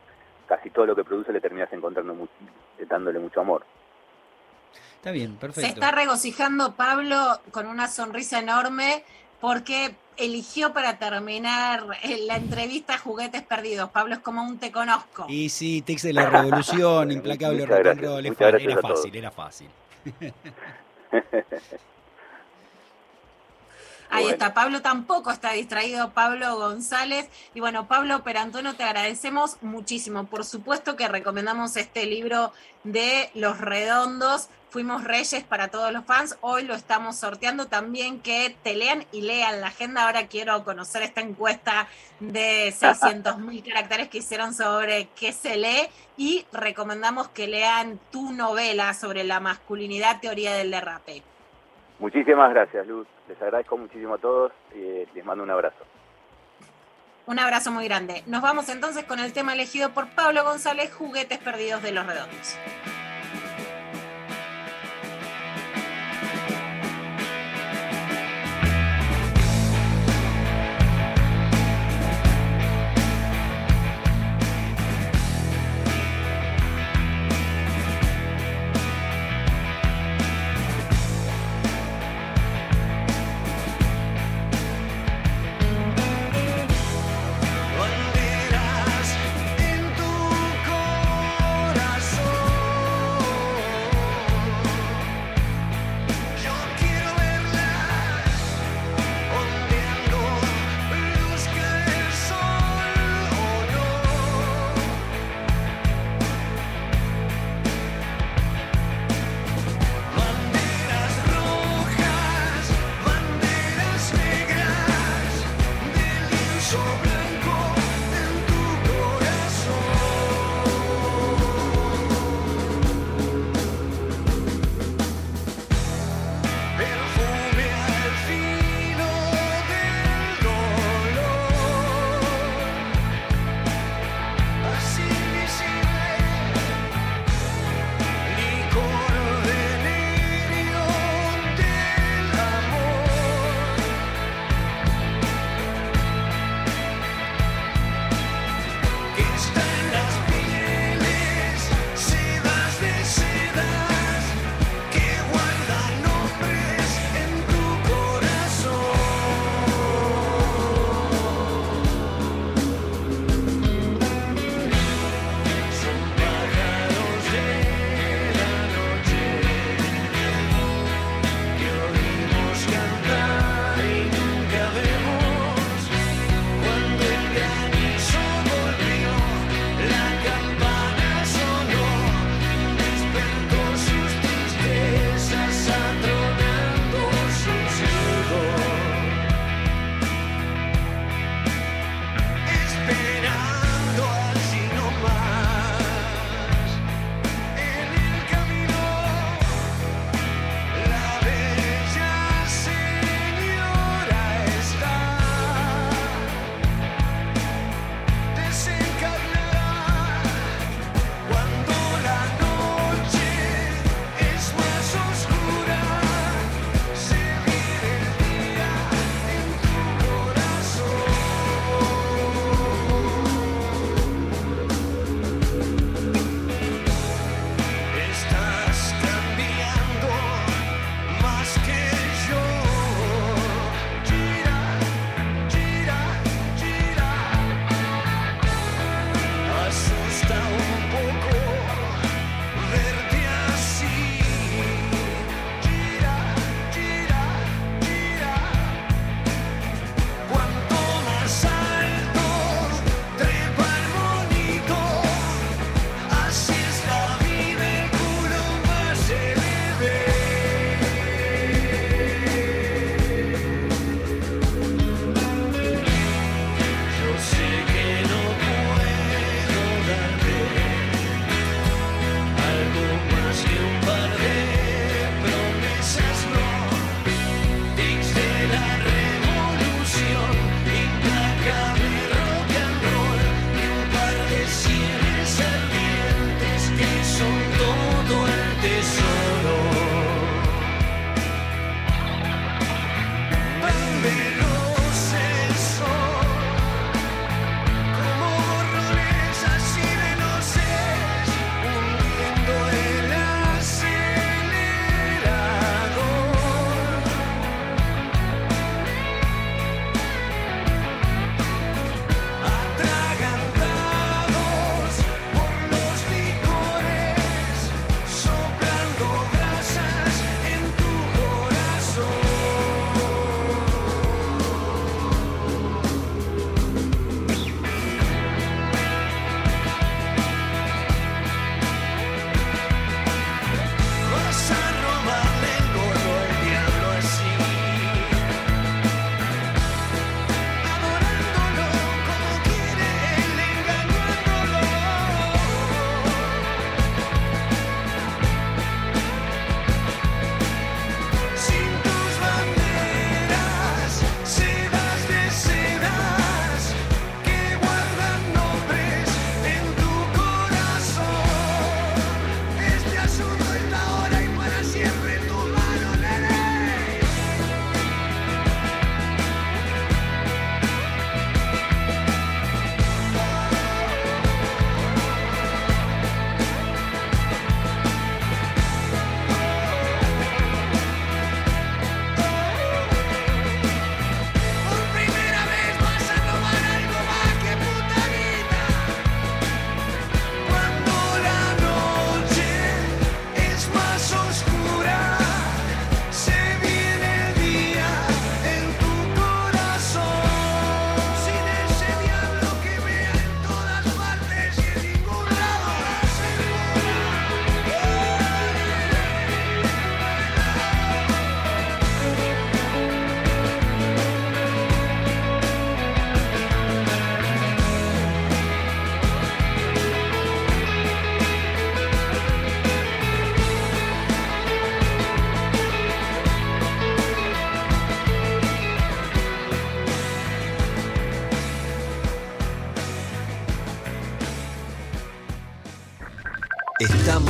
casi 0.46 0.68
todo 0.70 0.84
lo 0.86 0.94
que 0.94 1.02
produce 1.02 1.32
le 1.32 1.40
terminas 1.40 1.72
encontrando 1.72 2.14
mucho, 2.14 2.32
dándole 2.88 3.18
mucho 3.18 3.40
amor. 3.40 3.64
Está 4.96 5.10
bien, 5.12 5.32
Se 5.32 5.38
perfecto. 5.38 5.68
está 5.68 5.90
regocijando 5.90 6.74
Pablo 6.76 7.40
con 7.50 7.66
una 7.66 7.88
sonrisa 7.88 8.38
enorme 8.38 9.02
porque 9.40 9.94
eligió 10.18 10.74
para 10.74 10.98
terminar 10.98 11.86
la 12.26 12.36
entrevista 12.36 12.98
Juguetes 12.98 13.42
Perdidos. 13.42 13.90
Pablo, 13.90 14.14
es 14.14 14.20
como 14.20 14.42
un 14.42 14.58
te 14.58 14.70
conozco. 14.70 15.24
Y 15.28 15.48
sí, 15.48 15.80
Tex 15.82 16.02
de 16.02 16.12
la 16.12 16.28
Revolución, 16.28 17.10
implacable 17.12 17.64
rock 17.64 17.86
and 17.86 18.00
roll, 18.02 18.26
era 18.26 18.80
fácil, 18.80 19.16
era 19.16 19.30
fácil. 19.30 19.70
Ahí 24.14 24.22
Bueno. 24.22 24.34
está, 24.34 24.54
Pablo 24.54 24.80
tampoco 24.80 25.30
está 25.32 25.52
distraído, 25.52 26.10
Pablo 26.12 26.56
González. 26.56 27.28
Y 27.52 27.58
bueno, 27.60 27.88
Pablo 27.88 28.22
Perantono, 28.22 28.74
te 28.74 28.84
agradecemos 28.84 29.56
muchísimo. 29.60 30.26
Por 30.26 30.44
supuesto 30.44 30.94
que 30.94 31.08
recomendamos 31.08 31.76
este 31.76 32.06
libro 32.06 32.52
de 32.84 33.30
Los 33.34 33.58
Redondos. 33.58 34.48
Fuimos 34.70 35.02
Reyes 35.04 35.42
para 35.44 35.68
todos 35.68 35.92
los 35.92 36.04
fans. 36.04 36.36
Hoy 36.40 36.62
lo 36.64 36.74
estamos 36.74 37.16
sorteando 37.16 37.66
también 37.66 38.20
que 38.20 38.56
te 38.62 38.74
lean 38.74 39.04
y 39.12 39.22
lean 39.22 39.60
la 39.60 39.68
agenda. 39.68 40.04
Ahora 40.06 40.26
quiero 40.28 40.62
conocer 40.64 41.02
esta 41.02 41.20
encuesta 41.20 41.88
de 42.20 42.72
600 42.76 43.38
mil 43.38 43.62
caracteres 43.64 44.08
que 44.08 44.18
hicieron 44.18 44.54
sobre 44.54 45.08
qué 45.18 45.32
se 45.32 45.56
lee 45.56 45.88
y 46.16 46.46
recomendamos 46.52 47.28
que 47.28 47.48
lean 47.48 47.98
tu 48.12 48.32
novela 48.32 48.94
sobre 48.94 49.24
la 49.24 49.40
masculinidad, 49.40 50.20
teoría 50.20 50.54
del 50.54 50.70
derrape. 50.70 51.22
Muchísimas 51.98 52.50
gracias, 52.52 52.86
Luz. 52.86 53.06
Les 53.28 53.40
agradezco 53.40 53.76
muchísimo 53.76 54.14
a 54.14 54.18
todos 54.18 54.52
y 54.74 55.06
les 55.14 55.24
mando 55.24 55.44
un 55.44 55.50
abrazo. 55.50 55.84
Un 57.26 57.38
abrazo 57.38 57.70
muy 57.70 57.86
grande. 57.86 58.22
Nos 58.26 58.42
vamos 58.42 58.68
entonces 58.68 59.04
con 59.04 59.18
el 59.18 59.32
tema 59.32 59.54
elegido 59.54 59.90
por 59.90 60.08
Pablo 60.14 60.44
González, 60.44 60.92
Juguetes 60.92 61.38
Perdidos 61.38 61.82
de 61.82 61.92
los 61.92 62.06
Redondos. 62.06 62.56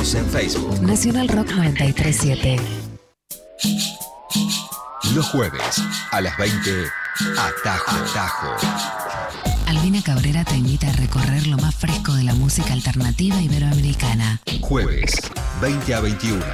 Estamos 0.05 0.15
en 0.15 0.39
Facebook. 0.39 0.81
Nacional 0.83 1.27
Rock 1.29 1.51
937. 1.55 2.57
Los 5.15 5.25
jueves 5.29 5.81
a 6.11 6.21
las 6.21 6.37
20, 6.37 6.85
Atajo. 7.39 7.95
Atajo. 7.95 8.55
Albina 9.65 10.03
Cabrera 10.03 10.43
te 10.43 10.57
invita 10.57 10.89
a 10.89 10.93
recorrer 10.93 11.47
lo 11.47 11.57
más 11.57 11.73
fresco 11.73 12.13
de 12.13 12.23
la 12.23 12.35
música 12.35 12.73
alternativa 12.73 13.41
iberoamericana. 13.41 14.41
Jueves, 14.61 15.11
20 15.59 15.95
a 15.95 16.01
21, 16.01 16.45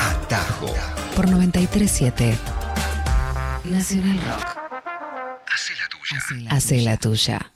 Atajo. 0.00 0.72
Por 1.14 1.28
937. 1.28 2.38
Nacional 3.64 4.18
Rock. 4.26 4.56
Hace 6.48 6.80
la 6.80 6.96
tuya. 6.96 7.55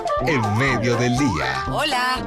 en 0.27 0.57
medio 0.57 0.95
del 0.97 1.17
día. 1.17 1.63
Hola. 1.71 2.17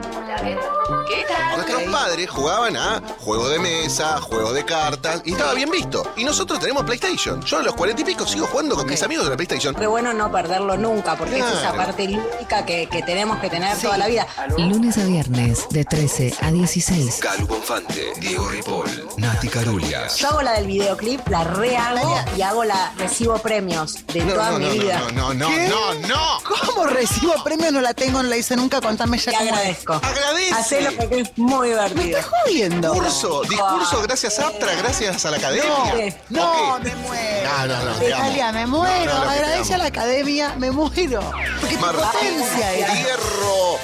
¿Qué 1.09 1.25
tal? 1.29 1.57
Nuestros 1.57 1.83
padres 1.85 2.29
jugaban 2.29 2.77
a 2.77 3.01
juegos 3.21 3.51
de 3.51 3.59
mesa, 3.61 4.21
juegos 4.21 4.53
de 4.55 4.65
cartas, 4.65 5.23
y 5.25 5.33
estaba 5.33 5.55
bien 5.55 5.71
visto. 5.71 6.13
Y 6.17 6.25
nosotros 6.25 6.59
tenemos 6.59 6.83
PlayStation. 6.85 7.41
Yo 7.43 7.59
a 7.59 7.63
los 7.63 7.75
cuarenta 7.75 8.03
y 8.03 8.05
pico 8.05 8.27
sigo 8.27 8.47
jugando 8.47 8.75
con 8.77 8.87
mis 8.87 9.03
amigos 9.03 9.25
de 9.25 9.31
la 9.31 9.37
PlayStation. 9.37 9.75
Re 9.75 9.87
bueno 9.87 10.13
no 10.13 10.31
perderlo 10.33 10.77
nunca, 10.77 11.17
porque 11.17 11.39
es 11.39 11.45
esa 11.47 11.73
parte 11.75 12.09
lúdica 12.09 12.67
que, 12.67 12.89
que 12.89 13.03
tenemos 13.03 13.39
que 13.39 13.49
tener 13.49 13.77
toda 13.79 13.97
la 13.97 14.07
vida. 14.09 14.27
Lunes 14.59 14.99
a 14.99 15.05
viernes, 15.05 15.67
de 15.71 15.85
13 15.85 16.35
a 16.43 16.51
16. 16.51 17.19
Calu 17.21 17.47
Bonfante, 17.47 18.13
Diego 18.19 18.49
Ripoll, 18.49 19.09
Nati 19.19 19.49
Carulia. 19.49 20.09
Yo 20.09 20.29
hago 20.29 20.43
la 20.43 20.53
del 20.55 20.67
videoclip, 20.67 21.27
la 21.29 21.45
rehago 21.45 22.19
y 22.37 22.43
hago 22.43 22.65
la 22.65 22.93
recibo 22.99 23.39
premios 23.39 24.05
de 24.09 24.25
No, 24.25 24.33
toda 24.35 24.51
no, 24.53 24.59
mi 24.59 24.65
no, 24.67 24.73
vida. 24.73 24.99
no, 24.99 25.11
no, 25.13 25.35
no, 25.35 25.49
¿Qué? 25.49 25.69
no, 25.69 25.95
no. 26.09 26.39
¿Cómo 26.67 26.87
recibo 26.87 27.33
premio? 27.45 27.71
No 27.71 27.81
la 27.85 27.95
tengo, 27.95 28.23
no 28.23 28.29
la 28.29 28.37
hice 28.37 28.57
nunca. 28.57 28.81
Contame 28.81 29.19
ya 29.19 29.31
Te 29.31 29.39
cómo 29.39 29.51
agradezco. 29.51 29.93
Agradece. 29.95 30.55
Hacelo 30.55 30.91
porque 30.97 31.21
es 31.21 31.39
muy 31.39 31.69
divertido. 31.69 32.03
Me 32.03 32.11
estás 32.11 32.27
jodiendo. 32.27 32.93
Discurso, 32.93 33.43
discurso 33.43 34.03
gracias 34.03 34.39
a 34.39 34.49
Aptra, 34.49 34.75
gracias 34.75 35.25
a 35.25 35.31
la 35.31 35.37
academia. 35.37 36.17
No, 36.31 36.79
me 36.81 36.95
muero. 36.97 37.51
No, 37.51 37.67
no, 37.67 37.85
no. 37.85 38.09
Natalia, 38.09 38.53
me 38.53 38.67
muero. 38.67 39.15
No, 39.15 39.31
Agradece 39.31 39.75
a 39.75 39.79
la 39.79 39.87
academia, 39.87 40.55
me 40.59 40.71
muero. 40.71 41.21
Porque 41.61 41.77
tu 41.77 41.87
potencia 41.87 42.75
es. 42.75 42.91
Fierro, 42.91 43.79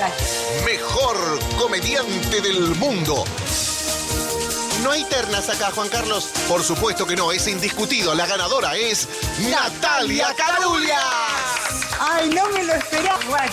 mejor 0.65 1.39
comediante 1.59 2.41
del 2.41 2.75
mundo. 2.77 3.25
No 4.83 4.93
hay 4.93 5.05
ternas 5.05 5.49
acá, 5.51 5.71
Juan 5.75 5.89
Carlos. 5.89 6.31
Por 6.49 6.63
supuesto 6.63 7.07
que 7.07 7.15
no, 7.15 7.33
es 7.33 7.47
indiscutido. 7.47 8.15
La 8.15 8.27
ganadora 8.27 8.77
es 8.77 9.09
Natalia 9.51 10.35
Carulia. 10.37 11.01
Ay, 12.03 12.31
no 12.31 12.49
me 12.49 12.65
lo 12.65 12.73
esperaba. 12.73 13.19
Bueno. 13.29 13.53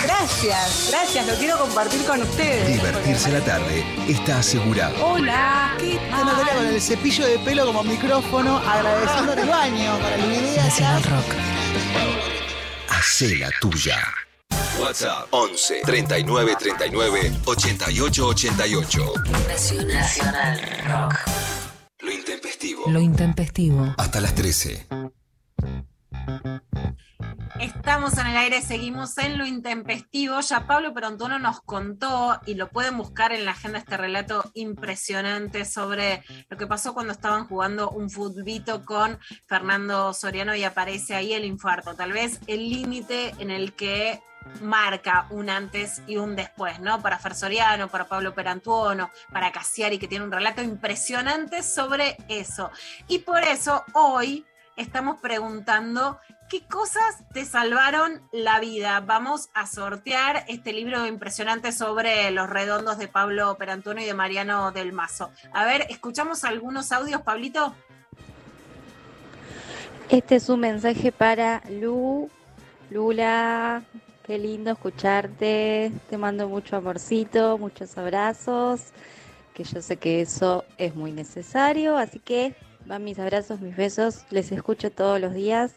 Gracias, 0.00 0.90
gracias, 0.90 1.26
lo 1.26 1.34
quiero 1.34 1.58
compartir 1.58 2.04
con 2.04 2.22
ustedes. 2.22 2.68
Divertirse 2.68 3.32
la 3.32 3.40
tarde 3.40 3.84
está 4.06 4.38
asegurado. 4.38 4.94
Hola, 5.04 5.74
¿qué 5.80 5.98
tal? 6.08 6.26
Natalia 6.26 6.54
con 6.54 6.66
el 6.66 6.80
cepillo 6.80 7.26
de 7.26 7.38
pelo 7.40 7.66
como 7.66 7.82
micrófono, 7.82 8.58
agradeciendo 8.58 9.32
en 9.32 9.38
el 9.40 9.48
baño 9.48 9.98
para 9.98 10.16
la 10.18 10.26
idea. 10.26 10.64
Nacional 10.64 11.02
Rock. 11.02 11.24
Hacé 12.90 13.36
la 13.38 13.50
tuya. 13.60 13.98
WhatsApp 14.78 15.26
11 15.30 15.82
39 15.84 16.56
39 16.60 17.32
88 17.46 18.26
88. 18.26 19.12
Nacional 19.88 20.60
Rock. 20.86 21.14
Lo 22.00 22.12
intempestivo. 22.12 22.84
Lo 22.88 23.00
intempestivo. 23.00 23.94
Hasta 23.96 24.20
las 24.20 24.34
13. 24.34 24.86
Estamos 27.60 28.18
en 28.18 28.26
el 28.26 28.36
aire, 28.36 28.62
seguimos 28.62 29.16
en 29.18 29.38
lo 29.38 29.46
intempestivo. 29.46 30.40
Ya 30.40 30.66
Pablo 30.66 30.92
Perontuno 30.92 31.38
nos 31.38 31.60
contó, 31.60 32.40
y 32.46 32.54
lo 32.54 32.68
pueden 32.68 32.98
buscar 32.98 33.32
en 33.32 33.44
la 33.44 33.52
agenda, 33.52 33.78
este 33.78 33.96
relato 33.96 34.50
impresionante 34.54 35.64
sobre 35.64 36.24
lo 36.48 36.56
que 36.56 36.66
pasó 36.66 36.94
cuando 36.94 37.12
estaban 37.12 37.46
jugando 37.46 37.90
un 37.90 38.10
futbito 38.10 38.84
con 38.84 39.18
Fernando 39.46 40.12
Soriano 40.12 40.54
y 40.54 40.64
aparece 40.64 41.14
ahí 41.14 41.32
el 41.32 41.44
infarto. 41.44 41.94
Tal 41.94 42.12
vez 42.12 42.40
el 42.48 42.68
límite 42.68 43.34
en 43.38 43.50
el 43.50 43.72
que 43.74 44.20
marca 44.60 45.26
un 45.30 45.48
antes 45.48 46.02
y 46.06 46.16
un 46.16 46.36
después, 46.36 46.80
¿no? 46.80 47.00
Para 47.00 47.18
Fer 47.18 47.34
Soriano, 47.34 47.88
para 47.88 48.06
Pablo 48.06 48.34
Perantuono, 48.34 49.10
para 49.32 49.52
Cassiari, 49.52 49.98
que 49.98 50.08
tiene 50.08 50.24
un 50.24 50.32
relato 50.32 50.62
impresionante 50.62 51.62
sobre 51.62 52.16
eso. 52.28 52.70
Y 53.08 53.20
por 53.20 53.42
eso 53.42 53.84
hoy 53.92 54.44
estamos 54.76 55.20
preguntando 55.20 56.18
qué 56.48 56.62
cosas 56.62 57.22
te 57.32 57.44
salvaron 57.44 58.22
la 58.32 58.60
vida. 58.60 59.00
Vamos 59.00 59.48
a 59.54 59.66
sortear 59.66 60.44
este 60.48 60.72
libro 60.72 61.06
impresionante 61.06 61.72
sobre 61.72 62.30
los 62.30 62.48
redondos 62.48 62.98
de 62.98 63.08
Pablo 63.08 63.56
Perantuono 63.56 64.00
y 64.00 64.04
de 64.04 64.14
Mariano 64.14 64.72
del 64.72 64.92
Mazo. 64.92 65.30
A 65.52 65.64
ver, 65.64 65.86
escuchamos 65.90 66.44
algunos 66.44 66.92
audios, 66.92 67.22
Pablito. 67.22 67.74
Este 70.08 70.36
es 70.36 70.48
un 70.48 70.60
mensaje 70.60 71.12
para 71.12 71.62
Lu. 71.70 72.30
Lula, 72.90 73.82
qué 74.24 74.38
lindo 74.38 74.70
escucharte. 74.72 75.90
Te 76.10 76.18
mando 76.18 76.48
mucho 76.48 76.76
amorcito, 76.76 77.56
muchos 77.58 77.96
abrazos, 77.96 78.92
que 79.54 79.64
yo 79.64 79.80
sé 79.80 79.96
que 79.96 80.20
eso 80.20 80.64
es 80.76 80.94
muy 80.94 81.10
necesario. 81.10 81.96
Así 81.96 82.18
que 82.18 82.54
van 82.86 83.04
mis 83.04 83.18
abrazos, 83.18 83.60
mis 83.60 83.76
besos. 83.76 84.24
Les 84.30 84.50
escucho 84.52 84.90
todos 84.90 85.20
los 85.20 85.34
días. 85.34 85.72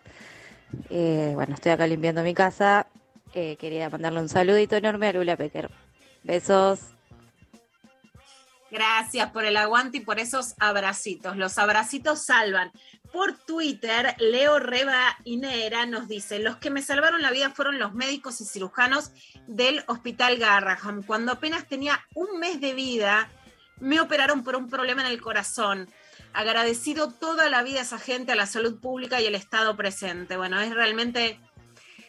Eh, 0.90 1.32
bueno, 1.36 1.56
estoy 1.56 1.72
acá 1.72 1.88
limpiando 1.88 2.24
mi 2.24 2.34
casa. 2.34 2.88
Eh, 3.34 3.58
quería 3.58 3.90
mandarle 3.90 4.22
un 4.22 4.30
saludito 4.30 4.76
enorme 4.76 5.08
a 5.08 5.14
Lula 5.14 5.38
Pecker. 5.38 5.70
Besos. 6.24 6.80
Gracias 8.70 9.32
por 9.32 9.46
el 9.46 9.56
aguante 9.56 9.98
y 9.98 10.02
por 10.02 10.20
esos 10.20 10.56
abracitos. 10.60 11.38
Los 11.38 11.58
abracitos 11.58 12.26
salvan. 12.26 12.72
Por 13.14 13.38
Twitter, 13.38 14.16
Leo 14.20 14.60
Reba 14.60 15.18
Inera 15.24 15.86
nos 15.86 16.10
dice, 16.10 16.40
los 16.40 16.58
que 16.58 16.70
me 16.70 16.82
salvaron 16.82 17.22
la 17.22 17.32
vida 17.32 17.50
fueron 17.52 17.80
los 17.80 17.94
médicos 17.94 18.42
y 18.42 18.46
cirujanos 18.46 19.12
del 19.48 19.84
Hospital 19.88 20.38
Garraham. 20.38 21.04
Cuando 21.04 21.32
apenas 21.32 21.66
tenía 21.68 22.06
un 22.14 22.40
mes 22.40 22.60
de 22.60 22.74
vida, 22.74 23.30
me 23.80 24.02
operaron 24.02 24.44
por 24.44 24.58
un 24.58 24.70
problema 24.70 25.02
en 25.02 25.12
el 25.12 25.22
corazón. 25.22 25.90
Agradecido 26.34 27.12
toda 27.12 27.50
la 27.50 27.64
vida 27.64 27.80
a 27.80 27.84
esa 27.84 28.00
gente, 28.00 28.32
a 28.32 28.36
la 28.36 28.46
salud 28.46 28.80
pública 28.80 29.20
y 29.22 29.26
el 29.26 29.36
Estado 29.36 29.76
presente. 29.76 30.38
Bueno, 30.38 30.60
es 30.60 30.74
realmente 30.74 31.40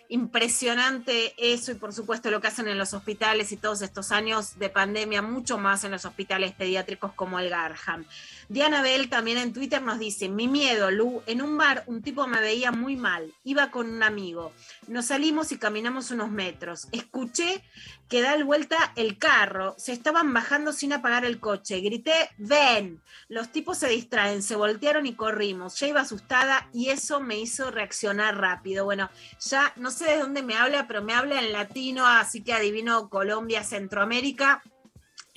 impresionante 0.08 1.34
eso 1.36 1.70
y 1.70 1.74
por 1.74 1.92
supuesto 1.92 2.30
lo 2.30 2.40
que 2.40 2.48
hacen 2.48 2.68
en 2.68 2.78
los 2.78 2.94
hospitales 2.94 3.52
y 3.52 3.56
todos 3.56 3.82
estos 3.82 4.10
años 4.10 4.58
de 4.58 4.70
pandemia, 4.70 5.22
mucho 5.22 5.58
más 5.58 5.84
en 5.84 5.90
los 5.90 6.04
hospitales 6.04 6.52
pediátricos 6.52 7.12
como 7.12 7.38
el 7.38 7.50
Garham. 7.50 8.06
Diana 8.48 8.80
Bell 8.80 9.10
también 9.10 9.36
en 9.36 9.52
Twitter 9.52 9.82
nos 9.82 9.98
dice, 9.98 10.28
mi 10.28 10.48
miedo, 10.48 10.90
Lu, 10.90 11.22
en 11.26 11.42
un 11.42 11.58
bar 11.58 11.84
un 11.86 12.00
tipo 12.02 12.26
me 12.26 12.40
veía 12.40 12.72
muy 12.72 12.96
mal, 12.96 13.34
iba 13.44 13.70
con 13.70 13.90
un 13.90 14.02
amigo, 14.02 14.52
nos 14.86 15.06
salimos 15.06 15.52
y 15.52 15.58
caminamos 15.58 16.10
unos 16.10 16.30
metros, 16.30 16.88
escuché 16.92 17.62
que 18.08 18.22
da 18.22 18.42
vuelta 18.42 18.92
el 18.96 19.18
carro, 19.18 19.74
se 19.76 19.92
estaban 19.92 20.32
bajando 20.32 20.72
sin 20.72 20.94
apagar 20.94 21.26
el 21.26 21.40
coche, 21.40 21.80
grité, 21.80 22.30
ven, 22.38 23.02
los 23.28 23.52
tipos 23.52 23.76
se 23.76 23.88
distraen, 23.88 24.42
se 24.42 24.56
voltearon 24.56 25.04
y 25.04 25.14
corrimos, 25.14 25.78
ya 25.78 25.88
iba 25.88 26.00
asustada 26.00 26.70
y 26.72 26.88
eso 26.88 27.20
me 27.20 27.38
hizo 27.38 27.70
reaccionar 27.70 28.38
rápido. 28.38 28.86
Bueno, 28.86 29.10
ya 29.40 29.72
no 29.76 29.90
sé 29.90 30.06
de 30.06 30.18
dónde 30.18 30.42
me 30.42 30.56
habla, 30.56 30.86
pero 30.86 31.02
me 31.02 31.12
habla 31.12 31.40
en 31.40 31.52
latino, 31.52 32.06
así 32.06 32.42
que 32.42 32.54
adivino 32.54 33.10
Colombia, 33.10 33.62
Centroamérica. 33.62 34.62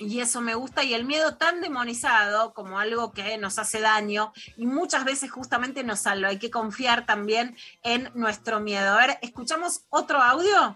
Y 0.04 0.20
eso 0.20 0.40
me 0.40 0.56
gusta, 0.56 0.82
y 0.82 0.94
el 0.94 1.04
miedo 1.04 1.36
tan 1.36 1.60
demonizado 1.60 2.52
como 2.54 2.80
algo 2.80 3.12
que 3.12 3.38
nos 3.38 3.60
hace 3.60 3.80
daño 3.80 4.32
y 4.56 4.66
muchas 4.66 5.04
veces 5.04 5.30
justamente 5.30 5.84
nos 5.84 6.00
salva. 6.00 6.28
Hay 6.28 6.38
que 6.40 6.50
confiar 6.50 7.06
también 7.06 7.56
en 7.84 8.10
nuestro 8.14 8.58
miedo. 8.58 8.94
A 8.94 9.06
ver, 9.06 9.18
¿escuchamos 9.22 9.82
otro 9.90 10.20
audio? 10.20 10.74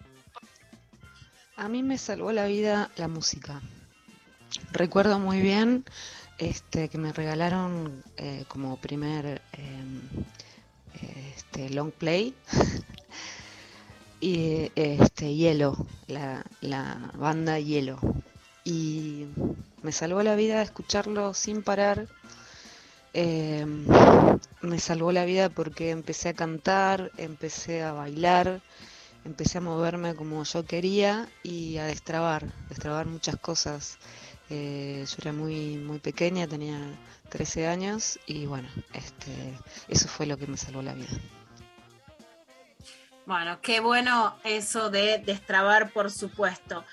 A 1.56 1.68
mí 1.68 1.82
me 1.82 1.98
salvó 1.98 2.30
la 2.30 2.46
vida 2.46 2.88
la 2.96 3.08
música. 3.08 3.60
Recuerdo 4.70 5.18
muy 5.18 5.40
bien 5.40 5.84
este, 6.38 6.88
que 6.88 6.98
me 6.98 7.12
regalaron 7.12 8.04
eh, 8.16 8.44
como 8.46 8.76
primer 8.76 9.42
eh, 9.54 9.84
este, 11.34 11.70
long 11.70 11.90
play 11.90 12.32
y 14.20 14.70
este 14.76 15.34
Hielo, 15.34 15.84
la, 16.06 16.44
la 16.60 17.10
banda 17.16 17.58
Hielo. 17.58 17.98
Y 18.66 19.26
me 19.82 19.92
salvó 19.92 20.24
la 20.24 20.34
vida 20.34 20.60
escucharlo 20.60 21.32
sin 21.34 21.62
parar. 21.62 22.08
eh, 23.14 23.64
me 24.60 24.78
salvó 24.80 25.12
la 25.12 25.24
vida 25.24 25.48
porque 25.48 25.90
empecé 25.90 26.30
a 26.30 26.34
cantar, 26.34 27.12
empecé 27.16 27.82
a 27.84 27.92
bailar, 27.92 28.60
empecé 29.24 29.58
a 29.58 29.60
moverme 29.60 30.16
como 30.16 30.42
yo 30.42 30.66
quería 30.66 31.28
y 31.44 31.78
a 31.78 31.84
destrabar, 31.84 32.42
destrabar 32.68 33.06
muchas 33.06 33.36
cosas. 33.36 33.98
Eh, 34.50 35.04
yo 35.08 35.16
era 35.20 35.32
muy, 35.32 35.76
muy 35.76 36.00
pequeña, 36.00 36.48
tenía 36.48 36.78
13 37.30 37.68
años 37.68 38.18
y 38.26 38.46
bueno, 38.46 38.68
este, 38.92 39.32
eso 39.88 40.08
fue 40.08 40.26
lo 40.26 40.36
que 40.36 40.48
me 40.48 40.56
salvó 40.56 40.82
la 40.82 40.94
vida. 40.94 41.08
Bueno, 43.26 43.60
qué 43.62 43.78
bueno 43.78 44.36
eso 44.42 44.90
de 44.90 45.18
destrabar, 45.18 45.92
por 45.92 46.10
supuesto. 46.10 46.84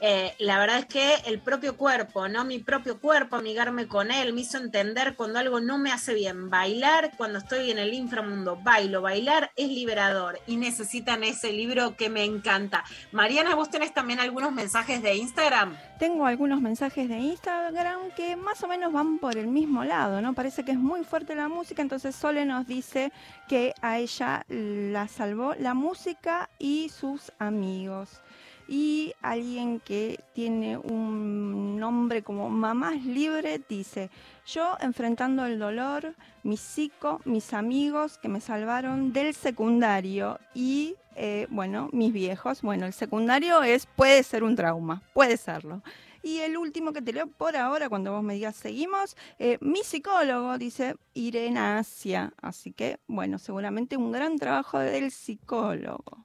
Eh, 0.00 0.34
la 0.40 0.58
verdad 0.58 0.78
es 0.78 0.86
que 0.86 1.14
el 1.26 1.38
propio 1.40 1.76
cuerpo, 1.76 2.28
¿no? 2.28 2.44
Mi 2.44 2.58
propio 2.58 3.00
cuerpo, 3.00 3.36
amigarme 3.36 3.88
con 3.88 4.10
él, 4.10 4.34
me 4.34 4.42
hizo 4.42 4.58
entender 4.58 5.16
cuando 5.16 5.38
algo 5.38 5.60
no 5.60 5.78
me 5.78 5.90
hace 5.90 6.12
bien. 6.12 6.50
Bailar, 6.50 7.12
cuando 7.16 7.38
estoy 7.38 7.70
en 7.70 7.78
el 7.78 7.94
inframundo, 7.94 8.56
bailo. 8.62 9.00
Bailar 9.00 9.52
es 9.56 9.68
liberador 9.68 10.38
y 10.46 10.56
necesitan 10.56 11.24
ese 11.24 11.52
libro 11.52 11.96
que 11.96 12.10
me 12.10 12.24
encanta. 12.24 12.84
Mariana, 13.12 13.54
vos 13.54 13.70
tenés 13.70 13.94
también 13.94 14.20
algunos 14.20 14.52
mensajes 14.52 15.02
de 15.02 15.14
Instagram. 15.14 15.76
Tengo 15.98 16.26
algunos 16.26 16.60
mensajes 16.60 17.08
de 17.08 17.16
Instagram 17.18 18.10
que 18.16 18.36
más 18.36 18.62
o 18.62 18.68
menos 18.68 18.92
van 18.92 19.18
por 19.18 19.38
el 19.38 19.46
mismo 19.46 19.82
lado, 19.82 20.20
¿no? 20.20 20.34
Parece 20.34 20.62
que 20.62 20.72
es 20.72 20.78
muy 20.78 21.04
fuerte 21.04 21.34
la 21.34 21.48
música, 21.48 21.80
entonces 21.80 22.14
Sole 22.14 22.44
nos 22.44 22.66
dice 22.66 23.12
que 23.48 23.72
a 23.80 23.98
ella 23.98 24.44
la 24.48 25.08
salvó 25.08 25.54
la 25.58 25.72
música 25.72 26.50
y 26.58 26.90
sus 26.90 27.32
amigos. 27.38 28.20
Y 28.68 29.14
alguien 29.22 29.80
que 29.80 30.18
tiene 30.34 30.76
un 30.76 31.78
nombre 31.78 32.22
como 32.22 32.50
Mamás 32.50 33.04
Libre 33.04 33.60
dice, 33.68 34.10
yo 34.46 34.76
enfrentando 34.80 35.46
el 35.46 35.58
dolor, 35.58 36.14
mi 36.42 36.56
psico, 36.56 37.20
mis 37.24 37.52
amigos 37.52 38.18
que 38.18 38.28
me 38.28 38.40
salvaron 38.40 39.12
del 39.12 39.34
secundario 39.34 40.40
y, 40.54 40.96
eh, 41.14 41.46
bueno, 41.50 41.88
mis 41.92 42.12
viejos. 42.12 42.62
Bueno, 42.62 42.86
el 42.86 42.92
secundario 42.92 43.62
es, 43.62 43.86
puede 43.86 44.22
ser 44.22 44.42
un 44.42 44.56
trauma, 44.56 45.02
puede 45.12 45.36
serlo. 45.36 45.82
Y 46.26 46.38
el 46.38 46.56
último 46.56 46.92
que 46.92 47.02
te 47.02 47.12
leo 47.12 47.28
por 47.28 47.56
ahora, 47.56 47.88
cuando 47.88 48.10
vos 48.10 48.24
me 48.24 48.34
digas 48.34 48.56
seguimos, 48.56 49.16
eh, 49.38 49.58
mi 49.60 49.84
psicólogo 49.84 50.58
dice 50.58 50.96
Irenacia. 51.14 52.32
Así 52.42 52.72
que, 52.72 52.98
bueno, 53.06 53.38
seguramente 53.38 53.96
un 53.96 54.10
gran 54.10 54.36
trabajo 54.36 54.80
del 54.80 55.12
psicólogo. 55.12 56.24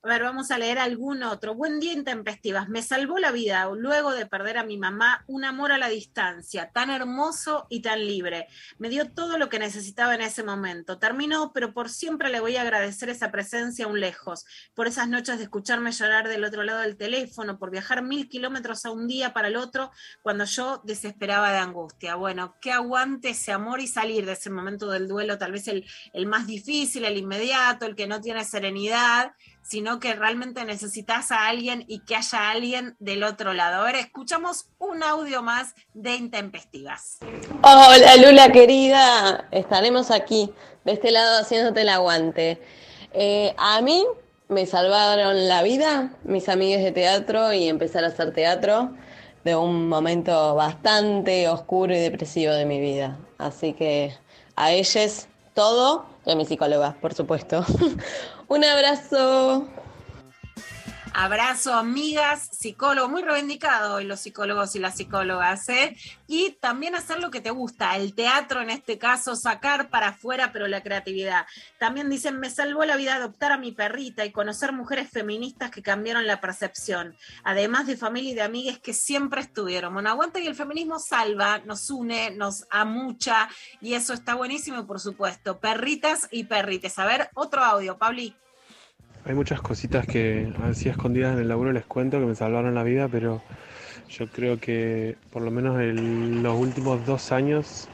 A 0.00 0.08
ver, 0.10 0.22
vamos 0.22 0.52
a 0.52 0.58
leer 0.58 0.78
algún 0.78 1.24
otro. 1.24 1.56
Buen 1.56 1.80
día, 1.80 1.92
intempestivas. 1.92 2.68
Me 2.68 2.82
salvó 2.82 3.18
la 3.18 3.32
vida 3.32 3.68
luego 3.74 4.12
de 4.12 4.26
perder 4.26 4.56
a 4.56 4.62
mi 4.62 4.78
mamá, 4.78 5.24
un 5.26 5.44
amor 5.44 5.72
a 5.72 5.78
la 5.78 5.88
distancia, 5.88 6.70
tan 6.72 6.88
hermoso 6.88 7.66
y 7.68 7.82
tan 7.82 8.06
libre. 8.06 8.46
Me 8.78 8.90
dio 8.90 9.10
todo 9.10 9.38
lo 9.38 9.48
que 9.48 9.58
necesitaba 9.58 10.14
en 10.14 10.20
ese 10.20 10.44
momento. 10.44 11.00
Terminó, 11.00 11.52
pero 11.52 11.74
por 11.74 11.88
siempre 11.88 12.30
le 12.30 12.38
voy 12.38 12.54
a 12.54 12.62
agradecer 12.62 13.08
esa 13.08 13.32
presencia 13.32 13.86
aún 13.86 13.98
lejos, 13.98 14.46
por 14.72 14.86
esas 14.86 15.08
noches 15.08 15.38
de 15.38 15.42
escucharme 15.42 15.90
llorar 15.90 16.28
del 16.28 16.44
otro 16.44 16.62
lado 16.62 16.78
del 16.78 16.96
teléfono, 16.96 17.58
por 17.58 17.72
viajar 17.72 18.02
mil 18.02 18.28
kilómetros 18.28 18.86
a 18.86 18.92
un 18.92 19.08
día 19.08 19.32
para 19.32 19.48
el 19.48 19.56
otro 19.56 19.90
cuando 20.22 20.44
yo 20.44 20.80
desesperaba 20.84 21.50
de 21.50 21.58
angustia. 21.58 22.14
Bueno, 22.14 22.54
que 22.60 22.70
aguante 22.70 23.30
ese 23.30 23.50
amor 23.50 23.80
y 23.80 23.88
salir 23.88 24.26
de 24.26 24.34
ese 24.34 24.48
momento 24.48 24.88
del 24.90 25.08
duelo, 25.08 25.38
tal 25.38 25.50
vez 25.50 25.66
el, 25.66 25.84
el 26.12 26.26
más 26.26 26.46
difícil, 26.46 27.04
el 27.04 27.16
inmediato, 27.16 27.84
el 27.84 27.96
que 27.96 28.06
no 28.06 28.20
tiene 28.20 28.44
serenidad 28.44 29.32
sino 29.68 30.00
que 30.00 30.14
realmente 30.14 30.64
necesitas 30.64 31.30
a 31.30 31.46
alguien 31.46 31.84
y 31.86 32.00
que 32.00 32.16
haya 32.16 32.50
alguien 32.50 32.96
del 33.00 33.22
otro 33.22 33.52
lado. 33.52 33.82
A 33.82 33.84
ver, 33.84 33.96
escuchamos 33.96 34.70
un 34.78 35.02
audio 35.02 35.42
más 35.42 35.74
de 35.92 36.14
Intempestivas. 36.14 37.18
Hola 37.62 38.16
Lula 38.16 38.50
querida, 38.50 39.46
estaremos 39.50 40.10
aquí, 40.10 40.50
de 40.84 40.92
este 40.92 41.10
lado 41.10 41.42
haciéndote 41.42 41.82
el 41.82 41.90
aguante. 41.90 42.62
Eh, 43.12 43.54
a 43.58 43.82
mí 43.82 44.06
me 44.48 44.64
salvaron 44.64 45.48
la 45.48 45.62
vida 45.62 46.12
mis 46.24 46.48
amigas 46.48 46.82
de 46.82 46.92
teatro 46.92 47.52
y 47.52 47.68
empezar 47.68 48.04
a 48.04 48.06
hacer 48.06 48.32
teatro 48.32 48.94
de 49.44 49.54
un 49.54 49.86
momento 49.86 50.54
bastante 50.54 51.46
oscuro 51.46 51.94
y 51.94 51.98
depresivo 51.98 52.54
de 52.54 52.64
mi 52.64 52.80
vida. 52.80 53.18
Así 53.36 53.74
que 53.74 54.14
a 54.56 54.72
ellas 54.72 55.28
todo 55.52 56.06
y 56.24 56.30
a 56.30 56.36
mi 56.36 56.46
psicóloga, 56.46 56.96
por 57.02 57.12
supuesto. 57.12 57.64
Un 58.48 58.64
abrazo. 58.64 59.68
Abrazo, 61.20 61.74
amigas, 61.74 62.48
psicólogo, 62.52 63.08
muy 63.08 63.22
reivindicado 63.22 63.96
hoy 63.96 64.04
los 64.04 64.20
psicólogos 64.20 64.76
y 64.76 64.78
las 64.78 64.96
psicólogas, 64.96 65.68
¿eh? 65.68 65.96
Y 66.28 66.52
también 66.60 66.94
hacer 66.94 67.18
lo 67.18 67.32
que 67.32 67.40
te 67.40 67.50
gusta, 67.50 67.96
el 67.96 68.14
teatro 68.14 68.60
en 68.60 68.70
este 68.70 68.98
caso, 68.98 69.34
sacar 69.34 69.90
para 69.90 70.10
afuera, 70.10 70.52
pero 70.52 70.68
la 70.68 70.80
creatividad. 70.80 71.44
También 71.80 72.08
dicen, 72.08 72.38
me 72.38 72.50
salvó 72.50 72.84
la 72.84 72.94
vida 72.94 73.16
adoptar 73.16 73.50
a 73.50 73.58
mi 73.58 73.72
perrita 73.72 74.24
y 74.24 74.30
conocer 74.30 74.70
mujeres 74.70 75.10
feministas 75.10 75.72
que 75.72 75.82
cambiaron 75.82 76.24
la 76.24 76.40
percepción, 76.40 77.16
además 77.42 77.88
de 77.88 77.96
familia 77.96 78.30
y 78.30 78.34
de 78.34 78.42
amigas 78.42 78.78
que 78.78 78.94
siempre 78.94 79.40
estuvieron. 79.40 79.94
Bueno, 79.94 80.10
aguanta 80.10 80.38
y 80.38 80.46
el 80.46 80.54
feminismo 80.54 81.00
salva, 81.00 81.58
nos 81.64 81.90
une, 81.90 82.30
nos 82.30 82.64
amucha, 82.70 83.48
y 83.80 83.94
eso 83.94 84.12
está 84.12 84.36
buenísimo, 84.36 84.86
por 84.86 85.00
supuesto. 85.00 85.58
Perritas 85.58 86.28
y 86.30 86.44
perrites. 86.44 86.96
A 87.00 87.06
ver, 87.06 87.28
otro 87.34 87.64
audio, 87.64 87.98
Pabli. 87.98 88.36
Hay 89.24 89.34
muchas 89.34 89.60
cositas 89.60 90.06
que 90.06 90.48
así 90.62 90.88
escondidas 90.88 91.34
en 91.34 91.40
el 91.42 91.48
laburo 91.48 91.72
les 91.72 91.84
cuento 91.84 92.18
que 92.18 92.26
me 92.26 92.34
salvaron 92.34 92.74
la 92.74 92.82
vida, 92.82 93.08
pero 93.08 93.42
yo 94.10 94.26
creo 94.28 94.58
que 94.58 95.16
por 95.32 95.42
lo 95.42 95.50
menos 95.50 95.80
en 95.80 96.42
los 96.42 96.56
últimos 96.56 97.04
dos 97.06 97.32
años, 97.32 97.88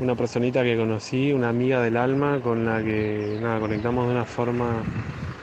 una 0.00 0.14
personita 0.16 0.62
que 0.62 0.76
conocí, 0.76 1.32
una 1.32 1.50
amiga 1.50 1.82
del 1.82 1.96
alma 1.96 2.40
con 2.42 2.64
la 2.64 2.82
que 2.82 3.38
nada, 3.40 3.60
conectamos 3.60 4.06
de 4.06 4.12
una 4.14 4.24
forma 4.24 4.84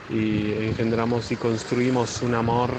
y 0.08 0.52
engendramos 0.52 1.30
y 1.32 1.36
construimos 1.36 2.22
un 2.22 2.34
amor 2.34 2.70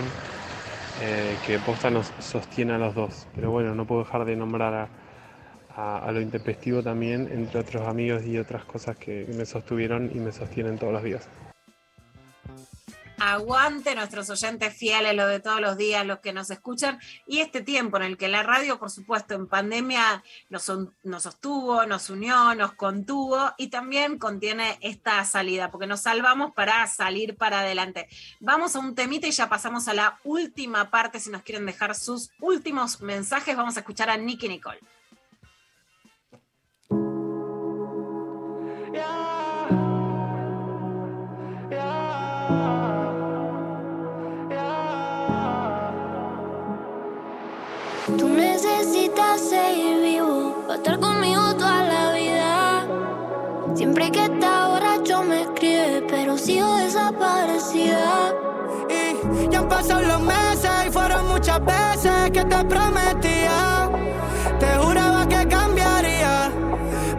eh, 0.99 1.39
que 1.41 1.59
posta 1.59 1.89
nos 1.91 2.13
sostiene 2.19 2.73
a 2.73 2.77
los 2.77 2.95
dos. 2.95 3.27
Pero 3.35 3.51
bueno, 3.51 3.75
no 3.75 3.85
puedo 3.85 4.03
dejar 4.03 4.25
de 4.25 4.35
nombrar 4.35 4.89
a, 5.75 5.99
a- 6.07 6.11
lo 6.11 6.21
intempestivo 6.21 6.83
también, 6.83 7.29
entre 7.31 7.59
otros 7.61 7.87
amigos 7.87 8.25
y 8.25 8.37
otras 8.37 8.65
cosas 8.65 8.97
que 8.97 9.25
me 9.37 9.45
sostuvieron 9.45 10.09
y 10.13 10.19
me 10.19 10.31
sostienen 10.31 10.77
todos 10.77 10.93
los 10.93 11.03
días. 11.03 11.29
Aguante 13.19 13.95
nuestros 13.95 14.29
oyentes 14.29 14.75
fieles, 14.75 15.15
los 15.15 15.27
de 15.27 15.39
todos 15.39 15.59
los 15.59 15.75
días, 15.75 16.05
los 16.05 16.19
que 16.19 16.33
nos 16.33 16.51
escuchan, 16.51 16.99
y 17.25 17.39
este 17.39 17.61
tiempo 17.61 17.97
en 17.97 18.03
el 18.03 18.17
que 18.17 18.27
la 18.27 18.43
radio, 18.43 18.77
por 18.77 18.91
supuesto, 18.91 19.33
en 19.33 19.47
pandemia 19.47 20.23
nos, 20.49 20.63
sostuvo, 20.63 21.85
nos 21.85 22.09
unió, 22.09 22.53
nos 22.53 22.73
contuvo 22.73 23.53
y 23.57 23.67
también 23.67 24.19
contiene 24.19 24.77
esta 24.81 25.23
salida, 25.25 25.71
porque 25.71 25.87
nos 25.87 26.01
salvamos 26.01 26.53
para 26.53 26.85
salir 26.87 27.35
para 27.35 27.61
adelante. 27.61 28.07
Vamos 28.39 28.75
a 28.75 28.79
un 28.79 28.93
temita 28.93 29.27
y 29.27 29.31
ya 29.31 29.49
pasamos 29.49 29.87
a 29.87 29.93
la 29.93 30.19
última 30.23 30.91
parte. 30.91 31.19
Si 31.19 31.29
nos 31.29 31.41
quieren 31.41 31.65
dejar 31.65 31.95
sus 31.95 32.31
últimos 32.39 33.01
mensajes, 33.01 33.57
vamos 33.57 33.77
a 33.77 33.79
escuchar 33.79 34.09
a 34.09 34.17
Nicky 34.17 34.47
Nicole. 34.47 34.79
Seguir 49.17 50.01
vivo, 50.01 50.63
va 50.69 50.73
a 50.73 50.77
estar 50.77 50.99
conmigo 50.99 51.55
toda 51.55 51.83
la 51.83 52.11
vida. 52.11 52.85
Siempre 53.75 54.11
que 54.11 54.25
está 54.25 54.67
borracho 54.67 55.23
me 55.23 55.41
escribe, 55.41 56.05
pero 56.07 56.37
sigo 56.37 56.77
desaparecida. 56.77 58.33
Y 58.89 59.49
ya 59.49 59.59
han 59.59 59.69
pasado 59.69 60.01
los 60.01 60.21
meses 60.21 60.71
y 60.87 60.91
fueron 60.91 61.27
muchas 61.29 61.59
veces 61.65 62.31
que 62.31 62.45
te 62.45 62.63
prometía. 62.65 63.89
Te 64.59 64.67
juraba 64.77 65.27
que 65.27 65.47
cambiaría, 65.47 66.51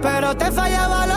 pero 0.00 0.36
te 0.36 0.50
fallaba 0.52 1.07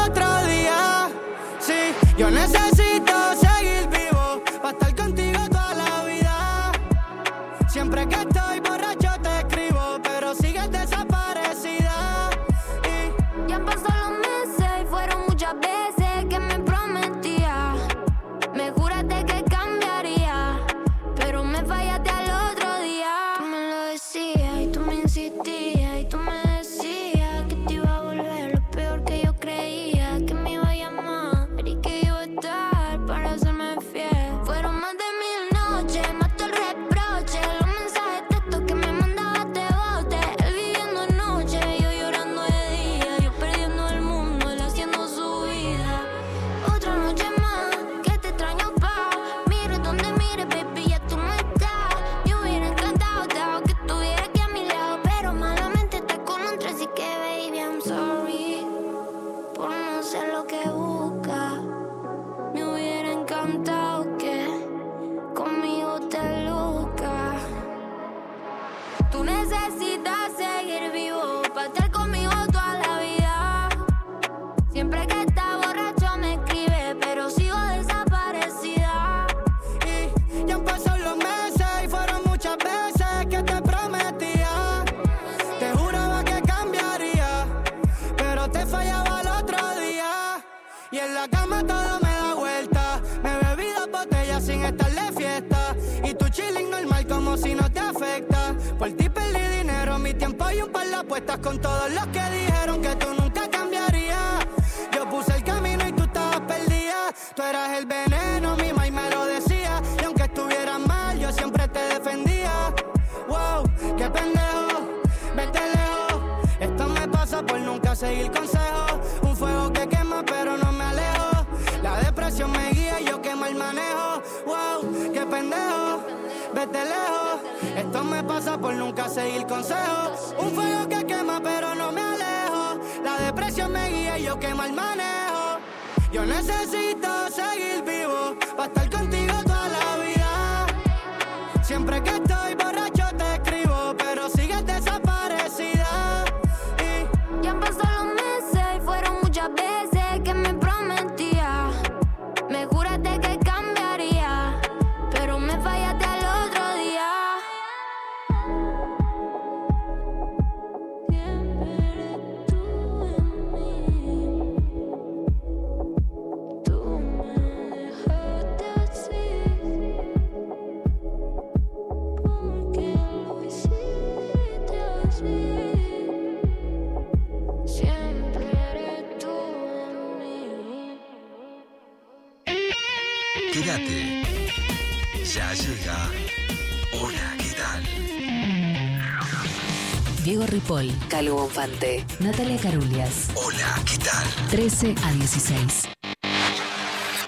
Calvo 191.22 191.41
Bonfante, 191.41 192.03
Natalia 192.19 192.60
Carulias. 192.60 193.30
Hola, 193.35 193.80
¿qué 193.85 193.95
tal? 193.99 194.49
13 194.49 194.95
a 195.03 195.11
16. 195.11 195.89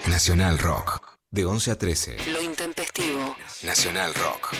Nacional 0.08 0.58
Rock. 0.58 1.16
De 1.30 1.44
11 1.44 1.70
a 1.70 1.78
13. 1.78 2.16
Lo 2.32 2.42
intempestivo. 2.42 3.36
Nacional 3.62 4.12
Rock. 4.16 4.56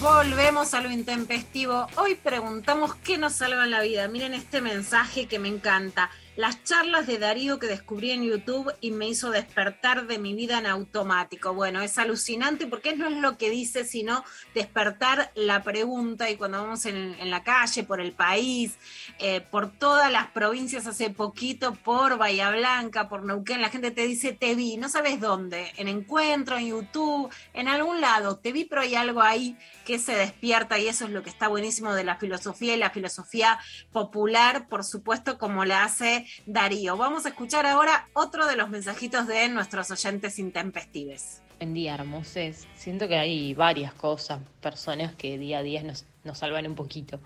Volvemos 0.00 0.74
a 0.74 0.80
lo 0.80 0.90
intempestivo. 0.90 1.86
Hoy 1.98 2.16
preguntamos 2.16 2.96
qué 2.96 3.16
nos 3.16 3.34
salva 3.34 3.62
en 3.62 3.70
la 3.70 3.82
vida. 3.82 4.08
Miren 4.08 4.34
este 4.34 4.60
mensaje 4.60 5.28
que 5.28 5.38
me 5.38 5.46
encanta. 5.46 6.10
Las 6.36 6.62
charlas 6.64 7.06
de 7.06 7.18
Darío 7.18 7.58
que 7.58 7.66
descubrí 7.66 8.10
en 8.10 8.22
YouTube 8.22 8.72
y 8.80 8.90
me 8.90 9.08
hizo 9.08 9.30
despertar 9.30 10.06
de 10.06 10.18
mi 10.18 10.34
vida 10.34 10.58
en 10.58 10.66
automático. 10.66 11.54
Bueno, 11.54 11.80
es 11.80 11.96
alucinante 11.96 12.66
porque 12.66 12.94
no 12.94 13.08
es 13.08 13.16
lo 13.16 13.38
que 13.38 13.48
dice, 13.48 13.84
sino 13.84 14.22
despertar 14.54 15.32
la 15.34 15.62
pregunta. 15.62 16.28
Y 16.28 16.36
cuando 16.36 16.62
vamos 16.62 16.84
en, 16.84 17.16
en 17.18 17.30
la 17.30 17.42
calle, 17.42 17.84
por 17.84 18.00
el 18.00 18.12
país, 18.12 18.76
eh, 19.18 19.40
por 19.40 19.70
todas 19.70 20.12
las 20.12 20.26
provincias 20.28 20.86
hace 20.86 21.08
poquito, 21.08 21.74
por 21.74 22.18
Bahía 22.18 22.50
Blanca, 22.50 23.08
por 23.08 23.24
Neuquén, 23.24 23.62
la 23.62 23.70
gente 23.70 23.90
te 23.90 24.06
dice, 24.06 24.32
te 24.32 24.54
vi, 24.54 24.76
no 24.76 24.88
sabes 24.90 25.20
dónde, 25.20 25.72
en 25.76 25.88
encuentro, 25.88 26.58
en 26.58 26.68
YouTube, 26.68 27.30
en 27.54 27.68
algún 27.68 28.00
lado, 28.00 28.36
te 28.36 28.52
vi, 28.52 28.64
pero 28.64 28.82
hay 28.82 28.94
algo 28.94 29.22
ahí 29.22 29.56
que 29.84 29.98
se 29.98 30.14
despierta 30.14 30.78
y 30.78 30.88
eso 30.88 31.06
es 31.06 31.12
lo 31.12 31.22
que 31.22 31.30
está 31.30 31.48
buenísimo 31.48 31.94
de 31.94 32.04
la 32.04 32.16
filosofía 32.16 32.74
y 32.74 32.78
la 32.78 32.90
filosofía 32.90 33.58
popular, 33.92 34.68
por 34.68 34.84
supuesto, 34.84 35.38
como 35.38 35.64
la 35.64 35.84
hace 35.84 36.25
Darío. 36.46 36.96
Vamos 36.96 37.26
a 37.26 37.30
escuchar 37.30 37.66
ahora 37.66 38.08
otro 38.12 38.46
de 38.46 38.56
los 38.56 38.68
mensajitos 38.68 39.26
de 39.26 39.48
nuestros 39.48 39.90
oyentes 39.90 40.38
intempestives. 40.38 41.42
Buen 41.58 41.74
día, 41.74 41.94
hermoses. 41.94 42.68
Siento 42.74 43.08
que 43.08 43.16
hay 43.16 43.54
varias 43.54 43.94
cosas, 43.94 44.40
personas 44.60 45.14
que 45.14 45.38
día 45.38 45.58
a 45.58 45.62
día 45.62 45.82
nos, 45.82 46.04
nos 46.24 46.38
salvan 46.38 46.66
un 46.66 46.74
poquito. 46.74 47.20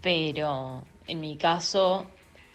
Pero 0.00 0.84
en 1.06 1.20
mi 1.20 1.36
caso, 1.36 2.06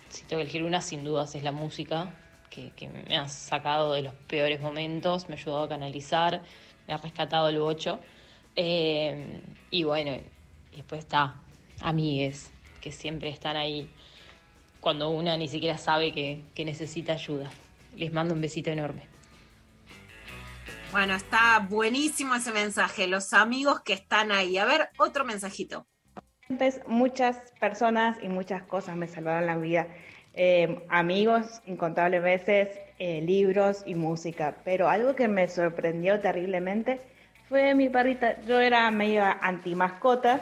si 0.09 0.23
tengo 0.23 0.39
que 0.39 0.43
elegir 0.43 0.63
una, 0.63 0.81
sin 0.81 1.03
dudas 1.03 1.35
es 1.35 1.43
la 1.43 1.51
música, 1.51 2.13
que, 2.49 2.89
me 3.07 3.17
ha 3.17 3.27
sacado 3.27 3.93
de 3.93 4.03
los 4.03 4.13
peores 4.13 4.61
momentos, 4.61 5.29
me 5.29 5.35
ha 5.35 5.37
ayudado 5.37 5.63
a 5.63 5.69
canalizar, 5.69 6.41
me 6.87 6.93
ha 6.93 6.97
rescatado 6.97 7.49
el 7.49 7.59
bocho. 7.59 7.99
Eh, 8.55 9.41
y 9.69 9.83
bueno, 9.83 10.17
después 10.75 10.99
está 10.99 11.35
amigues, 11.81 12.51
que 12.81 12.91
siempre 12.91 13.29
están 13.29 13.57
ahí 13.57 13.89
cuando 14.81 15.11
una 15.11 15.37
ni 15.37 15.47
siquiera 15.47 15.77
sabe 15.77 16.11
que, 16.11 16.43
que 16.53 16.65
necesita 16.65 17.13
ayuda. 17.13 17.49
Les 17.95 18.11
mando 18.11 18.33
un 18.33 18.41
besito 18.41 18.71
enorme. 18.71 19.03
Bueno, 20.91 21.15
está 21.15 21.65
buenísimo 21.69 22.35
ese 22.35 22.51
mensaje, 22.51 23.07
los 23.07 23.31
amigos 23.33 23.79
que 23.81 23.93
están 23.93 24.31
ahí. 24.31 24.57
A 24.57 24.65
ver, 24.65 24.89
otro 24.97 25.23
mensajito. 25.23 25.85
Antes 26.49 26.81
muchas 26.85 27.37
personas 27.61 28.17
y 28.21 28.27
muchas 28.27 28.63
cosas 28.63 28.97
me 28.97 29.07
salvaron 29.07 29.45
la 29.45 29.55
vida. 29.55 29.87
Eh, 30.33 30.85
amigos, 30.89 31.61
incontables 31.65 32.21
veces, 32.21 32.77
eh, 32.99 33.21
libros 33.21 33.83
y 33.85 33.95
música. 33.95 34.57
Pero 34.65 34.89
algo 34.89 35.15
que 35.15 35.27
me 35.27 35.47
sorprendió 35.47 36.19
terriblemente 36.19 36.99
fue 37.47 37.73
mi 37.75 37.87
perrita. 37.87 38.41
Yo 38.41 38.59
era 38.59 38.89
medio 38.91 39.23
anti 39.41 39.75
mascota 39.75 40.41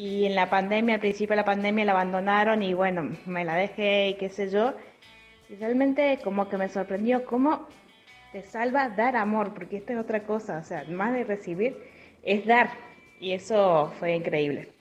y 0.00 0.24
en 0.24 0.34
la 0.34 0.48
pandemia, 0.48 0.94
al 0.94 1.00
principio 1.02 1.34
de 1.34 1.42
la 1.42 1.44
pandemia 1.44 1.84
la 1.84 1.92
abandonaron 1.92 2.62
y 2.62 2.72
bueno, 2.72 3.14
me 3.26 3.44
la 3.44 3.54
dejé 3.54 4.08
y 4.08 4.14
qué 4.14 4.30
sé 4.30 4.48
yo. 4.48 4.72
Realmente 5.58 6.18
como 6.24 6.48
que 6.48 6.56
me 6.56 6.70
sorprendió 6.70 7.26
cómo 7.26 7.68
te 8.32 8.42
salva 8.42 8.88
dar 8.88 9.14
amor, 9.14 9.52
porque 9.52 9.76
esta 9.76 9.92
es 9.92 9.98
otra 9.98 10.22
cosa, 10.22 10.56
o 10.56 10.64
sea, 10.64 10.84
más 10.88 11.12
de 11.12 11.24
recibir, 11.24 11.76
es 12.22 12.46
dar. 12.46 12.70
Y 13.20 13.32
eso 13.32 13.92
fue 13.98 14.14
increíble. 14.16 14.72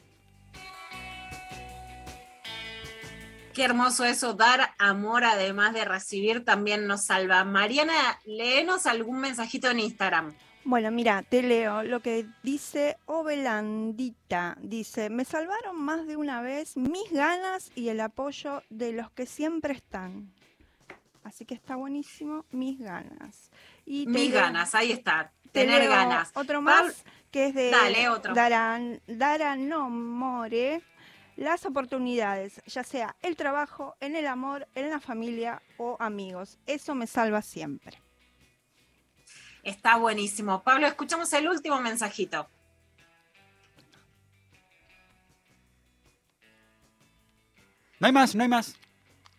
Qué 3.54 3.66
hermoso 3.66 4.06
eso, 4.06 4.36
dar 4.36 4.70
amor 4.78 5.26
además 5.26 5.74
de 5.74 5.84
recibir 5.84 6.46
también 6.46 6.88
nos 6.88 7.04
salva. 7.04 7.44
Mariana, 7.44 8.22
léenos 8.24 8.86
algún 8.86 9.20
mensajito 9.20 9.70
en 9.70 9.82
Instagram. 9.82 10.34
Bueno, 10.66 10.92
mira, 10.92 11.24
te 11.24 11.42
leo 11.42 11.84
lo 11.84 12.02
que 12.02 12.26
dice 12.44 12.98
Ovelandita. 13.06 14.58
Dice, 14.62 15.10
me 15.10 15.26
salvaron 15.26 15.82
más 15.82 16.06
de 16.06 16.16
una 16.18 16.42
vez 16.42 16.78
mis 16.78 17.12
ganas 17.12 17.72
y 17.76 17.90
el 17.90 18.00
apoyo 18.02 18.62
de 18.70 18.92
los 18.92 19.10
que 19.12 19.26
siempre 19.26 19.74
están. 19.74 20.32
Así 21.24 21.46
que 21.46 21.54
está 21.56 21.76
buenísimo, 21.76 22.46
mis 22.52 22.80
ganas. 22.80 23.52
Y 23.86 24.06
Mis 24.08 24.32
leo- 24.32 24.42
ganas, 24.42 24.76
ahí 24.76 24.92
está, 24.92 25.32
te 25.52 25.62
tener 25.62 25.88
ganas. 25.90 26.32
Otro 26.36 26.62
más 26.62 27.04
que 27.32 27.48
es 27.48 27.56
de 27.56 27.72
Dale, 27.72 28.10
otro. 28.10 28.34
Daran, 28.34 29.02
Darano 29.08 29.90
More. 29.90 30.82
Las 31.36 31.66
oportunidades, 31.66 32.62
ya 32.66 32.84
sea 32.84 33.16
el 33.22 33.38
trabajo, 33.38 33.96
en 34.02 34.18
el 34.18 34.28
amor, 34.28 34.68
en 34.76 34.90
la 34.90 35.00
familia 35.00 35.62
o 35.78 35.96
amigos. 36.00 36.60
Eso 36.68 36.96
me 36.96 37.08
salva 37.08 37.42
siempre. 37.42 38.02
Está 39.70 39.98
buenísimo. 39.98 40.64
Pablo, 40.64 40.88
escuchamos 40.88 41.32
el 41.34 41.48
último 41.48 41.80
mensajito. 41.80 42.50
No 48.00 48.08
hay 48.08 48.12
más, 48.12 48.34
no 48.34 48.42
hay 48.42 48.50
más. 48.50 48.76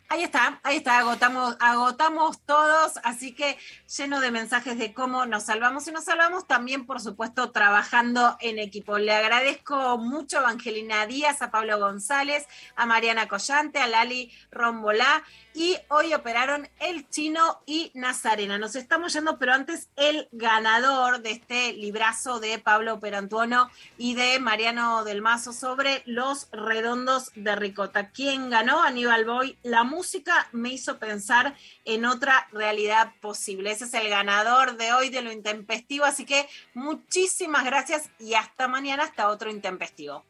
Ahí 0.09 0.25
está, 0.25 0.61
ahí 0.65 0.79
está, 0.79 0.99
agotamos, 0.99 1.57
agotamos 1.61 2.41
todos, 2.45 2.99
así 3.05 3.33
que 3.33 3.57
lleno 3.97 4.19
de 4.21 4.33
mensajes 4.33 4.77
de 4.77 4.93
cómo 4.93 5.25
nos 5.25 5.45
salvamos 5.45 5.87
y 5.87 5.93
nos 5.93 6.05
salvamos 6.05 6.49
también, 6.49 6.85
por 6.85 7.01
supuesto, 7.01 7.53
trabajando 7.53 8.37
en 8.41 8.59
equipo. 8.59 8.99
Le 8.99 9.13
agradezco 9.13 9.99
mucho 9.99 10.39
a 10.39 10.41
Evangelina 10.43 11.07
Díaz, 11.07 11.43
a 11.43 11.53
Pablo 11.53 11.79
González, 11.79 12.47
a 12.75 12.87
Mariana 12.87 13.29
Collante, 13.29 13.79
a 13.79 13.87
Lali 13.87 14.33
Rombolá 14.51 15.23
y 15.55 15.77
hoy 15.89 16.15
operaron 16.15 16.69
el 16.79 17.09
chino 17.09 17.61
y 17.67 17.91
Nazarena. 17.95 18.59
Nos 18.59 18.77
estamos 18.77 19.13
yendo, 19.13 19.39
pero 19.39 19.53
antes 19.53 19.89
el 19.97 20.29
ganador 20.33 21.23
de 21.23 21.33
este 21.33 21.73
librazo 21.73 22.41
de 22.41 22.59
Pablo 22.59 23.01
Perantuono 23.01 23.71
y 23.99 24.15
de 24.15 24.39
Mariano 24.39 25.05
del 25.05 25.23
Mazo 25.23 25.53
sobre 25.53 26.03
los 26.07 26.49
redondos 26.53 27.33
de 27.35 27.57
Ricota. 27.57 28.11
¿Quién 28.11 28.51
ganó? 28.51 28.83
Aníbal 28.83 29.25
Boy, 29.25 29.59
la 29.63 29.85
música 29.85 30.49
me 30.53 30.71
hizo 30.71 30.99
pensar 30.99 31.57
en 31.85 32.05
otra 32.05 32.49
realidad 32.53 33.13
posible. 33.21 33.73
Ese 33.73 33.85
es 33.85 33.95
el 33.95 34.09
ganador 34.09 34.77
de 34.77 34.93
hoy 34.93 35.11
de 35.11 35.23
lo 35.23 35.33
intempestivo, 35.33 36.05
así 36.05 36.25
que 36.25 36.49
muchísimas 36.75 37.65
gracias 37.65 38.11
y 38.19 38.35
hasta 38.35 38.69
mañana, 38.69 39.05
hasta 39.05 39.29
otro 39.29 39.51
intempestivo. 39.51 40.25